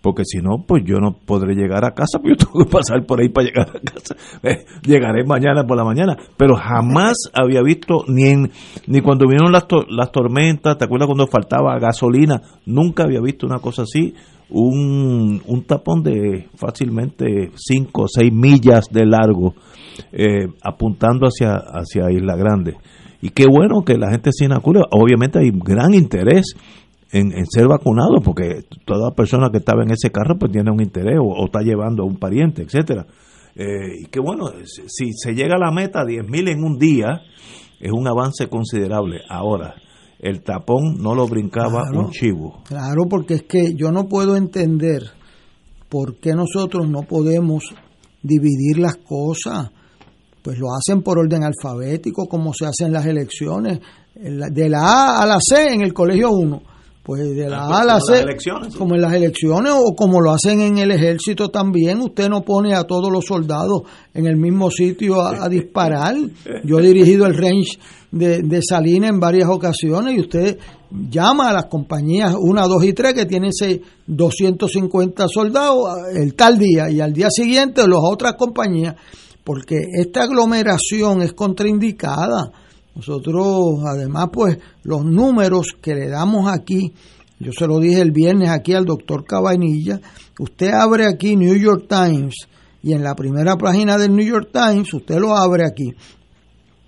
porque 0.00 0.24
si 0.24 0.38
no, 0.38 0.64
pues 0.66 0.82
yo 0.84 0.98
no 0.98 1.12
podré 1.12 1.54
llegar 1.54 1.84
a 1.84 1.92
casa, 1.92 2.18
porque 2.18 2.30
yo 2.30 2.36
tengo 2.46 2.64
que 2.64 2.70
pasar 2.70 3.04
por 3.06 3.20
ahí 3.20 3.28
para 3.28 3.46
llegar 3.46 3.68
a 3.68 3.80
casa. 3.80 4.16
Eh, 4.42 4.64
llegaré 4.82 5.24
mañana 5.24 5.64
por 5.64 5.76
la 5.76 5.84
mañana, 5.84 6.16
pero 6.36 6.56
jamás 6.56 7.14
había 7.32 7.62
visto, 7.62 8.04
ni 8.08 8.24
en, 8.24 8.50
ni 8.86 9.00
cuando 9.00 9.26
vinieron 9.26 9.52
las, 9.52 9.66
las 9.88 10.10
tormentas, 10.10 10.76
¿te 10.76 10.84
acuerdas 10.84 11.06
cuando 11.06 11.26
faltaba 11.26 11.78
gasolina? 11.78 12.42
Nunca 12.66 13.04
había 13.04 13.20
visto 13.20 13.46
una 13.46 13.58
cosa 13.58 13.82
así. 13.82 14.14
Un, 14.54 15.40
un 15.46 15.62
tapón 15.64 16.02
de 16.02 16.48
fácilmente 16.56 17.52
5 17.54 18.02
o 18.02 18.06
6 18.06 18.30
millas 18.34 18.84
de 18.90 19.06
largo 19.06 19.54
eh, 20.12 20.46
apuntando 20.62 21.26
hacia, 21.26 21.54
hacia 21.54 22.10
Isla 22.10 22.36
Grande. 22.36 22.76
Y 23.22 23.30
qué 23.30 23.46
bueno 23.46 23.84
que 23.84 23.96
la 23.96 24.10
gente 24.10 24.30
se 24.32 24.46
inocule. 24.46 24.80
Obviamente 24.90 25.38
hay 25.38 25.50
gran 25.52 25.94
interés 25.94 26.54
en, 27.12 27.32
ser 27.46 27.68
vacunado, 27.68 28.20
porque 28.22 28.64
toda 28.84 29.14
persona 29.14 29.48
que 29.50 29.58
estaba 29.58 29.84
en 29.84 29.92
ese 29.92 30.10
carro 30.10 30.36
pues 30.38 30.50
tiene 30.50 30.72
un 30.72 30.82
interés 30.82 31.18
o, 31.22 31.46
está 31.46 31.60
llevando 31.60 32.02
a 32.02 32.06
un 32.06 32.16
pariente, 32.16 32.62
etcétera. 32.62 33.06
Eh, 33.54 34.00
y 34.00 34.06
qué 34.06 34.18
bueno, 34.18 34.46
si 34.64 35.12
se 35.12 35.34
llega 35.34 35.54
a 35.54 35.58
la 35.58 35.70
meta 35.70 36.04
10.000 36.04 36.50
en 36.50 36.64
un 36.64 36.78
día, 36.78 37.20
es 37.80 37.92
un 37.92 38.08
avance 38.08 38.48
considerable. 38.48 39.20
Ahora, 39.28 39.76
el 40.18 40.42
tapón 40.42 40.96
no 40.98 41.14
lo 41.14 41.28
brincaba 41.28 41.82
un 41.92 42.10
chivo. 42.10 42.62
Claro, 42.66 43.04
porque 43.08 43.34
es 43.34 43.42
que 43.44 43.74
yo 43.74 43.92
no 43.92 44.08
puedo 44.08 44.36
entender 44.36 45.02
por 45.88 46.16
qué 46.18 46.34
nosotros 46.34 46.88
no 46.88 47.02
podemos 47.02 47.72
dividir 48.22 48.78
las 48.78 48.96
cosas 48.96 49.70
pues 50.42 50.58
lo 50.58 50.74
hacen 50.74 51.02
por 51.02 51.18
orden 51.18 51.44
alfabético, 51.44 52.26
como 52.26 52.52
se 52.52 52.66
hacen 52.66 52.92
las 52.92 53.06
elecciones, 53.06 53.78
de 54.14 54.68
la 54.68 54.80
A 54.80 55.22
a 55.22 55.26
la 55.26 55.38
C 55.40 55.72
en 55.72 55.82
el 55.82 55.94
colegio 55.94 56.30
1. 56.30 56.62
Pues 57.02 57.34
de 57.34 57.48
la 57.48 57.64
ah, 57.64 57.78
A 57.78 57.80
a 57.80 57.84
la 57.84 58.00
C, 58.00 58.24
como 58.78 58.94
en 58.94 59.00
las 59.00 59.12
elecciones 59.12 59.72
o 59.74 59.92
como 59.96 60.20
lo 60.20 60.30
hacen 60.30 60.60
en 60.60 60.78
el 60.78 60.92
ejército 60.92 61.48
también, 61.48 62.00
usted 62.00 62.28
no 62.28 62.42
pone 62.42 62.74
a 62.74 62.84
todos 62.84 63.10
los 63.10 63.24
soldados 63.24 63.82
en 64.14 64.26
el 64.26 64.36
mismo 64.36 64.70
sitio 64.70 65.20
a, 65.20 65.48
disparar. 65.48 66.14
Yo 66.64 66.78
he 66.78 66.82
dirigido 66.82 67.26
el 67.26 67.36
range 67.36 67.76
de, 68.12 68.42
de 68.42 68.60
Salina 68.62 69.08
en 69.08 69.18
varias 69.18 69.48
ocasiones 69.48 70.16
y 70.16 70.20
usted 70.20 70.58
llama 71.10 71.48
a 71.48 71.52
las 71.52 71.66
compañías 71.66 72.36
1, 72.38 72.68
2 72.68 72.84
y 72.84 72.92
3 72.92 73.14
que 73.14 73.26
tienen 73.26 73.50
250 74.06 75.26
soldados 75.26 75.88
el 76.14 76.34
tal 76.34 76.56
día 76.56 76.88
y 76.88 77.00
al 77.00 77.12
día 77.12 77.28
siguiente 77.30 77.82
las 77.88 78.00
otras 78.00 78.34
compañías 78.34 78.94
porque 79.44 79.76
esta 79.92 80.24
aglomeración 80.24 81.22
es 81.22 81.32
contraindicada. 81.32 82.52
Nosotros, 82.94 83.80
además, 83.86 84.28
pues 84.32 84.58
los 84.82 85.04
números 85.04 85.68
que 85.80 85.94
le 85.94 86.08
damos 86.08 86.50
aquí, 86.50 86.92
yo 87.38 87.52
se 87.52 87.66
lo 87.66 87.78
dije 87.78 88.00
el 88.00 88.12
viernes 88.12 88.50
aquí 88.50 88.74
al 88.74 88.84
doctor 88.84 89.24
Cabanilla, 89.24 90.00
usted 90.38 90.68
abre 90.68 91.06
aquí 91.06 91.36
New 91.36 91.56
York 91.56 91.86
Times 91.88 92.34
y 92.82 92.92
en 92.92 93.02
la 93.02 93.14
primera 93.14 93.56
página 93.56 93.96
del 93.96 94.14
New 94.14 94.26
York 94.26 94.50
Times, 94.52 94.92
usted 94.92 95.18
lo 95.18 95.36
abre 95.36 95.64
aquí 95.66 95.94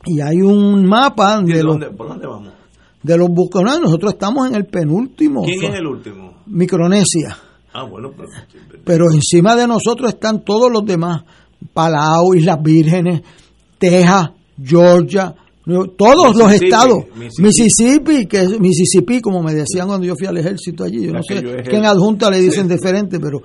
y 0.07 0.21
hay 0.21 0.43
un 0.43 0.87
mapa 0.87 1.41
de, 1.41 1.63
los, 1.63 1.77
¿Por 1.97 2.09
dónde 2.09 2.27
vamos? 2.27 2.53
De 3.03 3.19
los 3.19 3.29
nosotros 3.29 4.15
estamos 4.15 4.49
en 4.49 4.55
el 4.55 4.67
penúltimo. 4.67 5.43
¿Quién 5.45 5.73
es 5.73 5.79
el 5.79 5.87
último? 5.87 6.43
Micronesia. 6.47 7.37
Ah, 7.73 7.85
bueno, 7.85 8.11
pero, 8.17 8.29
pero 8.85 9.05
encima 9.13 9.57
de 9.57 9.67
nosotros 9.67 10.15
están 10.15 10.45
todos 10.45 10.71
los 10.71 10.85
demás. 10.85 11.23
Palau, 11.73 12.35
Islas 12.35 12.59
Vírgenes, 12.63 13.21
Texas, 13.79 14.31
Georgia, 14.59 15.35
todos 15.65 16.37
los 16.37 16.53
estados, 16.53 17.05
Mississippi. 17.39 18.27
que 18.27 18.43
es 18.43 18.61
Mississippi, 18.61 19.21
como 19.21 19.43
me 19.43 19.55
decían 19.55 19.89
cuando 19.89 20.07
yo 20.07 20.15
fui 20.15 20.27
al 20.27 20.37
ejército 20.37 20.85
allí, 20.85 21.07
yo 21.07 21.13
no 21.13 21.23
sé 21.23 21.43
qué 21.43 21.77
en 21.77 21.87
adjunta 21.87 22.31
le 22.31 22.39
dicen 22.41 22.69
diferente, 22.75 23.19
pero 23.19 23.41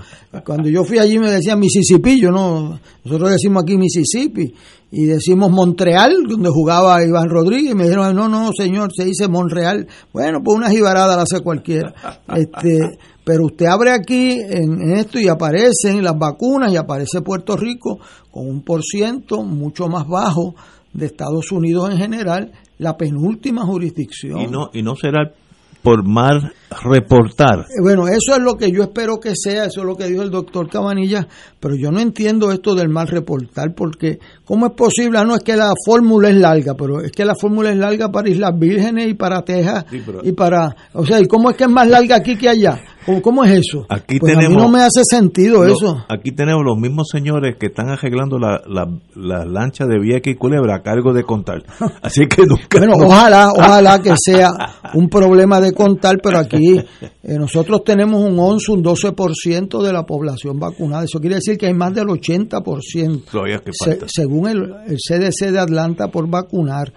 cuando 0.46 0.68
yo 0.70 0.84
fui 0.84 0.98
allí 1.00 1.18
me 1.18 1.32
decían 1.32 1.60
Mississippi, 1.60 2.20
yo 2.20 2.30
no, 2.30 2.78
nosotros 3.06 3.32
decimos 3.32 3.64
aquí 3.64 3.78
Mississippi, 3.78 4.54
y 4.91 5.06
decimos 5.06 5.50
Montreal, 5.52 6.24
donde 6.28 6.50
jugaba 6.50 7.04
Iván 7.06 7.30
Rodríguez, 7.30 7.72
y 7.72 7.76
me 7.76 7.84
dijeron, 7.84 8.14
no, 8.16 8.28
no, 8.28 8.50
señor, 8.52 8.90
se 8.94 9.06
dice 9.06 9.28
Montreal, 9.28 9.88
bueno, 10.12 10.40
pues 10.44 10.58
una 10.58 10.70
jibarada 10.70 11.16
la 11.16 11.22
hace 11.22 11.40
cualquiera, 11.41 11.94
este, 12.36 12.98
pero 13.24 13.46
usted 13.46 13.68
abre 13.68 13.91
aquí 13.91 14.40
en, 14.41 14.91
esto 14.94 15.20
y 15.20 15.28
aparecen 15.28 16.04
las 16.04 16.18
vacunas 16.18 16.74
y 16.74 16.78
aparece 16.78 17.22
Puerto 17.22 17.56
Rico 17.56 18.00
con 18.32 18.48
un 18.48 18.64
por 18.64 18.82
ciento 18.84 19.44
mucho 19.44 19.88
más 19.88 20.08
bajo 20.08 20.56
de 20.94 21.06
Estados 21.06 21.52
Unidos 21.52 21.90
en 21.91 21.98
general, 21.98 22.52
la 22.78 22.98
penúltima 22.98 23.66
jurisdicción. 23.66 24.41
Y 24.41 24.48
no, 24.48 24.70
y 24.74 24.82
no 24.82 24.95
será 24.95 25.34
por 25.81 26.06
mal 26.06 26.53
reportar. 26.84 27.61
Eh, 27.61 27.81
bueno, 27.81 28.07
eso 28.07 28.35
es 28.35 28.39
lo 28.39 28.56
que 28.56 28.72
yo 28.72 28.84
espero 28.84 29.19
que 29.19 29.34
sea, 29.35 29.65
eso 29.65 29.81
es 29.81 29.85
lo 29.85 29.95
que 29.95 30.07
dijo 30.07 30.22
el 30.22 30.30
doctor 30.30 30.69
Cabanilla, 30.69 31.27
pero 31.60 31.76
yo 31.76 31.91
no 31.91 31.99
entiendo 31.99 32.51
esto 32.51 32.76
del 32.76 32.89
mal 32.89 33.07
reportar, 33.07 33.73
porque 33.76 34.19
¿cómo 34.45 34.68
es 34.68 34.73
posible? 34.73 35.19
Ah, 35.19 35.23
no 35.23 35.35
es 35.35 35.43
que 35.43 35.56
la 35.56 35.73
fórmula 35.85 36.30
es 36.30 36.35
larga, 36.35 36.76
pero 36.76 37.01
es 37.01 37.11
que 37.11 37.26
la 37.26 37.35
fórmula 37.35 37.72
es 37.72 37.77
larga 37.77 38.10
para 38.10 38.30
Islas 38.30 38.57
Vírgenes 38.57 39.07
y 39.07 39.14
para 39.15 39.41
Texas 39.41 39.85
y 40.23 40.31
para, 40.34 40.76
o 40.93 41.06
sea, 41.06 41.19
¿y 41.19 41.26
cómo 41.26 41.49
es 41.49 41.56
que 41.56 41.64
es 41.64 41.69
más 41.69 41.88
larga 41.88 42.18
aquí 42.18 42.35
que 42.35 42.49
allá? 42.49 42.80
¿Cómo, 43.23 43.43
es 43.43 43.60
eso? 43.60 43.85
Aquí 43.89 44.19
tenemos, 44.19 44.43
pues 44.43 44.45
a 44.45 44.49
mí 44.49 44.56
no 44.56 44.69
me 44.69 44.81
hace 44.81 45.01
sentido 45.03 45.65
eso. 45.65 46.06
Aquí 46.10 46.31
tenemos 46.31 46.64
los 46.64 46.77
mismos 46.77 47.07
señores 47.11 47.56
que 47.60 47.68
están 47.68 47.89
arreglando 47.89 48.38
la, 48.38 48.61
la, 48.68 49.45
lancha 49.45 49.85
de 49.85 49.99
Vieques 49.99 50.35
y 50.35 50.38
Culebra 50.38 50.76
a 50.76 50.81
cargo 50.84 51.11
de 51.11 51.23
contar. 51.23 51.64
Así 52.03 52.27
que 52.27 52.43
nunca. 52.45 52.77
bueno, 52.77 52.93
ojalá, 53.03 53.51
ojalá 53.57 53.99
que 53.99 54.14
sea 54.15 54.51
un 54.93 55.10
problema 55.10 55.60
de 55.60 55.69
contar, 55.74 56.18
pero 56.22 56.40
aquí 56.40 56.78
eh, 56.78 57.38
nosotros 57.38 57.84
tenemos 57.84 58.22
un 58.22 58.38
11, 58.40 58.72
un 58.72 58.84
12% 58.84 59.82
de 59.84 59.94
la 59.94 60.04
población 60.06 60.60
vacunada. 60.60 61.04
Eso 61.04 61.20
quiere 61.20 61.36
decir 61.36 61.58
que 61.58 61.68
hay 61.68 61.74
más 61.74 61.94
del 61.94 62.08
80%. 62.08 64.06
según 64.08 64.50
el, 64.50 64.74
el 64.88 64.98
CDC 64.98 65.52
de 65.52 65.60
Atlanta 65.60 66.08
por 66.10 66.30
vacunar. 66.30 66.91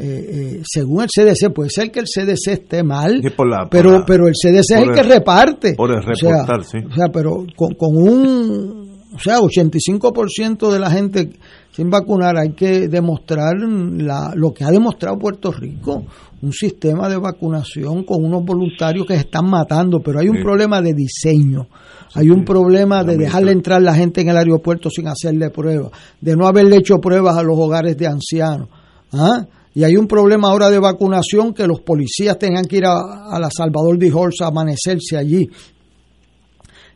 Eh, 0.00 0.04
eh, 0.04 0.62
según 0.64 1.02
el 1.02 1.08
CDC, 1.08 1.52
puede 1.52 1.70
ser 1.70 1.90
que 1.90 1.98
el 1.98 2.06
CDC 2.06 2.52
esté 2.52 2.84
mal, 2.84 3.20
pero, 3.68 4.04
pero 4.06 4.28
el 4.28 4.34
CDC 4.34 4.60
es 4.60 4.70
el, 4.70 4.92
que 4.92 5.02
reparte. 5.02 5.74
Por 5.74 5.90
el 5.90 6.04
reportar, 6.04 6.60
o 6.60 6.62
sea, 6.62 6.82
O 6.88 6.94
sea, 6.94 7.08
pero 7.12 7.44
con, 7.56 7.74
con 7.74 7.96
un, 7.96 8.87
o 9.14 9.18
sea, 9.18 9.38
85% 9.38 10.70
de 10.70 10.78
la 10.78 10.90
gente 10.90 11.30
sin 11.72 11.90
vacunar 11.90 12.36
hay 12.36 12.54
que 12.54 12.88
demostrar 12.88 13.54
la, 13.56 14.32
lo 14.34 14.52
que 14.52 14.64
ha 14.64 14.70
demostrado 14.70 15.16
Puerto 15.16 15.52
Rico, 15.52 16.04
un 16.42 16.52
sistema 16.52 17.08
de 17.08 17.16
vacunación 17.16 18.04
con 18.04 18.24
unos 18.24 18.44
voluntarios 18.44 19.06
que 19.06 19.14
se 19.14 19.20
están 19.20 19.48
matando, 19.48 20.00
pero 20.00 20.20
hay 20.20 20.28
un 20.28 20.42
problema 20.42 20.82
de 20.82 20.92
diseño. 20.92 21.68
hay 22.14 22.30
un 22.30 22.44
problema 22.44 23.04
de 23.04 23.16
dejarle 23.16 23.52
entrar 23.52 23.80
la 23.82 23.94
gente 23.94 24.20
en 24.20 24.28
el 24.28 24.36
aeropuerto 24.36 24.90
sin 24.90 25.08
hacerle 25.08 25.50
pruebas, 25.50 25.92
de 26.20 26.36
no 26.36 26.46
haberle 26.46 26.76
hecho 26.76 26.98
pruebas 26.98 27.36
a 27.36 27.42
los 27.42 27.56
hogares 27.58 27.96
de 27.96 28.06
ancianos. 28.06 28.68
¿Ah? 29.12 29.46
Y 29.74 29.84
hay 29.84 29.96
un 29.96 30.08
problema 30.08 30.48
ahora 30.48 30.70
de 30.70 30.78
vacunación 30.78 31.54
que 31.54 31.66
los 31.66 31.80
policías 31.82 32.38
tengan 32.38 32.64
que 32.64 32.78
ir 32.78 32.86
a, 32.86 33.38
la 33.38 33.48
Salvador 33.56 33.96
de 33.98 34.12
Horsa 34.12 34.46
a 34.46 34.48
amanecerse 34.48 35.16
allí. 35.16 35.48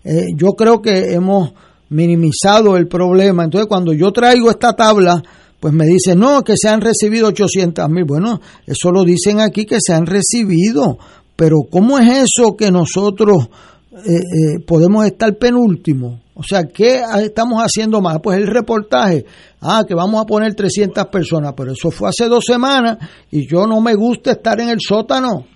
Eh, 0.02 0.26
yo 0.36 0.48
creo 0.56 0.82
que 0.82 1.14
hemos 1.14 1.52
minimizado 1.92 2.76
el 2.76 2.88
problema. 2.88 3.44
Entonces, 3.44 3.68
cuando 3.68 3.92
yo 3.92 4.10
traigo 4.12 4.50
esta 4.50 4.74
tabla, 4.74 5.22
pues 5.60 5.72
me 5.72 5.86
dicen, 5.86 6.18
no, 6.18 6.42
que 6.42 6.54
se 6.56 6.68
han 6.68 6.80
recibido 6.80 7.28
800 7.28 7.88
mil. 7.88 8.04
Bueno, 8.04 8.40
eso 8.66 8.90
lo 8.90 9.04
dicen 9.04 9.40
aquí 9.40 9.64
que 9.64 9.78
se 9.80 9.92
han 9.94 10.06
recibido. 10.06 10.98
Pero 11.36 11.58
¿cómo 11.70 11.98
es 11.98 12.30
eso 12.30 12.56
que 12.56 12.70
nosotros 12.70 13.48
eh, 13.92 14.10
eh, 14.10 14.60
podemos 14.66 15.06
estar 15.06 15.36
penúltimo? 15.36 16.20
O 16.34 16.42
sea, 16.42 16.64
¿qué 16.64 17.02
estamos 17.22 17.62
haciendo 17.62 18.00
más? 18.00 18.18
Pues 18.22 18.38
el 18.38 18.46
reportaje, 18.46 19.24
ah, 19.60 19.84
que 19.86 19.94
vamos 19.94 20.20
a 20.20 20.24
poner 20.24 20.54
300 20.54 21.06
personas, 21.06 21.52
pero 21.56 21.72
eso 21.72 21.90
fue 21.90 22.08
hace 22.08 22.26
dos 22.26 22.44
semanas 22.44 22.98
y 23.30 23.46
yo 23.46 23.66
no 23.66 23.80
me 23.80 23.94
gusta 23.94 24.32
estar 24.32 24.58
en 24.60 24.70
el 24.70 24.78
sótano. 24.80 25.46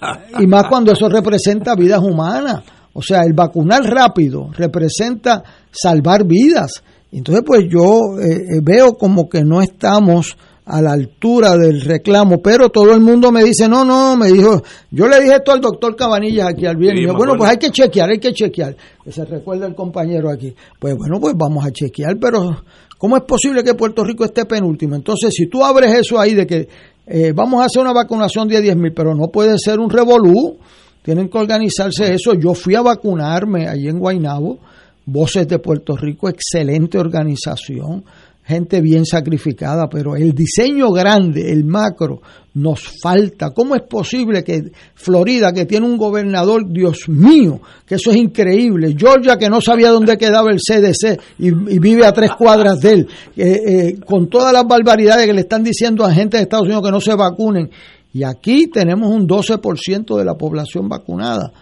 Y 0.38 0.46
más 0.46 0.64
cuando 0.68 0.92
eso 0.92 1.08
representa 1.08 1.74
vidas 1.74 2.00
humanas. 2.02 2.62
O 2.94 3.02
sea, 3.02 3.22
el 3.22 3.34
vacunar 3.34 3.82
rápido 3.82 4.50
representa 4.56 5.42
salvar 5.70 6.24
vidas. 6.24 6.82
Entonces, 7.12 7.44
pues 7.46 7.64
yo 7.68 8.18
eh, 8.20 8.34
eh, 8.34 8.60
veo 8.62 8.94
como 8.94 9.28
que 9.28 9.44
no 9.44 9.60
estamos 9.60 10.36
a 10.66 10.80
la 10.80 10.92
altura 10.92 11.56
del 11.56 11.82
reclamo, 11.82 12.38
pero 12.38 12.70
todo 12.70 12.92
el 12.94 13.00
mundo 13.00 13.30
me 13.30 13.44
dice, 13.44 13.68
no, 13.68 13.84
no, 13.84 14.16
me 14.16 14.28
dijo, 14.28 14.62
yo 14.90 15.06
le 15.08 15.20
dije 15.20 15.36
esto 15.36 15.52
al 15.52 15.60
doctor 15.60 15.94
Cabanillas 15.94 16.48
aquí 16.48 16.64
al 16.64 16.76
viernes, 16.76 17.12
bueno, 17.14 17.34
pues 17.36 17.50
hay 17.50 17.58
que 17.58 17.70
chequear, 17.70 18.10
hay 18.10 18.18
que 18.18 18.32
chequear, 18.32 18.74
que 19.04 19.12
se 19.12 19.26
recuerda 19.26 19.66
el 19.66 19.74
compañero 19.74 20.30
aquí, 20.30 20.54
pues 20.78 20.96
bueno, 20.96 21.20
pues 21.20 21.34
vamos 21.36 21.66
a 21.66 21.70
chequear, 21.70 22.16
pero 22.18 22.62
¿cómo 22.96 23.16
es 23.18 23.24
posible 23.24 23.62
que 23.62 23.74
Puerto 23.74 24.02
Rico 24.04 24.24
esté 24.24 24.46
penúltimo? 24.46 24.96
Entonces, 24.96 25.34
si 25.34 25.48
tú 25.48 25.62
abres 25.62 25.92
eso 25.98 26.18
ahí 26.18 26.32
de 26.32 26.46
que 26.46 26.68
eh, 27.06 27.32
vamos 27.34 27.60
a 27.60 27.66
hacer 27.66 27.82
una 27.82 27.92
vacunación 27.92 28.48
de 28.48 28.62
10 28.62 28.76
mil, 28.76 28.92
pero 28.94 29.14
no 29.14 29.28
puede 29.28 29.58
ser 29.58 29.78
un 29.78 29.90
revolú, 29.90 30.56
tienen 31.04 31.28
que 31.28 31.36
organizarse 31.36 32.14
eso, 32.14 32.32
yo 32.32 32.54
fui 32.54 32.74
a 32.74 32.80
vacunarme 32.80 33.68
allí 33.68 33.88
en 33.88 33.98
Guaynabo, 33.98 34.58
Voces 35.04 35.46
de 35.46 35.58
Puerto 35.58 35.94
Rico, 35.98 36.30
excelente 36.30 36.96
organización, 36.96 38.02
gente 38.42 38.80
bien 38.80 39.04
sacrificada, 39.04 39.86
pero 39.86 40.16
el 40.16 40.32
diseño 40.32 40.90
grande, 40.92 41.52
el 41.52 41.66
macro, 41.66 42.22
nos 42.54 42.80
falta. 43.02 43.50
¿Cómo 43.50 43.74
es 43.74 43.82
posible 43.82 44.42
que 44.42 44.70
Florida, 44.94 45.52
que 45.52 45.66
tiene 45.66 45.84
un 45.84 45.98
gobernador, 45.98 46.72
Dios 46.72 47.06
mío, 47.08 47.60
que 47.86 47.96
eso 47.96 48.10
es 48.10 48.16
increíble, 48.16 48.94
Georgia, 48.96 49.36
que 49.36 49.50
no 49.50 49.60
sabía 49.60 49.90
dónde 49.90 50.16
quedaba 50.16 50.50
el 50.50 50.58
CDC 50.58 51.20
y, 51.38 51.50
vive 51.80 52.06
a 52.06 52.12
tres 52.12 52.30
cuadras 52.38 52.80
de 52.80 52.92
él, 52.92 53.08
eh, 53.36 53.98
con 54.06 54.30
todas 54.30 54.54
las 54.54 54.64
barbaridades 54.66 55.26
que 55.26 55.34
le 55.34 55.42
están 55.42 55.62
diciendo 55.62 56.02
a 56.02 56.14
gente 56.14 56.38
de 56.38 56.44
Estados 56.44 56.64
Unidos 56.64 56.82
que 56.82 56.92
no 56.92 57.00
se 57.02 57.14
vacunen, 57.14 57.68
y 58.14 58.22
aquí 58.22 58.68
tenemos 58.68 59.10
un 59.10 59.26
12% 59.26 60.16
de 60.16 60.24
la 60.24 60.36
población 60.36 60.88
vacunada. 60.88 61.52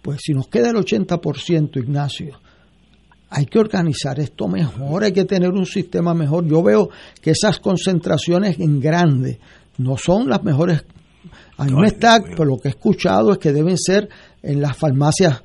Pues 0.00 0.20
si 0.22 0.32
nos 0.32 0.46
queda 0.46 0.70
el 0.70 0.76
80%, 0.76 1.76
Ignacio, 1.76 2.38
hay 3.28 3.46
que 3.46 3.58
organizar 3.58 4.20
esto 4.20 4.46
mejor, 4.46 5.02
hay 5.02 5.12
que 5.12 5.24
tener 5.24 5.50
un 5.50 5.66
sistema 5.66 6.14
mejor. 6.14 6.46
Yo 6.46 6.62
veo 6.62 6.88
que 7.20 7.32
esas 7.32 7.58
concentraciones 7.58 8.60
en 8.60 8.78
grande 8.78 9.40
no 9.78 9.96
son 9.96 10.28
las 10.28 10.44
mejores. 10.44 10.84
A 11.56 11.64
mí 11.64 11.72
me 11.74 11.88
está, 11.88 12.22
pero 12.22 12.44
lo 12.44 12.58
que 12.58 12.68
he 12.68 12.70
escuchado 12.70 13.32
es 13.32 13.38
que 13.38 13.52
deben 13.52 13.76
ser 13.76 14.08
en 14.40 14.62
las 14.62 14.76
farmacias 14.76 15.42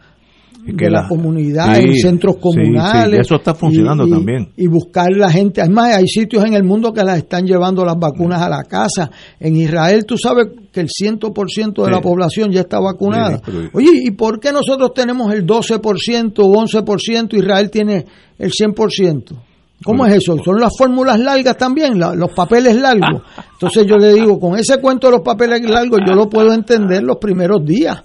de 0.65 0.90
la, 0.90 1.07
comunidad, 1.07 1.77
en 1.77 1.95
centros 1.95 2.38
comunales. 2.38 3.19
eso 3.19 3.35
está 3.35 3.53
funcionando 3.53 4.07
también. 4.07 4.49
Y 4.56 4.68
buscar 4.68 5.11
la 5.11 5.30
gente. 5.30 5.61
Además, 5.61 5.98
hay 5.98 6.07
sitios 6.07 6.45
en 6.45 6.53
el 6.53 6.64
mundo 6.64 6.94
que 6.94 7.03
las 7.03 7.18
están 7.18 7.45
llevando 7.45 7.84
las 7.84 7.98
vacunas 7.98 8.41
a 8.41 8.49
la 8.49 8.64
casa. 8.64 9.11
En 9.40 9.56
Israel, 9.56 10.06
tú 10.06 10.18
sabes 10.18 10.48
que 10.72 10.80
el 10.80 10.88
100% 10.88 11.84
de 11.84 11.91
la 11.91 12.02
población 12.02 12.52
ya 12.52 12.61
está 12.61 12.80
vacunada. 12.80 13.41
Oye, 13.73 13.91
¿y 14.06 14.11
por 14.11 14.40
qué 14.40 14.52
nosotros 14.52 14.94
tenemos 14.94 15.34
el 15.34 15.45
12% 15.45 16.34
o 16.40 16.53
11% 16.53 17.34
y 17.34 17.38
Israel 17.38 17.69
tiene 17.69 18.06
el 18.38 18.52
100%? 18.52 19.52
¿Cómo 19.84 20.05
es 20.05 20.15
eso? 20.15 20.38
¿Son 20.43 20.60
las 20.60 20.72
fórmulas 20.77 21.19
largas 21.19 21.57
también? 21.57 21.99
los 21.99 22.31
papeles 22.31 22.76
largos. 22.76 23.22
Entonces 23.53 23.85
yo 23.85 23.97
le 23.97 24.14
digo, 24.14 24.39
con 24.39 24.57
ese 24.57 24.80
cuento 24.80 25.07
de 25.07 25.14
los 25.14 25.22
papeles 25.22 25.61
largos 25.69 25.99
yo 26.07 26.15
lo 26.15 26.30
puedo 26.30 26.53
entender 26.53 27.03
los 27.03 27.18
primeros 27.18 27.64
días. 27.65 28.01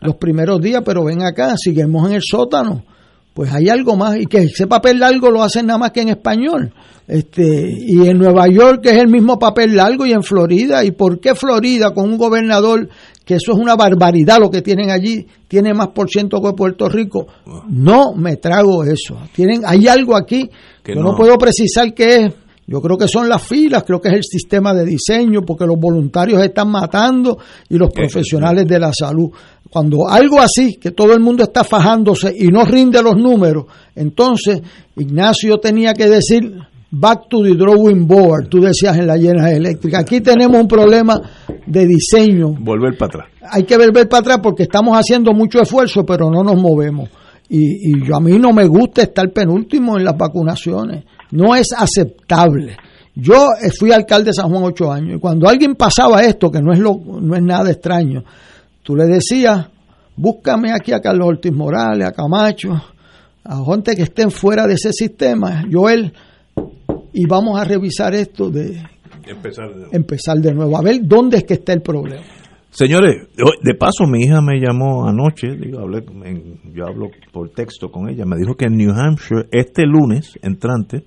Los 0.00 0.16
primeros 0.16 0.60
días, 0.60 0.82
pero 0.84 1.04
ven 1.04 1.22
acá, 1.22 1.54
seguimos 1.56 2.08
en 2.08 2.16
el 2.16 2.22
sótano. 2.22 2.82
Pues 3.34 3.52
hay 3.52 3.68
algo 3.68 3.96
más, 3.96 4.16
y 4.16 4.26
que 4.26 4.38
ese 4.38 4.66
papel 4.66 5.00
largo 5.00 5.30
lo 5.30 5.42
hacen 5.42 5.66
nada 5.66 5.78
más 5.78 5.90
que 5.90 6.02
en 6.02 6.08
español. 6.08 6.72
Este, 7.06 7.42
y 7.42 8.06
en 8.06 8.16
Nueva 8.16 8.46
York 8.48 8.80
es 8.84 8.96
el 8.96 9.08
mismo 9.08 9.38
papel 9.38 9.76
largo 9.76 10.06
y 10.06 10.12
en 10.12 10.22
Florida. 10.22 10.84
¿Y 10.84 10.92
por 10.92 11.20
qué 11.20 11.34
Florida 11.34 11.92
con 11.92 12.10
un 12.10 12.16
gobernador 12.16 12.88
que 13.24 13.34
eso 13.34 13.52
es 13.52 13.58
una 13.58 13.74
barbaridad 13.74 14.38
lo 14.38 14.50
que 14.50 14.62
tienen 14.62 14.90
allí, 14.90 15.26
tiene 15.48 15.74
más 15.74 15.88
por 15.88 16.08
ciento 16.08 16.40
que 16.40 16.52
Puerto 16.52 16.88
Rico? 16.88 17.26
No 17.68 18.14
me 18.14 18.36
trago 18.36 18.84
eso. 18.84 19.18
Tienen, 19.34 19.62
hay 19.66 19.88
algo 19.88 20.16
aquí 20.16 20.48
yo 20.92 21.02
no. 21.02 21.16
puedo 21.16 21.38
precisar 21.38 21.94
qué 21.94 22.16
es. 22.16 22.34
Yo 22.66 22.80
creo 22.80 22.96
que 22.96 23.08
son 23.08 23.28
las 23.28 23.42
filas, 23.42 23.84
creo 23.84 24.00
que 24.00 24.08
es 24.08 24.14
el 24.14 24.24
sistema 24.24 24.72
de 24.72 24.84
diseño, 24.84 25.42
porque 25.42 25.66
los 25.66 25.78
voluntarios 25.78 26.42
están 26.42 26.70
matando 26.70 27.36
y 27.68 27.76
los 27.76 27.90
profesionales 27.92 28.66
de 28.66 28.78
la 28.78 28.90
salud. 28.92 29.30
Cuando 29.70 30.08
algo 30.08 30.40
así, 30.40 30.76
que 30.76 30.92
todo 30.92 31.12
el 31.12 31.20
mundo 31.20 31.42
está 31.42 31.62
fajándose 31.62 32.34
y 32.36 32.48
no 32.48 32.64
rinde 32.64 33.02
los 33.02 33.16
números, 33.16 33.66
entonces 33.94 34.62
Ignacio 34.96 35.58
tenía 35.58 35.92
que 35.92 36.08
decir, 36.08 36.54
back 36.90 37.28
to 37.28 37.42
the 37.42 37.54
drawing 37.54 38.06
board, 38.06 38.48
tú 38.48 38.60
decías 38.60 38.96
en 38.96 39.08
la 39.08 39.16
llena 39.16 39.50
eléctrica. 39.50 39.98
Aquí 39.98 40.20
tenemos 40.20 40.58
un 40.58 40.68
problema 40.68 41.20
de 41.66 41.86
diseño. 41.86 42.54
Volver 42.60 42.96
para 42.96 43.08
atrás. 43.08 43.28
Hay 43.50 43.64
que 43.64 43.76
volver 43.76 44.08
para 44.08 44.20
atrás 44.20 44.38
porque 44.42 44.62
estamos 44.62 44.96
haciendo 44.96 45.32
mucho 45.34 45.60
esfuerzo, 45.60 46.04
pero 46.06 46.30
no 46.30 46.42
nos 46.42 46.56
movemos. 46.56 47.10
Y, 47.48 47.90
y 47.90 48.06
yo 48.06 48.16
a 48.16 48.20
mí 48.20 48.38
no 48.38 48.52
me 48.52 48.66
gusta 48.66 49.02
estar 49.02 49.30
penúltimo 49.32 49.98
en 49.98 50.04
las 50.04 50.16
vacunaciones. 50.16 51.04
No 51.34 51.54
es 51.56 51.68
aceptable. 51.76 52.76
Yo 53.14 53.48
eh, 53.60 53.70
fui 53.76 53.90
alcalde 53.90 54.26
de 54.26 54.34
San 54.34 54.48
Juan 54.48 54.62
ocho 54.62 54.90
años 54.90 55.16
y 55.16 55.20
cuando 55.20 55.48
alguien 55.48 55.74
pasaba 55.74 56.22
esto, 56.22 56.50
que 56.50 56.60
no 56.60 56.72
es, 56.72 56.78
lo, 56.78 56.96
no 56.96 57.34
es 57.34 57.42
nada 57.42 57.70
extraño, 57.70 58.24
tú 58.82 58.94
le 58.94 59.06
decías, 59.06 59.66
búscame 60.16 60.72
aquí 60.72 60.92
a 60.92 61.00
Carlos 61.00 61.28
Ortiz 61.28 61.52
Morales, 61.52 62.06
a 62.06 62.12
Camacho, 62.12 62.80
a 63.42 63.64
gente 63.64 63.96
que 63.96 64.02
estén 64.02 64.30
fuera 64.30 64.66
de 64.66 64.74
ese 64.74 64.92
sistema, 64.92 65.64
Joel, 65.70 66.12
y 67.12 67.26
vamos 67.26 67.60
a 67.60 67.64
revisar 67.64 68.14
esto 68.14 68.50
de 68.50 68.80
empezar 69.26 69.68
de 69.68 69.74
nuevo, 69.74 69.92
empezar 69.92 70.38
de 70.38 70.54
nuevo 70.54 70.76
a 70.76 70.82
ver 70.82 71.00
dónde 71.02 71.38
es 71.38 71.44
que 71.44 71.54
está 71.54 71.72
el 71.72 71.82
problema. 71.82 72.22
Señores, 72.70 73.28
de 73.36 73.74
paso 73.74 74.04
mi 74.08 74.22
hija 74.24 74.40
me 74.40 74.58
llamó 74.58 75.06
anoche, 75.06 75.56
digo, 75.56 75.78
hablé, 75.80 76.04
yo 76.74 76.86
hablo 76.86 77.10
por 77.32 77.50
texto 77.50 77.90
con 77.90 78.08
ella, 78.08 78.24
me 78.24 78.36
dijo 78.36 78.56
que 78.56 78.66
en 78.66 78.76
New 78.76 78.92
Hampshire 78.92 79.46
este 79.52 79.84
lunes 79.86 80.36
entrante 80.42 81.04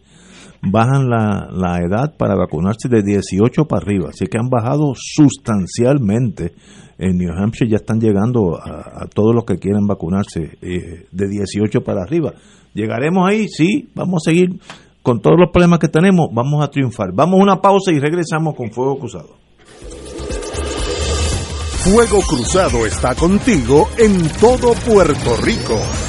bajan 0.61 1.09
la, 1.09 1.49
la 1.51 1.77
edad 1.79 2.15
para 2.17 2.35
vacunarse 2.35 2.89
de 2.89 3.03
18 3.03 3.65
para 3.65 3.81
arriba, 3.81 4.09
así 4.09 4.25
que 4.27 4.38
han 4.38 4.49
bajado 4.49 4.93
sustancialmente. 4.95 6.53
En 6.99 7.17
New 7.17 7.31
Hampshire 7.31 7.69
ya 7.69 7.75
están 7.75 7.99
llegando 7.99 8.55
a, 8.55 9.05
todos 9.13 9.35
los 9.35 9.45
que 9.45 9.57
quieran 9.57 9.85
vacunarse 9.85 10.57
eh, 10.61 11.05
de 11.11 11.27
18 11.27 11.81
para 11.81 12.01
arriba. 12.01 12.34
¿Llegaremos 12.73 13.29
ahí? 13.29 13.47
Sí, 13.47 13.89
vamos 13.93 14.23
a 14.25 14.31
seguir 14.31 14.59
con 15.03 15.21
todos 15.21 15.38
los 15.39 15.51
problemas 15.51 15.79
que 15.79 15.88
tenemos, 15.88 16.27
vamos 16.34 16.63
a 16.63 16.69
triunfar. 16.69 17.13
Vamos 17.13 17.39
a 17.39 17.43
una 17.43 17.61
pausa 17.61 17.91
y 17.91 17.99
regresamos 17.99 18.55
con 18.55 18.71
Fuego 18.71 18.97
Cruzado. 18.97 19.29
Fuego 21.84 22.19
Cruzado 22.27 22.85
está 22.85 23.15
contigo 23.15 23.88
en 23.97 24.27
todo 24.39 24.73
Puerto 24.73 25.38
Rico. 25.41 26.06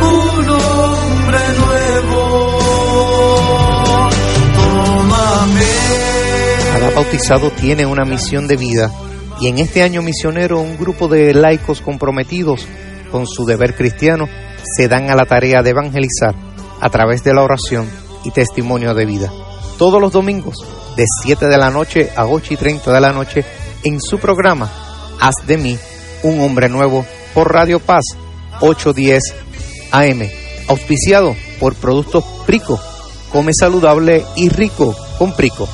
un 0.00 0.48
hombre 0.48 1.38
nuevo, 1.58 2.22
tómame. 4.54 5.70
Cada 6.72 6.90
bautizado 6.90 7.50
tiene 7.50 7.86
una 7.86 8.04
misión 8.04 8.46
de 8.46 8.56
vida 8.56 8.90
y 9.40 9.48
en 9.48 9.58
este 9.58 9.82
año 9.82 10.02
misionero 10.02 10.60
un 10.60 10.76
grupo 10.76 11.08
de 11.08 11.34
laicos 11.34 11.80
comprometidos 11.80 12.66
con 13.10 13.26
su 13.26 13.44
deber 13.44 13.74
cristiano 13.74 14.28
se 14.76 14.86
dan 14.88 15.10
a 15.10 15.16
la 15.16 15.24
tarea 15.24 15.62
de 15.62 15.70
evangelizar 15.70 16.34
a 16.80 16.88
través 16.90 17.24
de 17.24 17.34
la 17.34 17.42
oración 17.42 17.88
y 18.24 18.30
testimonio 18.30 18.94
de 18.94 19.06
vida. 19.06 19.32
Todos 19.78 20.00
los 20.00 20.12
domingos 20.12 20.56
de 21.00 21.06
7 21.22 21.46
de 21.46 21.56
la 21.56 21.70
noche 21.70 22.10
a 22.14 22.26
8 22.26 22.52
y 22.52 22.56
30 22.58 22.92
de 22.92 23.00
la 23.00 23.10
noche 23.10 23.42
en 23.84 23.98
su 24.02 24.18
programa 24.18 24.70
Haz 25.18 25.46
de 25.46 25.56
mí 25.56 25.78
un 26.22 26.42
hombre 26.42 26.68
nuevo 26.68 27.06
por 27.32 27.50
Radio 27.54 27.80
Paz 27.80 28.04
810 28.60 29.22
AM, 29.92 30.28
auspiciado 30.68 31.34
por 31.58 31.74
Productos 31.74 32.22
Prico. 32.44 32.78
Come 33.32 33.52
saludable 33.58 34.26
y 34.36 34.50
rico 34.50 34.94
con 35.18 35.32
Prico. 35.32 35.66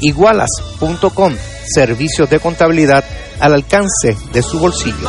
Igualas.com, 0.00 1.34
servicios 1.64 2.28
de 2.28 2.38
contabilidad 2.38 3.02
al 3.40 3.54
alcance 3.54 4.14
de 4.34 4.42
su 4.42 4.58
bolsillo. 4.58 5.08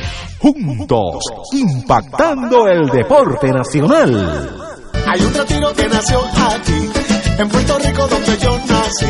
juntos, 0.41 1.23
impactando 1.53 2.67
el 2.67 2.89
deporte 2.89 3.51
nacional. 3.51 4.49
Hay 5.07 5.21
un 5.21 5.33
retiro 5.33 5.73
que 5.73 5.87
nació 5.87 6.19
aquí, 6.19 6.89
en 7.37 7.49
Puerto 7.49 7.79
Rico 7.79 8.07
donde 8.07 8.37
yo 8.37 8.57
nací 8.67 9.05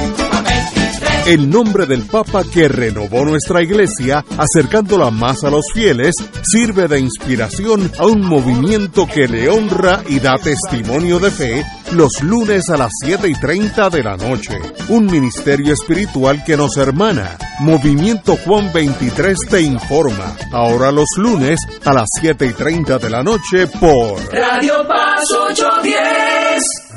el 1.28 1.50
nombre 1.50 1.86
del 1.86 2.02
Papa 2.04 2.44
que 2.44 2.68
renovó 2.68 3.24
nuestra 3.24 3.62
iglesia, 3.62 4.26
acercándola 4.38 5.12
más 5.12 5.44
a 5.44 5.52
los 5.52 5.66
fieles, 5.72 6.16
sirve 6.42 6.88
de 6.88 7.00
inspiración 7.00 7.92
a 8.00 8.08
un 8.08 8.22
movimiento 8.26 9.06
que 9.08 9.28
le 9.28 9.48
honra 9.48 10.04
y 10.10 10.20
da 10.20 10.38
testimonio 10.38 11.20
de 11.20 11.32
fe 11.32 11.64
los 11.94 12.22
lunes 12.24 12.70
a 12.70 12.78
las 12.78 12.92
7 13.04 13.28
y 13.28 13.34
30 13.34 13.90
de 13.90 14.04
la 14.04 14.16
noche. 14.16 14.58
Un 14.90 15.06
ministerio 15.06 15.74
espiritual 15.74 16.44
que 16.44 16.56
nos 16.56 16.78
hermana. 16.78 17.38
Movimiento 17.60 18.38
Juan 18.46 18.72
23 18.74 19.38
te 19.50 19.62
informa. 19.62 20.36
Ahora 20.54 20.92
los 20.92 21.08
lunes 21.18 21.60
a 21.86 21.94
las 21.94 22.08
7 22.20 22.46
y 22.46 22.54
30 22.54 22.98
de 22.98 23.10
la 23.10 23.24
noche 23.24 23.68
por 23.68 24.18
Radio 24.34 24.88
Paz 24.88 25.24
810. 25.50 26.92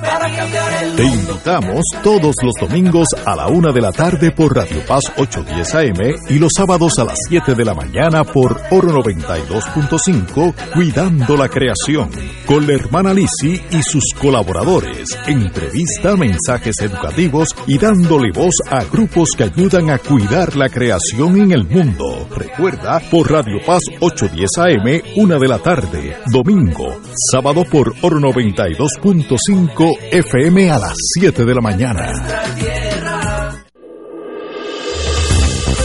Te 0.96 1.04
invitamos 1.04 1.82
todos 2.02 2.34
los 2.42 2.54
domingos 2.60 3.08
a 3.24 3.34
la 3.36 3.46
una 3.46 3.72
de 3.72 3.80
la 3.80 3.92
tarde 3.92 4.32
por 4.32 4.54
Radio 4.54 4.84
Paz 4.86 5.04
810 5.16 5.74
AM 5.74 6.16
y 6.28 6.38
los 6.38 6.52
sábados 6.54 6.98
a 6.98 7.04
las 7.04 7.18
7 7.28 7.54
de 7.54 7.64
la 7.64 7.74
mañana 7.74 8.24
por 8.24 8.60
Oro 8.70 9.02
92.5 9.02 10.54
Cuidando 10.74 11.36
la 11.36 11.48
Creación 11.48 12.10
con 12.46 12.66
la 12.66 12.74
hermana 12.74 13.14
Lisi 13.14 13.62
y 13.70 13.82
sus 13.82 14.04
colaboradores. 14.20 14.83
Entrevista, 15.26 16.16
mensajes 16.16 16.74
educativos 16.80 17.48
y 17.66 17.78
dándole 17.78 18.30
voz 18.32 18.54
a 18.68 18.84
grupos 18.84 19.30
que 19.36 19.44
ayudan 19.44 19.90
a 19.90 19.98
cuidar 19.98 20.56
la 20.56 20.68
creación 20.68 21.40
en 21.40 21.52
el 21.52 21.66
mundo. 21.66 22.28
Recuerda 22.34 23.00
por 23.10 23.30
Radio 23.30 23.58
Paz 23.64 23.82
810 24.00 24.50
AM, 24.58 25.02
una 25.16 25.38
de 25.38 25.48
la 25.48 25.58
tarde, 25.58 26.16
domingo, 26.30 27.00
sábado 27.32 27.64
por 27.64 27.94
Oro 28.02 28.18
92.5 28.18 29.98
FM 30.12 30.70
a 30.70 30.78
las 30.78 30.94
7 31.18 31.44
de 31.44 31.54
la 31.54 31.60
mañana. 31.60 33.13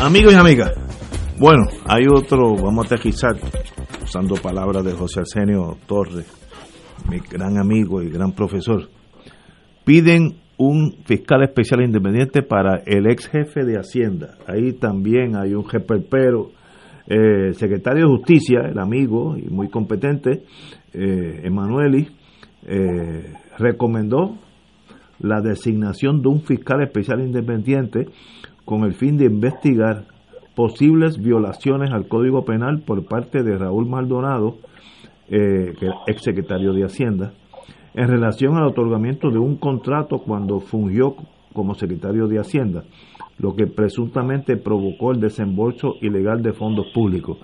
Amigos 0.00 0.32
y 0.32 0.36
amigas, 0.36 0.72
bueno, 1.40 1.64
hay 1.84 2.04
otro, 2.06 2.54
vamos 2.54 2.84
a 2.84 2.94
aterrizar, 2.94 3.34
usando 4.00 4.36
palabras 4.36 4.84
de 4.84 4.92
José 4.92 5.20
Arsenio 5.20 5.76
Torres, 5.88 6.24
mi 7.10 7.18
gran 7.18 7.58
amigo 7.58 8.00
y 8.00 8.08
gran 8.08 8.30
profesor. 8.30 8.88
Piden 9.84 10.36
un 10.56 10.98
fiscal 11.04 11.42
especial 11.42 11.82
independiente 11.82 12.42
para 12.42 12.80
el 12.86 13.10
ex 13.10 13.26
jefe 13.26 13.64
de 13.64 13.74
Hacienda. 13.76 14.36
Ahí 14.46 14.72
también 14.74 15.34
hay 15.34 15.54
un 15.54 15.66
jefe 15.66 15.96
pero 16.08 16.52
eh, 17.08 17.52
secretario 17.54 18.04
de 18.04 18.16
Justicia, 18.18 18.60
el 18.70 18.78
amigo 18.78 19.36
y 19.36 19.48
muy 19.48 19.68
competente, 19.68 20.44
eh, 20.92 21.40
Emanueli, 21.42 22.08
eh, 22.68 23.32
recomendó 23.58 24.38
la 25.18 25.40
designación 25.40 26.22
de 26.22 26.28
un 26.28 26.42
fiscal 26.42 26.82
especial 26.84 27.20
independiente 27.20 28.06
con 28.68 28.84
el 28.84 28.92
fin 28.92 29.16
de 29.16 29.24
investigar 29.24 30.04
posibles 30.54 31.18
violaciones 31.18 31.90
al 31.90 32.06
Código 32.06 32.44
Penal 32.44 32.82
por 32.86 33.02
parte 33.06 33.42
de 33.42 33.56
Raúl 33.56 33.88
Maldonado, 33.88 34.56
eh, 35.30 35.72
que 35.80 35.88
ex 36.06 36.22
secretario 36.22 36.74
de 36.74 36.84
Hacienda, 36.84 37.32
en 37.94 38.08
relación 38.08 38.58
al 38.58 38.66
otorgamiento 38.66 39.30
de 39.30 39.38
un 39.38 39.56
contrato 39.56 40.18
cuando 40.18 40.60
fungió 40.60 41.16
como 41.54 41.74
secretario 41.76 42.28
de 42.28 42.40
Hacienda 42.40 42.84
lo 43.38 43.54
que 43.54 43.66
presuntamente 43.68 44.58
provocó 44.58 45.12
el 45.12 45.20
desembolso 45.20 45.94
ilegal 46.02 46.42
de 46.42 46.52
fondos 46.52 46.88
públicos. 46.92 47.38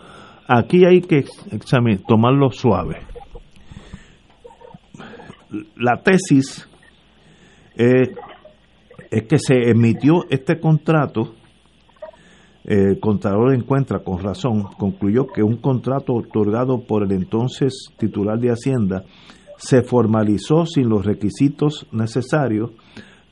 Aquí 0.46 0.84
hay 0.84 1.00
que 1.00 1.24
tomarlo 2.06 2.50
suave. 2.50 2.98
La 5.76 6.02
tesis 6.02 6.68
es, 9.14 9.22
que 9.24 9.38
se 9.38 9.70
emitió 9.70 10.24
este 10.30 10.60
contrato 10.60 11.34
el 12.64 12.98
Contralor 12.98 13.54
encuentra 13.54 13.98
con 13.98 14.22
razón, 14.22 14.62
concluyó 14.78 15.26
que 15.26 15.42
un 15.42 15.58
contrato 15.58 16.14
otorgado 16.14 16.86
por 16.86 17.02
el 17.02 17.12
entonces 17.12 17.90
titular 17.98 18.38
de 18.38 18.48
Hacienda 18.48 19.04
se 19.58 19.82
formalizó 19.82 20.64
sin 20.64 20.88
los 20.88 21.04
requisitos 21.04 21.86
necesarios, 21.92 22.70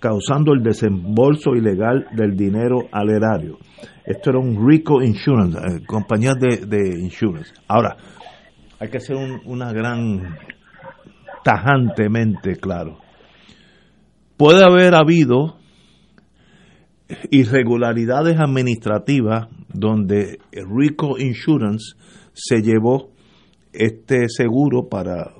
causando 0.00 0.52
el 0.52 0.62
desembolso 0.62 1.54
ilegal 1.54 2.06
del 2.12 2.36
dinero 2.36 2.88
al 2.92 3.08
erario. 3.08 3.56
Esto 4.04 4.30
era 4.30 4.38
un 4.38 4.68
Rico 4.68 5.02
Insurance, 5.02 5.58
eh, 5.58 5.86
compañía 5.86 6.34
de, 6.34 6.66
de, 6.66 7.00
insurance. 7.00 7.52
Ahora, 7.68 7.96
hay 8.78 8.90
que 8.90 9.00
ser 9.00 9.16
una 9.46 9.72
gran 9.72 10.36
tajantemente 11.42 12.56
claro. 12.56 12.98
Puede 14.36 14.62
haber 14.62 14.94
habido 14.94 15.61
irregularidades 17.30 18.38
administrativas 18.38 19.48
donde 19.72 20.38
Rico 20.52 21.18
Insurance 21.18 21.94
se 22.32 22.62
llevó 22.62 23.10
este 23.72 24.28
seguro 24.28 24.88
para 24.88 25.32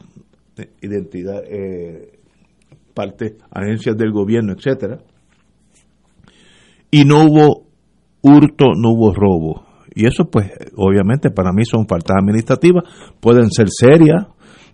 identidad, 0.80 1.42
eh, 1.46 2.18
parte, 2.94 3.36
agencias 3.50 3.96
del 3.96 4.12
gobierno, 4.12 4.52
etcétera, 4.52 4.98
y 6.90 7.04
no 7.04 7.24
hubo 7.24 7.66
hurto, 8.22 8.72
no 8.76 8.90
hubo 8.90 9.14
robo. 9.14 9.66
Y 9.94 10.06
eso, 10.06 10.24
pues, 10.30 10.50
obviamente 10.76 11.30
para 11.30 11.52
mí 11.52 11.64
son 11.64 11.86
faltas 11.86 12.16
administrativas, 12.20 12.84
pueden 13.20 13.50
ser 13.50 13.68
serias, 13.68 14.26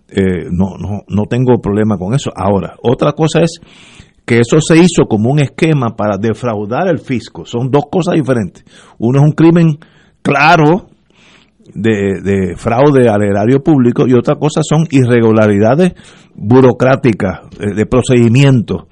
eh, 0.09 0.47
no, 0.51 0.77
no, 0.79 1.03
no 1.07 1.23
tengo 1.25 1.61
problema 1.61 1.97
con 1.97 2.13
eso. 2.13 2.31
Ahora, 2.35 2.75
otra 2.81 3.13
cosa 3.13 3.41
es 3.41 3.59
que 4.29 4.41
eso 4.41 4.59
se 4.61 4.77
hizo 4.77 5.07
como 5.09 5.31
un 5.31 5.39
esquema 5.39 5.95
para 5.95 6.17
defraudar 6.19 6.87
el 6.87 6.99
fisco. 6.99 7.45
Son 7.45 7.71
dos 7.71 7.85
cosas 7.89 8.13
diferentes. 8.13 8.63
Uno 8.99 9.21
es 9.21 9.25
un 9.25 9.31
crimen 9.31 9.79
claro 10.21 10.85
de, 11.73 12.53
fraude 12.55 13.09
al 13.09 13.23
erario 13.23 13.63
público 13.63 14.07
y 14.07 14.13
otra 14.13 14.35
cosa 14.35 14.61
son 14.61 14.85
irregularidades 14.91 15.93
burocráticas, 16.35 17.49
de, 17.57 17.73
de 17.73 17.85
procedimientos. 17.87 18.83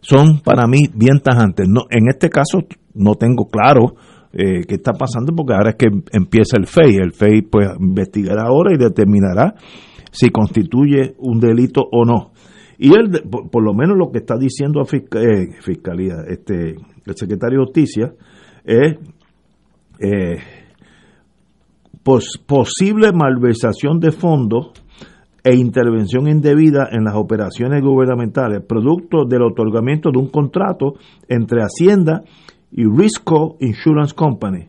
Son 0.00 0.40
para 0.40 0.66
mí 0.66 0.88
bien 0.92 1.20
tajantes. 1.20 1.68
No, 1.68 1.82
en 1.88 2.08
este 2.08 2.28
caso 2.28 2.58
no 2.92 3.14
tengo 3.14 3.46
claro 3.46 3.94
eh, 4.32 4.62
qué 4.66 4.74
está 4.74 4.94
pasando 4.94 5.32
porque 5.36 5.54
ahora 5.54 5.70
es 5.70 5.76
que 5.76 5.86
empieza 6.10 6.56
el 6.58 6.66
FEI. 6.66 6.96
El 6.96 7.12
FEI 7.12 7.42
pues 7.42 7.68
investigará 7.78 8.48
ahora 8.48 8.74
y 8.74 8.76
determinará 8.76 9.54
si 10.10 10.30
constituye 10.30 11.14
un 11.18 11.38
delito 11.38 11.80
o 11.92 12.04
no. 12.04 12.32
Y 12.82 12.94
él, 12.94 13.10
por, 13.28 13.62
lo 13.62 13.74
menos 13.74 13.98
lo 13.98 14.10
que 14.10 14.20
está 14.20 14.38
diciendo 14.38 14.80
a 14.80 14.84
eh, 14.84 15.52
Fiscalía, 15.60 16.24
este, 16.26 16.76
el 17.04 17.14
secretario 17.14 17.58
de 17.58 17.64
Justicia, 17.66 18.14
es 18.64 18.96
eh, 19.98 20.38
posible 22.02 23.12
malversación 23.12 24.00
de 24.00 24.12
fondos 24.12 24.72
e 25.44 25.54
intervención 25.54 26.26
indebida 26.26 26.88
en 26.90 27.04
las 27.04 27.16
operaciones 27.16 27.82
gubernamentales, 27.82 28.64
producto 28.66 29.26
del 29.26 29.42
otorgamiento 29.42 30.10
de 30.10 30.18
un 30.18 30.30
contrato 30.30 30.94
entre 31.28 31.60
Hacienda 31.60 32.22
y 32.72 32.84
Risco 32.84 33.58
Insurance 33.60 34.14
Company, 34.14 34.68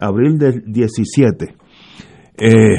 abril 0.00 0.38
del 0.38 0.64
17. 0.64 1.54
Eh, 2.38 2.76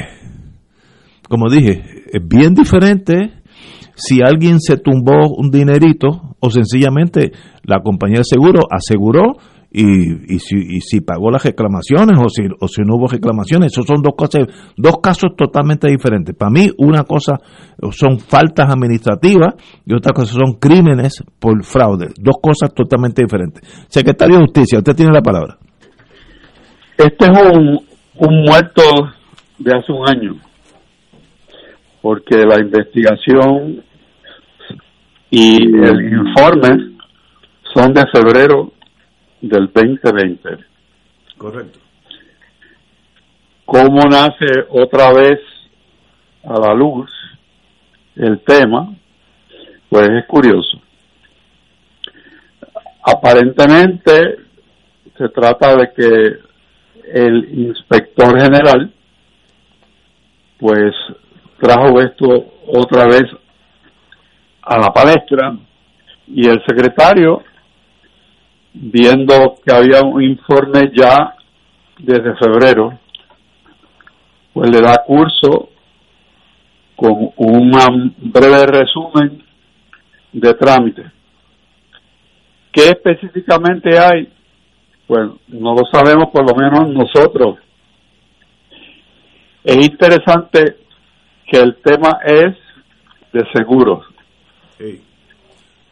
como 1.28 1.48
dije, 1.48 2.02
es 2.12 2.26
bien 2.26 2.54
diferente 2.54 3.41
si 3.94 4.20
alguien 4.22 4.60
se 4.60 4.76
tumbó 4.76 5.28
un 5.36 5.50
dinerito 5.50 6.36
o 6.40 6.50
sencillamente 6.50 7.32
la 7.62 7.80
compañía 7.80 8.18
de 8.18 8.24
seguro 8.24 8.62
aseguró 8.70 9.36
y, 9.74 10.34
y, 10.34 10.38
si, 10.38 10.56
y 10.56 10.80
si 10.80 11.00
pagó 11.00 11.30
las 11.30 11.42
reclamaciones 11.44 12.18
o 12.18 12.28
si, 12.28 12.42
o 12.60 12.68
si 12.68 12.82
no 12.82 12.96
hubo 12.96 13.06
reclamaciones. 13.06 13.72
Esos 13.72 13.86
son 13.86 14.02
dos 14.02 14.12
cosas, 14.16 14.46
dos 14.76 14.96
casos 15.02 15.30
totalmente 15.36 15.88
diferentes. 15.88 16.36
Para 16.36 16.50
mí, 16.50 16.68
una 16.76 17.04
cosa 17.04 17.38
son 17.90 18.18
faltas 18.18 18.68
administrativas 18.68 19.54
y 19.86 19.94
otra 19.94 20.12
cosa 20.12 20.34
son 20.34 20.58
crímenes 20.60 21.24
por 21.38 21.64
fraude. 21.64 22.08
Dos 22.18 22.36
cosas 22.42 22.74
totalmente 22.74 23.22
diferentes. 23.22 23.62
Secretario 23.88 24.36
de 24.36 24.42
Justicia, 24.42 24.78
usted 24.78 24.94
tiene 24.94 25.12
la 25.12 25.22
palabra. 25.22 25.56
Este 26.98 27.24
es 27.24 27.30
un, 27.30 27.78
un 28.18 28.44
muerto 28.44 28.82
de 29.58 29.72
hace 29.74 29.92
un 29.92 30.08
año, 30.08 30.36
porque 32.02 32.44
la 32.44 32.60
investigación 32.60 33.82
y 35.30 35.56
el 35.64 36.12
informe 36.12 36.98
son 37.72 37.94
de 37.94 38.04
febrero 38.12 38.72
del 39.40 39.70
2020. 39.72 40.58
Correcto. 41.38 41.78
¿Cómo 43.64 44.00
nace 44.10 44.66
otra 44.68 45.12
vez 45.12 45.40
a 46.44 46.58
la 46.58 46.74
luz 46.74 47.10
el 48.16 48.40
tema? 48.40 48.94
Pues 49.88 50.08
es 50.10 50.26
curioso. 50.26 50.80
Aparentemente 53.04 54.36
se 55.16 55.28
trata 55.28 55.76
de 55.76 55.92
que 55.94 56.38
el 57.14 57.58
inspector 57.66 58.40
general 58.40 58.92
pues 60.58 60.94
trajo 61.62 62.00
esto 62.00 62.26
otra 62.66 63.06
vez 63.06 63.24
a 64.62 64.78
la 64.78 64.92
palestra 64.92 65.56
y 66.26 66.48
el 66.48 66.60
secretario 66.66 67.44
viendo 68.72 69.60
que 69.64 69.72
había 69.72 70.02
un 70.02 70.22
informe 70.24 70.90
ya 70.92 71.36
desde 71.98 72.34
febrero, 72.36 72.98
pues 74.52 74.70
le 74.70 74.80
da 74.80 75.04
curso 75.06 75.68
con 76.96 77.30
un 77.36 78.14
breve 78.18 78.66
resumen 78.66 79.44
de 80.32 80.54
trámite. 80.54 81.04
¿Qué 82.72 82.88
específicamente 82.88 83.96
hay? 83.98 84.32
Pues 85.06 85.30
no 85.46 85.74
lo 85.74 85.82
sabemos 85.92 86.30
por 86.32 86.48
lo 86.48 86.56
menos 86.56 86.88
nosotros. 86.88 87.58
Es 89.62 89.76
interesante 89.76 90.81
que 91.52 91.60
el 91.60 91.76
tema 91.82 92.18
es 92.24 92.56
de 93.34 93.44
seguros. 93.52 94.06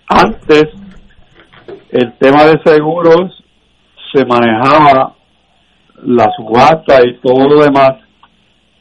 Antes 0.09 0.65
el 1.91 2.15
tema 2.19 2.47
de 2.47 2.59
seguros 2.65 3.45
se 4.12 4.24
manejaba 4.24 5.15
la 6.03 6.31
subasta 6.35 7.07
y 7.07 7.19
todo 7.19 7.47
lo 7.47 7.62
demás 7.62 7.93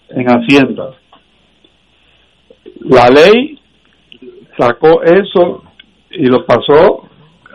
en 0.08 0.26
Hacienda. 0.26 0.96
La 2.80 3.10
ley 3.10 3.60
sacó 4.58 5.04
eso 5.04 5.64
y 6.12 6.28
lo 6.28 6.46
pasó 6.46 7.10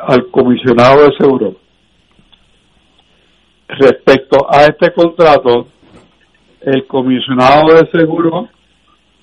al 0.07 0.31
comisionado 0.31 1.03
de 1.03 1.17
seguros. 1.17 1.55
Respecto 3.69 4.47
a 4.51 4.67
este 4.67 4.93
contrato, 4.93 5.69
el 6.61 6.87
comisionado 6.87 7.75
de 7.75 7.91
seguros 7.91 8.51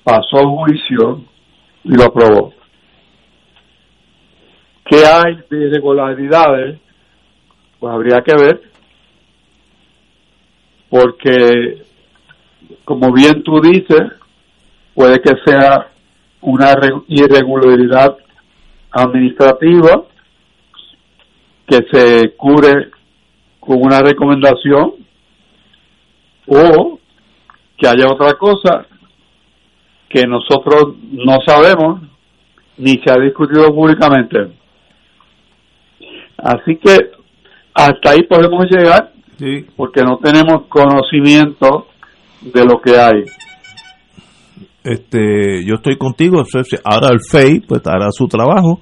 pasó 0.04 0.48
juicio 0.48 1.22
y 1.84 1.94
lo 1.94 2.04
aprobó. 2.04 2.52
¿Qué 4.84 5.04
hay 5.06 5.36
de 5.48 5.66
irregularidades? 5.66 6.78
Pues 7.78 7.94
habría 7.94 8.22
que 8.22 8.34
ver, 8.36 8.62
porque 10.88 11.82
como 12.84 13.12
bien 13.12 13.42
tú 13.42 13.60
dices, 13.60 14.02
puede 14.94 15.20
que 15.20 15.32
sea 15.44 15.88
una 16.40 16.74
irregularidad 17.08 18.16
administrativa 18.90 20.04
que 21.66 21.78
se 21.90 22.34
cure 22.36 22.90
con 23.58 23.82
una 23.82 24.00
recomendación 24.00 24.94
o 26.46 26.98
que 27.78 27.88
haya 27.88 28.08
otra 28.08 28.34
cosa 28.34 28.86
que 30.12 30.26
nosotros 30.26 30.94
no 31.10 31.38
sabemos 31.46 32.02
ni 32.76 32.92
se 32.98 33.10
ha 33.10 33.20
discutido 33.22 33.74
públicamente. 33.74 34.38
Así 36.36 36.76
que 36.76 37.10
hasta 37.74 38.10
ahí 38.10 38.22
podemos 38.24 38.66
llegar 38.70 39.12
porque 39.76 40.02
no 40.02 40.18
tenemos 40.18 40.66
conocimiento 40.68 41.86
de 42.42 42.64
lo 42.64 42.80
que 42.80 42.98
hay. 42.98 43.24
Este, 44.84 45.64
yo 45.64 45.76
estoy 45.76 45.96
contigo, 45.96 46.42
ahora 46.84 47.08
el 47.12 47.20
FEI 47.20 47.60
pues 47.60 47.82
hará 47.86 48.10
su 48.10 48.26
trabajo 48.26 48.80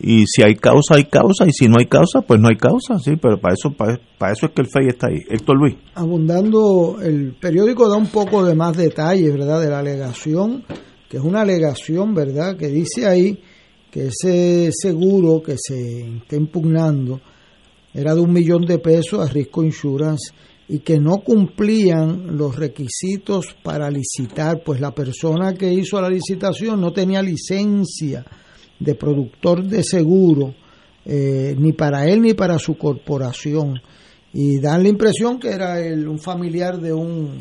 y 0.00 0.24
si 0.26 0.42
hay 0.42 0.54
causa 0.56 0.96
hay 0.96 1.04
causa 1.04 1.46
y 1.46 1.52
si 1.52 1.68
no 1.68 1.76
hay 1.78 1.86
causa 1.86 2.22
pues 2.22 2.40
no 2.40 2.48
hay 2.48 2.56
causa, 2.56 2.98
sí, 2.98 3.16
pero 3.20 3.40
para 3.40 3.54
eso 3.54 3.72
para, 3.72 3.94
eso 4.32 4.46
es 4.46 4.52
que 4.52 4.62
el 4.62 4.68
FEI 4.68 4.88
está 4.88 5.08
ahí. 5.08 5.20
Héctor 5.28 5.58
Luis. 5.58 5.76
Abundando, 5.94 6.98
el 7.02 7.34
periódico 7.34 7.88
da 7.88 7.96
un 7.96 8.08
poco 8.08 8.44
de 8.44 8.54
más 8.54 8.76
detalles, 8.76 9.32
¿verdad? 9.32 9.60
De 9.60 9.70
la 9.70 9.80
alegación, 9.80 10.64
que 11.08 11.18
es 11.18 11.22
una 11.22 11.42
alegación, 11.42 12.14
¿verdad? 12.14 12.56
Que 12.56 12.68
dice 12.68 13.06
ahí 13.06 13.38
que 13.90 14.06
ese 14.06 14.70
seguro 14.72 15.42
que 15.42 15.56
se 15.58 16.16
está 16.16 16.36
impugnando 16.36 17.20
era 17.92 18.14
de 18.14 18.20
un 18.20 18.32
millón 18.32 18.62
de 18.62 18.78
pesos 18.78 19.20
a 19.20 19.30
Risco 19.30 19.62
Insurance 19.62 20.32
y 20.68 20.78
que 20.78 20.98
no 20.98 21.18
cumplían 21.18 22.36
los 22.38 22.56
requisitos 22.56 23.54
para 23.62 23.90
licitar, 23.90 24.62
pues 24.64 24.80
la 24.80 24.94
persona 24.94 25.52
que 25.52 25.70
hizo 25.70 26.00
la 26.00 26.08
licitación 26.08 26.80
no 26.80 26.92
tenía 26.92 27.20
licencia 27.20 28.24
de 28.82 28.94
productor 28.94 29.64
de 29.64 29.82
seguro, 29.82 30.54
eh, 31.04 31.54
ni 31.58 31.72
para 31.72 32.06
él 32.06 32.20
ni 32.22 32.34
para 32.34 32.58
su 32.58 32.76
corporación. 32.76 33.80
Y 34.32 34.60
dan 34.60 34.82
la 34.82 34.88
impresión 34.88 35.38
que 35.38 35.50
era 35.50 35.80
el, 35.80 36.08
un 36.08 36.18
familiar 36.18 36.78
de 36.78 36.92
un, 36.92 37.38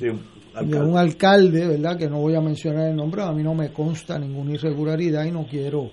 alcalde. 0.53 0.77
de 0.77 0.83
un 0.83 0.97
alcalde, 0.97 1.67
¿verdad? 1.67 1.97
Que 1.97 2.09
no 2.09 2.19
voy 2.19 2.35
a 2.35 2.41
mencionar 2.41 2.89
el 2.89 2.95
nombre, 2.95 3.23
a 3.23 3.31
mí 3.31 3.43
no 3.43 3.55
me 3.55 3.71
consta 3.71 4.19
ninguna 4.19 4.53
irregularidad 4.53 5.25
y 5.25 5.31
no 5.31 5.45
quiero 5.45 5.91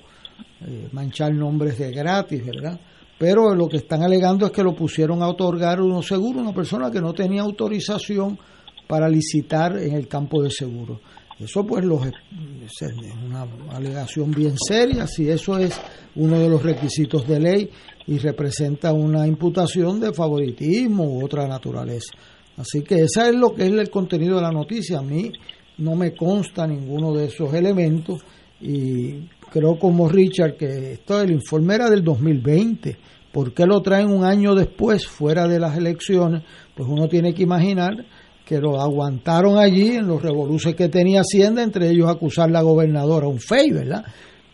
eh, 0.66 0.88
manchar 0.92 1.32
nombres 1.32 1.78
de 1.78 1.92
gratis, 1.92 2.44
¿verdad? 2.44 2.78
Pero 3.18 3.54
lo 3.54 3.68
que 3.68 3.78
están 3.78 4.02
alegando 4.02 4.46
es 4.46 4.52
que 4.52 4.62
lo 4.62 4.74
pusieron 4.74 5.22
a 5.22 5.28
otorgar 5.28 5.80
uno 5.80 6.02
seguro, 6.02 6.40
una 6.40 6.54
persona 6.54 6.90
que 6.90 7.00
no 7.00 7.12
tenía 7.12 7.42
autorización 7.42 8.38
para 8.86 9.08
licitar 9.08 9.76
en 9.78 9.94
el 9.94 10.08
campo 10.08 10.42
de 10.42 10.50
seguro. 10.50 11.00
Eso 11.38 11.64
pues 11.64 11.84
los, 11.84 12.04
es 12.04 12.92
una 13.24 13.46
alegación 13.70 14.32
bien 14.32 14.54
seria, 14.58 15.06
si 15.06 15.28
eso 15.28 15.56
es 15.56 15.80
uno 16.16 16.38
de 16.38 16.48
los 16.48 16.62
requisitos 16.62 17.26
de 17.28 17.38
ley 17.38 17.70
y 18.08 18.18
representa 18.18 18.92
una 18.92 19.26
imputación 19.26 20.00
de 20.00 20.12
favoritismo 20.12 21.04
u 21.04 21.24
otra 21.24 21.46
naturaleza. 21.46 22.12
Así 22.56 22.82
que 22.82 23.02
esa 23.02 23.28
es 23.28 23.36
lo 23.36 23.54
que 23.54 23.66
es 23.66 23.72
el 23.72 23.88
contenido 23.88 24.36
de 24.36 24.42
la 24.42 24.50
noticia. 24.50 24.98
A 24.98 25.02
mí 25.02 25.30
no 25.78 25.94
me 25.94 26.12
consta 26.14 26.66
ninguno 26.66 27.14
de 27.14 27.26
esos 27.26 27.54
elementos 27.54 28.20
y 28.60 29.28
creo 29.52 29.78
como 29.78 30.08
Richard 30.08 30.56
que 30.56 30.94
esto 30.94 31.20
el 31.22 31.30
informe 31.30 31.76
era 31.76 31.88
del 31.88 32.02
2020. 32.02 32.96
¿Por 33.32 33.54
qué 33.54 33.64
lo 33.64 33.80
traen 33.80 34.10
un 34.10 34.24
año 34.24 34.56
después, 34.56 35.06
fuera 35.06 35.46
de 35.46 35.60
las 35.60 35.76
elecciones? 35.76 36.42
Pues 36.74 36.88
uno 36.88 37.06
tiene 37.08 37.32
que 37.32 37.44
imaginar 37.44 38.04
que 38.48 38.58
lo 38.58 38.80
aguantaron 38.80 39.58
allí 39.58 39.96
en 39.96 40.08
los 40.08 40.22
revoluciones 40.22 40.74
que 40.74 40.88
tenía 40.88 41.20
Hacienda, 41.20 41.62
entre 41.62 41.90
ellos 41.90 42.08
acusar 42.08 42.50
la 42.50 42.62
gobernadora, 42.62 43.28
un 43.28 43.38
fey, 43.38 43.70
¿verdad? 43.70 44.02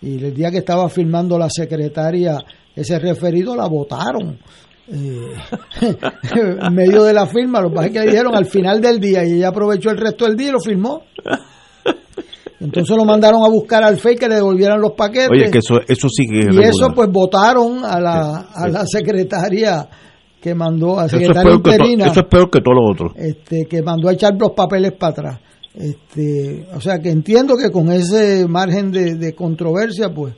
Y 0.02 0.16
el 0.16 0.34
día 0.34 0.50
que 0.50 0.58
estaba 0.58 0.88
firmando 0.88 1.38
la 1.38 1.48
secretaria 1.48 2.38
ese 2.74 2.98
referido, 2.98 3.54
la 3.54 3.68
votaron. 3.68 4.36
Eh, 4.88 5.32
en 6.60 6.74
medio 6.74 7.04
de 7.04 7.12
la 7.12 7.26
firma, 7.26 7.60
lo 7.60 7.72
que 7.72 7.92
que 7.92 8.00
dijeron 8.00 8.34
al 8.34 8.46
final 8.46 8.80
del 8.80 8.98
día 8.98 9.24
y 9.24 9.34
ella 9.34 9.48
aprovechó 9.48 9.90
el 9.90 9.98
resto 9.98 10.24
del 10.24 10.36
día 10.36 10.48
y 10.48 10.52
lo 10.52 10.60
firmó. 10.60 11.04
Entonces 12.58 12.96
lo 12.96 13.04
mandaron 13.04 13.44
a 13.44 13.48
buscar 13.48 13.84
al 13.84 13.96
FEI 13.96 14.16
que 14.16 14.28
le 14.28 14.36
devolvieran 14.36 14.80
los 14.80 14.92
paquetes. 14.92 15.30
Oye, 15.30 15.50
que 15.52 15.58
eso, 15.58 15.76
eso 15.86 16.08
sí 16.08 16.26
que 16.26 16.52
Y 16.52 16.62
eso 16.64 16.88
pues 16.92 17.08
votaron 17.10 17.84
a 17.84 18.00
la, 18.00 18.48
a 18.52 18.68
la 18.68 18.84
secretaria 18.86 19.88
que 20.44 20.54
mandó 20.54 21.00
a 21.00 21.08
secretaria 21.08 21.40
eso 21.40 21.50
es, 21.52 21.56
interina, 21.56 22.06
eso 22.08 22.20
es 22.20 22.26
peor 22.26 22.50
que 22.50 22.60
todo 22.60 22.74
lo 22.74 22.92
otro. 22.92 23.14
Este, 23.16 23.64
que 23.64 23.80
mandó 23.80 24.10
a 24.10 24.12
echar 24.12 24.34
los 24.38 24.50
papeles 24.50 24.92
para 24.92 25.12
atrás. 25.12 25.40
Este, 25.74 26.66
o 26.74 26.82
sea 26.82 26.98
que 26.98 27.08
entiendo 27.08 27.56
que 27.56 27.70
con 27.70 27.90
ese 27.90 28.46
margen 28.46 28.90
de, 28.90 29.14
de 29.14 29.34
controversia, 29.34 30.12
pues 30.12 30.34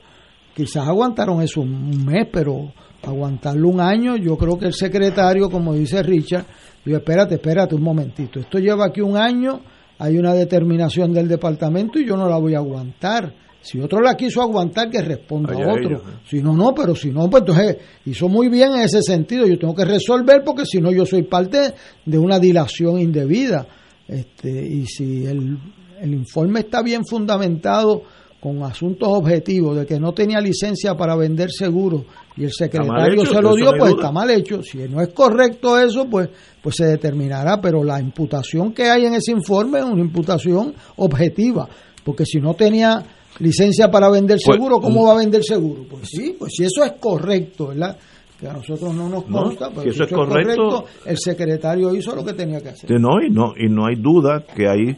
quizás 0.54 0.86
aguantaron 0.86 1.42
eso 1.42 1.62
un 1.62 2.04
mes, 2.06 2.28
pero 2.32 2.70
aguantarlo 3.02 3.68
un 3.68 3.80
año, 3.80 4.14
yo 4.14 4.36
creo 4.36 4.56
que 4.56 4.66
el 4.66 4.74
secretario, 4.74 5.50
como 5.50 5.74
dice 5.74 6.00
Richard, 6.04 6.44
dijo, 6.84 6.98
espérate, 6.98 7.34
espérate 7.34 7.74
un 7.74 7.82
momentito, 7.82 8.38
esto 8.38 8.60
lleva 8.60 8.86
aquí 8.86 9.00
un 9.00 9.16
año, 9.16 9.60
hay 9.98 10.18
una 10.18 10.34
determinación 10.34 11.12
del 11.12 11.26
departamento 11.26 11.98
y 11.98 12.06
yo 12.06 12.16
no 12.16 12.28
la 12.28 12.38
voy 12.38 12.54
a 12.54 12.58
aguantar. 12.58 13.34
Si 13.66 13.80
otro 13.80 14.00
la 14.00 14.14
quiso 14.14 14.40
aguantar, 14.40 14.88
que 14.88 15.02
responda 15.02 15.52
a 15.52 15.72
otro. 15.72 16.00
Si 16.24 16.40
no, 16.40 16.54
no, 16.54 16.72
pero 16.72 16.94
si 16.94 17.10
no, 17.10 17.28
pues 17.28 17.40
entonces 17.40 17.76
hizo 18.04 18.28
muy 18.28 18.48
bien 18.48 18.74
en 18.74 18.82
ese 18.82 19.02
sentido. 19.02 19.44
Yo 19.44 19.58
tengo 19.58 19.74
que 19.74 19.84
resolver 19.84 20.44
porque 20.44 20.64
si 20.64 20.80
no, 20.80 20.92
yo 20.92 21.04
soy 21.04 21.24
parte 21.24 21.74
de 22.04 22.16
una 22.16 22.38
dilación 22.38 23.00
indebida. 23.00 23.66
Este, 24.06 24.48
y 24.48 24.86
si 24.86 25.26
el, 25.26 25.58
el 26.00 26.14
informe 26.14 26.60
está 26.60 26.80
bien 26.80 27.04
fundamentado 27.04 28.04
con 28.38 28.62
asuntos 28.62 29.08
objetivos 29.10 29.76
de 29.78 29.84
que 29.84 29.98
no 29.98 30.12
tenía 30.12 30.40
licencia 30.40 30.94
para 30.94 31.16
vender 31.16 31.50
seguros 31.50 32.04
y 32.36 32.44
el 32.44 32.52
secretario 32.52 33.22
hecho, 33.22 33.34
se 33.34 33.42
lo 33.42 33.52
dio, 33.56 33.72
pues 33.76 33.94
está 33.94 34.12
mal 34.12 34.30
hecho. 34.30 34.62
Si 34.62 34.78
no 34.78 35.02
es 35.02 35.08
correcto 35.08 35.76
eso, 35.76 36.06
pues, 36.08 36.28
pues 36.62 36.76
se 36.76 36.84
determinará, 36.84 37.60
pero 37.60 37.82
la 37.82 38.00
imputación 38.00 38.72
que 38.72 38.84
hay 38.84 39.06
en 39.06 39.14
ese 39.14 39.32
informe 39.32 39.80
es 39.80 39.84
una 39.86 40.02
imputación 40.02 40.72
objetiva, 40.98 41.68
porque 42.04 42.24
si 42.24 42.38
no 42.38 42.54
tenía 42.54 43.02
licencia 43.38 43.90
para 43.90 44.10
vender 44.10 44.38
Pues, 44.44 44.56
seguro, 44.56 44.78
¿cómo 44.80 45.02
un- 45.02 45.08
va 45.08 45.12
a 45.12 45.16
vender 45.18 45.42
seguro? 45.44 45.84
Pues 45.88 46.08
sí, 46.08 46.34
pues 46.38 46.52
si 46.56 46.64
eso 46.64 46.84
es 46.84 46.92
correcto, 47.00 47.68
¿verdad? 47.68 47.96
Que 48.38 48.48
a 48.48 48.52
nosotros 48.52 48.94
no 48.94 49.08
nos 49.08 49.26
No, 49.28 49.42
consta, 49.44 49.68
pero 49.70 49.82
si 49.82 49.88
si 49.90 49.94
eso 49.94 50.04
es 50.04 50.12
correcto- 50.12 50.84
el 51.06 51.16
secretario 51.18 51.94
hizo 51.94 52.14
lo 52.14 52.24
que 52.24 52.34
tenía 52.34 52.60
que 52.60 52.68
hacer. 52.70 52.90
No, 53.00 53.22
y 53.26 53.30
no, 53.30 53.54
y 53.56 53.68
no 53.68 53.86
hay 53.86 53.96
duda 53.96 54.44
que 54.54 54.68
hay 54.68 54.96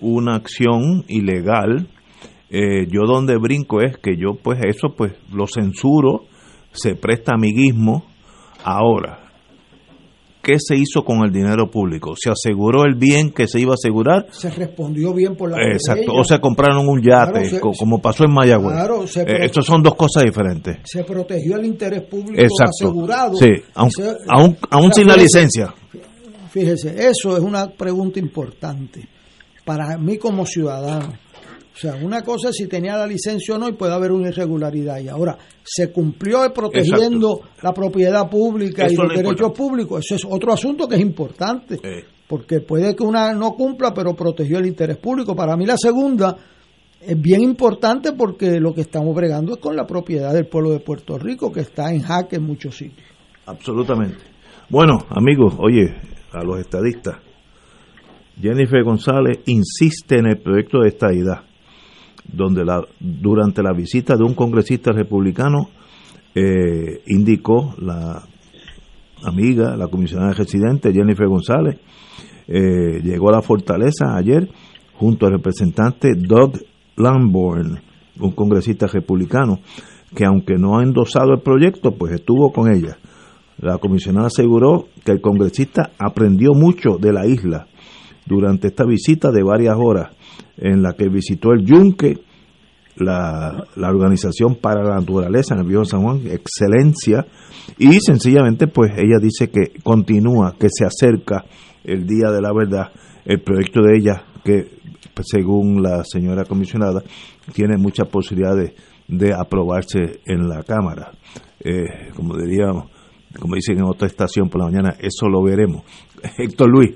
una 0.00 0.36
acción 0.36 1.04
ilegal. 1.08 1.88
Eh, 2.48 2.86
yo 2.88 3.00
donde 3.06 3.36
brinco 3.38 3.80
es 3.80 3.96
que 3.98 4.16
yo 4.16 4.34
pues 4.40 4.60
eso 4.64 4.94
pues 4.96 5.12
lo 5.32 5.46
censuro, 5.48 6.26
se 6.72 6.94
presta 6.94 7.32
amiguismo. 7.34 8.04
Ahora, 8.62 9.25
¿qué 10.46 10.58
se 10.60 10.76
hizo 10.76 11.02
con 11.04 11.24
el 11.24 11.32
dinero 11.32 11.68
público? 11.68 12.14
¿Se 12.16 12.30
aseguró 12.30 12.84
el 12.84 12.94
bien 12.94 13.32
que 13.32 13.48
se 13.48 13.58
iba 13.60 13.72
a 13.72 13.74
asegurar? 13.74 14.26
Se 14.30 14.48
respondió 14.48 15.12
bien 15.12 15.34
por 15.34 15.50
la 15.50 15.56
Exacto, 15.72 16.12
o 16.14 16.22
se 16.22 16.38
compraron 16.40 16.88
un 16.88 17.02
yate, 17.02 17.32
Claro, 17.32 17.48
se- 17.50 17.60
co- 17.60 17.72
como 17.76 18.00
pasó 18.00 18.24
en 18.24 18.32
Mayagüez. 18.32 18.72
Claro, 18.76 19.06
se- 19.08 19.22
Eh, 19.22 19.44
Estos 19.46 19.66
son 19.66 19.82
dos 19.82 19.96
cosas 19.96 20.22
diferentes. 20.22 20.78
se 20.84 21.02
protegió 21.02 21.56
el 21.56 21.66
interés 21.66 22.02
público 22.02 22.40
Exacto. 22.40 22.86
asegurado. 22.86 23.34
Sí, 23.36 23.48
Se- 23.90 24.02
sea, 24.04 24.14
sin 24.92 25.08
la 25.08 25.16
licencia. 25.16 25.74
Fíjese, 26.50 26.94
eso 27.08 27.36
es 27.36 27.42
una 27.42 27.66
pregunta 27.68 28.18
importante 28.20 29.08
para 29.64 29.98
mí 29.98 30.16
como 30.16 30.46
ciudadano. 30.46 31.12
O 31.76 31.78
sea, 31.78 31.94
una 32.02 32.22
cosa 32.22 32.48
es 32.48 32.56
si 32.56 32.66
tenía 32.68 32.96
la 32.96 33.06
licencia 33.06 33.54
o 33.54 33.58
no 33.58 33.68
y 33.68 33.72
puede 33.72 33.92
haber 33.92 34.10
una 34.10 34.30
irregularidad. 34.30 34.98
Y 34.98 35.08
ahora, 35.08 35.36
¿se 35.62 35.92
cumplió 35.92 36.38
protegiendo 36.54 37.42
la 37.62 37.74
propiedad 37.74 38.30
pública 38.30 38.86
Eso 38.86 38.94
y 38.94 38.96
los 38.96 39.04
lo 39.04 39.10
derechos 39.10 39.30
importante. 39.32 39.58
públicos? 39.58 40.04
Eso 40.06 40.14
es 40.14 40.24
otro 40.24 40.54
asunto 40.54 40.88
que 40.88 40.94
es 40.94 41.02
importante. 41.02 41.78
Porque 42.26 42.60
puede 42.60 42.96
que 42.96 43.04
una 43.04 43.34
no 43.34 43.52
cumpla, 43.52 43.92
pero 43.92 44.14
protegió 44.14 44.58
el 44.58 44.66
interés 44.66 44.96
público. 44.96 45.36
Para 45.36 45.54
mí 45.54 45.66
la 45.66 45.76
segunda 45.76 46.34
es 46.98 47.20
bien 47.20 47.42
importante 47.42 48.12
porque 48.12 48.58
lo 48.58 48.72
que 48.72 48.80
estamos 48.80 49.14
bregando 49.14 49.52
es 49.52 49.58
con 49.58 49.76
la 49.76 49.86
propiedad 49.86 50.32
del 50.32 50.46
pueblo 50.46 50.70
de 50.70 50.80
Puerto 50.80 51.18
Rico, 51.18 51.52
que 51.52 51.60
está 51.60 51.92
en 51.92 52.00
jaque 52.00 52.36
en 52.36 52.44
muchos 52.44 52.74
sitios. 52.74 53.06
Absolutamente. 53.44 54.16
Bueno, 54.70 54.96
amigos, 55.10 55.54
oye, 55.58 55.94
a 56.32 56.42
los 56.42 56.58
estadistas, 56.58 57.16
Jennifer 58.40 58.82
González 58.82 59.40
insiste 59.46 60.18
en 60.18 60.26
el 60.26 60.38
proyecto 60.38 60.80
de 60.80 60.88
estadidad, 60.88 61.44
donde 62.32 62.64
la, 62.64 62.82
durante 63.00 63.62
la 63.62 63.72
visita 63.72 64.16
de 64.16 64.24
un 64.24 64.34
congresista 64.34 64.92
republicano 64.92 65.68
eh, 66.34 67.02
indicó 67.06 67.74
la 67.78 68.22
amiga, 69.24 69.76
la 69.76 69.88
comisionada 69.88 70.32
residente 70.32 70.92
Jennifer 70.92 71.26
González, 71.26 71.78
eh, 72.48 73.00
llegó 73.02 73.30
a 73.30 73.32
la 73.32 73.42
fortaleza 73.42 74.16
ayer 74.16 74.48
junto 74.94 75.26
al 75.26 75.32
representante 75.32 76.14
Doug 76.14 76.58
Lamborn, 76.96 77.80
un 78.20 78.30
congresista 78.32 78.86
republicano, 78.86 79.60
que 80.14 80.24
aunque 80.24 80.54
no 80.54 80.78
ha 80.78 80.82
endosado 80.82 81.34
el 81.34 81.40
proyecto, 81.40 81.92
pues 81.92 82.12
estuvo 82.12 82.52
con 82.52 82.72
ella. 82.72 82.96
La 83.58 83.78
comisionada 83.78 84.28
aseguró 84.28 84.88
que 85.04 85.12
el 85.12 85.20
congresista 85.20 85.90
aprendió 85.98 86.52
mucho 86.52 86.98
de 86.98 87.12
la 87.12 87.26
isla 87.26 87.66
durante 88.26 88.68
esta 88.68 88.84
visita 88.84 89.30
de 89.30 89.42
varias 89.42 89.76
horas 89.78 90.15
en 90.56 90.82
la 90.82 90.94
que 90.94 91.08
visitó 91.08 91.52
el 91.52 91.64
Yunque, 91.64 92.18
la, 92.96 93.64
la 93.76 93.88
Organización 93.90 94.56
para 94.56 94.82
la 94.82 94.96
Naturaleza 94.96 95.54
en 95.54 95.60
el 95.60 95.66
Viejo 95.66 95.84
San 95.84 96.02
Juan, 96.02 96.22
excelencia, 96.26 97.26
y 97.78 98.00
sencillamente 98.00 98.66
pues 98.68 98.92
ella 98.96 99.18
dice 99.20 99.50
que 99.50 99.78
continúa, 99.82 100.54
que 100.58 100.68
se 100.70 100.84
acerca 100.84 101.44
el 101.84 102.06
día 102.06 102.30
de 102.30 102.40
la 102.40 102.52
verdad, 102.52 102.90
el 103.24 103.40
proyecto 103.42 103.82
de 103.82 103.98
ella 103.98 104.24
que 104.44 104.70
pues, 105.14 105.26
según 105.30 105.82
la 105.82 106.04
señora 106.04 106.44
comisionada 106.44 107.02
tiene 107.52 107.76
muchas 107.76 108.08
posibilidades 108.08 108.72
de 109.08 109.32
aprobarse 109.34 110.20
en 110.24 110.48
la 110.48 110.62
Cámara. 110.62 111.12
Eh, 111.60 112.10
como 112.14 112.36
diríamos, 112.36 112.90
como 113.40 113.54
dicen 113.54 113.78
en 113.78 113.84
otra 113.84 114.06
estación 114.06 114.48
por 114.48 114.60
la 114.60 114.66
mañana, 114.66 114.96
eso 115.00 115.28
lo 115.28 115.42
veremos. 115.42 115.82
Héctor 116.38 116.70
Luis. 116.70 116.94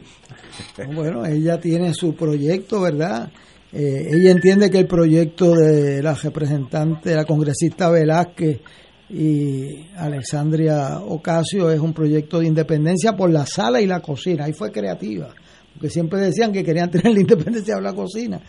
Bueno, 0.95 1.25
ella 1.25 1.59
tiene 1.61 1.95
su 1.95 2.15
proyecto, 2.15 2.83
¿verdad? 2.83 3.31
Eh, 3.73 4.09
ella 4.13 4.33
entiende 4.33 4.69
que 4.69 4.79
el 4.79 4.87
proyecto 4.87 5.55
de 5.55 6.03
la 6.03 6.15
representante, 6.15 7.15
la 7.15 7.25
congresista 7.25 7.89
Velázquez 7.89 8.61
y 9.09 9.87
Alexandria 9.97 11.01
Ocasio 11.01 11.71
es 11.71 11.79
un 11.79 11.93
proyecto 11.93 12.41
de 12.41 12.47
independencia 12.47 13.17
por 13.17 13.31
la 13.31 13.47
sala 13.47 13.81
y 13.81 13.87
la 13.87 14.01
cocina. 14.01 14.45
Ahí 14.45 14.53
fue 14.53 14.73
creativa, 14.73 15.33
porque 15.73 15.89
siempre 15.89 16.21
decían 16.21 16.53
que 16.53 16.65
querían 16.65 16.91
tener 16.91 17.13
la 17.13 17.21
independencia 17.21 17.75
por 17.75 17.85
la 17.85 17.93
cocina. 17.93 18.41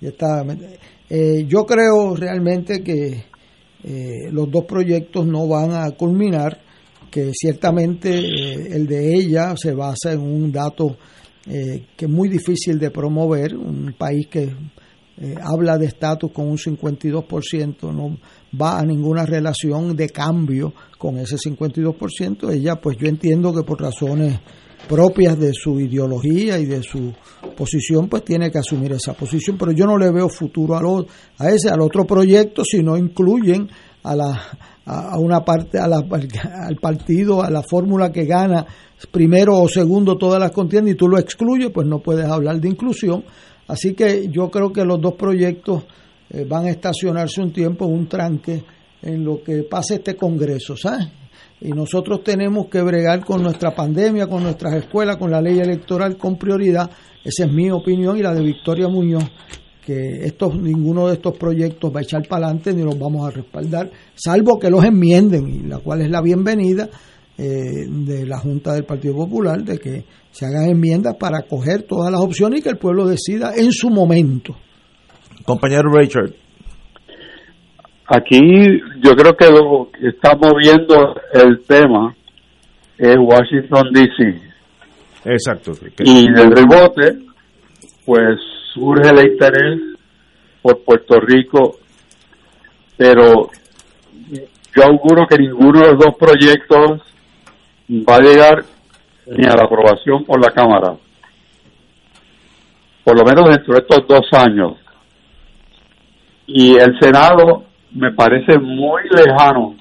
Y 0.00 0.06
está, 0.06 0.44
eh, 1.10 1.44
yo 1.46 1.66
creo 1.66 2.16
realmente 2.16 2.82
que 2.82 3.24
eh, 3.84 4.30
los 4.30 4.50
dos 4.50 4.64
proyectos 4.64 5.26
no 5.26 5.46
van 5.46 5.72
a 5.72 5.90
culminar 5.90 6.58
que 7.10 7.32
ciertamente 7.34 8.18
el 8.18 8.86
de 8.86 9.14
ella 9.14 9.54
se 9.56 9.72
basa 9.72 10.12
en 10.12 10.20
un 10.20 10.52
dato 10.52 10.96
que 11.44 12.04
es 12.04 12.08
muy 12.08 12.28
difícil 12.28 12.78
de 12.78 12.90
promover, 12.90 13.56
un 13.56 13.94
país 13.96 14.26
que 14.28 14.54
habla 15.42 15.76
de 15.76 15.86
estatus 15.86 16.32
con 16.32 16.48
un 16.48 16.56
52%, 16.56 17.92
no 17.92 18.18
va 18.58 18.78
a 18.78 18.84
ninguna 18.84 19.26
relación 19.26 19.94
de 19.94 20.08
cambio 20.08 20.72
con 20.98 21.18
ese 21.18 21.36
52%. 21.36 22.52
Ella, 22.52 22.76
pues 22.80 22.96
yo 22.98 23.06
entiendo 23.06 23.52
que 23.54 23.62
por 23.62 23.80
razones 23.80 24.40
propias 24.88 25.38
de 25.38 25.52
su 25.52 25.78
ideología 25.78 26.58
y 26.58 26.64
de 26.64 26.82
su 26.82 27.12
posición, 27.56 28.08
pues 28.08 28.24
tiene 28.24 28.50
que 28.50 28.58
asumir 28.58 28.92
esa 28.92 29.12
posición, 29.12 29.56
pero 29.58 29.72
yo 29.72 29.86
no 29.86 29.98
le 29.98 30.10
veo 30.10 30.28
futuro 30.28 30.74
a, 30.74 31.44
a 31.44 31.50
ese, 31.50 31.68
al 31.68 31.80
otro 31.80 32.06
proyecto 32.06 32.64
si 32.64 32.82
no 32.82 32.96
incluyen 32.96 33.68
a 34.02 34.16
la 34.16 34.42
a 34.86 35.18
una 35.18 35.44
parte 35.44 35.78
a 35.78 35.86
la, 35.86 35.98
al 35.98 36.76
partido 36.76 37.42
a 37.42 37.50
la 37.50 37.62
fórmula 37.62 38.10
que 38.10 38.24
gana 38.24 38.66
primero 39.06 39.58
o 39.58 39.68
segundo 39.68 40.16
todas 40.16 40.40
las 40.40 40.50
contiendas 40.50 40.94
y 40.94 40.96
tú 40.96 41.08
lo 41.08 41.18
excluyes 41.18 41.70
pues 41.70 41.86
no 41.86 42.00
puedes 42.00 42.26
hablar 42.26 42.60
de 42.60 42.68
inclusión 42.68 43.24
así 43.68 43.94
que 43.94 44.28
yo 44.28 44.50
creo 44.50 44.72
que 44.72 44.84
los 44.84 45.00
dos 45.00 45.14
proyectos 45.14 45.84
eh, 46.30 46.44
van 46.48 46.66
a 46.66 46.70
estacionarse 46.70 47.40
un 47.40 47.52
tiempo 47.52 47.86
un 47.86 48.08
tranque 48.08 48.62
en 49.02 49.24
lo 49.24 49.42
que 49.42 49.62
pase 49.62 49.96
este 49.96 50.16
congreso 50.16 50.76
¿sabes? 50.76 51.08
y 51.60 51.70
nosotros 51.70 52.24
tenemos 52.24 52.68
que 52.68 52.80
bregar 52.80 53.24
con 53.24 53.42
nuestra 53.42 53.74
pandemia, 53.74 54.26
con 54.26 54.42
nuestras 54.42 54.74
escuelas, 54.74 55.16
con 55.16 55.30
la 55.30 55.40
ley 55.40 55.58
electoral 55.58 56.16
con 56.16 56.36
prioridad. 56.36 56.90
Esa 57.22 57.44
es 57.44 57.52
mi 57.52 57.70
opinión 57.70 58.16
y 58.16 58.22
la 58.22 58.32
de 58.32 58.42
Victoria 58.42 58.88
Muñoz, 58.88 59.24
que 59.84 60.24
estos, 60.24 60.58
ninguno 60.58 61.08
de 61.08 61.14
estos 61.14 61.36
proyectos 61.36 61.94
va 61.94 62.00
a 62.00 62.02
echar 62.02 62.26
para 62.26 62.46
adelante 62.46 62.72
ni 62.72 62.82
los 62.82 62.98
vamos 62.98 63.28
a 63.28 63.30
respaldar, 63.30 63.90
salvo 64.14 64.58
que 64.58 64.70
los 64.70 64.84
enmienden, 64.84 65.48
y 65.48 65.68
la 65.68 65.78
cual 65.78 66.00
es 66.00 66.10
la 66.10 66.22
bienvenida 66.22 66.88
eh, 67.42 67.86
de 67.88 68.26
la 68.26 68.38
Junta 68.38 68.74
del 68.74 68.84
Partido 68.84 69.14
Popular, 69.14 69.62
de 69.62 69.78
que 69.78 70.04
se 70.30 70.44
hagan 70.44 70.68
enmiendas 70.68 71.16
para 71.18 71.40
coger 71.48 71.84
todas 71.84 72.12
las 72.12 72.20
opciones 72.20 72.60
y 72.60 72.62
que 72.62 72.68
el 72.68 72.76
pueblo 72.76 73.06
decida 73.06 73.52
en 73.56 73.72
su 73.72 73.88
momento. 73.88 74.54
Compañero 75.46 75.90
Richard. 75.90 76.34
Aquí 78.06 78.40
yo 79.02 79.12
creo 79.12 79.34
que 79.34 79.46
lo 79.50 79.88
que 79.90 80.08
está 80.08 80.36
moviendo 80.36 81.14
el 81.32 81.62
tema 81.66 82.14
es 82.98 83.16
Washington 83.16 83.88
DC. 83.90 85.32
Exacto. 85.32 85.72
Y 86.00 86.30
del 86.30 86.50
rebote, 86.50 87.20
pues 88.04 88.38
surge 88.74 89.08
el 89.08 89.32
interés 89.32 89.80
por 90.60 90.84
Puerto 90.84 91.18
Rico, 91.20 91.78
pero 92.98 93.48
yo 94.76 94.84
auguro 94.84 95.26
que 95.26 95.38
ninguno 95.38 95.80
de 95.80 95.92
los 95.92 95.98
dos 96.04 96.16
proyectos 96.18 97.00
va 97.90 98.16
a 98.16 98.20
llegar 98.20 98.64
ni 99.26 99.46
a 99.46 99.56
la 99.56 99.64
aprobación 99.64 100.24
por 100.24 100.40
la 100.40 100.52
Cámara. 100.52 100.96
Por 103.04 103.18
lo 103.18 103.24
menos 103.24 103.50
dentro 103.50 103.74
de 103.74 103.80
estos 103.80 104.06
dos 104.06 104.28
años. 104.32 104.74
Y 106.46 106.76
el 106.76 106.98
Senado 107.00 107.64
me 107.92 108.12
parece 108.12 108.58
muy 108.58 109.02
lejano 109.10 109.76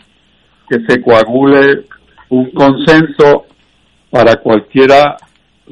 que 0.67 0.79
se 0.87 1.01
coagule 1.01 1.85
un 2.29 2.51
consenso 2.51 3.45
para 4.09 4.37
cualquiera 4.37 5.17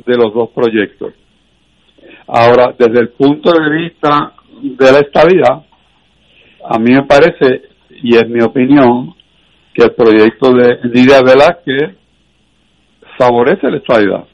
de 0.06 0.16
los 0.16 0.34
dos 0.34 0.50
proyectos. 0.50 1.14
Ahora, 2.28 2.74
desde 2.78 3.00
el 3.00 3.10
punto 3.10 3.52
de 3.52 3.70
vista 3.70 4.34
de 4.62 4.92
la 4.92 5.00
estabilidad, 5.00 5.64
a 6.66 6.78
mí 6.78 6.92
me 6.92 7.04
parece, 7.04 7.64
y 8.04 8.16
es 8.16 8.28
mi 8.28 8.42
opinión, 8.42 9.16
que 9.74 9.84
el 9.84 9.92
proyecto 9.92 10.54
de 10.54 10.80
Lidia 10.84 11.22
Velázquez 11.22 11.96
favorece 13.18 13.70
la 13.70 13.78
estabilidad. 13.78 14.26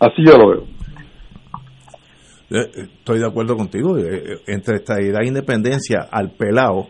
Así 0.00 0.24
yo 0.26 0.36
lo 0.36 0.48
veo. 0.48 0.66
Eh, 2.50 2.70
estoy 2.74 3.20
de 3.20 3.26
acuerdo 3.26 3.56
contigo. 3.56 3.96
Eh, 3.96 4.02
eh, 4.06 4.36
entre 4.48 4.76
estadidad 4.76 5.22
e 5.22 5.28
independencia 5.28 6.08
al 6.10 6.32
pelado, 6.32 6.88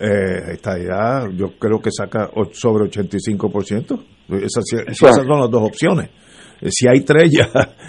eh, 0.00 0.52
estadidad 0.52 1.28
yo 1.34 1.58
creo 1.58 1.80
que 1.80 1.90
saca 1.90 2.30
sobre 2.52 2.84
85%. 2.84 3.98
Esas, 4.28 4.64
esas 4.86 5.16
son 5.16 5.40
las 5.40 5.50
dos 5.50 5.62
opciones. 5.62 6.10
Si 6.70 6.88
hay 6.88 7.00
tres 7.00 7.30
ya 7.36 7.48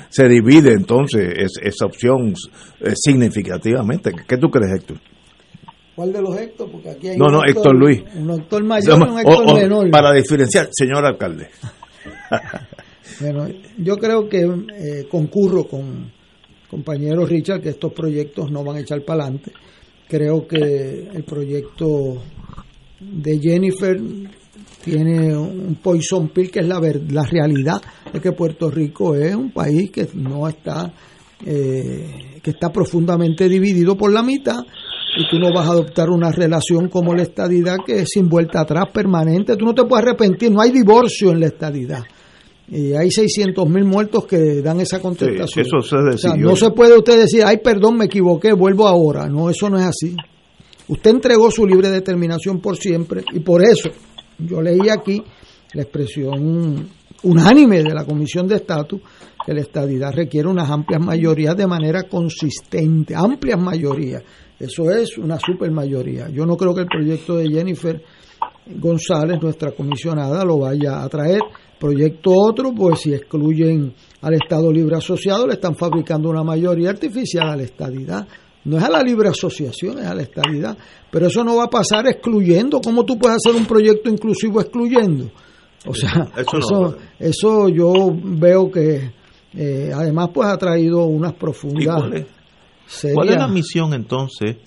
se 0.10 0.28
divide 0.28 0.74
entonces 0.74 1.34
esa 1.62 1.86
opción 1.86 2.34
significativamente. 2.96 4.12
¿Qué 4.28 4.38
tú 4.38 4.50
crees, 4.50 4.74
Héctor? 4.82 4.98
¿Cuál 5.96 6.14
de 6.14 6.22
los 6.22 6.38
Héctor? 6.38 6.72
Porque 6.72 6.90
aquí 6.91 7.10
hay 7.10 7.18
no, 7.18 7.28
no, 7.28 7.44
Héctor 7.44 7.76
Luis. 7.76 8.02
Un 8.16 8.32
Héctor 8.32 8.64
mayor 8.64 9.00
y 9.00 9.02
un 9.02 9.20
Héctor 9.20 9.54
menor. 9.54 9.90
Para 9.91 10.14
diferenciar, 10.14 10.70
señor 10.72 11.06
alcalde. 11.06 11.50
Bueno, 13.22 13.48
yo 13.78 13.98
creo 13.98 14.28
que 14.30 15.08
concurro 15.10 15.66
con 15.66 16.12
compañero 16.70 17.26
Richard 17.26 17.62
que 17.62 17.70
estos 17.70 17.94
proyectos 17.94 18.52
no 18.52 18.64
van 18.64 18.78
a 18.78 18.80
echar 18.82 19.04
para 19.04 19.24
adelante. 19.24 19.52
Creo 20.08 20.48
que 20.48 21.10
el 21.14 21.24
proyecto 21.24 22.22
de 23.00 23.40
Jennifer 23.40 24.00
tiene 24.84 25.36
un 25.36 25.76
poison 25.82 26.30
pill 26.30 26.52
que 26.52 26.60
es 26.60 26.68
la, 26.68 26.80
la 26.80 27.24
realidad 27.24 27.82
de 28.12 28.20
que 28.20 28.32
Puerto 28.32 28.70
Rico 28.70 29.16
es 29.16 29.36
un 29.36 29.52
país 29.52 29.92
que 29.92 30.08
no 30.14 30.48
está 30.48 30.94
eh, 31.46 32.40
que 32.44 32.52
está 32.52 32.70
profundamente 32.70 33.48
dividido 33.48 33.96
por 33.98 34.12
la 34.12 34.24
mitad 34.24 34.60
y 35.18 35.27
tú 35.30 35.40
no 35.40 35.49
vas 35.53 35.68
a 35.68 35.72
adoptar 35.72 36.10
una 36.10 36.31
relación 36.31 36.90
como 36.90 37.14
la 37.14 37.23
estadidad 37.23 37.77
que 37.86 38.02
es 38.02 38.10
sin 38.14 38.30
vuelta 38.30 38.61
atrás 38.61 38.86
permanente 38.94 39.56
tú 39.56 39.65
no 39.65 39.73
te 39.73 39.84
puedes 39.86 40.06
arrepentir 40.06 40.52
no 40.52 40.61
hay 40.61 40.72
divorcio 40.72 41.31
en 41.31 41.40
la 41.40 41.48
estadidad 41.48 42.03
y 42.72 42.94
hay 42.94 43.10
600 43.10 43.68
mil 43.68 43.84
muertos 43.84 44.26
que 44.26 44.61
dan 44.61 44.80
esa 44.80 45.02
contestación. 45.02 45.65
eso 45.65 45.81
se 45.81 46.38
no 46.38 46.56
se 46.56 46.69
puede 46.69 46.95
usted 46.95 47.18
decir, 47.18 47.44
ay, 47.44 47.57
perdón, 47.64 47.98
me 47.98 48.06
equivoqué, 48.06 48.53
vuelvo 48.53 48.88
ahora. 48.88 49.27
No, 49.27 49.49
eso 49.49 49.69
no 49.69 49.80
es 49.80 49.86
así. 49.86 50.15
Usted 50.88 51.10
entregó 51.11 51.49
su 51.49 51.65
libre 51.65 51.90
determinación 51.90 52.60
por 52.60 52.77
siempre 52.77 53.23
y 53.34 53.40
por 53.40 53.64
eso 53.64 53.90
yo 54.38 54.61
leí 54.61 54.90
aquí 54.90 55.23
la 55.73 55.84
expresión 55.84 56.90
unánime 57.23 57.84
de 57.84 57.94
la 57.94 58.06
Comisión 58.06 58.48
de 58.48 58.56
Estatus 58.56 59.02
que 59.45 59.53
la 59.53 59.61
estadidad 59.61 60.14
requiere 60.14 60.48
unas 60.48 60.69
amplias 60.69 61.03
mayorías 61.03 61.56
de 61.56 61.68
manera 61.68 62.03
consistente, 62.03 63.15
amplias 63.15 63.60
mayorías. 63.60 64.23
Eso 64.60 64.91
es 64.91 65.18
una 65.18 65.40
super 65.40 65.72
mayoría. 65.72 66.30
Yo 66.30 66.45
no 66.45 66.57
creo 66.57 66.76
que 66.76 66.81
el 66.81 66.88
proyecto 66.88 67.38
de 67.38 67.49
Jennifer 67.49 68.02
González, 68.68 69.41
nuestra 69.41 69.72
comisionada, 69.72 70.44
lo 70.44 70.60
vaya 70.60 71.02
a 71.02 71.10
traer 71.10 71.41
Proyecto 71.80 72.31
otro, 72.36 72.73
pues 72.73 72.99
si 72.99 73.14
excluyen 73.14 73.94
al 74.22 74.34
Estado 74.34 74.69
Libre 74.69 74.98
Asociado, 74.98 75.48
le 75.48 75.53
están 75.53 75.76
fabricando 75.76 76.30
una 76.30 76.44
mayoría 76.44 76.90
artificial 76.90 77.48
a 77.48 77.56
la 77.56 77.64
estadidad. 77.64 78.27
No 78.65 78.77
es 78.77 78.84
a 78.84 78.90
la 78.90 79.02
libre 79.02 79.30
asociación, 79.30 79.99
es 79.99 80.06
a 80.06 80.14
la 80.14 80.23
estadidad. 80.23 80.77
Pero 81.10 81.27
eso 81.27 81.41
no 81.45 81.56
va 81.56 81.64
a 81.64 81.69
pasar 81.69 82.06
excluyendo. 82.07 82.81
¿Cómo 82.81 83.06
tú 83.06 83.18
puedes 83.18 83.38
hacer 83.38 83.57
un 83.57 83.65
proyecto 83.65 84.10
inclusivo 84.10 84.60
excluyendo? 84.60 85.31
O 85.88 85.94
sea, 85.94 86.27
eso, 86.36 86.98
eso, 87.18 87.69
yo 87.69 88.14
veo 88.14 88.69
que 88.69 89.14
eh, 89.53 89.91
además 89.95 90.31
pues 90.34 90.49
ha 90.49 90.57
traído 90.57 91.06
unas 91.06 91.34
profundas... 91.34 92.03
Cuál 92.90 93.10
es, 93.10 93.14
¿Cuál 93.14 93.30
es 93.30 93.36
la 93.38 93.48
misión 93.48 93.94
entonces 93.94 94.57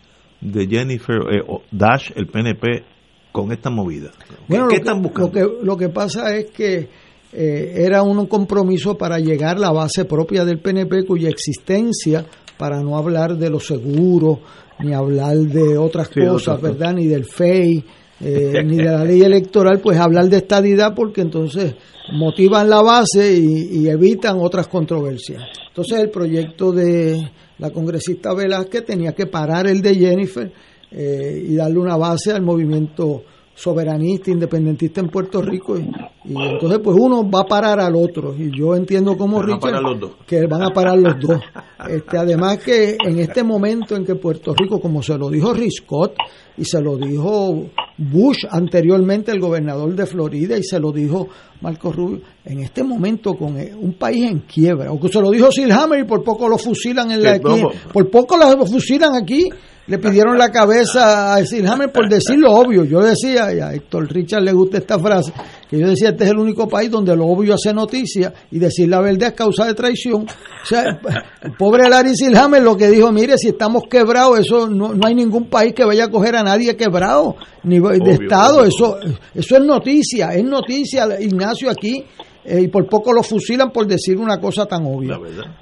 de 0.40 0.66
Jennifer 0.66 1.16
eh, 1.30 1.42
Dash, 1.70 2.10
el 2.14 2.26
PNP, 2.26 2.84
con 3.32 3.52
esta 3.52 3.70
movida? 3.70 4.10
Bueno, 4.48 4.68
¿Qué, 4.68 4.76
están 4.76 5.02
buscando? 5.02 5.28
Lo 5.28 5.32
que, 5.32 5.64
lo 5.64 5.76
que 5.76 5.88
pasa 5.88 6.36
es 6.36 6.50
que 6.50 6.88
eh, 7.32 7.72
era 7.76 8.02
un 8.02 8.26
compromiso 8.26 8.96
para 8.96 9.18
llegar 9.18 9.56
a 9.56 9.60
la 9.60 9.72
base 9.72 10.04
propia 10.04 10.44
del 10.44 10.60
PNP 10.60 11.04
cuya 11.06 11.30
existencia, 11.30 12.26
para 12.58 12.80
no 12.80 12.96
hablar 12.96 13.36
de 13.36 13.48
los 13.48 13.66
seguros, 13.66 14.38
ni 14.80 14.92
hablar 14.92 15.36
de 15.36 15.78
otras 15.78 16.08
cosas, 16.08 16.60
¿verdad? 16.60 16.94
Ni 16.94 17.06
del 17.06 17.24
FEI, 17.24 17.84
eh, 18.20 18.62
ni 18.64 18.76
de 18.76 18.84
la 18.84 19.04
ley 19.04 19.22
electoral, 19.22 19.80
pues 19.80 19.98
hablar 19.98 20.28
de 20.28 20.38
estadidad 20.38 20.94
porque 20.94 21.22
entonces 21.22 21.74
motivan 22.12 22.68
la 22.68 22.82
base 22.82 23.32
y, 23.34 23.88
evitan 23.88 24.38
otras 24.38 24.68
controversias. 24.68 25.42
Entonces 25.68 26.00
el 26.00 26.10
proyecto 26.10 26.72
de 26.72 27.30
la 27.62 27.70
congresista 27.70 28.34
Velázquez 28.34 28.84
tenía 28.84 29.12
que 29.12 29.26
parar 29.26 29.68
el 29.68 29.80
de 29.80 29.94
Jennifer 29.94 30.52
eh, 30.90 31.44
y 31.48 31.54
darle 31.54 31.78
una 31.78 31.96
base 31.96 32.32
al 32.32 32.42
movimiento 32.42 33.22
soberanista, 33.54 34.30
independentista 34.30 35.00
en 35.00 35.08
Puerto 35.08 35.42
Rico 35.42 35.76
y, 35.78 35.90
entonces 36.24 36.78
pues 36.82 36.96
uno 36.98 37.28
va 37.28 37.40
a 37.40 37.44
parar 37.44 37.80
al 37.80 37.94
otro 37.96 38.34
y 38.36 38.50
yo 38.56 38.74
entiendo 38.74 39.16
como 39.16 39.42
Richard 39.42 39.82
que 40.26 40.46
van 40.46 40.62
a 40.62 40.70
parar 40.70 40.98
los 40.98 41.18
dos. 41.20 41.40
Este, 41.88 42.16
además 42.16 42.58
que 42.58 42.96
en 43.04 43.18
este 43.18 43.42
momento 43.42 43.96
en 43.96 44.04
que 44.04 44.14
Puerto 44.14 44.54
Rico, 44.54 44.80
como 44.80 45.02
se 45.02 45.18
lo 45.18 45.28
dijo 45.28 45.52
Riscott 45.52 46.14
y 46.56 46.64
se 46.64 46.80
lo 46.80 46.96
dijo 46.96 47.66
Bush 47.98 48.46
anteriormente, 48.48 49.32
el 49.32 49.40
gobernador 49.40 49.94
de 49.94 50.06
Florida, 50.06 50.56
y 50.56 50.62
se 50.62 50.78
lo 50.78 50.92
dijo 50.92 51.28
Marco 51.60 51.92
Rubio, 51.92 52.20
en 52.44 52.60
este 52.60 52.82
momento 52.82 53.34
con 53.34 53.56
un 53.56 53.94
país 53.94 54.30
en 54.30 54.40
quiebra, 54.40 54.92
o 54.92 55.00
que 55.00 55.08
se 55.08 55.20
lo 55.20 55.30
dijo 55.30 55.50
Silhammer 55.50 56.00
y 56.00 56.04
por 56.04 56.22
poco 56.22 56.48
lo 56.48 56.56
fusilan 56.56 57.10
en 57.10 57.22
la 57.22 57.32
aquí, 57.32 57.62
por 57.92 58.10
poco 58.10 58.36
lo 58.36 58.64
fusilan 58.66 59.14
aquí 59.14 59.48
le 59.86 59.98
pidieron 59.98 60.38
la 60.38 60.50
cabeza 60.50 61.34
a 61.34 61.44
Silhammer 61.44 61.90
por 61.90 62.08
decir 62.08 62.38
lo 62.38 62.52
obvio. 62.52 62.84
Yo 62.84 63.00
decía, 63.00 63.52
y 63.52 63.60
a 63.60 63.72
Héctor 63.72 64.08
Richard 64.12 64.42
le 64.42 64.52
gusta 64.52 64.78
esta 64.78 64.98
frase, 64.98 65.32
que 65.68 65.78
yo 65.78 65.88
decía, 65.88 66.10
este 66.10 66.24
es 66.24 66.30
el 66.30 66.38
único 66.38 66.68
país 66.68 66.90
donde 66.90 67.16
lo 67.16 67.26
obvio 67.26 67.54
hace 67.54 67.74
noticia 67.74 68.32
y 68.50 68.58
decir 68.58 68.88
la 68.88 69.00
verdad 69.00 69.30
es 69.30 69.34
causa 69.34 69.66
de 69.66 69.74
traición. 69.74 70.22
O 70.22 70.66
sea, 70.66 70.84
el 71.42 71.52
pobre 71.58 71.88
Larry 71.88 72.14
Silhammer 72.14 72.62
lo 72.62 72.76
que 72.76 72.88
dijo, 72.88 73.10
mire, 73.10 73.36
si 73.38 73.48
estamos 73.48 73.84
quebrados, 73.90 74.38
eso 74.38 74.68
no, 74.68 74.94
no 74.94 75.06
hay 75.06 75.14
ningún 75.14 75.48
país 75.48 75.74
que 75.74 75.84
vaya 75.84 76.04
a 76.04 76.10
coger 76.10 76.36
a 76.36 76.42
nadie 76.42 76.76
quebrado, 76.76 77.36
ni 77.64 77.80
de 77.80 78.12
Estado, 78.12 78.64
eso, 78.64 78.98
eso 79.34 79.56
es 79.56 79.64
noticia, 79.64 80.34
es 80.34 80.44
noticia, 80.44 81.20
Ignacio, 81.20 81.70
aquí 81.70 82.04
eh, 82.44 82.62
y 82.62 82.68
por 82.68 82.88
poco 82.88 83.12
lo 83.12 83.22
fusilan 83.22 83.70
por 83.70 83.86
decir 83.86 84.18
una 84.18 84.40
cosa 84.40 84.66
tan 84.66 84.84
obvia. 84.84 85.18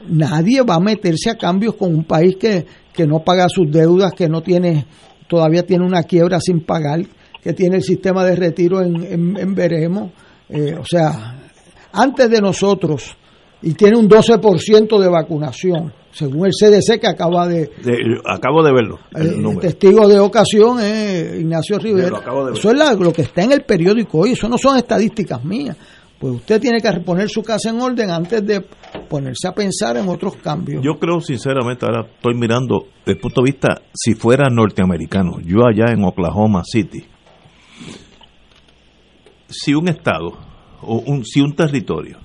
Nadie 0.08 0.62
va 0.62 0.76
a 0.76 0.80
meterse 0.80 1.30
a 1.30 1.36
cambios 1.36 1.74
con 1.74 1.94
un 1.94 2.04
país 2.04 2.36
que, 2.36 2.64
que 2.92 3.06
no 3.06 3.20
paga 3.20 3.48
sus 3.48 3.70
deudas, 3.70 4.12
que 4.12 4.28
no 4.28 4.42
tiene, 4.42 4.86
todavía 5.28 5.64
tiene 5.64 5.84
una 5.84 6.02
quiebra 6.02 6.40
sin 6.40 6.64
pagar, 6.64 7.00
que 7.42 7.52
tiene 7.52 7.76
el 7.76 7.82
sistema 7.82 8.24
de 8.24 8.36
retiro 8.36 8.82
en, 8.82 9.36
en, 9.36 9.54
veremos. 9.54 10.12
Eh, 10.48 10.74
o 10.78 10.84
sea, 10.84 11.38
antes 11.92 12.30
de 12.30 12.40
nosotros, 12.40 13.16
y 13.62 13.74
tiene 13.74 13.96
un 13.96 14.08
12% 14.08 14.98
de 14.98 15.08
vacunación, 15.08 15.92
según 16.12 16.46
el 16.46 16.52
CDC 16.52 17.00
que 17.00 17.06
acaba 17.06 17.46
de... 17.46 17.70
acabo 18.24 18.62
de 18.64 18.72
verlo. 18.72 18.98
El, 19.14 19.46
eh, 19.46 19.56
testigo 19.60 20.08
de 20.08 20.18
ocasión 20.18 20.80
es 20.80 21.40
Ignacio 21.40 21.78
Rivera. 21.78 22.20
Eso 22.52 22.72
es 22.72 22.98
lo 22.98 23.12
que 23.12 23.22
está 23.22 23.42
en 23.42 23.52
el 23.52 23.62
periódico 23.62 24.18
hoy, 24.18 24.32
eso 24.32 24.48
no 24.48 24.58
son 24.58 24.76
estadísticas 24.76 25.44
mías 25.44 25.76
pues 26.20 26.34
usted 26.34 26.60
tiene 26.60 26.82
que 26.82 26.92
poner 27.00 27.30
su 27.30 27.42
casa 27.42 27.70
en 27.70 27.80
orden 27.80 28.10
antes 28.10 28.46
de 28.46 28.60
ponerse 29.08 29.48
a 29.48 29.54
pensar 29.54 29.96
en 29.96 30.06
otros 30.06 30.36
cambios. 30.36 30.84
Yo 30.84 30.98
creo 30.98 31.18
sinceramente, 31.22 31.86
ahora 31.86 32.06
estoy 32.14 32.34
mirando 32.34 32.88
desde 32.98 33.12
el 33.12 33.18
punto 33.18 33.40
de 33.40 33.50
vista, 33.50 33.82
si 33.94 34.14
fuera 34.14 34.50
norteamericano, 34.50 35.40
yo 35.40 35.66
allá 35.66 35.86
en 35.94 36.04
Oklahoma 36.04 36.62
City, 36.62 37.06
si 39.48 39.74
un 39.74 39.88
estado, 39.88 40.36
o 40.82 41.02
un, 41.06 41.24
si 41.24 41.40
un 41.40 41.54
territorio, 41.54 42.18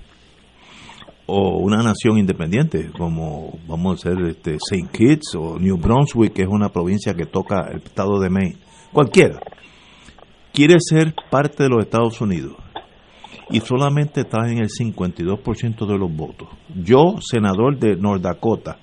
o 1.26 1.60
una 1.60 1.82
nación 1.82 2.18
independiente, 2.18 2.92
como 2.98 3.58
vamos 3.66 4.06
a 4.06 4.10
decir 4.10 4.26
este, 4.26 4.56
St. 4.56 4.90
Kitts 4.92 5.36
o 5.36 5.58
New 5.58 5.78
Brunswick, 5.78 6.34
que 6.34 6.42
es 6.42 6.50
una 6.50 6.68
provincia 6.68 7.14
que 7.14 7.26
toca 7.26 7.70
el 7.72 7.78
estado 7.78 8.20
de 8.20 8.30
Maine, 8.30 8.58
cualquiera, 8.92 9.40
quiere 10.52 10.76
ser 10.82 11.16
parte 11.32 11.64
de 11.64 11.70
los 11.70 11.82
Estados 11.82 12.20
Unidos 12.20 12.65
y 13.50 13.60
solamente 13.60 14.22
en 14.22 14.58
el 14.60 14.70
52% 14.70 15.88
de 15.88 15.98
los 15.98 16.16
votos. 16.16 16.50
Yo, 16.76 17.16
senador 17.20 17.78
de 17.78 17.96
North 17.96 18.22
Dakota, 18.22 18.78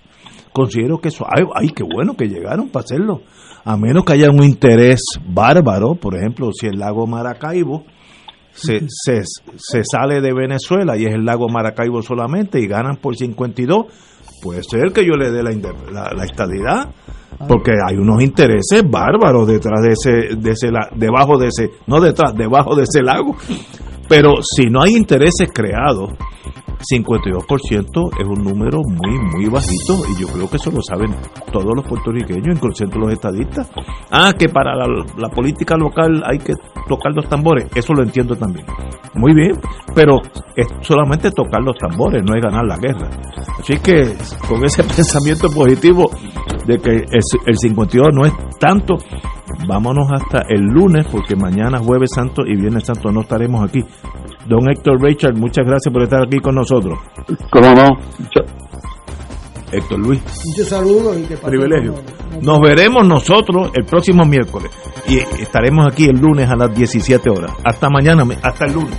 considero 0.53 0.99
que 0.99 1.09
eso, 1.09 1.27
ay, 1.29 1.45
ay, 1.55 1.69
qué 1.71 1.83
bueno 1.83 2.15
que 2.15 2.27
llegaron 2.27 2.69
para 2.69 2.85
hacerlo, 2.85 3.23
a 3.65 3.77
menos 3.77 4.05
que 4.05 4.13
haya 4.15 4.31
un 4.31 4.43
interés 4.45 5.03
bárbaro, 5.27 5.95
por 5.95 6.17
ejemplo, 6.17 6.51
si 6.53 6.67
el 6.67 6.79
lago 6.79 7.07
Maracaibo 7.07 7.85
se, 8.53 8.81
se, 8.89 9.23
se 9.57 9.83
sale 9.85 10.21
de 10.21 10.33
Venezuela 10.35 10.97
y 10.97 11.07
es 11.07 11.15
el 11.15 11.25
lago 11.25 11.49
Maracaibo 11.49 12.03
solamente 12.03 12.61
y 12.61 12.67
ganan 12.67 12.97
por 12.97 13.17
52, 13.17 13.87
puede 14.43 14.63
ser 14.63 14.93
que 14.93 15.05
yo 15.07 15.15
le 15.15 15.31
dé 15.31 15.43
la, 15.43 16.13
la, 16.15 16.25
estadidad 16.25 16.91
porque 17.49 17.73
hay 17.87 17.97
unos 17.97 18.23
intereses 18.23 18.83
bárbaros 18.89 19.47
detrás 19.47 19.81
de 19.83 19.93
ese, 19.93 20.37
de 20.37 20.51
ese 20.51 20.69
debajo 20.97 21.39
de 21.39 21.49
ese, 21.49 21.71
no 21.87 22.01
detrás, 22.01 22.35
debajo 22.35 22.75
de 22.75 22.83
ese 22.83 23.03
lago. 23.03 23.37
Pero 24.13 24.35
si 24.43 24.69
no 24.69 24.83
hay 24.83 24.93
intereses 24.95 25.49
creados, 25.55 26.11
52% 26.83 28.21
es 28.21 28.27
un 28.27 28.45
número 28.45 28.81
muy, 28.83 29.19
muy 29.19 29.47
bajito 29.49 29.95
y 30.11 30.21
yo 30.21 30.29
creo 30.29 30.51
que 30.51 30.57
eso 30.57 30.71
lo 30.71 30.83
saben 30.83 31.15
todos 31.53 31.73
los 31.75 31.87
puertorriqueños, 31.87 32.57
incluyendo 32.57 32.99
los 32.99 33.13
estadistas. 33.13 33.71
Ah, 34.11 34.33
que 34.37 34.49
para 34.49 34.75
la, 34.75 35.29
política 35.29 35.77
local 35.77 36.23
hay 36.27 36.39
que 36.39 36.55
tocar 36.89 37.13
los 37.15 37.29
tambores, 37.29 37.67
eso 37.75 37.95
lo 37.95 38.03
entiendo 38.03 38.37
también. 38.37 38.67
Muy 39.15 39.35
bien, 39.35 39.53
pero 39.95 40.17
es 40.57 40.67
solamente 40.81 41.31
tocar 41.31 41.63
los 41.63 41.77
tambores, 41.77 42.23
no 42.25 42.35
es 42.35 42.43
ganar 42.43 42.65
la 42.67 42.77
guerra. 42.77 43.09
Así 43.59 43.79
que 43.79 44.15
con 44.49 44.65
ese 44.65 44.83
pensamiento 44.83 45.49
positivo 45.51 46.11
de 46.67 46.79
que 46.79 46.91
el, 46.91 47.23
el 47.47 47.57
52 47.57 48.09
no 48.13 48.27
es 48.27 48.33
tanto, 48.59 48.97
vámonos 49.67 50.11
hasta 50.13 50.43
el 50.49 50.63
lunes 50.63 51.07
porque 51.11 51.37
mañana 51.37 51.79
jueves 51.79 52.11
santo 52.15 52.43
y 52.47 52.57
viernes 52.57 52.85
santo 52.85 53.11
no 53.11 53.23
estaremos 53.23 53.65
aquí. 53.69 53.81
Don 54.47 54.69
Héctor 54.69 55.01
Richard, 55.01 55.35
muchas 55.35 55.65
gracias 55.67 55.93
por 55.93 56.03
estar 56.03 56.23
aquí 56.23 56.39
con 56.39 56.55
nosotros. 56.55 56.99
¿Cómo 57.51 57.75
no? 57.75 57.97
Héctor 59.73 59.99
Luis. 59.99 60.21
Muchos 60.47 60.69
saludos 60.69 61.19
y 61.19 61.23
que 61.23 61.37
Privilegio. 61.37 61.95
Nos 62.43 62.61
veremos 62.61 63.07
nosotros 63.07 63.71
el 63.75 63.85
próximo 63.85 64.25
miércoles 64.25 64.71
y 65.09 65.19
estaremos 65.19 65.87
aquí 65.87 66.05
el 66.05 66.19
lunes 66.19 66.49
a 66.51 66.57
las 66.57 66.75
17 66.75 67.31
horas. 67.31 67.53
Hasta 67.65 67.89
mañana, 67.89 68.25
hasta 68.43 68.67
el 68.67 68.75
lunes. 68.75 68.99